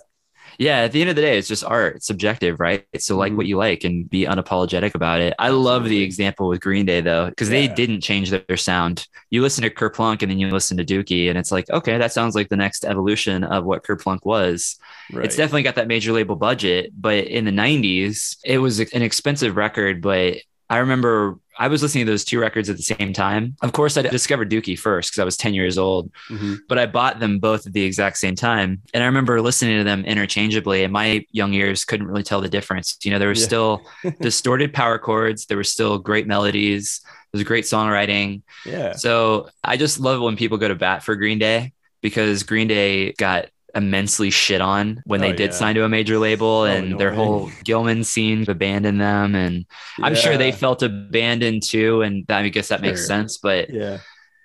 Yeah, 0.58 0.80
at 0.80 0.92
the 0.92 1.02
end 1.02 1.10
of 1.10 1.16
the 1.16 1.22
day, 1.22 1.38
it's 1.38 1.48
just 1.48 1.64
art. 1.64 1.98
It's 1.98 2.08
subjective, 2.08 2.60
right? 2.60 2.86
So 2.98 3.18
like 3.18 3.34
Mhm. 3.34 3.38
what 3.38 3.46
you 3.46 3.58
like 3.58 3.84
and 3.84 4.10
be 4.10 4.26
unapologetic 4.26 4.96
about 4.96 5.20
it. 5.20 5.34
I 5.38 5.50
love 5.50 5.86
the 5.86 6.02
example 6.02 6.48
with 6.48 6.62
Green 6.62 6.86
Day 6.86 7.02
though, 7.02 7.28
because 7.30 7.50
they 7.50 7.68
didn't 7.68 8.02
change 8.02 8.30
their, 8.30 8.44
their 8.48 8.58
sound. 8.58 9.08
You 9.30 9.42
listen 9.42 9.64
to 9.64 9.70
Kerplunk 9.70 10.22
and 10.22 10.32
then 10.32 10.40
you 10.40 10.50
listen 10.50 10.78
to 10.78 10.86
Dookie, 10.86 11.30
and 11.30 11.38
it's 11.38 11.52
like, 11.52 11.70
okay, 11.70 11.98
that 11.98 12.12
sounds 12.14 12.36
like 12.36 12.50
the 12.50 12.56
next 12.58 12.86
evolution 12.86 13.44
of 13.44 13.66
what 13.66 13.84
Kerplunk 13.84 14.20
was. 14.24 14.78
Right. 15.12 15.26
It's 15.26 15.36
definitely 15.36 15.64
got 15.64 15.76
that 15.76 15.88
major 15.88 16.14
label 16.14 16.36
budget, 16.36 16.92
but 17.00 17.26
in 17.26 17.46
the 17.46 17.52
90s, 17.52 18.38
it 18.46 18.60
was 18.60 18.80
an 18.80 19.02
expensive 19.02 19.56
record, 19.56 20.02
but 20.02 20.38
I 20.70 20.78
remember 20.78 21.38
I 21.58 21.68
was 21.70 21.82
listening 21.82 22.06
to 22.06 22.12
those 22.12 22.26
two 22.26 22.40
records 22.40 22.70
at 22.70 22.78
the 22.78 22.84
same 22.84 23.14
time. 23.14 23.56
Of 23.62 23.72
course, 23.72 23.98
I 23.98 24.02
discovered 24.02 24.50
Dookie 24.52 24.78
first 24.78 25.12
because 25.12 25.22
I 25.22 25.26
was 25.26 25.38
10 25.38 25.54
years 25.54 25.78
old 25.78 26.12
Mhm. 26.30 26.60
but 26.68 26.78
I 26.78 26.86
bought 26.86 27.20
them 27.20 27.40
both 27.40 27.66
at 27.68 27.74
the 27.74 27.84
exact 27.84 28.18
same 28.18 28.36
time. 28.36 28.82
And 28.94 29.02
I 29.04 29.06
remember 29.06 29.42
listening 29.42 29.78
to 29.78 29.84
them 29.84 30.04
interchangeably, 30.06 30.84
and 30.84 30.92
my 30.92 31.26
young 31.32 31.54
ears 31.54 31.86
couldn't 31.86 32.08
really 32.08 32.24
tell 32.24 32.42
the 32.42 32.50
difference. 32.50 32.98
You 33.04 33.12
know, 33.12 33.20
there 33.20 33.30
was 33.30 33.40
Yeah. 33.42 33.46
still 33.46 33.82
distorted 34.22 34.74
power 34.74 34.98
chords, 35.00 35.46
there 35.46 35.58
were 35.58 35.64
still 35.64 35.98
great 35.98 36.28
melodies, 36.28 37.02
there 37.32 37.40
was 37.40 37.44
great 37.44 37.64
songwriting. 37.66 38.42
Yeah. 38.66 38.94
So 38.94 39.50
I 39.64 39.78
just 39.78 40.00
love 40.00 40.22
when 40.22 40.36
people 40.36 40.58
go 40.58 40.68
to 40.68 40.76
bat 40.76 41.04
for 41.04 41.16
Green 41.16 41.40
Day 41.40 41.72
because 42.02 42.44
Green 42.44 42.68
Day 42.68 43.14
got 43.14 43.46
immensely 43.76 44.30
shit 44.30 44.62
on 44.62 45.02
when 45.06 45.20
they 45.22 45.34
Oh, 45.34 45.36
did 45.36 45.52
yeah. 45.52 45.58
sign 45.58 45.76
to 45.76 45.84
a 45.84 45.90
major 45.90 46.18
label 46.18 46.64
So 46.64 46.72
and 46.72 47.00
their 47.00 47.14
whole 47.14 47.52
Gilman 47.64 48.04
scene 48.04 48.46
abandoned 48.48 49.02
them 49.02 49.36
and 49.36 49.66
I'm 50.02 50.16
sure 50.16 50.38
they 50.38 50.52
felt 50.52 50.82
abandoned 50.82 51.64
too 51.64 52.02
and 52.02 52.26
I 52.30 52.48
guess 52.50 52.70
that 52.70 52.82
makes 52.82 53.06
sense 53.06 53.38
but 53.38 53.70
Yeah. 53.70 53.98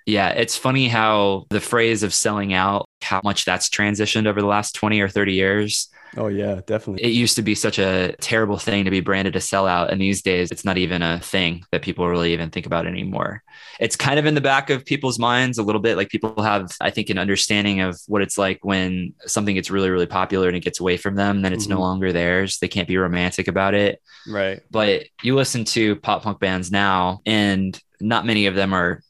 yeah, 0.07 0.31
it's 0.31 0.57
funny 0.57 0.89
how 0.89 1.47
the 1.51 1.61
phrase 1.61 2.03
of 2.03 2.12
selling 2.12 2.53
out, 2.53 2.87
how 3.03 3.20
much 3.22 3.45
that's 3.45 3.68
transitioned 3.68 4.26
over 4.26 4.41
the 4.41 4.47
last 4.49 4.74
20 4.74 5.01
or 5.01 5.09
30 5.09 5.33
years. 5.35 5.89
Oh 6.17 6.27
yeah, 6.27 6.61
definitely. 6.67 7.05
It 7.05 7.13
used 7.13 7.37
to 7.37 7.43
be 7.43 7.55
such 7.55 7.79
a 7.79 8.15
terrible 8.21 8.59
thing 8.59 8.85
to 8.85 8.91
be 8.91 9.01
branded 9.01 9.37
a 9.37 9.39
sellout. 9.39 9.93
And 9.93 10.01
these 10.01 10.23
days, 10.23 10.51
it's 10.51 10.65
not 10.65 10.77
even 10.77 11.03
a 11.03 11.21
thing 11.21 11.63
that 11.71 11.83
people 11.83 12.09
really 12.09 12.33
even 12.33 12.51
think 12.51 12.67
about 12.67 12.87
anymore. 12.87 13.45
It's 13.79 13.95
kind 13.95 14.19
of 14.19 14.27
in 14.27 14.35
the 14.35 14.41
back 14.41 14.71
of 14.71 14.85
people's 14.85 15.21
minds 15.21 15.57
a 15.59 15.63
little 15.63 15.81
bit. 15.81 15.97
Like 15.97 16.09
people 16.09 16.43
have, 16.43 16.73
I 16.81 16.91
think, 16.91 17.11
an 17.11 17.19
understanding 17.19 17.81
of 17.81 17.97
what 18.09 18.23
it's 18.23 18.37
like 18.37 18.59
when 18.65 19.15
something 19.27 19.55
gets 19.55 19.71
really, 19.71 19.89
really 19.89 20.07
popular 20.07 20.49
and 20.49 20.57
it 20.57 20.65
gets 20.65 20.81
away 20.81 20.97
from 20.97 21.15
them, 21.15 21.43
then 21.43 21.53
it's 21.53 21.69
no 21.69 21.77
Mhm. 21.77 21.81
longer 21.81 22.13
theirs. 22.13 22.59
They 22.59 22.69
can't 22.69 22.89
be 22.89 22.97
romantic 22.97 23.47
about 23.47 23.75
it 23.75 24.01
right. 24.27 24.61
but 24.71 25.05
you 25.23 25.35
listen 25.37 25.65
to 25.65 25.97
pop 25.97 26.23
punk 26.23 26.41
bands 26.41 26.71
now 26.73 27.21
and 27.25 27.79
not 28.01 28.27
many 28.27 28.47
of 28.47 28.55
them 28.55 28.73
are 28.73 29.03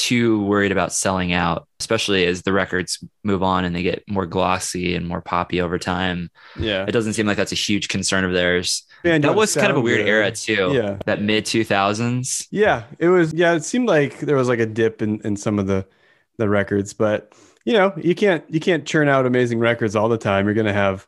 too 0.00 0.42
worried 0.44 0.72
about 0.72 0.92
selling 0.92 1.32
out 1.32 1.66
especially 1.78 2.24
as 2.26 2.42
the 2.42 2.52
records 2.52 3.02
move 3.24 3.42
on 3.42 3.64
and 3.64 3.74
they 3.74 3.82
get 3.82 4.02
more 4.08 4.26
glossy 4.26 4.94
and 4.94 5.06
more 5.06 5.20
poppy 5.20 5.60
over 5.60 5.78
time 5.78 6.30
Yeah. 6.58 6.84
it 6.88 6.92
doesn't 6.92 7.12
seem 7.14 7.26
like 7.26 7.36
that's 7.36 7.52
a 7.52 7.56
huge 7.56 7.88
concern 7.88 8.24
of 8.24 8.32
theirs 8.32 8.84
Band 9.02 9.24
that 9.24 9.34
was 9.34 9.54
kind 9.54 9.70
of 9.70 9.76
a 9.76 9.80
weird 9.80 10.00
good. 10.00 10.08
era 10.08 10.30
too 10.30 10.70
Yeah. 10.74 10.98
that 11.06 11.22
mid 11.22 11.44
2000s 11.46 12.46
Yeah, 12.50 12.84
it 12.98 13.08
was. 13.08 13.32
Yeah, 13.32 13.54
it 13.54 13.64
seemed 13.64 13.88
like 13.88 14.20
there 14.20 14.36
was 14.36 14.48
like 14.48 14.58
a 14.60 14.66
dip 14.66 15.00
in, 15.02 15.20
in 15.24 15.36
some 15.36 15.58
of 15.58 15.66
the 15.66 15.86
the 16.38 16.48
records, 16.48 16.92
but 16.94 17.32
you 17.64 17.72
know, 17.74 17.92
you 17.96 18.14
can't 18.14 18.42
you 18.48 18.60
can't 18.60 18.86
churn 18.86 19.08
out 19.08 19.26
amazing 19.26 19.58
records 19.58 19.94
all 19.96 20.08
the 20.08 20.16
time. 20.18 20.46
You're 20.46 20.54
gonna 20.54 20.72
have 20.72 21.06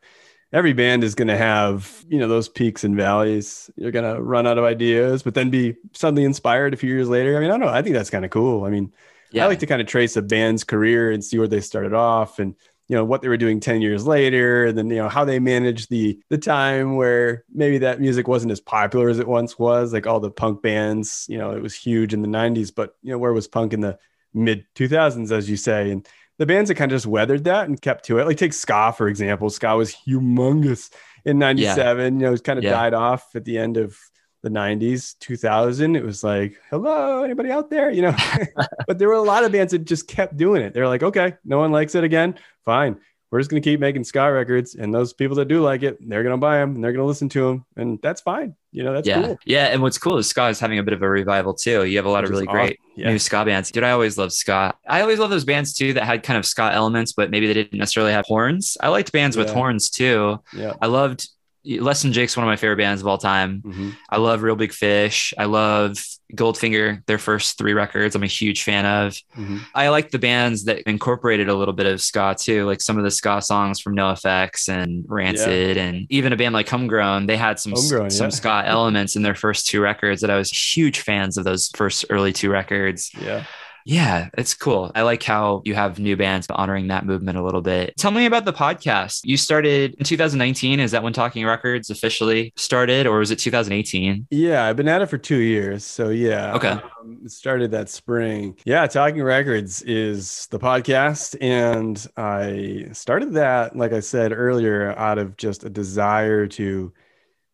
every 0.52 0.72
band 0.72 1.04
is 1.04 1.14
gonna 1.14 1.36
have 1.36 2.04
you 2.08 2.18
know 2.18 2.28
those 2.28 2.48
peaks 2.48 2.84
and 2.84 2.96
valleys. 2.96 3.70
You're 3.76 3.90
gonna 3.92 4.20
run 4.20 4.46
out 4.46 4.58
of 4.58 4.64
ideas, 4.64 5.22
but 5.22 5.34
then 5.34 5.50
be 5.50 5.76
suddenly 5.92 6.24
inspired 6.24 6.74
a 6.74 6.76
few 6.76 6.90
years 6.90 7.08
later. 7.08 7.36
I 7.36 7.40
mean, 7.40 7.50
I 7.50 7.52
don't 7.52 7.60
know. 7.60 7.68
I 7.68 7.82
think 7.82 7.94
that's 7.94 8.10
kind 8.10 8.24
of 8.24 8.30
cool. 8.30 8.64
I 8.64 8.70
mean, 8.70 8.92
yeah 9.30 9.44
I 9.44 9.46
like 9.48 9.60
to 9.60 9.66
kind 9.66 9.80
of 9.80 9.88
trace 9.88 10.16
a 10.16 10.22
band's 10.22 10.64
career 10.64 11.10
and 11.10 11.24
see 11.24 11.38
where 11.38 11.48
they 11.48 11.60
started 11.60 11.94
off 11.94 12.38
and 12.38 12.54
you 12.88 12.96
know 12.96 13.04
what 13.04 13.22
they 13.22 13.28
were 13.28 13.36
doing 13.36 13.60
10 13.60 13.80
years 13.80 14.06
later 14.06 14.66
and 14.66 14.76
then 14.76 14.90
you 14.90 14.96
know 14.96 15.08
how 15.08 15.24
they 15.24 15.38
managed 15.38 15.88
the 15.88 16.20
the 16.28 16.38
time 16.38 16.96
where 16.96 17.44
maybe 17.52 17.78
that 17.78 18.00
music 18.00 18.28
wasn't 18.28 18.52
as 18.52 18.60
popular 18.60 19.08
as 19.08 19.18
it 19.18 19.26
once 19.28 19.58
was 19.58 19.92
like 19.92 20.06
all 20.06 20.20
the 20.20 20.30
punk 20.30 20.62
bands 20.62 21.26
you 21.28 21.38
know 21.38 21.52
it 21.52 21.62
was 21.62 21.74
huge 21.74 22.12
in 22.12 22.22
the 22.22 22.28
90s 22.28 22.74
but 22.74 22.96
you 23.02 23.10
know 23.10 23.18
where 23.18 23.32
was 23.32 23.48
punk 23.48 23.72
in 23.72 23.80
the 23.80 23.98
mid 24.34 24.66
2000s 24.74 25.30
as 25.32 25.48
you 25.48 25.56
say 25.56 25.90
and 25.90 26.06
the 26.38 26.46
bands 26.46 26.68
that 26.68 26.74
kind 26.76 26.90
of 26.90 26.96
just 26.96 27.06
weathered 27.06 27.44
that 27.44 27.68
and 27.68 27.80
kept 27.80 28.04
to 28.06 28.18
it 28.18 28.26
like 28.26 28.36
take 28.38 28.52
ska 28.52 28.92
for 28.96 29.08
example. 29.08 29.50
Ska 29.50 29.76
was 29.76 29.94
humongous 30.06 30.90
in 31.24 31.38
97 31.38 32.20
you 32.20 32.26
know 32.26 32.32
it 32.32 32.42
kind 32.44 32.58
of 32.58 32.64
Yeah. 32.64 32.70
died 32.72 32.94
off 32.94 33.34
at 33.36 33.44
the 33.44 33.58
end 33.58 33.76
of 33.76 33.96
the 34.42 34.48
90s 34.50 35.16
2000 35.20 35.94
it 35.94 36.04
was 36.04 36.24
like 36.24 36.58
hello 36.70 37.22
anybody 37.22 37.50
out 37.50 37.70
there? 37.70 37.90
You 37.90 38.02
know? 38.02 38.16
But 38.88 38.98
there 38.98 39.08
were 39.08 39.14
a 39.14 39.22
lot 39.22 39.44
of 39.44 39.52
bands 39.52 39.70
that 39.72 39.84
just 39.84 40.08
kept 40.08 40.36
doing 40.36 40.62
it. 40.62 40.74
They're 40.74 40.88
like 40.88 41.02
okay 41.02 41.34
no 41.44 41.58
one 41.58 41.70
likes 41.70 41.94
it 41.94 42.04
again. 42.04 42.34
Fine 42.64 42.98
we're 43.32 43.40
just 43.40 43.50
going 43.50 43.60
to 43.62 43.68
keep 43.68 43.80
making 43.80 44.04
ska 44.04 44.30
records 44.30 44.74
and 44.74 44.94
those 44.94 45.14
people 45.14 45.34
that 45.34 45.48
do 45.48 45.62
like 45.62 45.82
it 45.82 45.96
they're 46.06 46.22
going 46.22 46.34
to 46.34 46.36
buy 46.36 46.58
them 46.58 46.74
and 46.74 46.84
they're 46.84 46.92
going 46.92 47.02
to 47.02 47.06
listen 47.06 47.30
to 47.30 47.46
them 47.48 47.64
and 47.76 47.98
that's 48.02 48.20
fine. 48.20 48.54
You 48.70 48.84
know 48.84 48.92
that's 48.92 49.08
yeah. 49.08 49.22
cool. 49.22 49.38
Yeah 49.46 49.66
and 49.66 49.80
what's 49.82 49.98
cool 49.98 50.18
is 50.18 50.28
ska 50.28 50.48
is 50.48 50.60
having 50.60 50.78
a 50.78 50.82
bit 50.82 50.92
of 50.94 51.02
a 51.02 51.08
revival 51.08 51.54
too. 51.54 51.84
You 51.84 51.96
have 51.96 52.04
a 52.06 52.10
lot 52.10 52.22
Which 52.22 52.28
of 52.28 52.30
really 52.32 52.46
awesome. 52.46 52.58
great 52.58 52.78
Yeah. 52.94 53.08
new 53.08 53.18
ska 53.18 53.44
bands. 53.44 53.70
Dude 53.70 53.84
i 53.84 53.90
always 53.90 54.18
love 54.18 54.32
ska. 54.32 54.74
I 54.86 55.00
always 55.00 55.18
love 55.18 55.30
those 55.30 55.44
bands 55.46 55.72
too 55.72 55.94
that 55.94 56.04
had 56.04 56.22
kind 56.22 56.38
of 56.38 56.44
ska 56.46 56.70
elements 56.72 57.12
but 57.14 57.30
maybe 57.30 57.46
they 57.46 57.54
didn't 57.54 57.78
necessarily 57.78 58.12
have 58.12 58.26
horns. 58.26 58.76
I 58.80 58.88
liked 58.88 59.10
bands 59.12 59.36
with 59.36 59.50
horns 59.50 59.88
too. 59.88 60.38
Yeah. 60.54 60.74
I 60.82 60.86
loved 60.86 61.28
Less 61.64 62.02
Than 62.02 62.12
Jake's 62.12 62.36
one 62.36 62.44
of 62.44 62.48
my 62.48 62.56
favorite 62.56 62.76
bands 62.78 63.00
of 63.02 63.06
all 63.06 63.18
time. 63.18 63.62
Mhm. 63.64 63.96
I 64.10 64.16
love 64.18 64.42
Real 64.42 64.56
Big 64.56 64.72
Fish. 64.72 65.32
I 65.38 65.44
love 65.44 65.96
Goldfinger, 66.34 67.04
their 67.06 67.18
first 67.18 67.58
three 67.58 67.74
records. 67.74 68.14
I'm 68.16 68.22
a 68.22 68.26
huge 68.26 68.62
fan 68.62 68.86
of. 68.86 69.16
Mhm. 69.36 69.60
I 69.74 69.88
like 69.90 70.10
the 70.10 70.18
bands 70.18 70.64
that 70.64 70.80
incorporated 70.88 71.48
a 71.48 71.54
little 71.54 71.74
bit 71.74 71.86
of 71.86 72.00
ska 72.00 72.34
too, 72.38 72.64
like 72.64 72.80
some 72.80 72.96
of 72.98 73.04
the 73.04 73.10
ska 73.10 73.42
songs 73.42 73.80
from 73.80 73.94
NoFX 73.94 74.68
and 74.68 75.04
Rancid, 75.08 75.76
and 75.76 76.06
even 76.08 76.32
a 76.32 76.36
band 76.36 76.54
like 76.54 76.68
Homegrown. 76.68 77.26
They 77.26 77.36
had 77.36 77.60
some 77.60 77.72
Homegrown, 77.72 78.10
some 78.10 78.26
yeah. 78.26 78.30
ska 78.30 78.62
elements 78.66 79.14
in 79.14 79.22
their 79.22 79.34
first 79.34 79.66
two 79.68 79.80
records 79.80 80.20
that 80.22 80.30
I 80.30 80.36
was 80.38 80.50
huge 80.50 81.00
fans 81.00 81.36
of 81.36 81.44
those 81.44 81.70
first 81.76 82.06
early 82.10 82.32
two 82.32 82.50
records. 82.50 83.10
yeah 83.20 83.44
Yeah, 83.84 84.28
it's 84.38 84.54
cool. 84.54 84.92
I 84.94 85.02
like 85.02 85.22
how 85.22 85.62
you 85.64 85.74
have 85.74 85.98
new 85.98 86.16
bands 86.16 86.46
honoring 86.50 86.88
that 86.88 87.04
movement 87.04 87.38
a 87.38 87.42
little 87.42 87.62
bit. 87.62 87.96
Tell 87.96 88.10
me 88.10 88.26
about 88.26 88.44
the 88.44 88.52
podcast. 88.52 89.20
You 89.24 89.36
started 89.36 89.94
in 89.98 90.04
2019. 90.04 90.80
Is 90.80 90.92
that 90.92 91.02
when 91.02 91.12
Talking 91.12 91.44
Records 91.44 91.90
officially 91.90 92.52
started, 92.56 93.06
or 93.06 93.18
was 93.18 93.30
it 93.30 93.38
2018? 93.38 94.26
Yeah, 94.30 94.64
I've 94.64 94.76
been 94.76 94.88
at 94.88 95.02
it 95.02 95.06
for 95.06 95.18
two 95.18 95.38
years. 95.38 95.84
So 95.84 96.10
yeah. 96.10 96.54
Okay. 96.54 96.68
Um, 97.00 97.20
it 97.24 97.30
started 97.30 97.72
that 97.72 97.88
spring. 97.88 98.56
Yeah, 98.64 98.86
Talking 98.86 99.22
Records 99.22 99.82
is 99.82 100.46
the 100.50 100.58
podcast. 100.58 101.36
And 101.40 102.04
I 102.16 102.88
started 102.92 103.32
that, 103.34 103.76
like 103.76 103.92
I 103.92 104.00
said 104.00 104.32
earlier, 104.32 104.90
out 104.96 105.18
of 105.18 105.36
just 105.36 105.64
a 105.64 105.70
desire 105.70 106.46
to 106.48 106.92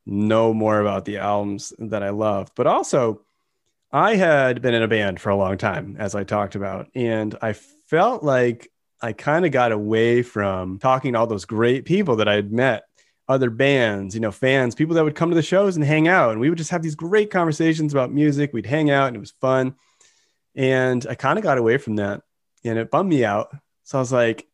know 0.06 0.54
more 0.54 0.80
about 0.80 1.04
the 1.04 1.18
albums 1.18 1.72
that 1.78 2.02
I 2.02 2.10
love, 2.10 2.50
But 2.54 2.66
also, 2.66 3.22
I 3.90 4.16
had 4.16 4.60
been 4.60 4.74
in 4.74 4.82
a 4.82 4.88
band 4.88 5.20
for 5.20 5.30
a 5.30 5.36
long 5.36 5.56
time, 5.56 5.96
as 5.98 6.14
I 6.14 6.24
talked 6.24 6.54
about. 6.54 6.88
And 6.94 7.36
I 7.40 7.54
felt 7.54 8.22
like 8.22 8.70
I 9.00 9.12
kind 9.12 9.46
of 9.46 9.52
got 9.52 9.72
away 9.72 10.22
from 10.22 10.78
talking 10.78 11.12
to 11.12 11.18
all 11.18 11.26
those 11.26 11.46
great 11.46 11.84
people 11.84 12.16
that 12.16 12.28
I 12.28 12.34
had 12.34 12.52
met 12.52 12.84
other 13.28 13.50
bands, 13.50 14.14
you 14.14 14.20
know, 14.20 14.32
fans, 14.32 14.74
people 14.74 14.94
that 14.94 15.04
would 15.04 15.14
come 15.14 15.30
to 15.30 15.36
the 15.36 15.42
shows 15.42 15.76
and 15.76 15.84
hang 15.84 16.08
out. 16.08 16.32
And 16.32 16.40
we 16.40 16.48
would 16.48 16.58
just 16.58 16.70
have 16.70 16.82
these 16.82 16.94
great 16.94 17.30
conversations 17.30 17.92
about 17.92 18.12
music. 18.12 18.52
We'd 18.52 18.66
hang 18.66 18.90
out 18.90 19.08
and 19.08 19.16
it 19.16 19.20
was 19.20 19.34
fun. 19.40 19.74
And 20.54 21.06
I 21.08 21.14
kind 21.14 21.38
of 21.38 21.42
got 21.42 21.58
away 21.58 21.76
from 21.76 21.96
that 21.96 22.22
and 22.64 22.78
it 22.78 22.90
bummed 22.90 23.10
me 23.10 23.24
out. 23.24 23.54
So 23.84 23.98
I 23.98 24.00
was 24.00 24.12
like, 24.12 24.46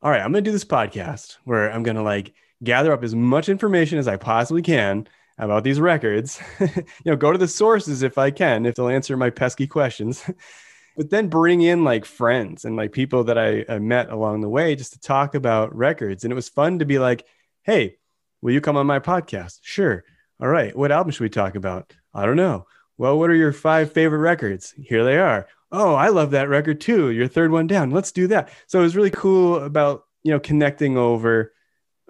all 0.00 0.10
right, 0.10 0.20
I'm 0.20 0.32
going 0.32 0.42
to 0.42 0.48
do 0.48 0.52
this 0.52 0.64
podcast 0.64 1.36
where 1.44 1.70
I'm 1.70 1.82
going 1.82 1.96
to 1.96 2.02
like 2.02 2.32
gather 2.64 2.92
up 2.92 3.04
as 3.04 3.14
much 3.14 3.48
information 3.48 3.98
as 3.98 4.08
I 4.08 4.16
possibly 4.16 4.62
can 4.62 5.06
about 5.38 5.64
these 5.64 5.80
records. 5.80 6.40
you 6.60 6.84
know, 7.06 7.16
go 7.16 7.32
to 7.32 7.38
the 7.38 7.48
sources 7.48 8.02
if 8.02 8.18
I 8.18 8.30
can, 8.30 8.66
if 8.66 8.74
they'll 8.74 8.88
answer 8.88 9.16
my 9.16 9.30
pesky 9.30 9.66
questions. 9.66 10.24
but 10.96 11.10
then 11.10 11.28
bring 11.28 11.62
in 11.62 11.84
like 11.84 12.04
friends 12.04 12.64
and 12.64 12.76
like 12.76 12.92
people 12.92 13.24
that 13.24 13.38
I, 13.38 13.64
I 13.68 13.78
met 13.78 14.10
along 14.10 14.40
the 14.40 14.48
way 14.48 14.76
just 14.76 14.92
to 14.92 15.00
talk 15.00 15.34
about 15.34 15.74
records. 15.74 16.24
And 16.24 16.32
it 16.32 16.36
was 16.36 16.48
fun 16.48 16.78
to 16.78 16.84
be 16.84 16.98
like, 16.98 17.24
hey, 17.62 17.96
will 18.40 18.52
you 18.52 18.60
come 18.60 18.76
on 18.76 18.86
my 18.86 18.98
podcast? 18.98 19.60
Sure. 19.62 20.04
All 20.40 20.48
right. 20.48 20.76
What 20.76 20.92
album 20.92 21.12
should 21.12 21.22
we 21.22 21.30
talk 21.30 21.54
about? 21.54 21.92
I 22.12 22.26
don't 22.26 22.36
know. 22.36 22.66
Well, 22.98 23.18
what 23.18 23.30
are 23.30 23.34
your 23.34 23.52
five 23.52 23.92
favorite 23.92 24.18
records? 24.18 24.74
Here 24.76 25.04
they 25.04 25.18
are. 25.18 25.48
Oh, 25.70 25.94
I 25.94 26.08
love 26.08 26.32
that 26.32 26.48
record 26.50 26.80
too. 26.80 27.10
Your 27.10 27.28
third 27.28 27.50
one 27.50 27.66
down. 27.66 27.90
Let's 27.90 28.12
do 28.12 28.26
that. 28.28 28.50
So 28.66 28.80
it 28.80 28.82
was 28.82 28.96
really 28.96 29.10
cool 29.10 29.56
about, 29.56 30.04
you 30.22 30.30
know, 30.30 30.40
connecting 30.40 30.98
over 30.98 31.52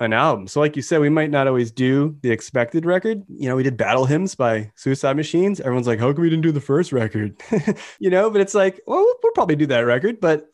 an 0.03 0.13
album. 0.13 0.49
So, 0.49 0.61
like 0.61 0.75
you 0.77 0.83
said, 0.83 1.01
we 1.01 1.09
might 1.09 1.31
not 1.31 1.47
always 1.47 1.71
do 1.71 2.17
the 2.23 2.31
expected 2.31 2.85
record. 2.85 3.23
You 3.29 3.49
know, 3.49 3.57
we 3.57 3.63
did 3.63 3.77
Battle 3.77 4.05
Hymns 4.05 4.35
by 4.35 4.73
Suicide 4.75 5.17
Machines. 5.17 5.61
Everyone's 5.61 5.87
like, 5.87 6.01
how 6.01 6.13
come 6.13 6.23
we 6.23 6.31
didn't 6.31 6.43
do 6.43 6.53
the 6.53 6.61
first 6.61 6.93
record? 6.93 7.41
you 8.01 8.11
know, 8.11 8.29
but 8.29 8.41
it's 8.41 8.55
like, 8.55 8.81
well, 8.87 9.05
we'll 9.23 9.33
probably 9.33 9.57
do 9.57 9.67
that 9.67 9.81
record. 9.81 10.21
But 10.21 10.51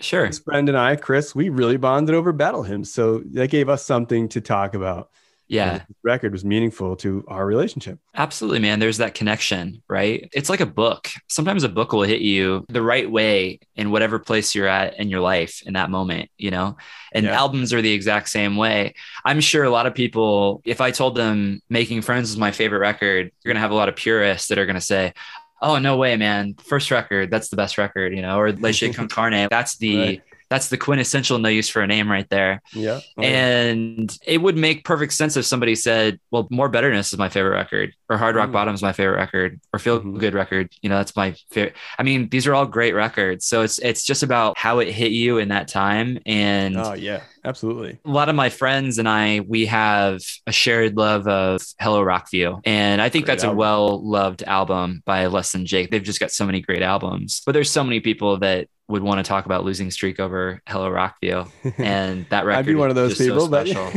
sure. 0.00 0.26
His 0.26 0.40
friend 0.40 0.68
and 0.68 0.76
I, 0.76 0.96
Chris, 0.96 1.34
we 1.34 1.48
really 1.48 1.76
bonded 1.76 2.14
over 2.14 2.32
Battle 2.32 2.64
Hymns. 2.64 2.92
So 2.92 3.22
that 3.32 3.50
gave 3.50 3.68
us 3.68 3.84
something 3.84 4.28
to 4.30 4.40
talk 4.40 4.74
about 4.74 5.10
yeah. 5.48 5.82
Record 6.02 6.32
was 6.32 6.44
meaningful 6.44 6.94
to 6.96 7.24
our 7.26 7.46
relationship. 7.46 7.98
Absolutely 8.14 8.60
man. 8.60 8.78
There's 8.78 8.98
that 8.98 9.14
connection 9.14 9.82
right? 9.88 10.28
It's 10.32 10.50
like 10.50 10.60
a 10.60 10.66
book. 10.66 11.08
Sometimes 11.28 11.64
a 11.64 11.68
book 11.68 11.92
will 11.92 12.02
hit 12.02 12.20
you 12.20 12.64
the 12.68 12.82
right 12.82 13.10
way 13.10 13.60
in 13.74 13.90
whatever 13.90 14.18
place 14.18 14.54
you're 14.54 14.68
at 14.68 14.98
in 14.98 15.08
your 15.08 15.20
life 15.20 15.62
in 15.66 15.72
that 15.74 15.90
moment 15.90 16.30
you 16.36 16.50
know? 16.50 16.76
And 17.12 17.24
yeah. 17.24 17.32
albums 17.32 17.72
are 17.72 17.82
the 17.82 17.92
exact 17.92 18.28
same 18.28 18.56
way. 18.56 18.94
I'm 19.24 19.40
sure 19.40 19.64
a 19.64 19.70
lot 19.70 19.86
of 19.86 19.94
people 19.94 20.62
if 20.64 20.80
i 20.80 20.90
told 20.90 21.14
them 21.14 21.62
making 21.68 22.02
friends 22.02 22.30
is 22.30 22.36
my 22.36 22.52
favorite 22.52 22.80
record 22.80 23.32
you're 23.42 23.50
going 23.50 23.56
to 23.56 23.60
have 23.60 23.70
a 23.70 23.74
lot 23.74 23.88
of 23.88 23.96
purists 23.96 24.48
that 24.48 24.58
are 24.58 24.66
going 24.66 24.74
to 24.74 24.80
say 24.80 25.14
oh 25.62 25.78
no 25.78 25.96
way 25.96 26.16
man. 26.16 26.54
First 26.54 26.90
record 26.90 27.30
that's 27.30 27.48
the 27.48 27.56
best 27.56 27.78
record 27.78 28.14
you 28.14 28.22
know? 28.22 28.38
Or 28.38 28.52
leche 28.52 28.92
con 28.94 29.08
carne 29.08 29.48
that's 29.50 29.76
the 29.78 29.98
right 29.98 30.22
that's 30.50 30.68
the 30.68 30.78
quintessential 30.78 31.38
no 31.38 31.48
use 31.48 31.68
for 31.68 31.82
a 31.82 31.86
name 31.86 32.10
right 32.10 32.28
there. 32.30 32.62
Yeah. 32.72 33.00
Oh, 33.16 33.22
and 33.22 34.16
yeah. 34.22 34.32
it 34.34 34.38
would 34.38 34.56
make 34.56 34.84
perfect 34.84 35.12
sense 35.12 35.36
if 35.36 35.44
somebody 35.44 35.74
said, 35.74 36.18
well, 36.30 36.48
More 36.50 36.68
Betterness 36.68 37.12
is 37.12 37.18
my 37.18 37.28
favorite 37.28 37.54
record, 37.54 37.94
or 38.08 38.16
Hard 38.16 38.36
Rock 38.36 38.50
mm. 38.50 38.52
Bottom 38.52 38.74
is 38.74 38.82
my 38.82 38.92
favorite 38.92 39.16
record, 39.16 39.60
or 39.72 39.78
Feel 39.78 40.00
mm-hmm. 40.00 40.18
Good 40.18 40.34
record. 40.34 40.72
You 40.82 40.88
know, 40.88 40.96
that's 40.96 41.14
my 41.16 41.34
favorite. 41.50 41.74
I 41.98 42.02
mean, 42.02 42.28
these 42.28 42.46
are 42.46 42.54
all 42.54 42.66
great 42.66 42.94
records. 42.94 43.44
So 43.44 43.62
it's 43.62 43.78
it's 43.78 44.02
just 44.02 44.22
about 44.22 44.56
how 44.58 44.78
it 44.78 44.88
hit 44.88 45.12
you 45.12 45.38
in 45.38 45.48
that 45.48 45.68
time. 45.68 46.18
And 46.24 46.76
oh 46.76 46.94
yeah, 46.94 47.22
absolutely. 47.48 47.98
A 48.04 48.10
lot 48.10 48.28
of 48.28 48.36
my 48.36 48.50
friends 48.50 48.98
and 48.98 49.08
I, 49.08 49.40
we 49.40 49.66
have 49.66 50.20
a 50.46 50.52
shared 50.52 50.96
love 50.96 51.26
of 51.26 51.62
Hello 51.80 52.02
Rockview. 52.02 52.60
And 52.64 53.00
I 53.00 53.08
think 53.08 53.24
great 53.24 53.32
that's 53.32 53.44
album. 53.44 53.56
a 53.56 53.58
well 53.58 54.06
loved 54.06 54.42
album 54.42 55.02
by 55.06 55.26
Less 55.26 55.52
Than 55.52 55.66
Jake. 55.66 55.90
They've 55.90 56.02
just 56.02 56.20
got 56.20 56.30
so 56.30 56.44
many 56.44 56.60
great 56.60 56.82
albums. 56.82 57.42
But 57.44 57.52
there's 57.52 57.70
so 57.70 57.82
many 57.82 58.00
people 58.00 58.38
that 58.38 58.68
would 58.88 59.02
want 59.02 59.18
to 59.18 59.28
talk 59.28 59.46
about 59.46 59.64
losing 59.64 59.90
streak 59.90 60.18
over 60.20 60.62
Hello 60.66 60.90
Rockview, 60.90 61.50
and 61.78 62.26
that 62.30 62.44
record. 62.44 62.58
I'd 62.58 62.66
be 62.66 62.74
one 62.74 62.90
of 62.90 62.96
those 62.96 63.18
people, 63.18 63.40
so 63.40 63.48
but 63.48 63.66
yeah, 63.66 63.90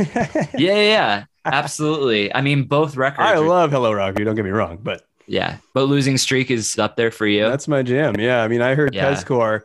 yeah, 0.58 0.80
yeah, 0.80 1.24
absolutely. 1.44 2.34
I 2.34 2.42
mean, 2.42 2.64
both 2.64 2.96
records. 2.96 3.28
I 3.28 3.34
are... 3.34 3.40
love 3.40 3.70
Hello 3.70 3.92
Rockview. 3.92 4.24
Don't 4.24 4.34
get 4.34 4.44
me 4.44 4.50
wrong, 4.50 4.78
but 4.82 5.06
yeah, 5.26 5.58
but 5.72 5.84
losing 5.84 6.18
streak 6.18 6.50
is 6.50 6.78
up 6.78 6.96
there 6.96 7.10
for 7.10 7.26
you. 7.26 7.44
That's 7.44 7.68
my 7.68 7.82
jam. 7.82 8.16
Yeah, 8.18 8.42
I 8.42 8.48
mean, 8.48 8.60
I 8.60 8.74
heard 8.74 8.94
yeah. 8.94 9.12
Pezcore. 9.12 9.62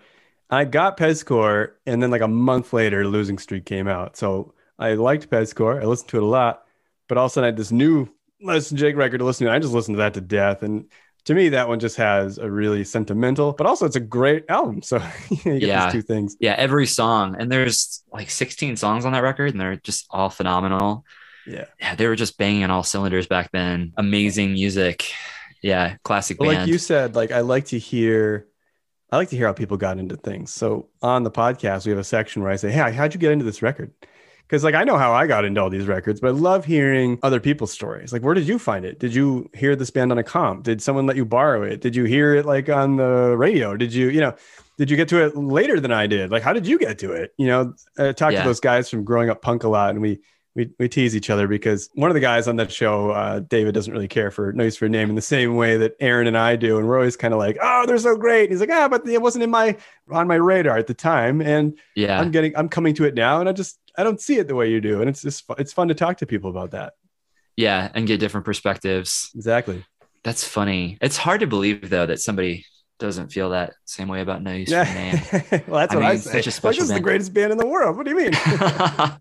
I 0.50 0.66
got 0.66 0.98
Pezcore, 0.98 1.72
and 1.86 2.02
then 2.02 2.12
like 2.12 2.22
a 2.22 2.28
month 2.28 2.74
later, 2.74 3.08
Losing 3.08 3.38
Streak 3.38 3.66
came 3.66 3.88
out. 3.88 4.16
So 4.16 4.54
I 4.80 4.94
liked 4.94 5.30
Pezcore. 5.30 5.82
I 5.82 5.86
listened 5.86 6.10
to 6.10 6.18
it 6.18 6.24
a 6.24 6.28
lot, 6.28 6.64
but 7.08 7.18
all 7.18 7.26
of 7.26 7.32
a 7.32 7.34
sudden 7.34 7.46
I 7.46 7.48
had 7.48 7.58
this 7.58 7.72
new 7.72 8.08
Than 8.40 8.62
Jake 8.78 8.96
record 8.96 9.18
to 9.18 9.26
listen 9.26 9.48
to. 9.48 9.54
I 9.54 9.60
just 9.60 9.74
listened 9.74 9.96
to 9.96 10.00
that 10.00 10.14
to 10.14 10.22
death, 10.22 10.64
and 10.64 10.86
to 11.28 11.34
me, 11.34 11.50
that 11.50 11.68
one 11.68 11.82
just 11.82 11.98
has 11.98 12.38
a 12.38 12.50
really 12.50 12.86
sentimental, 12.86 13.52
but 13.52 13.68
also 13.68 13.86
it's 13.86 13.98
a 13.98 14.02
great 14.02 14.46
album. 14.48 14.82
So 14.82 14.98
you 15.30 15.60
get 15.60 15.62
yeah. 15.62 15.86
these 15.86 15.94
two 15.94 16.02
things. 16.02 16.38
Yeah, 16.40 16.56
every 16.58 16.86
song, 16.88 17.36
and 17.38 17.52
there's 17.52 18.02
like 18.14 18.30
16 18.30 18.78
songs 18.78 19.04
on 19.04 19.12
that 19.12 19.24
record, 19.24 19.52
and 19.52 19.60
they're 19.60 19.76
just 19.76 20.08
all 20.10 20.30
phenomenal. 20.30 21.04
Yeah, 21.46 21.66
yeah, 21.82 21.96
they 21.96 22.08
were 22.08 22.16
just 22.16 22.38
banging 22.38 22.64
on 22.64 22.72
all 22.72 22.84
cylinders 22.84 23.28
back 23.28 23.52
then. 23.52 23.92
Amazing 23.98 24.54
music. 24.54 25.12
Yeah, 25.62 25.98
classic 26.04 26.40
band. 26.40 26.60
Like 26.60 26.68
you 26.68 26.78
said, 26.78 27.16
like 27.16 27.32
I 27.32 27.42
like 27.42 27.66
to 27.68 27.80
hear. 27.80 28.48
I 29.10 29.18
like 29.18 29.30
to 29.30 29.38
hear 29.38 29.48
how 29.48 29.54
people 29.54 29.78
got 29.78 30.00
into 30.00 30.18
things. 30.18 30.52
So 30.52 30.90
on 31.02 31.24
the 31.24 31.32
podcast, 31.32 31.86
we 31.86 31.92
have 31.92 32.00
a 32.00 32.04
section 32.04 32.42
where 32.42 32.52
I 32.52 32.58
say, 32.58 32.72
"Hey, 32.72 32.92
how'd 32.92 33.14
you 33.14 33.20
get 33.20 33.32
into 33.32 33.46
this 33.46 33.62
record?" 33.62 33.94
because 34.48 34.64
like 34.64 34.76
I 34.76 34.84
know 34.84 34.98
how 34.98 35.14
I 35.14 35.28
got 35.28 35.46
into 35.46 35.62
all 35.62 35.70
these 35.70 35.88
records, 35.88 36.20
but 36.20 36.30
I 36.30 36.32
love 36.32 36.66
hearing 36.66 37.20
other 37.22 37.40
people's 37.40 37.72
stories. 37.72 38.14
Like, 38.14 38.22
where 38.22 38.34
did 38.34 38.48
you 38.48 38.58
find 38.58 38.86
it? 38.86 39.00
Did 39.00 39.14
you 39.14 39.50
hear 39.54 39.76
this 39.76 39.90
band 39.90 40.12
on 40.12 40.18
a 40.18 40.24
comp? 40.24 40.64
Did 40.64 40.82
someone 40.82 41.06
let 41.06 41.18
you 41.18 41.26
borrow 41.26 41.64
it? 41.64 41.82
Did 41.82 41.96
you 41.96 42.06
hear 42.06 42.36
it 42.36 42.46
like 42.46 42.70
on 42.70 42.96
the 42.96 43.36
radio? 43.38 43.76
Did 43.76 43.94
you, 43.94 44.10
you 44.10 44.22
know, 44.22 44.36
did 44.78 44.90
you 44.90 44.96
get 44.96 45.10
to 45.10 45.26
it 45.26 45.36
later 45.36 45.80
than 45.80 45.92
I 45.92 46.08
did? 46.08 46.32
Like, 46.32 46.44
how 46.44 46.54
did 46.54 46.66
you 46.66 46.80
get 46.80 47.00
to 47.00 47.12
it? 47.12 47.34
You 47.38 47.48
know, 47.48 47.74
I 47.98 48.14
talked 48.14 48.34
yeah. 48.34 48.44
to 48.44 48.48
those 48.48 48.62
guys 48.62 48.90
from 48.90 49.04
growing 49.04 49.30
up 49.30 49.42
punk 49.42 49.64
a 49.64 49.70
lot, 49.70 49.90
and 49.90 50.02
we 50.02 50.20
we, 50.58 50.72
we 50.80 50.90
tease 50.90 51.16
each 51.16 51.30
other 51.30 51.48
because 51.48 51.88
one 51.94 52.10
of 52.10 52.16
the 52.16 52.20
guys 52.20 52.48
on 52.48 52.56
that 52.56 52.72
show, 52.72 53.12
uh, 53.12 53.42
David, 53.42 53.76
doesn't 53.76 53.94
really 53.94 54.08
care 54.08 54.32
for 54.32 54.52
no 54.54 54.64
use 54.64 54.76
for 54.76 54.88
a 54.88 54.90
name 54.90 55.08
in 55.08 55.16
the 55.16 55.22
same 55.22 55.56
way 55.56 55.78
that 55.78 55.96
Aaron 56.00 56.26
and 56.26 56.36
I 56.36 56.56
do, 56.56 56.80
and 56.80 56.88
we're 56.88 56.98
always 56.98 57.16
kind 57.16 57.32
of 57.32 57.38
like, 57.38 57.60
oh, 57.62 57.86
they're 57.86 58.00
so 58.00 58.18
great. 58.18 58.50
he's 58.50 58.60
like, 58.60 58.72
ah, 58.72 58.88
but 58.90 59.08
it 59.08 59.22
wasn't 59.22 59.44
in 59.44 59.52
my 59.52 59.78
on 60.12 60.28
my 60.28 60.36
radar 60.36 60.76
at 60.76 60.88
the 60.88 60.96
time, 60.96 61.42
and 61.42 61.78
yeah, 61.96 62.20
I'm 62.20 62.32
getting 62.32 62.58
I'm 62.58 62.70
coming 62.70 62.96
to 62.96 63.06
it 63.06 63.14
now, 63.14 63.40
and 63.40 63.48
I 63.48 63.52
just 63.52 63.78
I 63.96 64.04
don't 64.04 64.20
see 64.20 64.40
it 64.40 64.48
the 64.48 64.56
way 64.56 64.72
you 64.72 64.82
do, 64.82 65.00
and 65.00 65.08
it's 65.08 65.22
just 65.22 65.46
it's 65.60 65.74
fun 65.74 65.90
to 65.90 65.94
talk 65.94 66.18
to 66.18 66.26
people 66.26 66.50
about 66.50 66.72
that. 66.72 66.94
Yeah, 67.56 67.92
and 67.94 68.08
get 68.08 68.20
different 68.20 68.46
perspectives. 68.46 69.30
Exactly. 69.36 69.86
That's 70.24 70.44
funny. 70.44 70.98
It's 71.02 71.18
hard 71.18 71.42
to 71.42 71.48
believe 71.48 71.88
though 71.88 72.08
that 72.08 72.20
somebody 72.20 72.66
doesn't 72.98 73.32
feel 73.32 73.52
that 73.52 73.74
same 73.86 74.08
way 74.08 74.22
about 74.22 74.42
No 74.42 74.54
Use 74.54 74.72
yeah. 74.72 74.84
for 74.84 75.38
Name. 75.52 75.64
well, 75.68 75.82
that's 75.82 75.94
I 75.94 75.96
what 75.98 76.02
mean, 76.02 76.12
I 76.12 76.16
say. 76.16 76.34
Like, 76.34 76.46
this 76.46 76.60
band. 76.60 76.78
is 76.78 76.90
the 76.90 77.00
greatest 77.00 77.32
band 77.32 77.52
in 77.52 77.60
the 77.60 77.68
world. 77.68 77.96
What 77.96 78.08
do 78.08 78.12
you 78.12 78.18
mean? 78.18 78.32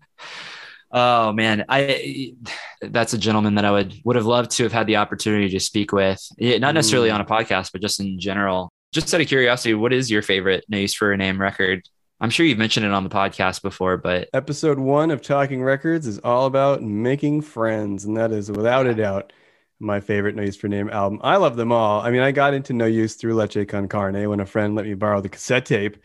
Oh 0.91 1.33
man, 1.33 1.65
I 1.67 2.33
that's 2.81 3.13
a 3.13 3.17
gentleman 3.17 3.55
that 3.55 3.65
I 3.65 3.71
would 3.71 3.93
would 4.05 4.15
have 4.15 4.25
loved 4.25 4.51
to 4.51 4.63
have 4.63 4.71
had 4.71 4.87
the 4.87 4.97
opportunity 4.97 5.49
to 5.49 5.59
speak 5.59 5.91
with. 5.91 6.25
Not 6.39 6.73
necessarily 6.73 7.09
mm. 7.09 7.15
on 7.15 7.21
a 7.21 7.25
podcast, 7.25 7.71
but 7.71 7.81
just 7.81 7.99
in 7.99 8.19
general. 8.19 8.71
Just 8.93 9.13
out 9.13 9.19
of 9.19 9.27
curiosity, 9.27 9.73
what 9.73 9.91
is 9.91 10.09
your 10.09 10.21
favorite 10.21 10.63
No 10.69 10.77
Use 10.77 10.93
for 10.93 11.11
a 11.11 11.17
Name 11.17 11.41
record? 11.41 11.87
I'm 12.19 12.29
sure 12.29 12.45
you've 12.45 12.57
mentioned 12.57 12.85
it 12.85 12.91
on 12.93 13.03
the 13.03 13.09
podcast 13.09 13.61
before, 13.61 13.97
but 13.97 14.29
episode 14.33 14.79
one 14.79 15.11
of 15.11 15.21
Talking 15.21 15.61
Records 15.61 16.07
is 16.07 16.19
all 16.19 16.45
about 16.45 16.81
making 16.81 17.41
friends, 17.41 18.05
and 18.05 18.17
that 18.17 18.31
is 18.31 18.49
without 18.49 18.87
a 18.87 18.95
doubt 18.95 19.33
my 19.79 19.99
favorite 19.99 20.35
No 20.35 20.41
Use 20.41 20.55
for 20.55 20.67
a 20.67 20.69
Name 20.69 20.89
album. 20.89 21.19
I 21.21 21.35
love 21.35 21.57
them 21.57 21.71
all. 21.71 22.01
I 22.01 22.09
mean, 22.09 22.21
I 22.21 22.31
got 22.31 22.53
into 22.53 22.73
No 22.73 22.85
Use 22.85 23.15
through 23.15 23.35
Leche 23.35 23.67
Con 23.67 23.87
Carne 23.87 24.27
when 24.29 24.39
a 24.39 24.45
friend 24.45 24.73
let 24.73 24.85
me 24.85 24.93
borrow 24.93 25.21
the 25.21 25.29
cassette 25.29 25.65
tape, 25.65 25.97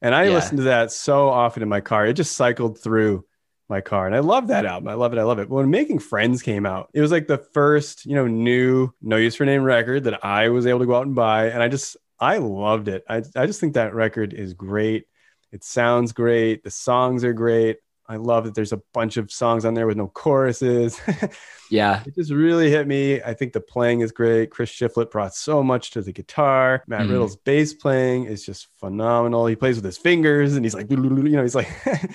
and 0.00 0.14
I 0.14 0.24
yeah. 0.24 0.30
listened 0.30 0.58
to 0.58 0.64
that 0.64 0.90
so 0.90 1.28
often 1.28 1.62
in 1.62 1.68
my 1.68 1.80
car. 1.80 2.06
It 2.06 2.14
just 2.14 2.36
cycled 2.36 2.80
through 2.80 3.24
my 3.72 3.80
car. 3.80 4.06
And 4.06 4.14
I 4.14 4.20
love 4.20 4.46
that 4.48 4.66
album. 4.66 4.88
I 4.88 4.94
love 4.94 5.12
it. 5.12 5.18
I 5.18 5.24
love 5.24 5.40
it. 5.40 5.48
But 5.48 5.56
when 5.56 5.70
Making 5.70 5.98
Friends 5.98 6.42
came 6.42 6.64
out, 6.66 6.90
it 6.94 7.00
was 7.00 7.10
like 7.10 7.26
the 7.26 7.38
first, 7.38 8.06
you 8.06 8.14
know, 8.14 8.28
new 8.28 8.92
No 9.02 9.16
Use 9.16 9.34
for 9.34 9.44
Name 9.44 9.62
record 9.62 10.04
that 10.04 10.24
I 10.24 10.50
was 10.50 10.66
able 10.66 10.80
to 10.80 10.86
go 10.86 10.94
out 10.94 11.06
and 11.06 11.14
buy. 11.14 11.46
And 11.46 11.62
I 11.62 11.68
just, 11.68 11.96
I 12.20 12.38
loved 12.38 12.88
it. 12.88 13.02
I, 13.08 13.22
I 13.34 13.46
just 13.46 13.58
think 13.58 13.74
that 13.74 13.94
record 13.94 14.32
is 14.34 14.54
great. 14.54 15.06
It 15.50 15.64
sounds 15.64 16.12
great. 16.12 16.62
The 16.62 16.70
songs 16.70 17.24
are 17.24 17.32
great. 17.32 17.78
I 18.08 18.16
love 18.16 18.44
that 18.44 18.54
there's 18.54 18.72
a 18.72 18.82
bunch 18.92 19.16
of 19.16 19.30
songs 19.30 19.64
on 19.64 19.74
there 19.74 19.86
with 19.86 19.96
no 19.96 20.08
choruses. 20.08 21.00
yeah. 21.70 22.02
It 22.04 22.14
just 22.14 22.32
really 22.32 22.68
hit 22.68 22.86
me. 22.86 23.22
I 23.22 23.32
think 23.32 23.52
the 23.52 23.60
playing 23.60 24.00
is 24.00 24.10
great. 24.10 24.50
Chris 24.50 24.70
Shiflett 24.70 25.10
brought 25.10 25.34
so 25.34 25.62
much 25.62 25.92
to 25.92 26.02
the 26.02 26.12
guitar. 26.12 26.82
Matt 26.88 27.02
mm. 27.02 27.10
Riddle's 27.10 27.36
bass 27.36 27.72
playing 27.74 28.24
is 28.24 28.44
just 28.44 28.68
phenomenal. 28.78 29.46
He 29.46 29.56
plays 29.56 29.76
with 29.76 29.84
his 29.84 29.98
fingers 29.98 30.56
and 30.56 30.64
he's 30.64 30.74
like, 30.74 30.86
you 30.90 30.96
know, 30.96 31.42
he's 31.42 31.54
like, 31.54 31.70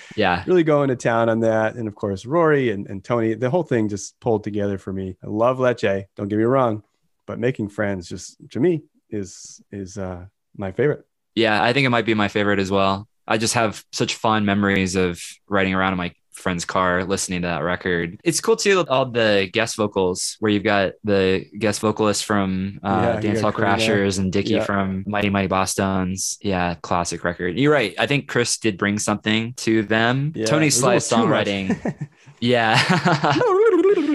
yeah, 0.15 0.43
really 0.45 0.63
going 0.63 0.89
to 0.89 0.95
town 0.95 1.29
on 1.29 1.39
that. 1.39 1.75
And 1.75 1.87
of 1.87 1.95
course, 1.95 2.25
Rory 2.25 2.71
and, 2.71 2.85
and 2.87 3.03
Tony, 3.03 3.33
the 3.33 3.49
whole 3.49 3.63
thing 3.63 3.87
just 3.87 4.19
pulled 4.19 4.43
together 4.43 4.77
for 4.77 4.91
me. 4.91 5.15
I 5.23 5.27
love 5.27 5.59
Leche. 5.59 6.05
Don't 6.15 6.27
get 6.27 6.37
me 6.37 6.43
wrong, 6.43 6.83
but 7.25 7.39
making 7.39 7.69
friends 7.69 8.09
just 8.09 8.37
to 8.51 8.59
me 8.59 8.83
is, 9.09 9.61
is, 9.71 9.97
uh, 9.97 10.25
my 10.57 10.71
favorite. 10.71 11.05
Yeah, 11.35 11.63
I 11.63 11.71
think 11.71 11.85
it 11.85 11.89
might 11.89 12.05
be 12.05 12.15
my 12.15 12.27
favorite 12.27 12.59
as 12.59 12.71
well. 12.71 13.07
I 13.27 13.37
just 13.37 13.53
have 13.55 13.83
such 13.91 14.15
fond 14.15 14.45
memories 14.45 14.95
of 14.95 15.21
riding 15.47 15.73
around 15.73 15.93
in 15.93 15.97
my 15.97 16.13
friend's 16.37 16.65
car 16.65 17.03
listening 17.03 17.41
to 17.41 17.47
that 17.47 17.63
record. 17.63 18.19
It's 18.23 18.39
cool 18.39 18.55
too, 18.55 18.85
all 18.87 19.05
the 19.05 19.49
guest 19.51 19.75
vocals 19.75 20.37
where 20.39 20.51
you've 20.51 20.63
got 20.63 20.93
the 21.03 21.45
guest 21.57 21.81
vocalist 21.81 22.25
from 22.25 22.79
uh, 22.83 23.19
yeah, 23.21 23.33
Dancehall 23.33 23.53
Crashers 23.53 24.19
and 24.19 24.31
Dickie 24.31 24.53
yeah. 24.53 24.63
from 24.63 25.03
Mighty 25.07 25.29
Mighty 25.29 25.47
Bosstones. 25.47 26.37
Yeah, 26.41 26.75
classic 26.75 27.23
record. 27.23 27.57
You're 27.57 27.73
right. 27.73 27.95
I 27.97 28.07
think 28.07 28.27
Chris 28.27 28.57
did 28.57 28.77
bring 28.77 28.99
something 28.99 29.53
to 29.55 29.83
them. 29.83 30.31
Yeah, 30.35 30.45
Tony 30.45 30.69
Sly's 30.69 31.09
songwriting. 31.09 32.07
yeah. 32.39 32.77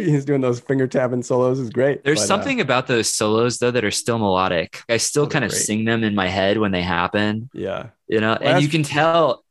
He's 0.11 0.25
doing 0.25 0.41
those 0.41 0.61
finger 0.61 0.87
tapping 0.87 1.23
solos 1.23 1.59
is 1.59 1.71
great. 1.71 2.05
There's 2.05 2.19
but, 2.21 2.25
uh, 2.25 2.27
something 2.27 2.61
uh, 2.61 2.65
about 2.65 2.87
those 2.87 3.09
solos 3.09 3.59
though 3.59 3.71
that 3.71 3.85
are 3.85 3.91
still 3.91 4.19
melodic. 4.19 4.83
I 4.89 4.97
still 4.97 5.27
kind 5.27 5.45
of 5.45 5.51
great. 5.51 5.63
sing 5.63 5.85
them 5.85 6.05
in 6.05 6.15
my 6.15 6.29
head 6.29 6.59
when 6.59 6.73
they 6.73 6.83
happen. 6.83 7.51
Yeah. 7.53 7.91
You 8.09 8.21
know, 8.21 8.37
well, 8.41 8.55
and 8.55 8.63
you 8.63 8.69
can 8.69 8.83
tell 8.83 9.45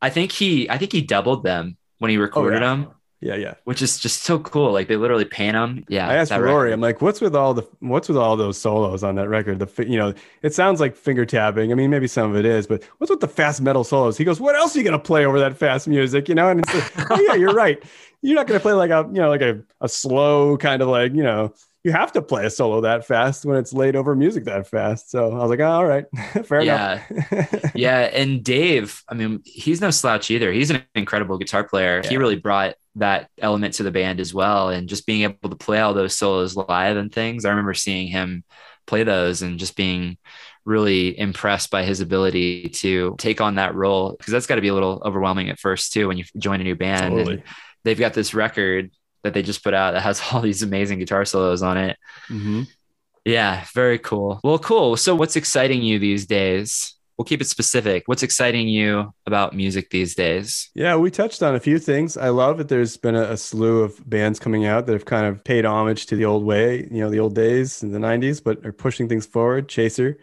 I 0.00 0.10
think 0.10 0.32
he 0.32 0.68
I 0.70 0.78
think 0.78 0.92
he 0.92 1.02
doubled 1.02 1.42
them 1.42 1.76
when 1.98 2.10
he 2.10 2.16
recorded 2.16 2.62
oh, 2.62 2.66
yeah. 2.66 2.76
them. 2.76 2.90
Yeah, 3.20 3.34
yeah. 3.34 3.54
which 3.64 3.82
is 3.82 3.98
just 3.98 4.22
so 4.22 4.38
cool. 4.38 4.72
Like 4.72 4.86
they 4.86 4.96
literally 4.96 5.24
paint 5.24 5.54
them. 5.54 5.84
Yeah. 5.88 6.08
I 6.08 6.14
asked 6.14 6.30
Rory. 6.30 6.72
I'm 6.72 6.80
like, 6.80 7.02
what's 7.02 7.20
with 7.20 7.34
all 7.34 7.52
the 7.52 7.68
what's 7.80 8.08
with 8.08 8.16
all 8.16 8.36
those 8.36 8.58
solos 8.58 9.02
on 9.02 9.16
that 9.16 9.28
record? 9.28 9.58
The 9.58 9.86
you 9.86 9.98
know, 9.98 10.14
it 10.42 10.54
sounds 10.54 10.78
like 10.78 10.94
finger 10.94 11.26
tapping. 11.26 11.72
I 11.72 11.74
mean, 11.74 11.90
maybe 11.90 12.06
some 12.06 12.30
of 12.30 12.36
it 12.36 12.44
is, 12.44 12.66
but 12.66 12.84
what's 12.98 13.10
with 13.10 13.20
the 13.20 13.28
fast 13.28 13.60
metal 13.60 13.82
solos? 13.82 14.16
He 14.16 14.24
goes, 14.24 14.40
what 14.40 14.54
else 14.54 14.76
are 14.76 14.78
you 14.78 14.84
gonna 14.84 15.00
play 15.00 15.26
over 15.26 15.40
that 15.40 15.56
fast 15.56 15.88
music? 15.88 16.28
You 16.28 16.36
know, 16.36 16.48
and 16.48 16.60
it's 16.60 16.72
like, 16.72 17.10
oh 17.10 17.20
yeah, 17.20 17.34
you're 17.34 17.54
right. 17.54 17.82
You're 18.22 18.36
not 18.36 18.46
gonna 18.46 18.60
play 18.60 18.72
like 18.72 18.90
a 18.90 19.08
you 19.08 19.20
know 19.20 19.30
like 19.30 19.42
a, 19.42 19.62
a 19.80 19.88
slow 19.88 20.56
kind 20.56 20.80
of 20.80 20.88
like 20.88 21.12
you 21.12 21.24
know 21.24 21.54
you 21.84 21.92
have 21.92 22.12
to 22.12 22.22
play 22.22 22.44
a 22.44 22.50
solo 22.50 22.80
that 22.82 23.06
fast 23.06 23.44
when 23.44 23.56
it's 23.56 23.72
laid 23.72 23.94
over 23.96 24.14
music 24.16 24.44
that 24.44 24.66
fast. 24.68 25.10
So 25.10 25.30
I 25.32 25.36
was 25.38 25.48
like, 25.50 25.60
oh, 25.60 25.66
all 25.70 25.86
right, 25.86 26.04
fair 26.44 26.60
Yeah. 26.62 27.02
enough. 27.10 27.70
yeah. 27.74 28.00
And 28.00 28.42
Dave, 28.44 29.02
I 29.08 29.14
mean, 29.14 29.40
he's 29.44 29.80
no 29.80 29.90
slouch 29.90 30.30
either. 30.30 30.52
He's 30.52 30.70
an 30.70 30.82
incredible 30.94 31.38
guitar 31.38 31.64
player. 31.64 32.02
He 32.06 32.16
really 32.16 32.36
brought 32.36 32.74
that 32.96 33.30
element 33.38 33.74
to 33.74 33.84
the 33.84 33.92
band 33.92 34.18
as 34.18 34.34
well. 34.34 34.70
And 34.70 34.88
just 34.88 35.06
being 35.06 35.22
able 35.22 35.50
to 35.50 35.56
play 35.56 35.78
all 35.80 35.94
those 35.94 36.16
solos 36.16 36.56
live 36.56 36.96
and 36.96 37.12
things. 37.12 37.44
I 37.44 37.50
remember 37.50 37.74
seeing 37.74 38.08
him 38.08 38.44
play 38.86 39.04
those 39.04 39.42
and 39.42 39.58
just 39.58 39.76
being 39.76 40.18
really 40.64 41.18
impressed 41.18 41.70
by 41.70 41.82
his 41.84 42.00
ability 42.00 42.68
to 42.70 43.14
take 43.18 43.40
on 43.40 43.54
that 43.54 43.74
role 43.74 44.16
because 44.18 44.32
that's 44.32 44.46
got 44.46 44.56
to 44.56 44.60
be 44.60 44.68
a 44.68 44.74
little 44.74 45.00
overwhelming 45.04 45.48
at 45.48 45.58
first 45.58 45.92
too 45.92 46.08
when 46.08 46.18
you 46.18 46.24
join 46.36 46.60
a 46.60 46.64
new 46.64 46.74
band 46.74 47.14
Totally. 47.14 47.34
and 47.34 47.42
they've 47.84 47.98
got 47.98 48.12
this 48.12 48.34
record 48.34 48.90
that 49.24 49.34
they 49.34 49.42
just 49.42 49.62
put 49.64 49.74
out 49.74 49.92
that 49.92 50.02
has 50.02 50.20
all 50.32 50.40
these 50.40 50.62
amazing 50.62 50.98
guitar 50.98 51.24
solos 51.24 51.62
on 51.62 51.76
it 51.76 51.96
Mhm. 52.28 52.66
yeah, 53.24 53.64
very 53.74 53.98
cool. 53.98 54.40
Well, 54.42 54.58
cool. 54.58 54.96
So, 54.96 55.14
what's 55.14 55.36
exciting 55.36 55.82
you 55.82 55.98
these 55.98 56.26
days? 56.26 56.94
We'll 57.16 57.24
keep 57.26 57.40
it 57.40 57.48
specific. 57.48 58.04
What's 58.06 58.22
exciting 58.22 58.68
you 58.68 59.12
about 59.26 59.52
music 59.54 59.90
these 59.90 60.14
days? 60.14 60.70
Yeah, 60.74 60.94
we 60.94 61.10
touched 61.10 61.42
on 61.42 61.56
a 61.56 61.60
few 61.60 61.80
things. 61.80 62.16
I 62.16 62.28
love 62.28 62.58
that 62.58 62.68
there's 62.68 62.96
been 62.96 63.16
a, 63.16 63.32
a 63.32 63.36
slew 63.36 63.82
of 63.82 64.08
bands 64.08 64.38
coming 64.38 64.66
out 64.66 64.86
that 64.86 64.92
have 64.92 65.04
kind 65.04 65.26
of 65.26 65.42
paid 65.42 65.64
homage 65.64 66.06
to 66.06 66.16
the 66.16 66.24
old 66.24 66.44
way, 66.44 66.88
you 66.92 67.00
know, 67.00 67.10
the 67.10 67.18
old 67.18 67.34
days 67.34 67.82
in 67.82 67.90
the 67.90 67.98
90s, 67.98 68.40
but 68.42 68.64
are 68.64 68.72
pushing 68.72 69.08
things 69.08 69.26
forward. 69.26 69.68
Chaser, 69.68 70.16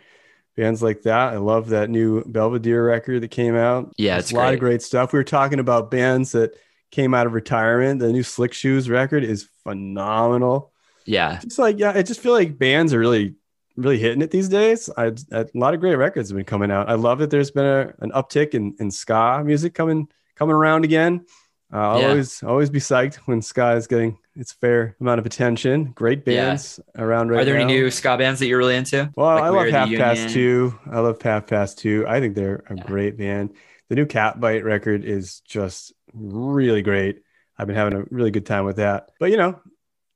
bands 0.56 0.82
like 0.82 1.02
that. 1.02 1.34
I 1.34 1.38
love 1.38 1.68
that 1.70 1.90
new 1.90 2.24
Belvedere 2.24 2.86
record 2.86 3.22
that 3.24 3.32
came 3.32 3.56
out. 3.58 3.92
Yeah, 3.98 4.18
it's 4.18 4.32
a 4.32 4.36
lot 4.36 4.54
of 4.54 4.60
great 4.62 4.82
stuff. 4.82 5.12
We 5.12 5.20
were 5.20 5.26
talking 5.26 5.60
about 5.60 5.92
bands 5.92 6.32
that 6.32 6.56
came 6.96 7.14
out 7.14 7.28
of 7.28 7.34
retirement. 7.34 8.00
The 8.00 8.12
new 8.12 8.24
Slick 8.24 8.54
Shoes 8.54 8.90
record 8.90 9.24
is 9.24 9.48
phenomenal. 9.64 10.72
Yeah, 11.06 11.40
It's 11.44 11.60
like, 11.60 11.78
yeah, 11.78 11.92
I 11.94 12.02
just 12.02 12.20
feel 12.20 12.32
like 12.34 12.58
bands 12.58 12.92
are 12.94 12.98
really, 13.00 13.36
really 13.76 14.00
hitting 14.00 14.22
it 14.24 14.32
these 14.32 14.50
days. 14.50 14.90
I, 14.98 15.12
a 15.32 15.46
lot 15.54 15.76
of 15.76 15.80
great 15.80 15.96
records 15.98 16.30
have 16.30 16.36
been 16.36 16.46
coming 16.46 16.72
out. 16.72 16.90
I 16.90 16.96
love 16.96 17.20
that 17.20 17.30
there's 17.30 17.52
been 17.52 17.66
a, 17.66 17.94
an 18.00 18.12
uptick 18.12 18.56
in, 18.56 18.76
in 18.80 18.90
ska 18.90 19.44
music 19.46 19.76
coming 19.76 20.08
coming 20.36 20.56
around 20.56 20.84
again. 20.84 21.26
Uh, 21.72 21.78
I'll 21.78 22.02
Yeah. 22.02 22.08
always 22.10 22.44
always 22.44 22.70
be 22.72 22.80
psyched 22.80 23.16
when 23.28 23.42
ska 23.42 23.74
is 23.74 23.86
getting 23.88 24.18
its 24.36 24.52
fair 24.52 24.96
amount 25.00 25.20
of 25.20 25.26
attention. 25.28 25.92
Great 25.94 26.24
Yeah. 26.26 26.48
bands 26.48 26.80
around 26.98 27.30
right 27.30 27.36
now. 27.36 27.42
are 27.42 27.46
there 27.46 27.56
now. 27.56 27.66
any 27.66 27.74
new 27.74 27.92
ska 27.92 28.18
bands 28.18 28.40
that 28.40 28.48
you're 28.48 28.58
really 28.58 28.76
into? 28.76 29.12
Well, 29.16 29.36
Like 29.36 29.44
I 29.44 29.50
love 29.50 29.68
Half 29.70 29.90
Past? 29.94 30.34
Two. 30.34 30.74
I 30.92 31.00
love 31.02 31.22
Half 31.22 31.46
Past 31.48 31.78
Two. 31.78 32.04
I 32.08 32.20
think 32.20 32.34
they're 32.36 32.64
a 32.70 32.76
Yeah. 32.76 32.84
great 32.84 33.16
band. 33.18 33.52
The 33.90 33.96
new 33.96 34.08
Cat 34.08 34.40
Bite 34.40 34.64
record 34.64 35.06
is 35.06 35.42
just 35.42 35.94
really 36.16 36.82
great. 36.82 37.22
I've 37.58 37.68
been 37.68 37.76
having 37.76 37.98
a 38.00 38.04
really 38.10 38.32
good 38.32 38.46
time 38.46 38.66
with 38.66 38.78
that. 38.78 39.12
But 39.20 39.32
you 39.32 39.38
know, 39.38 39.60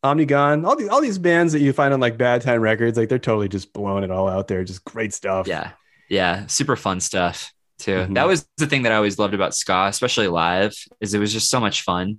Omnigone, 0.03 0.65
all 0.65 0.75
these 0.75 0.89
all 0.89 1.01
these 1.01 1.17
bands 1.17 1.53
that 1.53 1.59
you 1.59 1.73
find 1.73 1.93
on 1.93 1.99
like 1.99 2.17
Bad 2.17 2.41
Time 2.41 2.61
Records, 2.61 2.97
like 2.97 3.09
they're 3.09 3.19
totally 3.19 3.49
just 3.49 3.73
blowing 3.73 4.03
it 4.03 4.11
all 4.11 4.27
out 4.27 4.47
there. 4.47 4.63
Just 4.63 4.83
great 4.85 5.13
stuff. 5.13 5.47
Yeah, 5.47 5.71
yeah, 6.09 6.47
super 6.47 6.75
fun 6.75 6.99
stuff 6.99 7.53
too. 7.79 7.91
Mhm. 8.07 8.15
That 8.15 8.27
was 8.27 8.47
the 8.57 8.67
thing 8.67 8.83
that 8.83 8.91
I 8.91 8.95
always 8.95 9.19
loved 9.19 9.33
about 9.33 9.55
ska, 9.55 9.85
especially 9.89 10.27
live, 10.27 10.73
is 11.01 11.13
it 11.13 11.19
was 11.19 11.33
just 11.33 11.49
so 11.49 11.59
much 11.59 11.81
fun. 11.81 12.17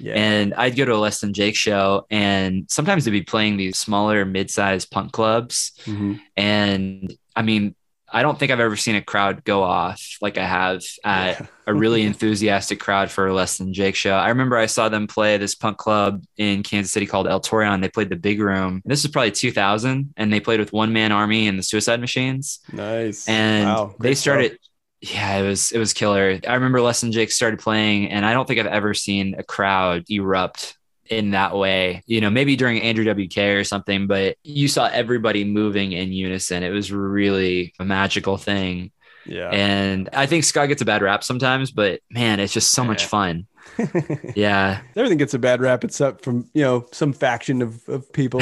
yeah. 0.00 0.14
And 0.14 0.54
I'd 0.54 0.76
go 0.76 0.84
to 0.84 0.94
a 0.94 0.96
Less 0.96 1.20
Than 1.20 1.32
Jake 1.34 1.56
show, 1.56 2.06
and 2.08 2.66
sometimes 2.70 3.04
they'd 3.04 3.10
be 3.10 3.22
playing 3.22 3.56
these 3.56 3.76
smaller, 3.78 4.24
mid-sized 4.24 4.90
punk 4.92 5.12
clubs, 5.12 5.72
Mhm. 5.86 6.20
and 6.36 7.12
I 7.34 7.42
mean. 7.42 7.74
I 8.10 8.22
don't 8.22 8.38
think 8.38 8.50
I've 8.50 8.60
ever 8.60 8.76
seen 8.76 8.94
a 8.94 9.02
crowd 9.02 9.44
go 9.44 9.62
off 9.62 10.16
like 10.22 10.38
I 10.38 10.44
have 10.46 10.82
at 11.04 11.46
a 11.66 11.74
really 11.74 12.02
enthusiastic 12.06 12.80
crowd 12.80 13.10
for 13.10 13.26
a 13.26 13.34
Less 13.34 13.58
Than 13.58 13.74
Jake 13.74 13.94
show. 13.96 14.14
I 14.14 14.30
remember 14.30 14.56
I 14.56 14.66
saw 14.66 14.88
them 14.88 15.06
play 15.06 15.36
this 15.36 15.54
punk 15.54 15.76
club 15.76 16.24
in 16.38 16.62
Kansas 16.62 16.90
City 16.92 17.04
called 17.06 17.28
El 17.28 17.40
Torreon. 17.40 17.82
They 17.82 17.90
played 17.90 18.08
the 18.08 18.16
Big 18.16 18.40
Room. 18.40 18.80
This 18.86 19.02
was 19.02 19.12
probably 19.12 19.32
2000, 19.32 20.14
and 20.16 20.32
they 20.32 20.40
played 20.40 20.60
with 20.60 20.72
One 20.72 20.92
Man 20.94 21.12
Army 21.12 21.48
and 21.48 21.58
the 21.58 21.62
Suicide 21.62 22.00
Machines. 22.00 22.60
nice. 22.72 23.28
And 23.28 23.66
Wow, 23.68 23.94
they 24.00 24.14
started. 24.14 24.52
stuff. 24.52 24.58
Yeah, 25.00 25.36
it 25.36 25.46
was 25.46 25.70
it 25.70 25.78
was 25.78 25.92
killer. 25.92 26.40
I 26.48 26.54
remember 26.54 26.80
Less 26.80 27.02
Than 27.02 27.12
Jake 27.12 27.30
started 27.30 27.60
playing, 27.60 28.10
and 28.10 28.24
I 28.24 28.32
don't 28.32 28.48
think 28.48 28.58
I've 28.58 28.66
ever 28.66 28.94
seen 28.94 29.34
a 29.38 29.42
crowd 29.44 30.04
erupt 30.08 30.77
in 31.10 31.30
that 31.30 31.56
way. 31.56 32.02
You 32.06 32.20
know, 32.20 32.30
maybe 32.30 32.56
during 32.56 32.80
Andrew 32.82 33.04
WK 33.04 33.38
or 33.38 33.64
something, 33.64 34.06
but 34.06 34.36
you 34.42 34.68
saw 34.68 34.86
everybody 34.86 35.44
moving 35.44 35.92
in 35.92 36.12
unison. 36.12 36.62
It 36.62 36.70
was 36.70 36.92
really 36.92 37.74
a 37.78 37.84
magical 37.84 38.36
thing. 38.36 38.92
Yeah. 39.26 39.50
And 39.50 40.08
I 40.12 40.26
think 40.26 40.44
ska 40.44 40.66
gets 40.66 40.82
a 40.82 40.86
bad 40.86 41.02
rap 41.02 41.22
sometimes, 41.22 41.70
but 41.70 42.00
man, 42.10 42.40
it's 42.40 42.52
just 42.52 42.72
so 42.72 42.84
much 42.84 43.04
fun. 43.06 43.46
Yeah. 44.34 44.80
Everything 44.96 45.18
gets 45.18 45.34
a 45.34 45.38
bad 45.38 45.60
rap 45.60 45.84
except 45.84 46.24
from 46.24 46.48
you 46.54 46.62
know 46.62 46.86
some 46.90 47.12
faction 47.12 47.62
of, 47.62 47.86
of 47.88 48.10
people. 48.12 48.40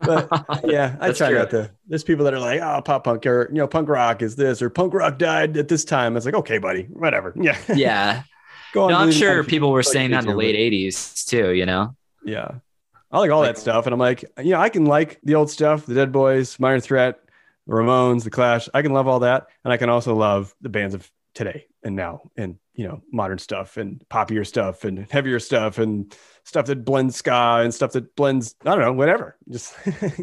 But 0.00 0.28
yeah, 0.64 0.96
I 1.00 1.12
try 1.12 1.30
true. 1.30 1.38
not 1.38 1.50
to. 1.50 1.70
There's 1.86 2.04
people 2.04 2.24
that 2.24 2.34
are 2.34 2.40
like, 2.40 2.60
oh, 2.60 2.80
pop 2.82 3.04
punk 3.04 3.26
or 3.26 3.48
you 3.50 3.58
know, 3.58 3.66
punk 3.66 3.88
rock 3.88 4.22
is 4.22 4.36
this 4.36 4.62
or 4.62 4.70
punk 4.70 4.94
rock 4.94 5.18
died 5.18 5.56
at 5.56 5.68
this 5.68 5.84
time. 5.84 6.16
It's 6.16 6.26
like, 6.26 6.34
okay, 6.34 6.58
buddy, 6.58 6.84
whatever. 6.84 7.32
Yeah, 7.36 7.58
yeah. 7.74 8.22
go 8.72 8.84
on. 8.84 8.90
No, 8.90 8.98
I'm 8.98 9.12
sure 9.12 9.42
people 9.44 9.72
were 9.72 9.82
saying 9.82 10.12
that 10.12 10.24
in 10.24 10.30
the 10.30 10.36
late 10.36 10.56
80s 10.56 11.26
too, 11.26 11.50
you 11.50 11.66
know? 11.66 11.94
Yeah, 12.28 12.50
I 13.10 13.18
like 13.18 13.30
all 13.30 13.40
Like- 13.40 13.54
that 13.56 13.60
stuff, 13.60 13.86
and 13.86 13.92
I'm 13.92 13.98
like, 14.00 14.24
you 14.38 14.50
know, 14.52 14.60
I 14.60 14.68
can 14.68 14.84
like 14.86 15.18
the 15.22 15.34
old 15.34 15.50
stuff, 15.50 15.86
the 15.86 15.94
Dead 15.94 16.12
Boys, 16.12 16.58
Minor 16.60 16.80
Threat, 16.80 17.18
the 17.66 17.72
Ramones, 17.72 18.24
the 18.24 18.30
Clash. 18.30 18.68
I 18.74 18.82
can 18.82 18.92
love 18.92 19.08
all 19.08 19.20
that, 19.20 19.46
and 19.64 19.72
I 19.72 19.76
can 19.76 19.88
also 19.88 20.14
love 20.14 20.54
the 20.60 20.68
bands 20.68 20.94
of 20.94 21.10
today 21.34 21.66
and 21.84 21.94
now, 21.96 22.22
and 22.36 22.56
you 22.74 22.86
know, 22.86 23.00
modern 23.12 23.38
stuff 23.38 23.76
and 23.76 24.02
poppier 24.08 24.46
stuff 24.46 24.84
and 24.84 25.10
heavier 25.10 25.40
stuff 25.40 25.78
and 25.78 26.14
stuff 26.44 26.66
that 26.66 26.84
blends 26.84 27.16
ska 27.16 27.60
and 27.62 27.74
stuff 27.74 27.92
that 27.92 28.14
blends 28.16 28.54
I 28.64 28.70
don't 28.70 28.80
know, 28.80 28.92
whatever. 28.92 29.36
Just 29.50 29.74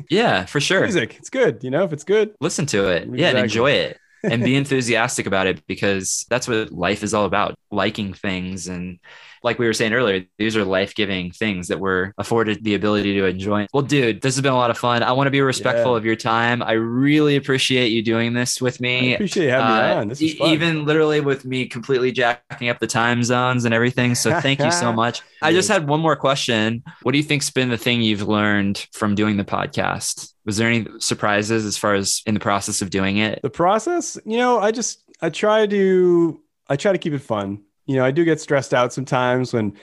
Yeah, 0.10 0.46
for 0.46 0.60
sure. 0.70 0.82
music. 0.82 1.16
It's 1.18 1.30
good, 1.30 1.64
you 1.64 1.70
know. 1.72 1.84
If 1.84 1.92
it's 1.94 2.04
good, 2.06 2.34
Listen 2.40 2.66
to 2.68 2.88
it. 2.90 3.08
Yeah, 3.14 3.30
and 3.30 3.40
enjoy 3.40 3.72
it 3.72 3.98
and 4.30 4.44
be 4.44 4.56
enthusiastic 4.56 5.26
about 5.28 5.48
it 5.48 5.66
because 5.68 6.26
that's 6.30 6.48
what 6.48 6.72
life 6.72 7.04
is 7.04 7.14
all 7.14 7.26
about 7.26 7.56
liking 7.72 8.14
things. 8.14 8.68
And 8.68 9.00
like 9.44 9.60
we 9.60 9.68
were 9.68 9.74
saying 9.74 9.94
earlier, 9.94 10.26
these 10.40 10.58
are 10.58 10.66
life 10.66 10.96
giving 10.96 11.30
things 11.30 11.68
that 11.68 11.80
we're 11.80 12.14
afforded 12.18 12.64
the 12.64 12.74
ability 12.74 13.14
to 13.14 13.26
enjoy. 13.26 13.68
Well, 13.74 13.84
dude, 13.84 14.22
this 14.22 14.34
has 14.36 14.42
been 14.42 14.54
a 14.54 14.58
lot 14.58 14.72
of 14.72 14.78
fun. 14.78 15.04
I 15.04 15.12
want 15.12 15.28
to 15.28 15.32
be 15.32 15.42
respectful 15.42 15.92
Yeah. 15.92 15.98
of 15.98 16.06
your 16.06 16.16
time. 16.16 16.64
I 16.64 16.72
really 16.72 17.36
appreciate 17.36 17.90
you 17.90 18.02
doing 18.02 18.34
this 18.34 18.60
with 18.60 18.82
me. 18.82 18.98
I 18.98 19.02
me. 19.02 19.14
appreciate 19.16 19.44
you 19.46 19.50
having 19.52 19.68
me 19.68 19.82
Uh, 19.92 19.96
on. 20.02 20.08
This 20.08 20.22
is 20.22 20.34
e- 20.34 20.38
fun. 20.40 20.50
even 20.50 20.86
literally 20.86 21.20
with 21.22 21.46
me 21.46 21.68
completely 21.68 22.12
jacking 22.12 22.70
up 22.70 22.80
the 22.80 22.88
time 22.88 23.24
zones 23.24 23.66
and 23.66 23.74
everything. 23.74 24.16
So 24.16 24.40
thank 24.42 24.60
you 24.62 24.72
so 24.72 24.92
much. 25.04 25.22
I 25.44 25.52
just 25.52 25.70
had 25.70 25.88
one 25.88 26.00
more 26.00 26.16
question. 26.16 26.82
What 27.04 27.12
do 27.12 27.20
you 27.20 27.24
think's 27.24 27.52
been 27.52 27.70
the 27.70 27.78
thing 27.78 28.02
you've 28.02 28.28
learned 28.28 28.88
from 28.94 29.14
doing 29.14 29.38
the 29.38 29.46
podcast? 29.46 30.32
Was 30.46 30.58
there 30.58 30.70
any 30.70 30.88
surprises 31.00 31.66
as 31.66 31.78
far 31.78 31.96
as 31.96 32.22
in 32.26 32.34
the 32.34 32.40
process 32.40 32.82
of 32.82 32.90
doing 32.90 33.18
it? 33.18 33.42
the 33.42 33.50
process 33.50 34.18
you 34.26 34.38
know 34.38 34.60
i 34.60 34.72
just 34.72 35.04
i 35.22 35.30
try 35.30 35.66
to 35.66 36.42
i 36.70 36.76
try 36.76 36.92
to 36.92 36.98
keep 36.98 37.14
it 37.14 37.20
fun. 37.20 37.62
You 37.86 37.98
know 37.98 38.06
i 38.06 38.12
do 38.12 38.24
get 38.26 38.40
stressed 38.40 38.74
out 38.74 38.94
sometimes 38.94 39.54
when 39.54 39.74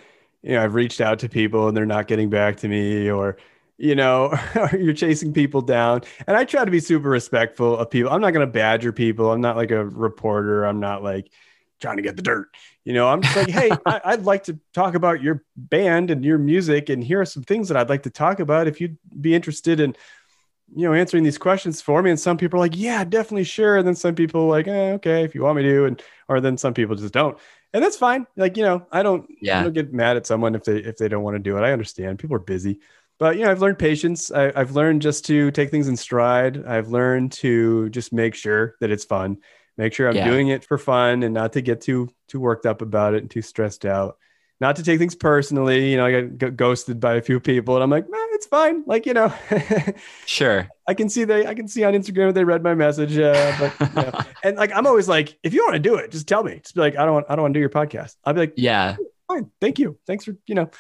you 0.42 0.52
know 0.52 0.64
i've 0.64 0.74
reached 0.74 1.00
out 1.00 1.18
to 1.20 1.28
people 1.28 1.68
and 1.68 1.76
they're 1.76 1.86
not 1.86 2.06
getting 2.08 2.30
back 2.30 2.56
to 2.58 2.68
me 2.68 3.10
or 3.10 3.36
you 3.78 3.94
know 3.94 4.32
you're 4.72 4.94
chasing 4.94 5.32
people 5.32 5.60
down. 5.62 6.02
And 6.26 6.36
i 6.36 6.44
try 6.44 6.64
to 6.64 6.70
be 6.70 6.80
super 6.80 7.08
respectful 7.08 7.76
of 7.76 7.90
people. 7.90 8.10
I'm 8.12 8.20
not 8.20 8.32
going 8.32 8.46
to 8.46 8.52
badger 8.52 8.92
people. 8.92 9.30
I'm 9.32 9.40
not 9.40 9.56
like 9.56 9.70
a 9.70 9.84
reporter. 9.84 10.64
I'm 10.64 10.80
not 10.80 11.02
like 11.02 11.30
trying 11.80 11.96
to 11.96 12.02
get 12.02 12.16
the 12.16 12.22
dirt. 12.22 12.48
You 12.84 12.94
know 12.94 13.08
i'm 13.08 13.22
just 13.22 13.36
like 13.36 13.48
hey 13.48 13.70
I, 13.86 14.00
i'd 14.06 14.24
like 14.24 14.44
to 14.44 14.58
talk 14.74 14.96
about 14.96 15.22
your 15.22 15.44
band 15.56 16.10
and 16.10 16.24
your 16.24 16.38
music 16.38 16.88
and 16.88 17.02
here 17.02 17.20
are 17.20 17.24
some 17.24 17.44
things 17.44 17.68
that 17.68 17.76
i'd 17.76 17.88
like 17.88 18.02
to 18.02 18.10
talk 18.10 18.40
about 18.40 18.66
if 18.66 18.80
you'd 18.80 18.98
be 19.20 19.36
interested 19.36 19.78
in 19.78 19.94
you 20.74 20.86
know, 20.88 20.94
answering 20.94 21.24
these 21.24 21.38
questions 21.38 21.80
for 21.80 22.02
me. 22.02 22.10
And 22.10 22.18
some 22.20 22.36
people 22.36 22.58
are 22.58 22.60
like, 22.62 22.76
yeah, 22.76 23.04
definitely 23.04 23.44
sure. 23.44 23.76
And 23.76 23.86
then 23.86 23.94
some 23.94 24.14
people 24.14 24.42
are 24.42 24.48
like, 24.48 24.68
eh, 24.68 24.92
okay, 24.94 25.24
if 25.24 25.34
you 25.34 25.42
want 25.42 25.56
me 25.56 25.62
to. 25.64 25.84
And 25.86 26.02
or 26.28 26.40
then 26.40 26.56
some 26.56 26.74
people 26.74 26.96
just 26.96 27.12
don't. 27.14 27.38
And 27.72 27.82
that's 27.82 27.96
fine. 27.96 28.26
Like, 28.36 28.56
you 28.56 28.62
know, 28.64 28.86
I 28.90 29.02
don't 29.02 29.26
I 29.50 29.60
Yeah. 29.60 29.62
don't 29.62 29.72
get 29.74 29.92
mad 29.92 30.16
at 30.16 30.26
someone 30.26 30.54
if 30.54 30.64
they 30.64 30.78
if 30.78 30.96
they 30.96 31.08
don't 31.08 31.22
want 31.22 31.34
to 31.36 31.38
do 31.42 31.56
it. 31.58 31.62
I 31.62 31.72
understand. 31.72 32.18
People 32.18 32.36
are 32.36 32.40
busy. 32.40 32.80
But 33.18 33.36
you 33.36 33.44
know, 33.44 33.50
I've 33.50 33.60
learned 33.62 33.78
patience. 33.78 34.30
I, 34.30 34.52
I've 34.54 34.72
learned 34.72 35.02
just 35.02 35.24
to 35.26 35.50
take 35.50 35.70
things 35.70 35.88
in 35.88 35.96
stride. 35.96 36.64
I've 36.66 36.88
learned 36.88 37.32
to 37.32 37.88
just 37.90 38.12
make 38.12 38.34
sure 38.34 38.74
that 38.80 38.90
it's 38.90 39.04
fun. 39.04 39.38
Make 39.76 39.94
sure 39.94 40.08
I'm 40.08 40.18
Yeah. 40.18 40.22
doing 40.22 40.48
it 40.48 40.64
for 40.64 40.76
fun 40.78 41.22
and 41.22 41.32
not 41.34 41.52
to 41.54 41.60
get 41.62 41.80
too 41.80 42.08
too 42.28 42.40
worked 42.40 42.66
up 42.66 42.82
about 42.82 43.14
it 43.14 43.22
and 43.22 43.30
too 43.30 43.42
stressed 43.42 43.84
out. 43.84 44.16
Not 44.62 44.76
to 44.76 44.84
take 44.84 45.00
things 45.00 45.16
personally. 45.16 45.90
You 45.90 45.96
know, 45.96 46.06
I 46.06 46.20
got 46.20 46.54
ghosted 46.54 47.00
by 47.00 47.16
a 47.16 47.20
few 47.20 47.40
people, 47.40 47.74
and 47.74 47.82
I'm 47.82 47.90
like, 47.90 48.08
nah, 48.08 48.16
it's 48.30 48.46
fine. 48.46 48.84
Like, 48.86 49.06
you 49.06 49.12
know, 49.12 49.34
Sure. 50.26 50.68
I 50.86 50.94
can 50.94 51.08
see 51.08 51.24
they 51.24 51.44
I 51.48 51.54
can 51.54 51.66
see 51.66 51.82
on 51.82 51.94
Instagram 51.94 52.28
that 52.28 52.34
they 52.34 52.44
read 52.44 52.62
my 52.62 52.72
message. 52.76 53.18
Uh, 53.18 53.56
but 53.58 53.88
you 53.88 54.02
know, 54.02 54.20
and 54.44 54.56
like 54.56 54.70
I'm 54.72 54.86
always 54.86 55.08
like, 55.08 55.36
if 55.42 55.52
you 55.52 55.64
want 55.64 55.74
to 55.74 55.80
do 55.80 55.96
it, 55.96 56.12
just 56.12 56.28
tell 56.28 56.44
me. 56.44 56.60
Just 56.62 56.76
be 56.76 56.80
like, 56.80 56.96
I 56.96 57.04
don't 57.04 57.12
want 57.12 57.26
I 57.28 57.34
don't 57.34 57.42
want 57.42 57.54
to 57.54 57.58
do 57.58 57.60
your 57.60 57.70
podcast. 57.70 58.14
I'll 58.24 58.34
be 58.34 58.40
like, 58.42 58.54
yeah. 58.56 58.94
fine. 59.26 59.50
Thank 59.60 59.80
you. 59.80 59.98
Thanks 60.06 60.26
for, 60.26 60.36
you 60.46 60.54
know, 60.54 60.70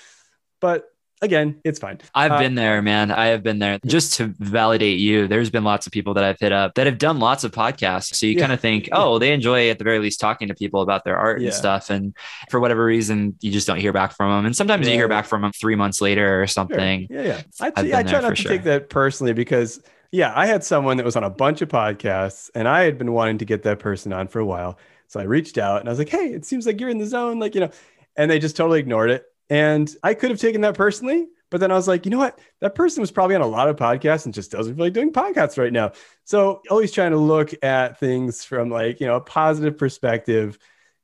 but 0.60 0.84
again, 1.22 1.58
it's 1.64 1.78
fine. 1.78 1.98
I've 2.14 2.32
Uh, 2.32 2.38
been 2.40 2.54
there, 2.56 2.82
man. 2.82 3.10
I 3.10 3.26
have 3.28 3.42
been 3.42 3.58
there. 3.58 3.78
Just 3.86 4.14
to 4.14 4.34
validate 4.38 4.98
you, 4.98 5.26
there's 5.28 5.48
been 5.50 5.64
lots 5.64 5.86
of 5.86 5.92
people 5.92 6.12
that 6.14 6.24
I've 6.24 6.38
hit 6.38 6.52
up 6.52 6.74
that 6.74 6.86
have 6.86 6.98
done 6.98 7.18
lots 7.20 7.44
of 7.44 7.52
podcasts. 7.52 8.14
So 8.14 8.26
you 8.26 8.34
Yeah. 8.34 8.40
kind 8.40 8.52
of 8.52 8.60
think, 8.60 8.88
oh, 8.92 9.18
they 9.18 9.32
enjoy 9.32 9.70
at 9.70 9.78
the 9.78 9.84
very 9.84 9.98
least 10.00 10.20
talking 10.20 10.48
to 10.48 10.54
people 10.54 10.82
about 10.82 11.04
their 11.04 11.16
art 11.16 11.40
Yeah. 11.40 11.46
and 11.46 11.54
stuff. 11.54 11.88
And 11.88 12.14
for 12.50 12.60
whatever 12.60 12.84
reason, 12.84 13.36
you 13.40 13.50
just 13.50 13.66
don't 13.66 13.78
hear 13.78 13.92
back 13.92 14.14
from 14.16 14.30
them. 14.30 14.46
And 14.46 14.54
sometimes 14.54 14.86
you 14.86 14.94
hear 14.94 15.08
back 15.08 15.24
from 15.24 15.42
them 15.42 15.52
three 15.52 15.76
months 15.76 16.02
later 16.02 16.42
or 16.42 16.46
Sure. 16.46 16.52
something. 16.52 17.06
Yeah, 17.08 17.22
yeah. 17.22 17.40
I, 17.60 17.82
yeah, 17.82 17.98
I 17.98 18.02
try 18.02 18.20
not 18.20 18.36
to 18.36 18.44
take 18.44 18.64
that 18.64 18.90
personally 18.90 19.32
because, 19.32 19.80
yeah, 20.10 20.32
I 20.34 20.46
had 20.46 20.64
someone 20.64 20.96
that 20.98 21.06
was 21.06 21.16
on 21.16 21.24
a 21.24 21.30
bunch 21.30 21.62
of 21.62 21.68
podcasts 21.68 22.50
and 22.54 22.66
I 22.68 22.82
had 22.82 22.98
been 22.98 23.12
wanting 23.12 23.38
to 23.38 23.44
get 23.44 23.62
that 23.62 23.78
person 23.78 24.12
on 24.12 24.28
for 24.28 24.40
a 24.40 24.44
while. 24.44 24.78
So 25.08 25.20
I 25.20 25.24
reached 25.24 25.56
out 25.58 25.80
and 25.80 25.88
I 25.88 25.92
was 25.92 25.98
like, 25.98 26.08
hey, 26.08 26.26
it 26.28 26.44
seems 26.44 26.66
like 26.66 26.80
you're 26.80 26.88
in 26.90 26.98
the 26.98 27.06
zone. 27.06 27.38
Like, 27.38 27.54
you 27.54 27.60
know, 27.60 27.70
and 28.16 28.30
they 28.30 28.38
just 28.38 28.56
totally 28.56 28.80
ignored 28.80 29.10
it. 29.10 29.24
And 29.52 29.94
I 30.02 30.14
could 30.14 30.30
have 30.30 30.40
taken 30.40 30.62
that 30.62 30.74
personally, 30.74 31.28
but 31.50 31.60
then 31.60 31.70
I 31.70 31.74
was 31.74 31.86
like, 31.86 32.06
you 32.06 32.10
know 32.10 32.16
what? 32.16 32.38
That 32.62 32.74
person 32.74 33.02
was 33.02 33.10
probably 33.10 33.36
on 33.36 33.42
a 33.42 33.46
lot 33.46 33.68
of 33.68 33.76
podcasts 33.76 34.24
and 34.24 34.32
just 34.32 34.50
doesn't 34.50 34.76
feel 34.76 34.86
like 34.86 34.94
doing 34.94 35.12
podcasts 35.12 35.58
right 35.58 35.72
now. 35.72 35.92
So 36.24 36.62
always 36.70 36.90
trying 36.90 37.10
to 37.10 37.18
look 37.18 37.52
at 37.62 38.00
things 38.00 38.46
from 38.46 38.70
like, 38.70 38.98
you 38.98 39.06
know, 39.06 39.16
a 39.16 39.20
positive 39.20 39.76
perspective. 39.76 40.58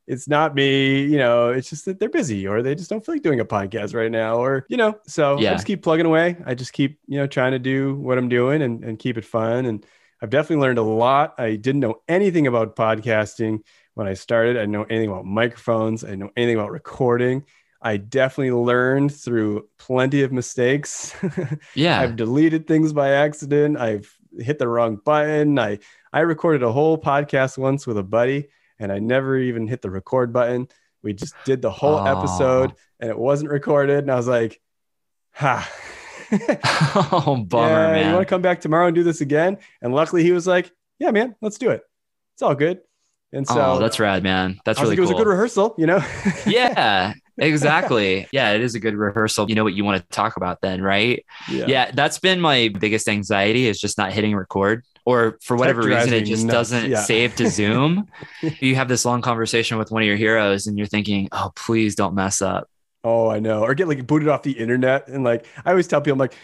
It's 0.07 0.26
not 0.26 0.55
me, 0.55 1.03
you 1.03 1.18
know, 1.18 1.51
it's 1.51 1.68
just 1.68 1.84
that 1.84 2.01
they're 2.01 2.09
busy 2.09 2.46
or 2.46 2.62
they 2.62 2.74
just 2.74 2.88
don't 2.88 3.05
feel 3.05 3.16
like 3.16 3.22
doing 3.22 3.40
a 3.40 3.44
podcast 3.44 3.94
right 3.94 4.11
now. 4.11 4.36
Or, 4.38 4.64
you 4.70 4.78
know, 4.78 4.99
so 5.07 5.36
I 5.36 5.42
Yeah. 5.42 5.53
just 5.53 5.66
keep 5.66 5.82
plugging 5.82 6.07
away. 6.07 6.38
I 6.46 6.55
just 6.55 6.72
keep, 6.72 7.01
you 7.07 7.18
know, 7.18 7.26
trying 7.26 7.53
to 7.53 7.59
do 7.59 7.96
what 7.96 8.16
I'm 8.16 8.30
doing 8.30 8.62
and, 8.62 8.82
and 8.82 8.99
keep 8.99 9.18
it 9.18 9.26
fun. 9.26 9.66
And 9.66 9.84
I've 10.22 10.30
definitely 10.30 10.62
learned 10.62 10.78
a 10.78 10.82
lot. 10.82 11.34
I 11.36 11.57
didn't 11.57 11.82
know 11.82 12.01
anything 12.09 12.46
about 12.46 12.74
podcasting 12.76 13.59
when 13.92 14.07
I 14.07 14.14
started. 14.14 14.57
I 14.57 14.61
didn't 14.61 14.72
know 14.72 14.84
anything 14.84 15.11
about 15.11 15.26
microphones. 15.26 16.03
I 16.03 16.09
didn't 16.09 16.20
know 16.20 16.30
anything 16.36 16.57
about 16.57 16.70
recording. 16.70 17.44
I 17.81 17.97
definitely 17.97 18.53
learned 18.53 19.14
through 19.14 19.68
plenty 19.79 20.22
of 20.22 20.33
mistakes. 20.33 21.14
Yeah. 21.74 22.01
I've 22.01 22.16
deleted 22.16 22.66
things 22.66 22.93
by 22.93 23.11
accident. 23.11 23.76
I've 23.79 24.12
hit 24.37 24.59
the 24.59 24.66
wrong 24.68 24.97
button. 24.97 25.59
I 25.59 25.79
I 26.12 26.20
recorded 26.20 26.62
a 26.62 26.72
whole 26.72 26.99
podcast 26.99 27.57
once 27.59 27.87
with 27.87 27.99
a 27.99 28.03
buddy 28.03 28.49
and 28.79 28.91
I 28.91 28.99
never 28.99 29.39
even 29.39 29.66
hit 29.66 29.83
the 29.83 29.91
record 29.91 30.33
button. 30.33 30.68
We 31.03 31.12
just 31.12 31.35
did 31.45 31.62
the 31.62 31.70
whole 31.70 31.97
Oh. 31.99 32.05
episode 32.18 32.74
and 32.99 33.11
it 33.11 33.18
wasn't 33.18 33.51
recorded 33.51 33.99
and 34.01 34.11
I 34.11 34.16
was 34.16 34.26
like, 34.29 34.61
"Ha." 35.35 35.70
oh, 37.12 37.37
bummer, 37.49 37.68
yeah, 37.68 37.93
man. 37.93 38.07
You 38.07 38.14
want 38.14 38.26
to 38.26 38.31
come 38.31 38.43
back 38.43 38.61
tomorrow 38.61 38.87
and 38.87 38.95
do 38.95 39.03
this 39.05 39.20
again? 39.20 39.59
And 39.81 39.95
luckily 39.95 40.22
he 40.24 40.33
was 40.33 40.47
like, 40.47 40.72
"Yeah, 40.99 41.11
man, 41.12 41.37
let's 41.41 41.59
do 41.59 41.70
it. 41.70 41.83
It's 42.35 42.43
all 42.43 42.55
good." 42.55 42.81
And 43.33 43.47
oh, 43.51 43.55
so 43.55 43.61
oh, 43.61 43.79
that's 43.79 44.01
rad, 44.01 44.22
man. 44.22 44.59
That's 44.64 44.81
really 44.81 44.91
like, 44.93 44.99
it 44.99 45.03
was 45.03 45.11
a 45.11 45.14
good 45.14 45.26
rehearsal, 45.26 45.74
you 45.79 45.87
know? 45.87 46.03
yeah, 46.47 47.12
exactly. 47.39 48.26
Yeah, 48.32 48.53
it 48.53 48.61
is 48.61 48.74
a 48.74 48.80
good 48.80 48.95
rehearsal. 48.95 49.49
You 49.49 49.55
know 49.55 49.64
what 49.64 49.74
you 49.74 49.84
want 49.84 50.03
to 50.03 50.09
talk 50.09 50.36
about 50.36 50.61
then, 50.61 50.82
right? 50.82 51.24
Yeah. 51.51 51.66
yeah 51.66 51.91
that's 51.93 52.18
been 52.18 52.41
my 52.41 52.68
biggest 52.80 53.09
anxiety 53.09 53.66
is 53.68 53.80
just 53.80 53.99
not 53.99 54.12
hitting 54.12 54.34
record. 54.34 54.84
Or 55.05 55.39
for 55.43 55.57
whatever 55.57 55.82
reason, 55.82 56.12
it 56.12 56.24
just 56.26 56.45
nuts. 56.45 56.70
doesn't 56.70 56.91
Yeah. 56.91 57.01
save 57.01 57.34
to 57.36 57.49
Zoom. 57.49 58.09
you 58.61 58.74
have 58.74 58.89
this 58.89 59.05
long 59.07 59.22
conversation 59.22 59.78
with 59.78 59.91
one 59.91 60.03
of 60.03 60.07
your 60.07 60.16
heroes, 60.16 60.66
and 60.66 60.76
you're 60.76 60.86
thinking, 60.86 61.28
"Oh, 61.32 61.51
please 61.57 61.95
don't 61.95 62.14
mess 62.14 62.43
up." 62.43 62.68
Oh, 63.05 63.30
I 63.30 63.39
know. 63.39 63.62
Or 63.62 63.72
get 63.74 63.89
like 63.89 64.07
booted 64.07 64.28
off 64.28 64.43
the 64.43 64.53
internet. 64.53 65.09
And 65.09 65.24
like 65.24 65.47
I 65.64 65.70
always 65.70 65.86
tell 65.86 66.01
people, 66.03 66.12
I'm 66.14 66.18
like, 66.18 66.34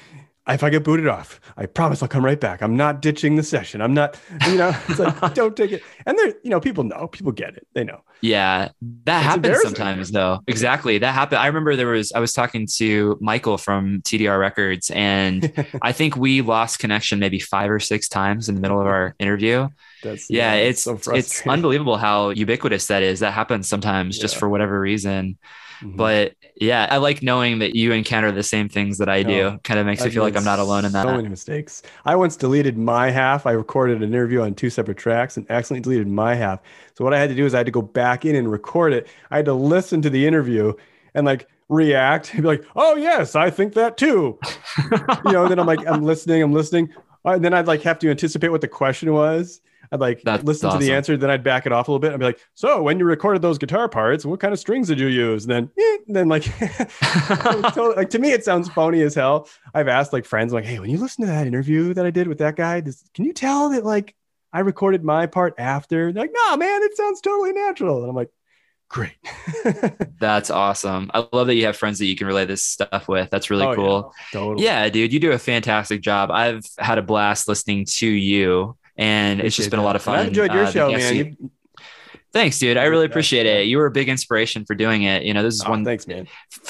if 0.49 0.63
I 0.63 0.69
get 0.69 0.85
booted 0.85 1.09
off, 1.09 1.41
I 1.57 1.67
promise 1.67 2.03
I'll 2.03 2.09
come 2.09 2.25
right 2.25 2.39
back. 2.39 2.63
I'm 2.63 2.77
not 2.77 3.01
ditching 3.01 3.37
the 3.37 3.43
session. 3.43 3.81
I'm 3.81 3.95
not, 3.95 4.19
you 4.47 4.57
know, 4.57 4.77
it's 4.89 4.99
like, 4.99 5.35
don't 5.35 5.57
take 5.57 5.73
it. 5.73 5.83
And 6.05 6.19
they're, 6.19 6.35
you 6.43 6.51
know, 6.51 6.61
people 6.61 6.85
know, 6.85 7.09
people 7.09 7.33
get 7.33 7.57
it. 7.57 7.67
They 7.73 7.83
know. 7.83 8.03
Yeah, 8.21 8.69
that 9.05 9.19
It's 9.21 9.27
happens 9.27 9.63
sometimes 9.63 10.11
though. 10.11 10.41
Exactly. 10.47 10.99
That 10.99 11.13
happened. 11.13 11.39
I 11.39 11.47
remember 11.47 11.77
there 11.77 11.87
was 11.87 12.13
I 12.13 12.21
was 12.21 12.33
talking 12.33 12.67
to 12.77 13.17
Michael 13.21 13.57
from 13.57 14.03
TDR 14.03 14.39
Records 14.39 14.91
and 14.91 15.51
I 15.83 15.93
think 15.93 16.17
we 16.17 16.43
lost 16.43 16.79
connection 16.79 17.19
maybe 17.19 17.39
5 17.39 17.71
or 17.71 17.81
6 17.81 18.09
times 18.09 18.49
in 18.49 18.55
the 18.55 18.61
middle 18.61 18.81
of 18.81 18.87
our 18.87 19.15
interview. 19.19 19.69
That's 20.03 20.29
Yeah, 20.29 20.55
it's 20.55 20.83
so 20.83 20.99
it's 21.15 21.47
unbelievable 21.47 21.97
how 21.97 22.31
ubiquitous 22.31 22.87
that 22.89 23.03
is. 23.03 23.21
That 23.21 23.33
happens 23.33 23.67
sometimes 23.67 24.19
just 24.19 24.37
for 24.37 24.49
whatever 24.49 24.79
reason. 24.79 25.39
Mhm. 25.83 25.97
But 25.97 26.35
yeah, 26.57 26.87
I 26.91 26.99
like 26.99 27.23
knowing 27.23 27.59
that 27.59 27.75
you 27.75 27.93
encounter 27.93 28.31
the 28.33 28.43
same 28.43 28.69
things 28.69 28.99
that 28.99 29.09
I 29.09 29.23
do. 29.23 29.59
Kind 29.65 29.81
of 29.81 29.87
makes 29.87 30.05
me 30.05 30.11
feel 30.11 30.23
like 30.23 30.37
I'm 30.37 30.45
not 30.45 30.59
alone 30.59 30.85
in 30.85 30.93
that. 30.93 31.05
So 31.05 31.17
many 31.17 31.29
mistakes. 31.29 31.83
I 32.05 32.17
once 32.17 32.37
deleted 32.37 32.79
my 32.79 33.11
half. 33.11 33.47
I 33.47 33.53
recorded 33.53 34.03
an 34.03 34.09
interview 34.15 34.41
on 34.43 34.55
two 34.55 34.71
separate 34.71 34.99
tracks 34.99 35.37
and 35.37 35.51
accidentally 35.51 35.83
deleted 35.83 36.09
my 36.13 36.35
half. 36.35 36.61
So 36.97 37.05
what 37.05 37.13
I 37.15 37.19
had 37.19 37.29
to 37.31 37.35
do 37.35 37.45
is 37.45 37.55
I 37.55 37.59
had 37.59 37.67
to 37.67 37.73
go 37.73 37.83
back 37.83 38.25
in 38.25 38.37
and 38.37 38.51
record 38.51 38.93
it. 38.93 39.09
I 39.31 39.37
had 39.37 39.47
to 39.47 39.55
listen 39.55 40.01
to 40.03 40.11
the 40.11 40.27
interview 40.27 40.73
and 41.15 41.27
like 41.27 41.49
react 41.69 42.33
and 42.35 42.43
be 42.43 42.49
like, 42.49 42.65
"Oh 42.77 42.95
yes, 42.97 43.35
I 43.35 43.51
think 43.51 43.75
that 43.75 43.97
too." 43.97 44.39
you 45.25 45.33
know, 45.33 45.49
then 45.49 45.59
I'm 45.59 45.67
like, 45.67 45.87
I'm 45.87 46.03
listening, 46.05 46.43
I'm 46.43 46.53
listening. 46.53 46.91
And 47.25 47.45
then 47.45 47.55
I'd 47.55 47.67
like 47.67 47.83
have 47.83 47.99
to 48.01 48.11
anticipate 48.11 48.49
what 48.51 48.61
the 48.61 48.69
question 48.69 49.13
was. 49.13 49.61
I'd 49.95 50.01
like 50.01 50.23
That's 50.23 50.43
listen 50.43 50.71
to 50.71 50.79
the 50.79 50.93
answer, 50.93 51.17
then 51.17 51.31
I'd 51.31 51.45
back 51.45 51.67
it 51.67 51.73
off 51.73 51.87
a 51.87 51.93
little 51.93 52.01
bit. 52.01 52.13
I'd 52.13 52.19
be 52.19 52.25
like, 52.25 52.41
"So 52.55 52.83
when 52.83 52.99
you 52.99 53.05
recorded 53.05 53.43
those 53.43 53.59
guitar 53.59 53.89
parts, 53.89 54.25
what 54.27 54.41
kind 54.41 54.53
of 54.53 54.59
strings 54.59 54.89
did 54.89 54.99
you 54.99 55.07
use?" 55.07 55.45
And 55.45 55.53
then, 55.53 55.71
eh, 55.79 55.99
and 56.09 56.17
then 56.17 56.29
like, 56.29 56.43
totally, 57.73 57.95
like 57.97 58.11
to 58.11 58.19
me, 58.19 58.33
it 58.33 58.45
sounds 58.45 58.69
phony 58.71 59.03
as 59.03 59.15
hell. 59.15 59.49
I've 59.73 59.89
asked 59.89 60.13
like 60.13 60.25
friends, 60.25 60.53
like, 60.53 60.65
"Hey, 60.65 60.79
when 60.81 60.91
you 60.91 60.99
listen 60.99 61.25
to 61.25 61.31
that 61.31 61.47
interview 61.47 61.95
that 61.95 62.05
I 62.05 62.11
did 62.11 62.27
with 62.29 62.39
that 62.39 62.57
guy, 62.57 62.81
does, 62.81 63.05
can 63.15 63.25
you 63.25 63.33
tell 63.33 63.71
that 63.71 63.85
like 63.85 64.15
I 64.53 64.61
recorded 64.61 65.05
my 65.05 65.27
part 65.27 65.55
after?" 65.59 66.13
They're 66.13 66.25
like, 66.25 66.33
"No, 66.35 66.57
man, 66.57 66.83
it 66.83 66.97
sounds 66.97 67.21
totally 67.21 67.53
natural." 67.53 68.01
And 68.01 68.09
I'm 68.11 68.17
like, 68.17 68.31
"Great." 68.89 69.15
That's 70.19 70.51
awesome. 70.51 71.11
I 71.15 71.27
love 71.33 71.47
that 71.49 71.55
you 71.55 71.67
have 71.67 71.77
friends 71.77 71.99
that 71.99 72.07
you 72.07 72.17
can 72.17 72.27
relay 72.27 72.47
this 72.47 72.65
stuff 72.65 73.09
with. 73.09 73.31
That's 73.31 73.51
really 73.51 73.65
Oh, 73.65 73.71
yeah. 73.71 73.77
cool. 73.77 74.15
totally. 74.33 74.65
Yeah, 74.65 74.89
dude, 74.89 75.13
you 75.13 75.21
do 75.21 75.33
a 75.33 75.39
fantastic 75.39 76.01
job. 76.01 76.31
I've 76.31 76.65
had 76.79 76.99
a 76.99 77.03
blast 77.03 77.49
listening 77.49 77.87
to 77.97 78.07
you, 78.09 78.77
and 78.97 79.41
it's 79.41 79.57
just 79.57 79.71
been 79.71 79.81
a 79.81 79.85
lot 79.85 79.97
of 79.97 80.03
fun. 80.03 80.19
I've 80.19 80.29
enjoyed 80.29 80.53
your 80.53 80.65
uh, 80.65 80.71
show, 80.71 80.91
man. 80.91 81.17
You- 81.17 81.51
Thanks, 82.35 82.59
dude. 82.59 82.77
I 82.77 82.85
really 82.87 83.07
appreciate 83.07 83.47
it. 83.47 83.69
You 83.69 83.79
were 83.79 83.87
a 83.87 83.91
big 83.93 84.09
inspiration 84.09 84.65
for 84.65 84.75
doing 84.75 85.05
it. 85.05 85.23
You 85.23 85.33
know, 85.33 85.45
this 85.45 85.55
is 85.55 85.63
Oh, 85.65 85.71
one. 85.71 85.85
thanks, 85.85 86.07
man. 86.09 86.27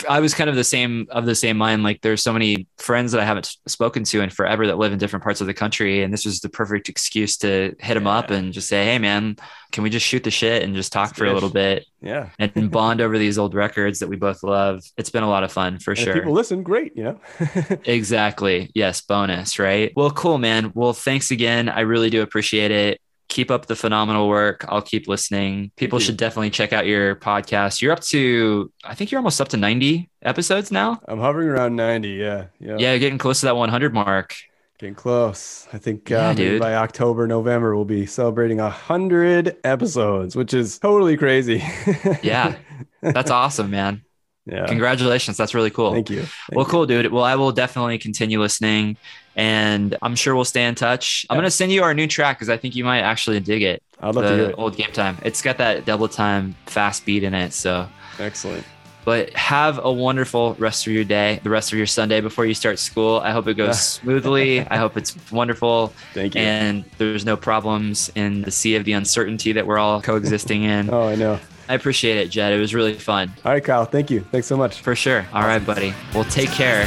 I 0.08 0.20
was 0.20 0.34
kind 0.34 0.50
of 0.50 0.56
the 0.56 0.62
same 0.62 1.06
of 1.10 1.24
the 1.24 1.34
same 1.34 1.56
mind. 1.56 1.82
Like, 1.82 2.02
there's 2.02 2.22
so 2.22 2.34
many 2.34 2.66
friends 2.76 3.12
that 3.12 3.20
I 3.22 3.24
haven't 3.24 3.50
spoken 3.66 4.04
to 4.04 4.20
in 4.20 4.28
forever 4.28 4.66
that 4.66 4.76
live 4.76 4.92
in 4.92 4.98
different 4.98 5.22
parts 5.22 5.40
of 5.40 5.46
the 5.46 5.54
country, 5.54 6.02
and 6.02 6.12
this 6.12 6.26
was 6.26 6.40
the 6.40 6.50
perfect 6.50 6.90
excuse 6.90 7.38
to 7.38 7.74
hit 7.80 7.94
them 7.94 8.06
up 8.06 8.30
and 8.30 8.52
just 8.52 8.68
say, 8.68 8.84
"Hey, 8.84 8.98
man, 8.98 9.36
can 9.72 9.82
we 9.82 9.88
just 9.88 10.04
shoot 10.06 10.22
the 10.22 10.30
shit 10.30 10.62
and 10.62 10.74
just 10.74 10.92
talk 10.92 11.14
for 11.16 11.24
a 11.24 11.32
little 11.32 11.48
bit 11.48 11.86
Yeah. 12.02 12.28
and 12.38 12.70
bond 12.70 13.00
over 13.00 13.16
these 13.16 13.38
old 13.38 13.54
records 13.54 14.00
that 14.00 14.08
we 14.08 14.16
both 14.16 14.42
love?" 14.42 14.82
It's 14.98 15.08
been 15.08 15.22
a 15.22 15.30
lot 15.30 15.44
of 15.44 15.50
fun 15.50 15.78
for 15.78 15.92
And 15.92 15.98
if 15.98 16.04
sure. 16.04 16.12
people 16.14 16.34
listen, 16.34 16.62
great. 16.62 16.92
You 16.94 17.04
know. 17.04 17.20
Exactly. 17.86 18.70
Yes, 18.74 19.00
bonus, 19.00 19.58
right? 19.58 19.92
Well, 19.96 20.10
cool, 20.10 20.36
man. 20.36 20.72
Well, 20.74 20.92
thanks 20.92 21.30
again. 21.30 21.70
I 21.70 21.80
really 21.80 22.10
do 22.10 22.20
appreciate 22.20 22.70
it. 22.70 23.00
Keep 23.34 23.50
up 23.50 23.66
the 23.66 23.74
phenomenal 23.74 24.28
work. 24.28 24.64
I'll 24.68 24.80
keep 24.80 25.08
listening. 25.08 25.72
People 25.74 25.98
should 25.98 26.16
definitely 26.16 26.50
check 26.50 26.72
out 26.72 26.86
your 26.86 27.16
podcast. 27.16 27.82
You're 27.82 27.90
up 27.90 27.98
to, 28.02 28.72
I 28.84 28.94
think 28.94 29.10
you're 29.10 29.18
almost 29.18 29.40
up 29.40 29.48
to 29.48 29.56
90 29.56 30.08
episodes 30.22 30.70
now. 30.70 31.00
I'm 31.08 31.18
hovering 31.18 31.48
around 31.48 31.74
90. 31.74 32.10
Yeah. 32.10 32.44
Yeah. 32.60 32.76
Yeah, 32.78 32.96
getting 32.96 33.18
close 33.18 33.40
to 33.40 33.46
that 33.46 33.56
100 33.56 33.92
mark. 33.92 34.36
Getting 34.78 34.94
close. 34.94 35.66
I 35.72 35.78
think 35.78 36.08
Yeah, 36.08 36.28
uh, 36.28 36.34
dude. 36.34 36.60
by 36.60 36.74
October, 36.76 37.26
November, 37.26 37.74
we'll 37.74 37.84
be 37.84 38.06
celebrating 38.06 38.60
a 38.60 38.70
hundred 38.70 39.56
episodes, 39.64 40.36
which 40.36 40.54
is 40.54 40.78
totally 40.78 41.16
crazy. 41.16 41.60
Yeah. 42.22 42.54
That's 43.02 43.32
awesome, 43.32 43.68
man. 43.68 44.02
yeah. 44.46 44.66
Congratulations. 44.66 45.36
That's 45.36 45.54
really 45.54 45.70
cool. 45.70 45.92
Thank 45.92 46.08
you. 46.08 46.20
Thank 46.20 46.30
well, 46.52 46.66
cool, 46.66 46.86
dude. 46.86 47.10
Well, 47.10 47.24
I 47.24 47.34
will 47.34 47.50
definitely 47.50 47.98
continue 47.98 48.40
listening 48.40 48.96
and 49.36 49.96
I'm 50.02 50.14
sure 50.16 50.34
we'll 50.34 50.44
stay 50.44 50.64
in 50.66 50.74
touch. 50.74 51.26
I'm 51.28 51.36
going 51.36 51.44
to 51.44 51.50
send 51.50 51.72
you 51.72 51.82
our 51.82 51.94
new 51.94 52.06
track 52.06 52.38
because 52.38 52.48
I 52.48 52.56
think 52.56 52.76
you 52.76 52.84
might 52.84 53.00
actually 53.00 53.40
dig 53.40 53.62
it. 53.62 53.82
I'd 54.00 54.14
love 54.14 54.24
to 54.26 54.30
hear 54.36 54.50
it. 54.50 54.54
old 54.58 54.76
game 54.76 54.92
time. 54.92 55.18
It's 55.22 55.40
got 55.42 55.58
that 55.58 55.84
double 55.84 56.08
time 56.08 56.54
fast 56.66 57.04
beat 57.06 57.22
in 57.24 57.32
it. 57.34 57.52
So, 57.52 57.88
Excellent. 58.18 58.64
but 59.04 59.30
have 59.30 59.80
a 59.82 59.90
wonderful 59.92 60.54
rest 60.58 60.86
of 60.86 60.92
your 60.92 61.04
day, 61.04 61.40
the 61.42 61.50
rest 61.50 61.72
of 61.72 61.78
your 61.78 61.86
Sunday 61.86 62.20
before 62.20 62.44
you 62.44 62.54
start 62.54 62.78
school. 62.78 63.20
I 63.20 63.30
hope 63.30 63.46
it 63.48 63.54
goes 63.54 63.80
smoothly. 63.88 64.60
I 64.60 64.76
hope 64.76 64.96
it's 64.96 65.16
wonderful 65.32 65.92
Thank 66.12 66.34
you. 66.34 66.40
and 66.42 66.84
there's 66.98 67.24
no 67.24 67.36
problems 67.36 68.10
in 68.14 68.42
the 68.42 68.50
sea 68.50 68.76
of 68.76 68.84
the 68.84 68.92
uncertainty 68.92 69.52
that 69.52 69.66
we're 69.66 69.78
all 69.78 70.02
coexisting 70.02 70.62
in. 70.74 70.90
oh, 70.92 71.08
I 71.08 71.14
know. 71.14 71.38
I 71.66 71.74
appreciate 71.74 72.18
it, 72.18 72.28
Jed. 72.28 72.52
It 72.52 72.58
was 72.60 72.74
really 72.74 72.92
fun 72.92 73.32
All 73.42 73.50
right, 73.52 73.64
Kyle. 73.64 73.86
Thank 73.86 74.10
you. 74.10 74.20
Thanks 74.30 74.46
so 74.46 74.56
much. 74.56 74.80
for 74.82 74.94
sure. 74.94 75.24
All 75.32 75.42
right, 75.42 75.64
buddy. 75.64 75.94
Well, 76.12 76.24
take 76.24 76.50
care. 76.50 76.86